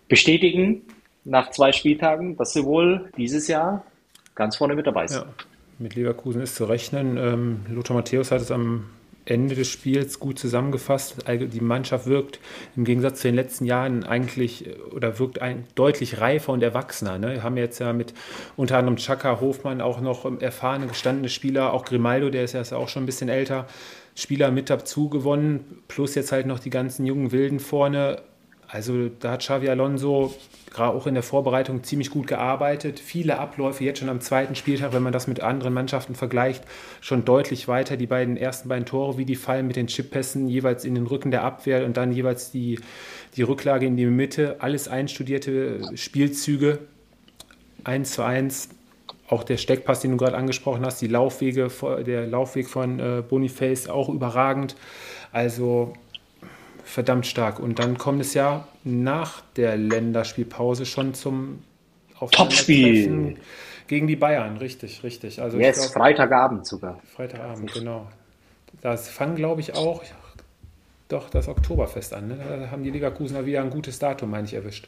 bestätigen 0.08 0.82
nach 1.24 1.52
zwei 1.52 1.72
Spieltagen, 1.72 2.38
dass 2.38 2.54
sie 2.54 2.64
wohl 2.66 3.10
dieses 3.18 3.48
Jahr 3.48 3.86
ganz 4.36 4.58
vorne 4.58 4.76
mit 4.76 4.86
dabei 4.86 5.08
sind. 5.08 5.26
Ja, 5.26 5.34
mit 5.80 5.96
Leverkusen 5.96 6.42
ist 6.42 6.56
zu 6.56 6.66
rechnen. 6.66 7.18
Ähm, 7.18 7.66
Lothar 7.70 7.96
Matthäus 7.96 8.32
hat 8.32 8.42
es 8.42 8.52
am 8.52 8.86
Ende 9.26 9.56
des 9.56 9.68
Spiels 9.70 10.20
gut 10.20 10.38
zusammengefasst. 10.38 11.26
Die 11.28 11.62
Mannschaft 11.62 12.06
wirkt 12.06 12.40
im 12.76 12.86
Gegensatz 12.86 13.22
zu 13.22 13.28
den 13.28 13.36
letzten 13.36 13.66
Jahren 13.66 14.04
eigentlich 14.04 14.66
oder 14.92 15.18
wirkt 15.18 15.42
ein, 15.42 15.66
deutlich 15.74 16.22
reifer 16.22 16.54
und 16.54 16.62
erwachsener. 16.62 17.18
Ne? 17.18 17.34
Wir 17.34 17.44
haben 17.44 17.58
jetzt 17.58 17.80
ja 17.80 17.92
mit 17.92 18.14
unter 18.56 18.78
anderem 18.78 18.98
Chaka 18.98 19.42
Hofmann 19.42 19.82
auch 19.82 20.00
noch 20.00 20.40
erfahrene, 20.42 20.88
gestandene 20.88 21.30
Spieler, 21.30 21.74
auch 21.74 21.86
Grimaldo, 21.86 22.30
der 22.30 22.44
ist 22.44 22.54
ja 22.54 22.62
auch 22.78 22.90
schon 22.90 23.04
ein 23.04 23.08
bisschen 23.08 23.30
älter, 23.30 23.66
Spieler 24.16 24.50
mit 24.50 24.70
dazu 24.70 25.10
gewonnen, 25.10 25.84
plus 25.88 26.16
jetzt 26.16 26.32
halt 26.32 26.48
noch 26.48 26.60
die 26.60 26.70
ganzen 26.70 27.06
jungen 27.06 27.32
Wilden 27.32 27.60
vorne. 27.60 28.22
Also 28.68 29.10
da 29.20 29.32
hat 29.32 29.42
Xavi 29.42 29.70
Alonso 29.70 30.34
gerade 30.72 30.96
auch 30.96 31.08
in 31.08 31.14
der 31.14 31.24
Vorbereitung 31.24 31.84
ziemlich 31.84 32.10
gut 32.10 32.28
gearbeitet. 32.28 33.00
Viele 33.00 33.40
Abläufe 33.40 33.84
jetzt 33.84 34.00
schon 34.00 34.10
am 34.10 34.22
zweiten 34.22 34.56
Spieltag, 34.56 34.94
wenn 34.94 35.04
man 35.04 35.14
das 35.14 35.28
mit 35.28 35.42
anderen 35.42 35.74
Mannschaften 35.74 36.16
vergleicht, 36.16 36.64
schon 37.00 37.24
deutlich 37.24 37.68
weiter. 37.68 37.96
Die 37.96 38.08
beiden 38.08 38.36
ersten 38.36 38.70
beiden 38.70 38.86
Tore, 38.86 39.18
wie 39.18 39.26
die 39.26 39.36
fallen 39.36 39.68
mit 39.68 39.76
den 39.76 39.88
Chippässen, 39.88 40.48
jeweils 40.50 40.84
in 40.84 40.96
den 40.96 41.08
Rücken 41.08 41.32
der 41.32 41.44
Abwehr 41.44 41.86
und 41.86 41.96
dann 41.96 42.12
jeweils 42.12 42.52
die, 42.52 42.80
die 43.36 43.44
Rücklage 43.44 43.86
in 43.86 43.96
die 43.96 44.06
Mitte. 44.06 44.58
Alles 44.60 44.88
einstudierte 44.88 45.82
Spielzüge. 45.96 46.80
1 47.84 48.12
zu 48.12 48.24
1. 48.24 48.70
Auch 49.28 49.44
der 49.44 49.58
Steckpass, 49.58 50.02
den 50.02 50.12
du 50.12 50.18
gerade 50.18 50.38
angesprochen 50.38 50.86
hast, 50.86 51.02
die 51.02 51.08
Laufwege, 51.08 51.70
der 52.06 52.28
Laufweg 52.28 52.70
von 52.70 53.00
äh, 53.00 53.24
Boniface 53.28 53.90
auch 53.90 54.10
überragend. 54.10 54.76
Also 55.32 55.94
verdammt 56.84 57.26
stark. 57.26 57.60
Und 57.60 57.80
dann 57.80 57.98
kommt 57.98 58.22
es 58.22 58.34
ja 58.36 58.68
nach 58.84 59.42
der 59.56 59.78
Länderspielpause 59.78 60.86
schon 60.86 61.14
zum 61.14 61.64
Topspiel 62.32 63.38
gegen 63.88 64.08
die 64.08 64.16
Bayern. 64.16 64.58
Richtig, 64.58 65.04
richtig. 65.04 65.42
Also 65.42 65.58
yes, 65.58 65.92
glaub, 65.92 66.04
Freitagabend 66.04 66.66
sogar. 66.66 67.00
Freitagabend, 67.16 67.74
genau. 67.74 68.08
Das 68.82 69.10
fangen, 69.10 69.36
glaube 69.36 69.62
ich, 69.62 69.74
auch 69.74 70.04
doch 71.08 71.30
das 71.30 71.48
Oktoberfest 71.48 72.14
an. 72.14 72.30
Ne? 72.30 72.38
Da 72.38 72.72
haben 72.72 72.84
die 72.84 72.92
Leverkusener 72.92 73.46
wieder 73.46 73.62
ein 73.62 73.70
gutes 73.70 74.00
Datum, 74.00 74.32
meine 74.32 74.48
ich, 74.48 74.54
erwischt. 74.54 74.88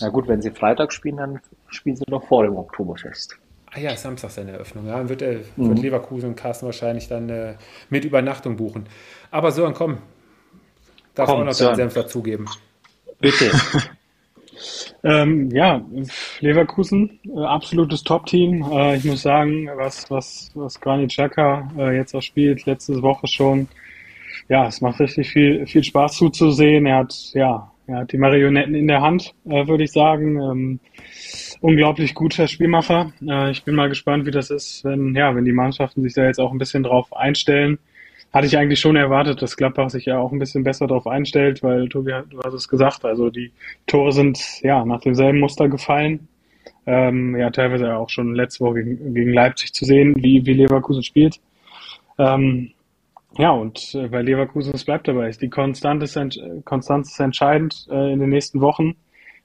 Na 0.00 0.08
gut, 0.08 0.28
wenn 0.28 0.40
sie 0.40 0.50
Freitag 0.50 0.92
spielen, 0.92 1.16
dann 1.16 1.40
spielen 1.68 1.96
sie 1.96 2.04
noch 2.08 2.26
vor 2.26 2.44
dem 2.44 2.56
Oktoberfest. 2.56 3.36
Ah 3.72 3.78
ja, 3.78 3.96
Samstag 3.96 4.30
seine 4.30 4.52
Eröffnung. 4.52 4.86
Ja, 4.86 4.98
dann 4.98 5.08
wird, 5.08 5.22
äh, 5.22 5.40
mhm. 5.56 5.68
wird 5.68 5.78
Leverkusen 5.80 6.30
und 6.30 6.36
Carsten 6.36 6.66
wahrscheinlich 6.66 7.08
dann 7.08 7.28
äh, 7.28 7.54
mit 7.88 8.04
Übernachtung 8.04 8.56
buchen. 8.56 8.86
Aber 9.30 9.52
so, 9.52 9.62
dann 9.62 9.74
komm, 9.74 9.98
Darf 11.14 11.28
Komm, 11.28 11.40
auch 11.40 11.44
noch 11.44 11.56
deinen 11.56 11.76
Senf 11.76 11.94
dazugeben. 11.94 12.46
Bitte. 13.20 13.50
ähm, 15.04 15.50
ja, 15.50 15.84
Leverkusen, 16.40 17.18
äh, 17.24 17.40
absolutes 17.40 18.04
Top-Team. 18.04 18.64
Äh, 18.72 18.96
ich 18.96 19.04
muss 19.04 19.22
sagen, 19.22 19.68
was, 19.74 20.10
was, 20.10 20.50
was 20.54 20.80
Granit 20.80 21.10
Xhaka 21.10 21.70
äh, 21.76 21.96
jetzt 21.96 22.14
auch 22.14 22.22
spielt, 22.22 22.64
letzte 22.66 23.02
Woche 23.02 23.26
schon, 23.26 23.68
ja, 24.48 24.66
es 24.66 24.80
macht 24.80 25.00
richtig 25.00 25.30
viel, 25.30 25.66
viel 25.66 25.84
Spaß 25.84 26.16
zuzusehen. 26.16 26.86
Er 26.86 26.98
hat, 26.98 27.14
ja, 27.34 27.69
hat 27.94 28.12
die 28.12 28.18
Marionetten 28.18 28.74
in 28.74 28.88
der 28.88 29.02
Hand, 29.02 29.34
äh, 29.46 29.66
würde 29.66 29.84
ich 29.84 29.92
sagen. 29.92 30.40
Ähm, 30.40 30.80
unglaublich 31.60 32.14
guter 32.14 32.48
Spielmacher. 32.48 33.12
Äh, 33.26 33.50
ich 33.50 33.64
bin 33.64 33.74
mal 33.74 33.88
gespannt, 33.88 34.26
wie 34.26 34.30
das 34.30 34.50
ist, 34.50 34.84
wenn, 34.84 35.14
ja, 35.14 35.34
wenn 35.34 35.44
die 35.44 35.52
Mannschaften 35.52 36.02
sich 36.02 36.14
da 36.14 36.24
jetzt 36.24 36.40
auch 36.40 36.52
ein 36.52 36.58
bisschen 36.58 36.82
drauf 36.82 37.14
einstellen 37.16 37.78
hatte 38.32 38.46
ich 38.46 38.56
eigentlich 38.56 38.80
schon 38.80 38.96
erwartet, 38.96 39.42
dass 39.42 39.56
Gladbach 39.56 39.90
sich 39.90 40.06
ja 40.06 40.18
auch 40.18 40.32
ein 40.32 40.38
bisschen 40.38 40.62
besser 40.62 40.86
darauf 40.86 41.06
einstellt, 41.06 41.62
weil 41.62 41.88
Tobi, 41.88 42.12
du 42.28 42.40
hast 42.42 42.54
es 42.54 42.68
gesagt, 42.68 43.04
also 43.04 43.30
die 43.30 43.50
Tore 43.86 44.12
sind 44.12 44.38
ja 44.62 44.84
nach 44.84 45.00
demselben 45.00 45.40
Muster 45.40 45.68
gefallen. 45.68 46.28
Ähm, 46.86 47.36
ja, 47.36 47.50
teilweise 47.50 47.94
auch 47.96 48.08
schon 48.08 48.34
letzte 48.34 48.64
Woche 48.64 48.84
gegen, 48.84 49.14
gegen 49.14 49.32
Leipzig 49.32 49.72
zu 49.72 49.84
sehen, 49.84 50.14
wie, 50.22 50.46
wie 50.46 50.54
Leverkusen 50.54 51.02
spielt. 51.02 51.40
Ähm, 52.18 52.72
ja, 53.38 53.50
und 53.50 53.94
äh, 53.94 54.08
bei 54.08 54.22
Leverkusen, 54.22 54.72
es 54.74 54.84
bleibt 54.84 55.08
dabei. 55.08 55.30
Die 55.30 55.50
Konstanz 55.50 56.16
ist, 56.16 56.40
Konstanz 56.64 57.12
ist 57.12 57.20
entscheidend 57.20 57.86
äh, 57.90 58.12
in 58.12 58.20
den 58.20 58.30
nächsten 58.30 58.60
Wochen. 58.60 58.96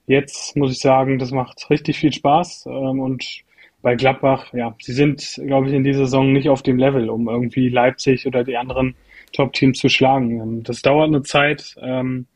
Jetzt 0.06 0.56
muss 0.56 0.72
ich 0.72 0.80
sagen, 0.80 1.18
das 1.18 1.30
macht 1.32 1.68
richtig 1.70 1.98
viel 1.98 2.12
Spaß 2.12 2.66
ähm, 2.66 3.00
und 3.00 3.44
bei 3.82 3.94
Gladbach, 3.94 4.52
ja, 4.52 4.74
sie 4.80 4.92
sind, 4.92 5.40
glaube 5.46 5.68
ich, 5.68 5.74
in 5.74 5.84
dieser 5.84 6.06
Saison 6.06 6.32
nicht 6.32 6.48
auf 6.48 6.62
dem 6.62 6.76
Level, 6.76 7.08
um 7.08 7.28
irgendwie 7.28 7.68
Leipzig 7.68 8.26
oder 8.26 8.42
die 8.42 8.56
anderen 8.56 8.96
Top-Teams 9.32 9.78
zu 9.78 9.88
schlagen. 9.88 10.40
Ähm, 10.40 10.62
das 10.64 10.82
dauert 10.82 11.06
eine 11.08 11.22
Zeit, 11.22 11.76
ähm, 11.80 12.26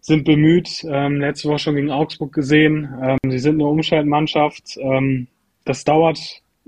sind 0.00 0.24
bemüht, 0.24 0.84
ähm, 0.88 1.20
letzte 1.20 1.48
Woche 1.48 1.58
schon 1.58 1.74
gegen 1.74 1.90
Augsburg 1.90 2.32
gesehen. 2.32 2.88
Ähm, 3.02 3.30
sie 3.30 3.38
sind 3.38 3.54
eine 3.54 3.66
Umschaltmannschaft. 3.66 4.76
Ähm, 4.78 5.26
das 5.64 5.84
dauert, 5.84 6.18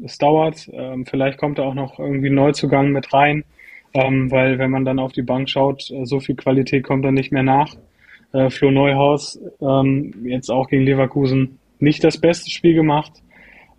es 0.04 0.18
dauert. 0.18 0.68
Vielleicht 1.08 1.38
kommt 1.38 1.58
da 1.58 1.62
auch 1.62 1.74
noch 1.74 1.98
irgendwie 1.98 2.28
ein 2.28 2.34
Neuzugang 2.34 2.90
mit 2.90 3.12
rein, 3.12 3.44
ähm, 3.94 4.30
weil 4.30 4.58
wenn 4.58 4.70
man 4.70 4.84
dann 4.84 4.98
auf 4.98 5.12
die 5.12 5.22
Bank 5.22 5.48
schaut, 5.48 5.90
äh, 5.90 6.04
so 6.04 6.20
viel 6.20 6.36
Qualität 6.36 6.84
kommt 6.84 7.04
dann 7.04 7.14
nicht 7.14 7.32
mehr 7.32 7.42
nach. 7.42 7.76
Äh, 8.32 8.50
Flo 8.50 8.70
Neuhaus 8.70 9.38
ähm, 9.60 10.14
jetzt 10.24 10.50
auch 10.50 10.68
gegen 10.68 10.84
Leverkusen 10.84 11.58
nicht 11.78 12.02
das 12.04 12.18
beste 12.18 12.50
Spiel 12.50 12.74
gemacht. 12.74 13.12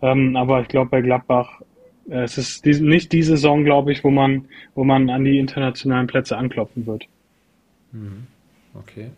Ähm, 0.02 0.36
aber 0.36 0.60
ich 0.60 0.68
glaube 0.68 0.90
bei 0.90 1.00
Gladbach, 1.00 1.62
äh, 2.08 2.22
es 2.22 2.38
ist 2.38 2.64
die, 2.64 2.80
nicht 2.80 3.12
die 3.12 3.22
Saison, 3.22 3.64
glaube 3.64 3.92
ich, 3.92 4.04
wo 4.04 4.10
man, 4.10 4.46
wo 4.74 4.84
man 4.84 5.10
an 5.10 5.24
die 5.24 5.38
internationalen 5.38 6.06
Plätze 6.06 6.36
anklopfen 6.36 6.86
wird. 6.86 7.06
Mhm. 7.92 8.26
Okay. 8.74 9.10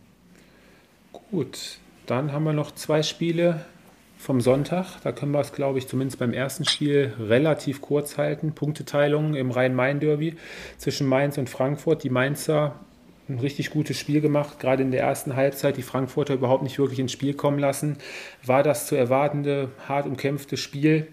Gut, 1.31 1.79
dann 2.07 2.33
haben 2.33 2.45
wir 2.45 2.53
noch 2.53 2.73
zwei 2.73 3.03
Spiele 3.03 3.65
vom 4.27 4.41
Sonntag. 4.41 5.01
Da 5.05 5.13
können 5.13 5.31
wir 5.31 5.39
es, 5.39 5.53
glaube 5.53 5.79
ich, 5.79 5.87
zumindest 5.87 6.19
beim 6.19 6.33
ersten 6.33 6.65
Spiel 6.65 7.15
relativ 7.21 7.81
kurz 7.81 8.19
halten. 8.19 8.57
Punkteteilung 8.57 9.35
im 9.37 9.53
Rhein-Main-Derby 9.53 10.35
zwischen 10.79 11.07
Mainz 11.07 11.39
und 11.39 11.49
Frankfurt. 11.49 12.03
Die 12.03 12.11
Mainzer 12.11 12.75
ein 13.29 13.39
richtig 13.39 13.71
gutes 13.71 13.97
Spiel 13.97 14.21
gemacht, 14.21 14.59
gerade 14.59 14.83
in 14.83 14.91
der 14.91 15.03
ersten 15.03 15.37
Halbzeit 15.37 15.77
die 15.77 15.83
Frankfurter 15.83 16.35
überhaupt 16.35 16.65
nicht 16.65 16.77
wirklich 16.77 16.99
ins 16.99 17.13
Spiel 17.13 17.35
kommen 17.35 17.61
lassen. 17.61 17.99
War 18.45 18.65
das 18.65 18.89
zu 18.89 18.97
erwartende, 18.97 19.71
hart 19.89 20.07
umkämpfte 20.07 20.57
Spiel, 20.57 21.07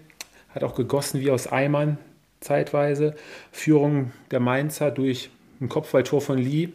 hat 0.52 0.64
auch 0.64 0.74
gegossen 0.74 1.20
wie 1.20 1.30
aus 1.30 1.46
Eimern 1.46 1.98
zeitweise. 2.40 3.14
Führung 3.52 4.10
der 4.32 4.40
Mainzer 4.40 4.90
durch 4.90 5.30
ein 5.60 5.68
Kopfballtor 5.68 6.20
von 6.20 6.38
Lee 6.38 6.70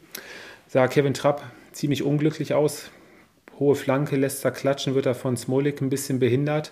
sah 0.67 0.87
Kevin 0.87 1.13
Trapp 1.13 1.43
ziemlich 1.73 2.01
unglücklich 2.03 2.53
aus. 2.53 2.91
Hohe 3.59 3.75
Flanke 3.75 4.15
lässt 4.15 4.45
er 4.45 4.51
klatschen, 4.51 4.95
wird 4.95 5.05
er 5.05 5.15
von 5.15 5.35
Smolik 5.35 5.81
ein 5.81 5.89
bisschen 5.89 6.19
behindert. 6.19 6.71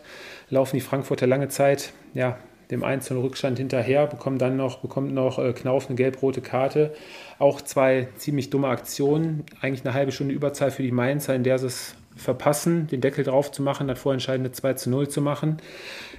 Laufen 0.49 0.77
die 0.77 0.81
Frankfurter 0.81 1.27
lange 1.27 1.49
Zeit 1.49 1.91
ja, 2.13 2.37
dem 2.71 2.83
einzelnen 2.83 3.21
Rückstand 3.21 3.57
hinterher, 3.57 4.07
bekommt 4.07 4.41
dann 4.41 4.57
noch, 4.57 4.79
bekommt 4.79 5.13
noch 5.13 5.39
äh, 5.39 5.53
Knauf 5.53 5.87
eine 5.87 5.95
gelb-rote 5.95 6.41
Karte. 6.41 6.93
Auch 7.39 7.61
zwei 7.61 8.07
ziemlich 8.17 8.49
dumme 8.49 8.67
Aktionen. 8.67 9.45
Eigentlich 9.61 9.85
eine 9.85 9.93
halbe 9.93 10.11
Stunde 10.11 10.33
Überzahl 10.33 10.71
für 10.71 10.83
die 10.83 10.91
Mainzer, 10.91 11.35
in 11.35 11.43
der 11.43 11.59
sie 11.59 11.67
es 11.67 11.95
verpassen, 12.15 12.87
den 12.87 13.01
Deckel 13.01 13.23
drauf 13.23 13.51
zu 13.51 13.61
machen, 13.61 13.87
das 13.87 13.99
vorentscheidende 13.99 14.51
2 14.51 14.73
zu 14.73 14.89
0 14.89 15.07
zu 15.07 15.21
machen. 15.21 15.57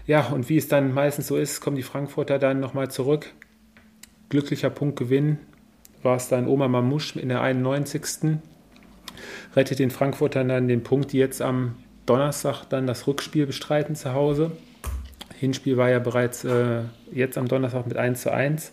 Ja, 0.06 0.28
und 0.28 0.48
wie 0.48 0.56
es 0.56 0.68
dann 0.68 0.94
meistens 0.94 1.26
so 1.26 1.36
ist, 1.36 1.60
kommen 1.60 1.76
die 1.76 1.82
Frankfurter 1.82 2.38
dann 2.38 2.60
nochmal 2.60 2.90
zurück. 2.90 3.32
Glücklicher 4.28 4.70
Punktgewinn 4.70 5.38
war 6.02 6.16
es 6.16 6.28
dann 6.28 6.46
Oma 6.46 6.68
Mamouche 6.68 7.18
in 7.18 7.28
der 7.28 7.40
91. 7.40 8.38
Rettet 9.58 9.80
den 9.80 9.90
Frankfurtern 9.90 10.48
dann 10.48 10.68
den 10.68 10.84
Punkt, 10.84 11.12
die 11.12 11.18
jetzt 11.18 11.42
am 11.42 11.74
Donnerstag 12.06 12.64
dann 12.66 12.86
das 12.86 13.08
Rückspiel 13.08 13.44
bestreiten 13.44 13.96
zu 13.96 14.14
Hause. 14.14 14.52
Hinspiel 15.40 15.76
war 15.76 15.90
ja 15.90 15.98
bereits 15.98 16.44
äh, 16.44 16.82
jetzt 17.10 17.36
am 17.36 17.48
Donnerstag 17.48 17.84
mit 17.88 17.96
1 17.96 18.22
zu 18.22 18.32
1 18.32 18.70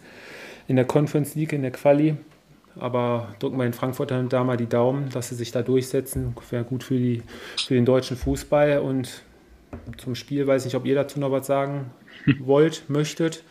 in 0.68 0.76
der 0.76 0.86
Conference 0.86 1.34
League, 1.34 1.54
in 1.54 1.64
der 1.64 1.72
Quali. 1.72 2.18
Aber 2.80 3.30
drücken 3.40 3.58
wir 3.58 3.64
den 3.64 3.74
Frankfurtern 3.74 4.30
da 4.30 4.44
mal 4.44 4.58
die 4.58 4.70
Daumen, 4.70 5.10
dass 5.10 5.30
sie 5.30 5.36
sich 5.36 5.52
da 5.52 5.64
durchsetzen. 5.64 6.36
Wäre 6.52 6.64
gut 6.64 6.84
für, 6.84 6.98
die, 6.98 7.24
für 7.58 7.74
den 7.74 7.86
deutschen 7.86 8.16
Fußball. 8.16 8.78
Und 8.78 9.24
zum 9.98 10.14
Spiel 10.14 10.46
weiß 10.46 10.62
ich 10.62 10.66
nicht, 10.68 10.76
ob 10.76 10.86
ihr 10.86 10.94
dazu 10.94 11.20
noch 11.20 11.32
was 11.32 11.48
sagen 11.48 11.90
wollt, 12.40 12.84
möchtet. 12.90 13.44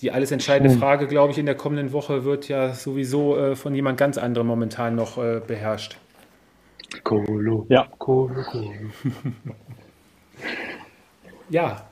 Die 0.00 0.12
alles 0.12 0.30
entscheidende 0.30 0.72
hm. 0.72 0.78
Frage, 0.78 1.08
glaube 1.08 1.32
ich, 1.32 1.38
in 1.38 1.46
der 1.46 1.56
kommenden 1.56 1.92
Woche 1.92 2.24
wird 2.24 2.46
ja 2.46 2.72
sowieso 2.72 3.36
äh, 3.36 3.56
von 3.56 3.74
jemand 3.74 3.98
ganz 3.98 4.16
anderem 4.16 4.46
momentan 4.46 4.94
noch 4.94 5.18
äh, 5.18 5.40
beherrscht. 5.44 5.96
Kolo. 7.02 7.66
Ja. 7.68 7.86
Kolo, 7.98 8.42
Kolo. 8.42 8.70
ja, 11.48 11.86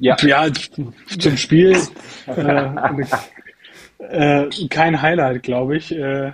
ja, 0.00 0.16
ja 0.22 0.46
zum 1.18 1.36
Spiel 1.36 1.76
äh, 2.26 2.68
äh, 3.98 4.68
kein 4.68 5.00
Highlight, 5.00 5.42
glaube 5.42 5.76
ich, 5.76 5.92
äh, 5.92 6.32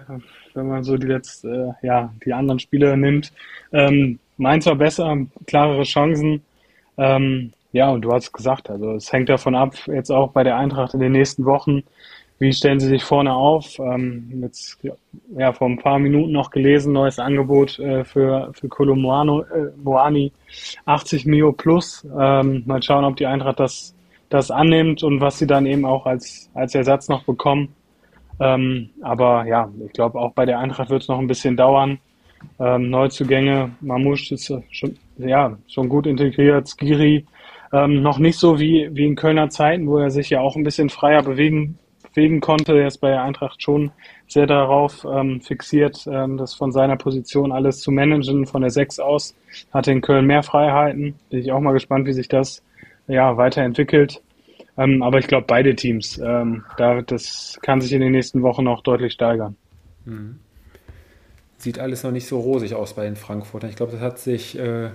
wenn 0.55 0.69
man 0.69 0.85
so 0.85 0.97
die 0.97 1.07
letzte, 1.07 1.75
äh, 1.83 1.87
ja, 1.87 2.13
die 2.25 2.33
anderen 2.33 2.59
Spiele 2.59 2.97
nimmt. 2.97 3.33
Ähm, 3.73 4.19
Mainz 4.37 4.67
war 4.67 4.77
besser, 4.77 5.17
klarere 5.47 5.83
Chancen. 5.83 6.43
Ähm, 6.97 7.53
ja, 7.73 7.91
und 7.91 8.03
du 8.03 8.13
hast 8.13 8.33
gesagt, 8.33 8.71
also 8.71 8.95
es 8.95 9.13
hängt 9.13 9.29
davon 9.29 9.55
ab, 9.55 9.75
jetzt 9.87 10.11
auch 10.11 10.33
bei 10.33 10.43
der 10.43 10.57
Eintracht 10.57 10.95
in 10.95 11.01
den 11.01 11.13
nächsten 11.13 11.45
Wochen, 11.45 11.83
wie 12.41 12.53
stellen 12.55 12.81
Sie 12.81 12.89
sich 12.89 13.05
vorne 13.05 13.35
auf? 13.35 13.79
Ähm, 13.79 14.41
jetzt 14.43 14.79
ja 15.37 15.53
vor 15.53 15.69
ein 15.69 15.79
paar 15.79 15.99
Minuten 15.99 16.33
noch 16.33 16.51
gelesen, 16.51 16.95
neues 16.95 17.19
Angebot 17.19 17.79
äh, 17.79 18.03
für 18.03 18.51
für 18.55 18.69
Colomuano 18.69 19.43
äh, 19.43 19.71
Moani 19.77 20.33
80 20.87 21.27
Mio 21.27 21.53
plus. 21.53 22.05
Ähm, 22.19 22.63
mal 22.67 22.83
schauen, 22.83 23.05
ob 23.05 23.17
die 23.17 23.27
Eintracht 23.27 23.61
das 23.61 23.95
das 24.31 24.51
annimmt 24.51 25.03
und 25.03 25.21
was 25.21 25.39
sie 25.39 25.47
dann 25.47 25.67
eben 25.67 25.85
auch 25.85 26.07
als 26.07 26.51
als 26.55 26.75
Ersatz 26.75 27.09
noch 27.11 27.25
bekommen. 27.25 27.75
Ähm, 28.41 28.89
aber 29.03 29.45
ja, 29.45 29.71
ich 29.87 29.93
glaube 29.93 30.19
auch 30.19 30.33
bei 30.33 30.47
der 30.47 30.61
Eintracht 30.61 30.89
wird 30.89 31.03
es 31.03 31.09
noch 31.09 31.19
ein 31.19 31.27
bisschen 31.27 31.59
dauern. 31.59 31.99
Ähm, 32.59 32.89
Neuzugänge, 32.89 33.73
Mamouche 33.83 34.35
ist 34.35 34.51
schon 34.71 34.97
ja 35.19 35.59
schon 35.69 35.91
gut 35.91 36.07
integriert, 36.07 36.69
Skiri 36.69 37.27
ähm, 37.71 38.01
noch 38.01 38.19
nicht 38.19 38.39
so 38.39 38.59
wie 38.59 38.89
wie 38.95 39.05
in 39.05 39.15
Kölner 39.15 39.51
Zeiten, 39.51 39.87
wo 39.87 39.99
er 39.99 40.11
sich 40.11 40.31
ja 40.31 40.41
auch 40.41 40.57
ein 40.57 40.65
bisschen 40.65 40.89
freier 40.89 41.23
bewegen 41.23 41.79
bewegen 42.15 42.41
konnte. 42.41 42.79
Er 42.79 42.89
ist 42.89 42.99
bei 42.99 43.11
der 43.11 43.23
Eintracht 43.23 43.63
schon 43.63 43.91
sehr 44.27 44.47
darauf 44.47 45.05
ähm, 45.05 45.41
fixiert, 45.41 46.07
ähm, 46.11 46.37
das 46.37 46.55
von 46.55 46.73
seiner 46.73 46.97
Position 46.97 47.53
alles 47.53 47.81
zu 47.81 47.91
managen, 47.91 48.47
von 48.47 48.63
der 48.63 48.71
6 48.71 49.01
aus. 49.01 49.35
Hatte 49.73 49.93
in 49.93 50.01
Köln 50.01 50.27
mehr 50.27 50.43
Freiheiten. 50.43 51.15
Bin 51.31 51.41
ich 51.41 51.53
auch 51.53 51.61
mal 51.61 51.73
gespannt, 51.73 52.07
wie 52.07 52.13
sich 52.13 52.29
das 52.29 52.63
ja, 53.09 53.37
weiterentwickelt. 53.37 54.23
Ähm, 54.77 55.03
aber 55.03 55.19
ich 55.19 55.27
glaube, 55.27 55.47
beide 55.47 55.75
Teams, 55.75 56.19
ähm, 56.19 56.65
da, 56.77 57.03
das 57.03 57.59
kann 57.63 57.81
sich 57.81 57.93
in 57.93 58.01
den 58.01 58.13
nächsten 58.13 58.43
Wochen 58.43 58.65
noch 58.65 58.83
deutlich 58.83 59.13
steigern. 59.13 59.57
Mhm. 60.05 60.39
Sieht 61.59 61.79
alles 61.79 62.03
noch 62.05 62.13
nicht 62.13 62.27
so 62.27 62.41
rosig 62.41 62.75
aus 62.75 62.95
bei 62.95 63.05
den 63.05 63.17
Frankfurtern. 63.17 63.69
Ich 63.69 63.77
glaube, 63.77 63.93
das 63.93 64.01
hat 64.01 64.19
sich 64.19 64.59
äh, 64.59 64.89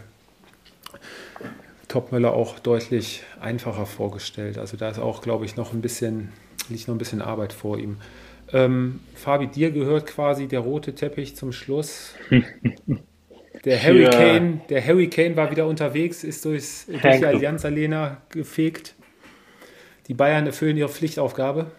Topmöller 1.88 2.34
auch 2.34 2.58
deutlich 2.58 3.24
einfacher 3.40 3.86
vorgestellt. 3.86 4.58
Also 4.58 4.76
da 4.76 4.90
ist 4.90 4.98
auch, 4.98 5.22
glaube 5.22 5.46
ich, 5.46 5.56
noch 5.56 5.74
ein 5.74 5.82
bisschen, 5.82 6.30
liegt 6.70 6.88
noch 6.88 6.96
ein 6.96 7.00
bisschen 7.00 7.22
Arbeit 7.22 7.54
vor 7.54 7.78
ihm. 7.78 7.98
Ähm, 8.54 9.00
Fabi, 9.16 9.48
dir 9.48 9.72
gehört 9.72 10.06
quasi 10.06 10.48
der 10.48 10.60
rote 10.60 10.94
Teppich 10.94 11.36
zum 11.36 11.52
Schluss. 11.52 12.14
Der 13.64 13.82
Hurricane, 13.82 14.62
der 14.70 14.86
Hurricane 14.86 15.36
war 15.36 15.50
wieder 15.50 15.66
unterwegs, 15.66 16.24
ist 16.24 16.46
durchs, 16.46 16.86
durch 16.86 17.02
die 17.02 17.26
Allianz 17.26 17.66
Arena 17.66 18.18
gefegt. 18.30 18.94
Die 20.08 20.14
Bayern 20.14 20.46
erfüllen 20.46 20.78
ihre 20.78 20.90
Pflichtaufgabe. 20.90 21.72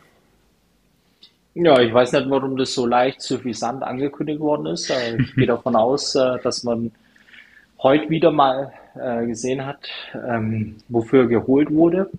Ja, 1.55 1.81
ich 1.81 1.95
weiß 1.95 2.13
nicht, 2.13 2.29
warum 2.29 2.57
das 2.57 2.75
so 2.75 2.87
leicht 2.87 3.23
suffisant 3.23 3.85
angekündigt 3.85 4.41
worden 4.41 4.67
ist. 4.67 4.91
Ich 4.91 5.35
gehe 5.37 5.47
davon 5.47 5.77
aus, 5.77 6.17
äh, 6.17 6.39
dass 6.43 6.65
man 6.65 6.91
heute 7.79 8.11
wieder 8.11 8.33
mal 8.33 8.73
äh, 8.95 9.25
gesehen 9.27 9.65
hat, 9.65 9.89
ähm, 10.15 10.77
wofür 10.89 11.27
geholt 11.29 11.71
wurde. 11.71 12.11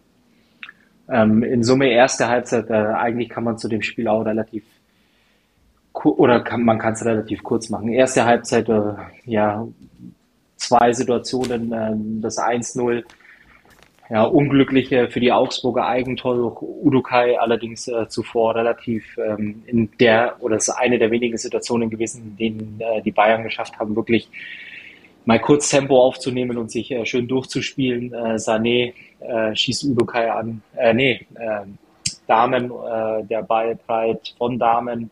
Ähm, 1.10 1.44
in 1.44 1.64
Summe 1.64 1.90
erste 1.90 2.28
Halbzeit, 2.28 2.70
äh, 2.70 2.74
eigentlich 2.74 3.30
kann 3.30 3.44
man 3.44 3.58
zu 3.58 3.68
dem 3.68 3.82
Spiel 3.82 4.08
auch 4.08 4.26
relativ 4.26 4.64
oder 6.04 6.42
kann, 6.42 6.64
man 6.64 6.78
kann 6.78 6.94
es 6.94 7.04
relativ 7.04 7.44
kurz 7.44 7.70
machen. 7.70 7.90
Erste 7.90 8.26
Halbzeit, 8.26 8.70
äh, 8.70 8.94
ja, 9.26 9.68
zwei 10.56 10.94
Situationen, 10.94 11.72
äh, 11.72 12.22
das 12.22 12.38
1-0, 12.38 13.04
ja, 14.10 14.24
unglückliche 14.24 15.10
für 15.10 15.20
die 15.20 15.32
Augsburger 15.32 15.86
Eigentor 15.86 16.36
durch 16.36 16.62
Udukai, 16.62 17.38
allerdings 17.40 17.88
äh, 17.88 18.08
zuvor 18.08 18.56
relativ 18.56 19.18
ähm, 19.18 19.64
in 19.66 19.90
der, 20.00 20.38
oder 20.40 20.56
es 20.56 20.70
ist 20.70 20.76
eine 20.76 20.98
der 20.98 21.12
wenigen 21.12 21.38
Situationen 21.38 21.90
gewesen, 21.90 22.24
in 22.24 22.38
denen 22.38 22.80
äh, 22.80 23.02
die 23.02 23.12
Bayern 23.12 23.44
geschafft 23.44 23.78
haben, 23.80 23.96
wirklich 23.96 24.30
mal 25.26 25.40
kurz 25.40 25.70
Tempo 25.70 26.02
aufzunehmen 26.02 26.58
und 26.58 26.72
sich 26.72 26.90
äh, 26.92 27.06
schön 27.06 27.28
durchzuspielen. 27.28 28.14
Äh, 28.14 28.36
Sané 28.36 28.94
äh, 29.20 29.56
schießt 29.56 29.86
Udukai 29.86 30.32
an, 30.32 30.62
äh, 30.76 30.94
nee, 30.94 31.26
äh, 31.36 31.62
Damen, 32.28 32.72
äh, 32.72 33.24
der 33.24 33.44
Ball 33.44 33.76
breit 33.76 34.36
von 34.38 34.60
Damen 34.60 35.12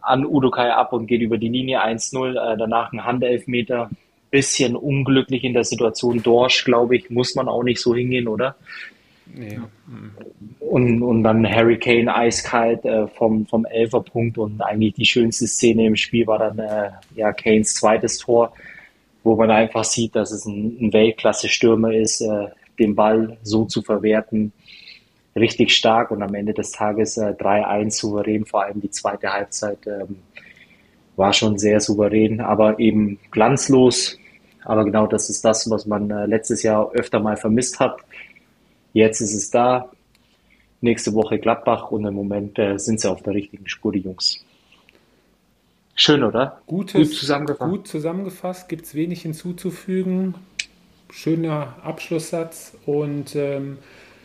an 0.00 0.26
Udukai 0.26 0.70
ab 0.70 0.92
und 0.92 1.06
geht 1.06 1.20
über 1.20 1.38
die 1.38 1.48
Linie 1.48 1.82
1-0. 1.82 2.30
Äh, 2.30 2.56
danach 2.56 2.92
ein 2.92 3.04
Handelfmeter. 3.04 3.90
Bisschen 4.30 4.74
unglücklich 4.74 5.44
in 5.44 5.54
der 5.54 5.64
Situation. 5.64 6.20
Dorsch, 6.20 6.64
glaube 6.64 6.96
ich, 6.96 7.08
muss 7.08 7.36
man 7.36 7.48
auch 7.48 7.62
nicht 7.62 7.80
so 7.80 7.94
hingehen, 7.94 8.26
oder? 8.26 8.56
Nee. 9.32 9.60
Und, 10.58 11.02
und 11.02 11.22
dann 11.22 11.48
Harry 11.48 11.78
Kane 11.78 12.14
eiskalt 12.14 12.84
äh, 12.84 13.06
vom, 13.06 13.46
vom 13.46 13.64
Elferpunkt 13.64 14.36
und 14.36 14.60
eigentlich 14.60 14.94
die 14.94 15.06
schönste 15.06 15.46
Szene 15.46 15.86
im 15.86 15.96
Spiel 15.96 16.26
war 16.26 16.38
dann 16.38 16.58
äh, 16.58 16.90
ja 17.14 17.32
Kanes 17.32 17.74
zweites 17.74 18.18
Tor, 18.18 18.52
wo 19.22 19.36
man 19.36 19.50
einfach 19.50 19.84
sieht, 19.84 20.14
dass 20.14 20.32
es 20.32 20.44
ein, 20.46 20.76
ein 20.80 20.92
Weltklasse-Stürmer 20.92 21.94
ist, 21.94 22.20
äh, 22.20 22.48
den 22.78 22.94
Ball 22.94 23.38
so 23.42 23.64
zu 23.64 23.82
verwerten, 23.82 24.52
richtig 25.36 25.74
stark 25.74 26.10
und 26.10 26.22
am 26.22 26.34
Ende 26.34 26.54
des 26.54 26.72
Tages 26.72 27.16
äh, 27.16 27.34
3-1 27.38 27.90
souverän, 27.90 28.44
vor 28.44 28.64
allem 28.64 28.80
die 28.80 28.90
zweite 28.90 29.32
Halbzeit 29.32 29.78
ähm, 29.86 30.18
war 31.16 31.32
schon 31.32 31.58
sehr 31.58 31.80
souverän, 31.80 32.40
aber 32.40 32.78
eben 32.78 33.18
glanzlos. 33.30 34.18
Aber 34.64 34.84
genau 34.84 35.06
das 35.06 35.28
ist 35.30 35.44
das, 35.44 35.68
was 35.70 35.86
man 35.86 36.10
äh, 36.10 36.26
letztes 36.26 36.62
Jahr 36.62 36.90
öfter 36.92 37.20
mal 37.20 37.36
vermisst 37.36 37.80
hat. 37.80 37.98
Jetzt 38.92 39.20
ist 39.20 39.34
es 39.34 39.50
da. 39.50 39.90
Nächste 40.80 41.14
Woche 41.14 41.38
Gladbach 41.38 41.90
und 41.90 42.04
im 42.04 42.14
Moment 42.14 42.58
äh, 42.58 42.78
sind 42.78 43.00
sie 43.00 43.10
auf 43.10 43.22
der 43.22 43.34
richtigen 43.34 43.68
Spur, 43.68 43.92
die 43.92 44.00
Jungs. 44.00 44.44
Schön, 45.96 46.22
oder? 46.24 46.60
Gutes, 46.66 46.94
gut 46.94 47.14
zusammengefasst. 47.14 47.70
Gut 47.70 47.88
zusammengefasst, 47.88 48.68
gibt 48.68 48.84
es 48.84 48.94
wenig 48.94 49.22
hinzuzufügen. 49.22 50.34
Schöner 51.14 51.76
Abschlusssatz 51.84 52.76
und 52.86 53.36
ähm, 53.36 53.78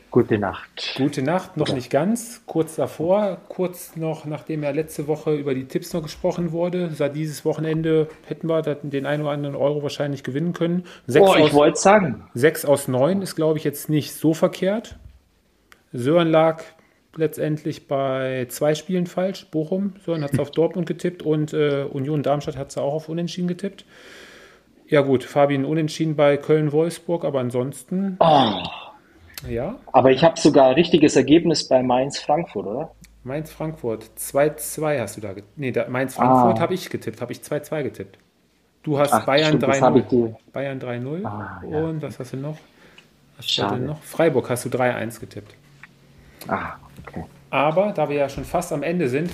Gute 0.09 0.39
Nacht. 0.39 0.95
Gute 0.97 1.21
Nacht, 1.21 1.55
noch 1.55 1.67
Oder? 1.67 1.75
nicht 1.75 1.91
ganz. 1.91 2.41
Kurz 2.47 2.77
davor, 2.77 3.37
kurz 3.47 3.95
noch, 3.95 4.25
nachdem 4.25 4.63
ja 4.63 4.71
letzte 4.71 5.07
Woche 5.07 5.35
über 5.35 5.53
die 5.53 5.65
Tipps 5.65 5.93
noch 5.93 6.01
gesprochen 6.01 6.51
wurde, 6.51 6.89
seit 6.89 7.15
dieses 7.15 7.45
Wochenende 7.45 8.07
hätten 8.25 8.49
wir 8.49 8.63
den 8.63 9.05
einen 9.05 9.21
oder 9.21 9.31
anderen 9.33 9.55
Euro 9.55 9.83
wahrscheinlich 9.83 10.23
gewinnen 10.23 10.53
können. 10.53 10.83
Sechs 11.05 11.29
oh, 11.29 11.35
ich 11.35 11.53
wollte 11.53 11.79
sagen. 11.79 12.27
Sechs 12.33 12.65
aus 12.65 12.87
neun 12.87 13.21
ist, 13.21 13.35
glaube 13.35 13.59
ich, 13.59 13.63
jetzt 13.63 13.87
nicht 13.87 14.13
so 14.13 14.33
verkehrt. 14.33 14.97
Sören 15.93 16.31
lag 16.31 16.63
letztendlich 17.15 17.87
bei 17.87 18.47
zwei 18.49 18.73
Spielen 18.73 19.05
falsch. 19.05 19.45
Bochum, 19.51 19.93
Sören 20.03 20.23
hat 20.23 20.33
es 20.33 20.39
auf 20.39 20.49
Dortmund 20.49 20.87
getippt 20.87 21.21
und 21.21 21.53
äh, 21.53 21.83
Union 21.83 22.23
Darmstadt 22.23 22.57
hat 22.57 22.71
es 22.71 22.79
auch 22.79 22.93
auf 22.93 23.09
Unentschieden 23.09 23.47
getippt. 23.47 23.85
Ja 24.89 25.01
gut, 25.01 25.23
Fabian 25.23 25.65
Unentschieden 25.65 26.15
bei 26.15 26.35
Köln-Wolfsburg, 26.37 27.23
aber 27.23 27.39
ansonsten... 27.39 28.17
Oh. 28.19 28.63
Ja. 29.47 29.75
Aber 29.93 30.11
ich 30.11 30.23
habe 30.23 30.39
sogar 30.39 30.69
ein 30.69 30.73
richtiges 30.73 31.15
Ergebnis 31.15 31.67
bei 31.67 31.83
Mainz-Frankfurt, 31.83 32.65
oder? 32.65 32.91
Mainz-Frankfurt. 33.23 34.09
2-2 34.17 34.99
hast 34.99 35.17
du 35.17 35.21
da 35.21 35.33
getippt. 35.33 35.57
Nee, 35.57 35.71
Mainz-Frankfurt 35.87 36.57
ah. 36.57 36.61
habe 36.61 36.73
ich 36.73 36.89
getippt, 36.89 37.21
habe 37.21 37.31
ich 37.31 37.39
2-2 37.39 37.83
getippt. 37.83 38.17
Du 38.81 38.97
hast 38.97 39.13
Ach, 39.13 39.25
Bayern 39.25 39.59
3-0. 39.59 40.35
Bayern 40.51 40.79
3-0. 40.79 41.25
Ah, 41.25 41.61
ja. 41.69 41.77
Und 41.77 42.01
was 42.01 42.17
hast 42.17 42.33
du 42.33 42.37
noch? 42.37 42.57
Was 43.37 43.49
Schade. 43.49 43.69
hast 43.69 43.79
du 43.79 43.85
noch? 43.85 44.01
Freiburg 44.01 44.49
hast 44.49 44.65
du 44.65 44.69
3-1 44.69 45.19
getippt. 45.19 45.55
Ah, 46.47 46.73
okay. 47.05 47.25
Aber 47.51 47.91
da 47.91 48.09
wir 48.09 48.15
ja 48.15 48.29
schon 48.29 48.45
fast 48.45 48.73
am 48.73 48.81
Ende 48.81 49.07
sind, 49.07 49.31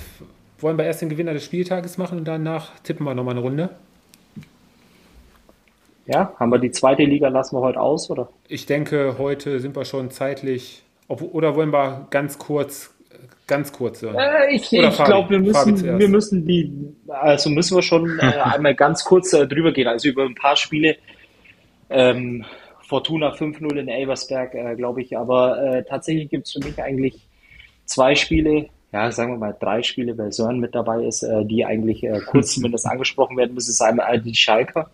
wollen 0.58 0.76
wir 0.76 0.84
erst 0.84 1.00
den 1.00 1.08
Gewinner 1.08 1.32
des 1.32 1.44
Spieltages 1.44 1.96
machen 1.96 2.18
und 2.18 2.24
danach 2.26 2.78
tippen 2.80 3.06
wir 3.06 3.14
nochmal 3.14 3.34
eine 3.34 3.40
Runde. 3.40 3.70
Ja, 6.06 6.32
haben 6.38 6.50
wir 6.50 6.58
die 6.58 6.70
zweite 6.70 7.02
Liga, 7.02 7.28
lassen 7.28 7.56
wir 7.56 7.60
heute 7.60 7.80
aus, 7.80 8.08
oder? 8.10 8.28
Ich 8.48 8.66
denke, 8.66 9.16
heute 9.18 9.58
sind 9.58 9.74
wir 9.74 9.84
schon 9.84 10.10
zeitlich, 10.10 10.82
oder 11.08 11.56
wollen 11.56 11.72
wir 11.72 12.06
ganz 12.10 12.38
kurz, 12.38 12.94
ganz 13.48 13.72
kurz? 13.72 14.04
Äh, 14.04 14.54
ich 14.54 14.72
ich 14.72 15.04
glaube, 15.04 15.30
wir 15.30 15.40
müssen, 15.40 15.98
wir 15.98 16.08
müssen 16.08 16.46
die, 16.46 16.72
also 17.08 17.50
müssen 17.50 17.76
wir 17.76 17.82
schon 17.82 18.18
äh, 18.20 18.22
einmal 18.44 18.76
ganz 18.76 19.04
kurz 19.04 19.32
äh, 19.32 19.48
drüber 19.48 19.72
gehen, 19.72 19.88
also 19.88 20.08
über 20.08 20.24
ein 20.24 20.36
paar 20.36 20.56
Spiele. 20.56 20.96
Ähm, 21.90 22.44
Fortuna 22.88 23.32
5-0 23.32 23.76
in 23.76 23.88
Elversberg, 23.88 24.54
äh, 24.54 24.76
glaube 24.76 25.02
ich, 25.02 25.18
aber 25.18 25.60
äh, 25.60 25.84
tatsächlich 25.84 26.30
gibt 26.30 26.46
es 26.46 26.52
für 26.52 26.60
mich 26.60 26.80
eigentlich 26.80 27.26
zwei 27.84 28.14
Spiele, 28.14 28.68
ja, 28.92 29.10
sagen 29.10 29.32
wir 29.32 29.38
mal 29.38 29.56
drei 29.58 29.82
Spiele, 29.82 30.16
weil 30.16 30.32
Sören 30.32 30.60
mit 30.60 30.76
dabei 30.76 31.02
ist, 31.02 31.24
äh, 31.24 31.44
die 31.44 31.64
eigentlich 31.64 32.06
kurz 32.26 32.52
zumindest 32.54 32.86
angesprochen 32.86 33.36
werden 33.36 33.54
müssen. 33.54 33.70
Es 33.70 33.76
ist 33.76 33.82
einmal 33.82 34.20
die 34.20 34.36
Schalker, 34.36 34.88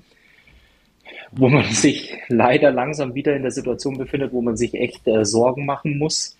wo 1.32 1.48
man 1.48 1.64
sich 1.72 2.14
leider 2.28 2.70
langsam 2.70 3.14
wieder 3.14 3.34
in 3.34 3.42
der 3.42 3.50
Situation 3.50 3.98
befindet, 3.98 4.32
wo 4.32 4.42
man 4.42 4.56
sich 4.56 4.74
echt 4.74 5.06
äh, 5.08 5.24
Sorgen 5.24 5.66
machen 5.66 5.98
muss. 5.98 6.36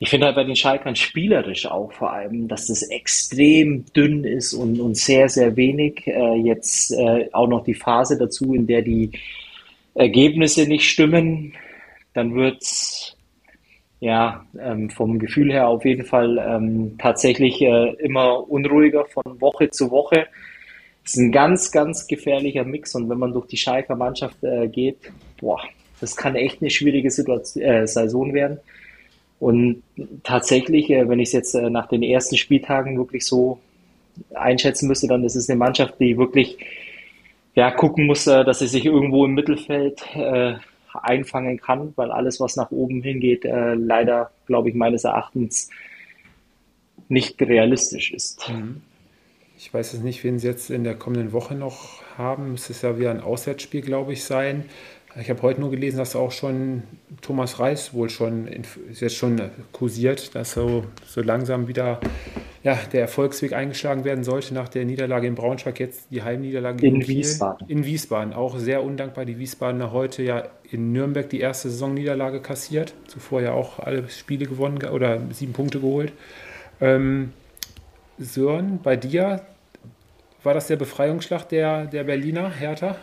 Ich 0.00 0.10
finde 0.10 0.26
halt 0.26 0.36
bei 0.36 0.44
den 0.44 0.56
Schalkern 0.56 0.96
spielerisch 0.96 1.66
auch 1.66 1.92
vor 1.92 2.12
allem, 2.12 2.48
dass 2.48 2.66
das 2.66 2.82
extrem 2.82 3.84
dünn 3.94 4.24
ist 4.24 4.52
und, 4.52 4.80
und 4.80 4.96
sehr, 4.96 5.28
sehr 5.28 5.56
wenig. 5.56 6.06
Äh, 6.06 6.36
jetzt 6.36 6.92
äh, 6.92 7.28
auch 7.32 7.48
noch 7.48 7.64
die 7.64 7.74
Phase 7.74 8.18
dazu, 8.18 8.54
in 8.54 8.66
der 8.66 8.82
die 8.82 9.12
Ergebnisse 9.94 10.66
nicht 10.66 10.88
stimmen. 10.88 11.54
Dann 12.12 12.34
wird's 12.34 13.16
ja 14.00 14.44
ähm, 14.60 14.90
vom 14.90 15.18
Gefühl 15.18 15.52
her 15.52 15.68
auf 15.68 15.84
jeden 15.84 16.04
Fall 16.04 16.38
ähm, 16.38 16.96
tatsächlich 16.98 17.62
äh, 17.62 17.94
immer 17.94 18.50
unruhiger 18.50 19.06
von 19.06 19.40
Woche 19.40 19.70
zu 19.70 19.90
Woche. 19.90 20.26
Das 21.04 21.14
ist 21.14 21.20
ein 21.20 21.32
ganz, 21.32 21.70
ganz 21.70 22.06
gefährlicher 22.06 22.64
Mix 22.64 22.94
und 22.94 23.08
wenn 23.10 23.18
man 23.18 23.32
durch 23.32 23.46
die 23.46 23.58
Schalker 23.58 23.94
Mannschaft 23.94 24.42
äh, 24.42 24.68
geht, 24.68 24.96
boah, 25.38 25.60
das 26.00 26.16
kann 26.16 26.34
echt 26.34 26.60
eine 26.60 26.70
schwierige 26.70 27.10
Situation, 27.10 27.62
äh, 27.62 27.86
Saison 27.86 28.32
werden. 28.32 28.58
Und 29.38 29.82
tatsächlich, 30.22 30.88
äh, 30.88 31.06
wenn 31.08 31.20
ich 31.20 31.28
es 31.28 31.32
jetzt 31.32 31.54
äh, 31.54 31.68
nach 31.68 31.88
den 31.88 32.02
ersten 32.02 32.38
Spieltagen 32.38 32.96
wirklich 32.96 33.26
so 33.26 33.58
einschätzen 34.32 34.88
müsste, 34.88 35.06
dann 35.06 35.24
ist 35.24 35.34
es 35.34 35.50
eine 35.50 35.58
Mannschaft, 35.58 36.00
die 36.00 36.16
wirklich 36.16 36.56
ja, 37.54 37.70
gucken 37.70 38.06
muss, 38.06 38.26
äh, 38.26 38.42
dass 38.44 38.60
sie 38.60 38.66
sich 38.66 38.86
irgendwo 38.86 39.26
im 39.26 39.34
Mittelfeld 39.34 40.02
äh, 40.14 40.54
einfangen 40.94 41.60
kann, 41.60 41.92
weil 41.96 42.10
alles, 42.10 42.40
was 42.40 42.56
nach 42.56 42.70
oben 42.70 43.02
hingeht, 43.02 43.42
leider, 43.44 44.30
glaube 44.46 44.68
ich, 44.68 44.76
meines 44.76 45.02
Erachtens 45.02 45.68
nicht 47.08 47.42
realistisch 47.42 48.12
ist. 48.12 48.48
Mhm. 48.48 48.80
Ich 49.64 49.72
weiß 49.72 49.94
jetzt 49.94 50.04
nicht, 50.04 50.22
wen 50.24 50.38
sie 50.38 50.46
jetzt 50.46 50.68
in 50.68 50.84
der 50.84 50.94
kommenden 50.94 51.32
Woche 51.32 51.54
noch 51.54 52.02
haben. 52.18 52.52
Es 52.52 52.68
ist 52.68 52.82
ja 52.82 52.98
wieder 52.98 53.10
ein 53.10 53.22
Auswärtsspiel, 53.22 53.80
glaube 53.80 54.12
ich, 54.12 54.22
sein. 54.22 54.66
Ich 55.18 55.30
habe 55.30 55.40
heute 55.40 55.62
nur 55.62 55.70
gelesen, 55.70 55.96
dass 55.96 56.14
auch 56.14 56.32
schon 56.32 56.82
Thomas 57.22 57.60
Reis 57.60 57.94
wohl 57.94 58.10
schon 58.10 58.46
ist 58.46 59.00
jetzt 59.00 59.16
schon 59.16 59.40
kursiert, 59.72 60.34
dass 60.34 60.52
so, 60.52 60.84
so 61.06 61.22
langsam 61.22 61.66
wieder 61.66 61.98
ja, 62.62 62.78
der 62.92 63.00
Erfolgsweg 63.00 63.54
eingeschlagen 63.54 64.04
werden 64.04 64.22
sollte 64.22 64.52
nach 64.52 64.68
der 64.68 64.84
Niederlage 64.84 65.26
in 65.26 65.34
Braunschweig, 65.34 65.80
jetzt 65.80 66.08
die 66.10 66.22
Heimniederlage 66.22 66.86
in 66.86 67.06
Wiesbaden. 67.06 67.66
In 67.66 67.86
Wiesbaden, 67.86 68.34
auch 68.34 68.58
sehr 68.58 68.82
undankbar. 68.82 69.24
Die 69.24 69.38
Wiesbadener 69.38 69.92
heute 69.92 70.22
ja 70.24 70.42
in 70.70 70.92
Nürnberg 70.92 71.30
die 71.30 71.40
erste 71.40 71.70
Saisonniederlage 71.70 72.40
kassiert, 72.40 72.92
zuvor 73.06 73.40
ja 73.40 73.52
auch 73.52 73.78
alle 73.78 74.10
Spiele 74.10 74.44
gewonnen 74.44 74.84
oder 74.92 75.22
sieben 75.30 75.54
Punkte 75.54 75.80
geholt. 75.80 76.12
Ähm, 76.82 77.32
Sören, 78.18 78.80
bei 78.82 78.96
dir 78.96 79.40
war 80.44 80.54
das 80.54 80.66
der 80.66 80.76
Befreiungsschlag 80.76 81.48
der, 81.48 81.86
der 81.86 82.04
Berliner 82.04 82.50
Hertha? 82.50 82.96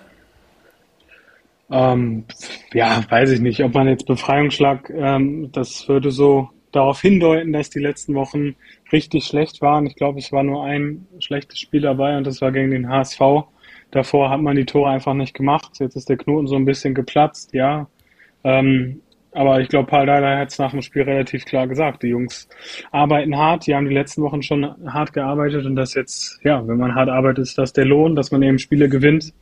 Ähm, 1.72 2.26
ja, 2.74 3.04
weiß 3.10 3.32
ich 3.32 3.39
nicht, 3.39 3.64
ob 3.64 3.74
man 3.74 3.88
jetzt 3.88 4.06
Befreiungsschlag, 4.06 4.89
ähm, 4.89 5.52
das 5.54 5.88
würde 5.88 6.12
so 6.12 6.50
darauf 6.72 7.02
hindeuten, 7.02 7.54
dass 7.54 7.70
die 7.70 7.80
letzten 7.80 8.14
Wochen 8.16 8.56
richtig 8.92 9.26
schlecht 9.26 9.62
waren. 9.62 9.86
Ich 9.86 9.96
glaube, 9.96 10.20
es 10.20 10.32
war 10.32 10.44
nur 10.44 10.66
ein 10.66 11.08
schlechtes 11.20 11.60
Spiel 11.60 11.82
dabei 11.82 12.18
und 12.18 12.26
das 12.26 12.42
war 12.42 12.52
gegen 12.52 12.72
den 12.72 12.89
HSV. 12.89 13.20
Davor 13.92 14.30
hat 14.30 14.42
man 14.42 14.56
die 14.56 14.66
Tore 14.66 14.89
einfach 14.89 15.14
nicht 15.14 15.34
gemacht. 15.34 15.72
Jetzt 15.80 15.96
ist 15.96 16.10
der 16.10 16.18
Knoten 16.18 16.48
so 16.48 16.56
ein 16.56 16.66
bisschen 16.66 16.94
geplatzt, 16.94 17.54
ja. 17.54 17.88
Ähm, 18.44 19.02
aber 19.34 19.62
ich 19.62 19.70
glaube, 19.70 19.88
Paul 19.88 20.06
Dardai 20.06 20.38
hat 20.38 20.50
es 20.50 20.60
nach 20.60 20.72
dem 20.72 20.82
Spiel 20.82 21.04
relativ 21.04 21.46
klar 21.46 21.68
gesagt. 21.68 22.04
Die 22.04 22.08
Jungs 22.08 22.50
arbeiten 22.92 23.38
hart, 23.38 23.66
die 23.66 23.76
haben 23.76 23.88
die 23.88 23.96
letzten 23.96 24.22
Wochen 24.22 24.44
schon 24.44 24.76
hart 24.92 25.14
gearbeitet 25.14 25.66
und 25.66 25.76
das 25.76 25.94
jetzt, 25.94 26.40
ja, 26.44 26.66
wenn 26.68 26.78
man 26.78 26.96
hart 26.96 27.10
arbeitet, 27.10 27.44
ist 27.44 27.58
das 27.58 27.74
der 27.74 27.86
Lohn, 27.86 28.16
dass 28.16 28.32
man 28.32 28.42
eben 28.44 28.60
Spiele 28.60 28.90
gewinnt. 28.90 29.34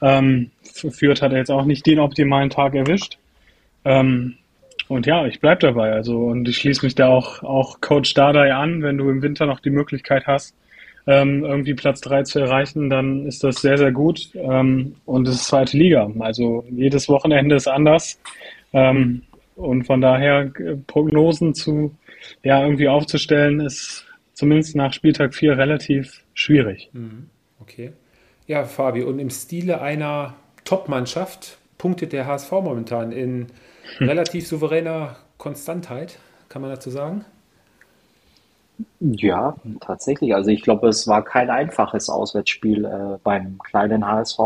Ähm, 0.00 0.50
Fürth 0.62 1.22
hat 1.22 1.32
er 1.32 1.38
jetzt 1.38 1.50
auch 1.50 1.64
nicht 1.64 1.86
den 1.86 2.00
optimalen 2.00 2.50
Tag 2.50 2.74
erwischt. 2.74 3.18
Ähm, 3.84 4.34
und 4.88 5.06
ja, 5.06 5.26
ich 5.26 5.40
bleib 5.40 5.60
dabei. 5.60 5.92
Also 5.92 6.18
und 6.18 6.48
ich 6.48 6.56
schließe 6.56 6.84
mich 6.84 6.94
da 6.94 7.08
auch, 7.08 7.42
auch 7.42 7.80
Coach 7.80 8.14
Dardai 8.14 8.54
an. 8.54 8.82
Wenn 8.82 8.98
du 8.98 9.08
im 9.10 9.22
Winter 9.22 9.46
noch 9.46 9.60
die 9.60 9.70
Möglichkeit 9.70 10.26
hast, 10.26 10.56
ähm, 11.06 11.44
irgendwie 11.44 11.74
Platz 11.74 12.00
drei 12.00 12.22
zu 12.22 12.40
erreichen, 12.40 12.90
dann 12.90 13.26
ist 13.26 13.44
das 13.44 13.60
sehr, 13.60 13.78
sehr 13.78 13.92
gut. 13.92 14.30
Ähm, 14.34 14.96
und 15.04 15.28
es 15.28 15.36
ist 15.36 15.44
zweite 15.46 15.76
Liga. 15.76 16.10
Also 16.18 16.64
jedes 16.70 17.08
Wochenende 17.08 17.54
ist 17.54 17.68
anders. 17.68 18.18
Ähm, 18.72 19.22
und 19.58 19.84
von 19.84 20.00
daher 20.00 20.50
äh, 20.58 20.76
Prognosen 20.86 21.54
zu 21.54 21.94
ja 22.42 22.62
irgendwie 22.62 22.88
aufzustellen, 22.88 23.60
ist 23.60 24.06
zumindest 24.32 24.76
nach 24.76 24.92
Spieltag 24.92 25.34
4 25.34 25.58
relativ 25.58 26.24
schwierig. 26.32 26.90
Mhm. 26.92 27.28
Okay. 27.60 27.92
Ja, 28.46 28.64
Fabi, 28.64 29.02
und 29.02 29.18
im 29.18 29.30
Stile 29.30 29.80
einer 29.80 30.34
Top-Mannschaft 30.64 31.58
punktet 31.76 32.12
der 32.12 32.26
HSV 32.26 32.50
momentan 32.52 33.12
in 33.12 33.48
relativ 34.00 34.46
souveräner 34.46 35.16
Konstantheit, 35.38 36.18
kann 36.48 36.62
man 36.62 36.70
dazu 36.70 36.90
sagen? 36.90 37.24
Ja, 39.00 39.56
tatsächlich. 39.80 40.34
Also 40.34 40.50
ich 40.50 40.62
glaube, 40.62 40.88
es 40.88 41.08
war 41.08 41.24
kein 41.24 41.50
einfaches 41.50 42.08
Auswärtsspiel 42.08 42.84
äh, 42.84 43.18
beim 43.24 43.58
kleinen 43.58 44.06
HSV. 44.06 44.38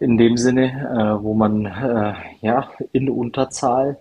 In 0.00 0.18
dem 0.18 0.36
Sinne, 0.36 1.18
äh, 1.18 1.22
wo 1.22 1.34
man 1.34 1.66
äh, 1.66 2.14
ja 2.40 2.70
in 2.92 3.08
Unterzahl 3.08 3.96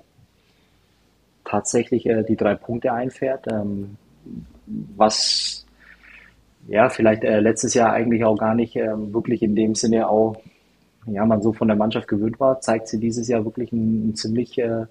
tatsächlich 1.46 2.06
äh, 2.06 2.24
die 2.24 2.36
drei 2.36 2.56
Punkte 2.56 2.92
einfährt, 2.94 3.46
ähm, 3.52 3.98
was 4.66 5.66
ja 6.68 6.90
vielleicht 6.90 7.24
äh, 7.24 7.40
letztes 7.40 7.74
Jahr 7.74 7.94
eigentlich 7.94 8.26
auch 8.26 8.38
gar 8.38 8.56
nicht 8.56 8.76
ähm, 8.76 9.14
wirklich 9.14 9.44
in 9.44 9.56
dem 9.56 9.76
Sinne 9.76 10.08
auch 10.08 10.38
ja, 11.06 11.26
man 11.26 11.42
so 11.42 11.54
von 11.54 11.68
der 11.68 11.78
Mannschaft 11.78 12.08
gewöhnt 12.08 12.40
war, 12.40 12.62
zeigt 12.62 12.88
sie 12.88 13.00
dieses 13.00 13.28
Jahr 13.28 13.44
wirklich 13.46 13.72
ein, 13.72 14.10
ein 14.10 14.16
ziemlich 14.16 14.58
äh, 14.58 14.86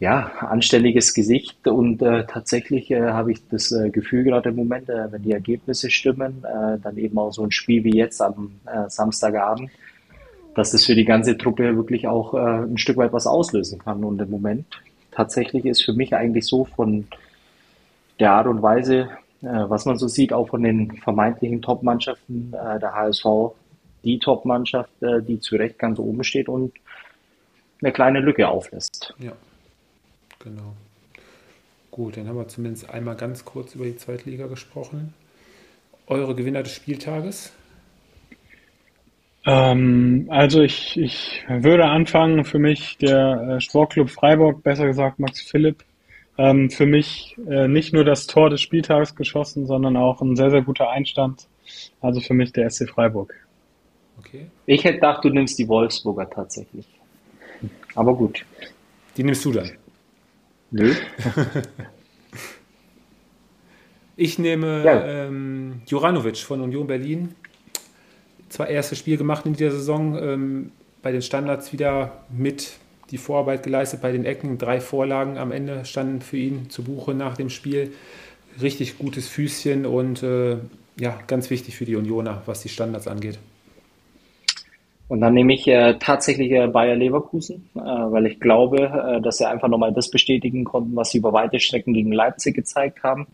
ja, 0.00 0.32
anständiges 0.40 1.14
Gesicht 1.14 1.66
und 1.68 2.02
äh, 2.02 2.26
tatsächlich 2.26 2.90
äh, 2.90 3.00
habe 3.00 3.32
ich 3.32 3.46
das 3.48 3.70
äh, 3.70 3.90
Gefühl 3.90 4.24
gerade 4.24 4.48
im 4.48 4.56
Moment, 4.56 4.88
äh, 4.88 5.10
wenn 5.12 5.22
die 5.22 5.32
Ergebnisse 5.32 5.88
stimmen, 5.88 6.44
äh, 6.44 6.78
dann 6.82 6.96
eben 6.96 7.16
auch 7.18 7.32
so 7.32 7.44
ein 7.44 7.52
Spiel 7.52 7.84
wie 7.84 7.96
jetzt 7.96 8.20
am 8.20 8.52
äh, 8.66 8.88
Samstagabend, 8.88 9.70
dass 10.56 10.72
das 10.72 10.84
für 10.84 10.94
die 10.94 11.04
ganze 11.04 11.38
Truppe 11.38 11.76
wirklich 11.76 12.06
auch 12.06 12.32
ein 12.34 12.78
Stück 12.78 12.96
weit 12.96 13.12
was 13.12 13.26
auslösen 13.26 13.80
kann. 13.80 14.04
Und 14.04 14.20
im 14.20 14.30
Moment 14.30 14.66
tatsächlich 15.10 15.64
ist 15.64 15.82
für 15.82 15.94
mich 15.94 16.14
eigentlich 16.14 16.46
so 16.46 16.64
von 16.64 17.08
der 18.20 18.30
Art 18.30 18.46
und 18.46 18.62
Weise, 18.62 19.08
was 19.40 19.84
man 19.84 19.98
so 19.98 20.06
sieht, 20.06 20.32
auch 20.32 20.50
von 20.50 20.62
den 20.62 20.92
vermeintlichen 20.98 21.60
Top-Mannschaften 21.60 22.52
der 22.52 22.94
HSV 22.94 23.26
die 24.04 24.20
Top-Mannschaft, 24.20 24.92
die 25.02 25.40
zu 25.40 25.56
Recht 25.56 25.76
ganz 25.76 25.98
oben 25.98 26.22
steht 26.22 26.48
und 26.48 26.72
eine 27.82 27.90
kleine 27.90 28.20
Lücke 28.20 28.46
auflässt. 28.46 29.12
Ja, 29.18 29.32
genau. 30.44 30.74
Gut, 31.90 32.16
dann 32.16 32.28
haben 32.28 32.36
wir 32.36 32.48
zumindest 32.48 32.90
einmal 32.90 33.16
ganz 33.16 33.44
kurz 33.44 33.74
über 33.74 33.84
die 33.84 33.96
Zweitliga 33.96 34.46
gesprochen. 34.46 35.14
Eure 36.06 36.34
Gewinner 36.34 36.62
des 36.62 36.74
Spieltages? 36.74 37.52
Ähm, 39.46 40.26
also 40.28 40.62
ich, 40.62 40.96
ich 40.98 41.44
würde 41.48 41.84
anfangen, 41.84 42.44
für 42.44 42.58
mich 42.58 42.96
der 42.98 43.56
äh, 43.56 43.60
Sportclub 43.60 44.10
Freiburg, 44.10 44.62
besser 44.62 44.86
gesagt 44.86 45.18
Max 45.18 45.40
Philipp, 45.40 45.84
ähm, 46.38 46.70
für 46.70 46.86
mich 46.86 47.36
äh, 47.48 47.68
nicht 47.68 47.92
nur 47.92 48.04
das 48.04 48.26
Tor 48.26 48.50
des 48.50 48.60
Spieltages 48.60 49.14
geschossen, 49.14 49.66
sondern 49.66 49.96
auch 49.96 50.20
ein 50.20 50.36
sehr, 50.36 50.50
sehr 50.50 50.62
guter 50.62 50.90
Einstand. 50.90 51.46
Also 52.00 52.20
für 52.20 52.34
mich 52.34 52.52
der 52.52 52.68
SC 52.70 52.88
Freiburg. 52.88 53.34
Okay. 54.18 54.46
Ich 54.66 54.84
hätte 54.84 54.96
gedacht, 54.96 55.24
du 55.24 55.30
nimmst 55.30 55.58
die 55.58 55.68
Wolfsburger 55.68 56.28
tatsächlich. 56.28 56.86
Aber 57.94 58.14
gut. 58.14 58.44
Die 59.16 59.22
nimmst 59.22 59.44
du 59.44 59.52
dann? 59.52 59.70
Nö. 60.74 60.92
ich 64.16 64.40
nehme 64.40 64.84
ja. 64.84 65.06
ähm, 65.06 65.82
Juranovic 65.86 66.38
von 66.38 66.60
Union 66.60 66.88
Berlin. 66.88 67.36
Zwar 68.48 68.66
erstes 68.66 68.98
Spiel 68.98 69.16
gemacht 69.16 69.46
in 69.46 69.52
dieser 69.52 69.70
Saison, 69.70 70.18
ähm, 70.20 70.72
bei 71.00 71.12
den 71.12 71.22
Standards 71.22 71.72
wieder 71.72 72.24
mit 72.28 72.72
die 73.12 73.18
Vorarbeit 73.18 73.62
geleistet, 73.62 74.02
bei 74.02 74.10
den 74.10 74.24
Ecken 74.24 74.58
drei 74.58 74.80
Vorlagen 74.80 75.38
am 75.38 75.52
Ende 75.52 75.84
standen 75.84 76.20
für 76.22 76.38
ihn 76.38 76.70
zu 76.70 76.82
Buche 76.82 77.14
nach 77.14 77.36
dem 77.36 77.50
Spiel. 77.50 77.92
Richtig 78.60 78.98
gutes 78.98 79.28
Füßchen 79.28 79.86
und 79.86 80.24
äh, 80.24 80.56
ja, 80.98 81.20
ganz 81.28 81.50
wichtig 81.50 81.76
für 81.76 81.84
die 81.84 81.94
Unioner, 81.94 82.42
was 82.46 82.62
die 82.62 82.68
Standards 82.68 83.06
angeht. 83.06 83.38
Und 85.06 85.20
dann 85.20 85.34
nehme 85.34 85.52
ich 85.52 85.68
äh, 85.68 85.98
tatsächlich 85.98 86.50
äh, 86.52 86.66
Bayer 86.66 86.96
Leverkusen, 86.96 87.68
äh, 87.74 87.78
weil 87.80 88.26
ich 88.26 88.40
glaube, 88.40 88.78
äh, 88.78 89.20
dass 89.20 89.38
sie 89.38 89.48
einfach 89.48 89.68
nochmal 89.68 89.92
das 89.92 90.10
bestätigen 90.10 90.64
konnten, 90.64 90.96
was 90.96 91.10
sie 91.10 91.18
über 91.18 91.32
weite 91.32 91.60
Strecken 91.60 91.92
gegen 91.92 92.12
Leipzig 92.12 92.54
gezeigt 92.54 93.02
haben. 93.02 93.26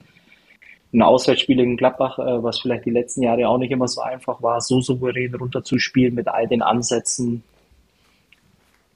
Ein 0.92 1.02
Auswärtsspiel 1.02 1.60
in 1.60 1.76
Gladbach, 1.76 2.18
äh, 2.18 2.42
was 2.42 2.60
vielleicht 2.60 2.86
die 2.86 2.90
letzten 2.90 3.22
Jahre 3.22 3.48
auch 3.48 3.58
nicht 3.58 3.70
immer 3.70 3.86
so 3.86 4.00
einfach 4.00 4.42
war, 4.42 4.60
so 4.60 4.80
souverän 4.80 5.34
runterzuspielen 5.34 6.14
mit 6.14 6.26
all 6.26 6.48
den 6.48 6.62
Ansätzen. 6.62 7.44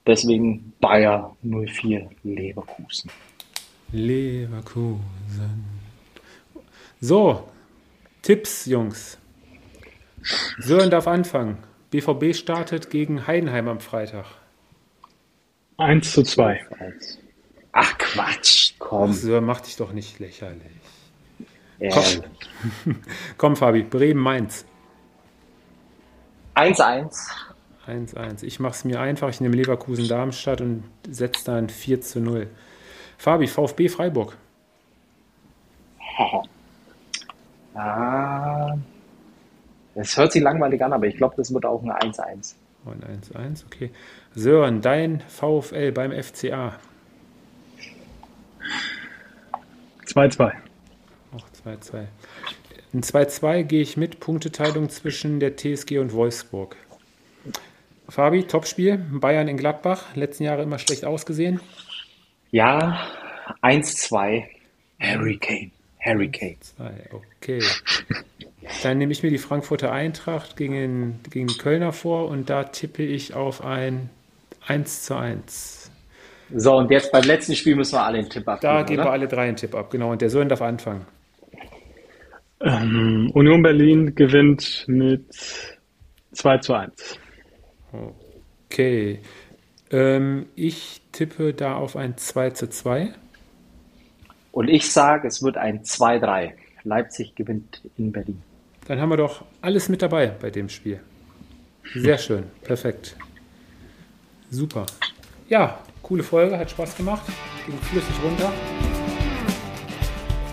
Deswegen 0.04 0.72
Bayer 0.80 1.36
04 1.42 2.10
Leverkusen. 2.24 3.10
Leverkusen. 3.92 5.64
So, 7.00 7.48
Tipps, 8.20 8.66
Jungs. 8.66 9.16
Sören 10.58 10.90
darf 10.90 11.06
anfangen. 11.06 11.58
BVB 11.94 12.34
startet 12.34 12.90
gegen 12.90 13.28
Heidenheim 13.28 13.68
am 13.68 13.78
Freitag. 13.78 14.24
1 15.76 16.10
zu 16.10 16.24
2. 16.24 16.66
Ach 17.70 17.98
Quatsch, 17.98 18.74
komm. 18.80 19.12
So, 19.12 19.40
mach 19.40 19.60
dich 19.60 19.76
doch 19.76 19.92
nicht 19.92 20.18
lächerlich. 20.18 20.72
Komm. 21.78 22.24
komm, 23.38 23.54
Fabi, 23.54 23.84
Bremen 23.84 24.20
Mainz. 24.20 24.66
1-1. 26.56 27.14
1-1. 27.86 28.42
Ich 28.42 28.58
mache 28.58 28.72
es 28.72 28.84
mir 28.84 28.98
einfach. 28.98 29.28
Ich 29.28 29.40
nehme 29.40 29.54
Leverkusen 29.54 30.08
Darmstadt 30.08 30.62
und 30.62 30.82
setze 31.08 31.44
dann 31.44 31.68
4 31.68 32.00
zu 32.00 32.18
0. 32.18 32.48
Fabi, 33.18 33.46
VfB 33.46 33.88
Freiburg. 33.88 34.36
ah, 37.76 38.76
es 39.94 40.16
hört 40.16 40.32
sich 40.32 40.42
langweilig 40.42 40.82
an, 40.82 40.92
aber 40.92 41.06
ich 41.06 41.16
glaube, 41.16 41.34
das 41.36 41.52
wird 41.52 41.64
auch 41.64 41.82
ein 41.82 41.90
1-1. 41.90 42.54
Ein 42.86 43.20
1-1, 43.22 43.64
okay. 43.66 43.90
Sören, 44.34 44.80
dein 44.80 45.20
VfL 45.28 45.92
beim 45.92 46.12
FCA. 46.12 46.78
2-2. 50.06 50.52
Auch 51.34 51.46
2-2. 51.64 52.06
In 52.92 53.02
2-2 53.02 53.62
gehe 53.64 53.82
ich 53.82 53.96
mit 53.96 54.20
Punkteteilung 54.20 54.88
zwischen 54.90 55.40
der 55.40 55.56
TSG 55.56 55.98
und 55.98 56.12
Wolfsburg. 56.12 56.76
Fabi, 58.08 58.44
Topspiel. 58.44 58.98
Bayern 58.98 59.48
in 59.48 59.56
Gladbach. 59.56 60.14
Letzten 60.14 60.44
Jahre 60.44 60.62
immer 60.62 60.78
schlecht 60.78 61.04
ausgesehen. 61.04 61.60
Ja, 62.50 63.00
1-2. 63.62 64.44
Harry 65.00 65.38
Kane. 65.38 65.70
Harry 66.04 66.30
Kane. 66.30 66.56
Okay. 67.40 67.60
Dann 68.82 68.98
nehme 68.98 69.12
ich 69.12 69.22
mir 69.22 69.30
die 69.30 69.38
Frankfurter 69.38 69.92
Eintracht 69.92 70.56
gegen, 70.56 71.20
gegen 71.30 71.46
die 71.46 71.58
Kölner 71.58 71.92
vor 71.92 72.28
und 72.28 72.50
da 72.50 72.64
tippe 72.64 73.02
ich 73.02 73.34
auf 73.34 73.64
ein 73.64 74.10
1 74.66 75.04
zu 75.04 75.16
1. 75.16 75.90
So, 76.54 76.76
und 76.76 76.90
jetzt 76.90 77.10
beim 77.10 77.24
letzten 77.24 77.54
Spiel 77.54 77.74
müssen 77.74 77.94
wir 77.94 78.04
alle 78.04 78.18
einen 78.18 78.28
Tipp 78.28 78.46
abgeben. 78.46 78.72
Da 78.72 78.82
geben 78.82 79.00
oder? 79.00 79.08
wir 79.08 79.12
alle 79.12 79.28
drei 79.28 79.48
einen 79.48 79.56
Tipp 79.56 79.74
ab, 79.74 79.90
genau. 79.90 80.12
Und 80.12 80.20
der 80.20 80.30
Sören 80.30 80.48
darf 80.48 80.62
anfangen. 80.62 81.06
Ähm, 82.60 83.30
Union 83.34 83.62
Berlin 83.62 84.14
gewinnt 84.14 84.84
mit 84.86 85.24
2 86.32 86.58
zu 86.58 86.74
1. 86.74 87.18
Okay. 88.66 89.20
Ähm, 89.90 90.46
ich 90.54 91.00
tippe 91.12 91.54
da 91.54 91.76
auf 91.76 91.96
ein 91.96 92.16
2 92.16 92.50
zu 92.50 92.68
2. 92.68 93.14
Und 94.54 94.68
ich 94.68 94.92
sage, 94.92 95.26
es 95.26 95.42
wird 95.42 95.56
ein 95.56 95.82
2-3. 95.82 96.52
Leipzig 96.84 97.34
gewinnt 97.34 97.82
in 97.98 98.12
Berlin. 98.12 98.40
Dann 98.86 99.00
haben 99.00 99.08
wir 99.08 99.16
doch 99.16 99.44
alles 99.60 99.88
mit 99.88 100.00
dabei 100.00 100.28
bei 100.28 100.50
dem 100.50 100.68
Spiel. 100.68 101.00
Sehr 101.92 102.18
schön, 102.18 102.44
perfekt. 102.62 103.16
Super. 104.50 104.86
Ja, 105.48 105.80
coole 106.02 106.22
Folge, 106.22 106.56
hat 106.56 106.70
Spaß 106.70 106.96
gemacht. 106.96 107.24
Ging 107.66 107.76
flüssig 107.78 108.14
runter. 108.22 108.52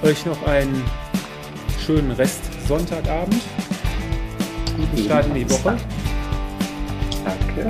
Euch 0.02 0.26
noch 0.26 0.48
einen 0.48 0.84
schönen 1.86 2.12
Rest 2.14 2.42
Sonntagabend. 2.68 3.42
Guten 4.78 4.98
Start 4.98 5.28
in 5.28 5.36
die 5.36 5.50
Woche. 5.50 5.78
Danke. 7.24 7.70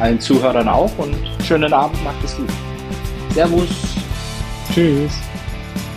Allen 0.00 0.18
Zuhörern 0.18 0.66
auch 0.66 0.98
und 0.98 1.16
schönen 1.44 1.72
Abend, 1.72 2.02
macht 2.02 2.24
es 2.24 2.36
gut. 2.36 2.50
Servus. 3.32 3.68
Tschüss. 4.72 5.12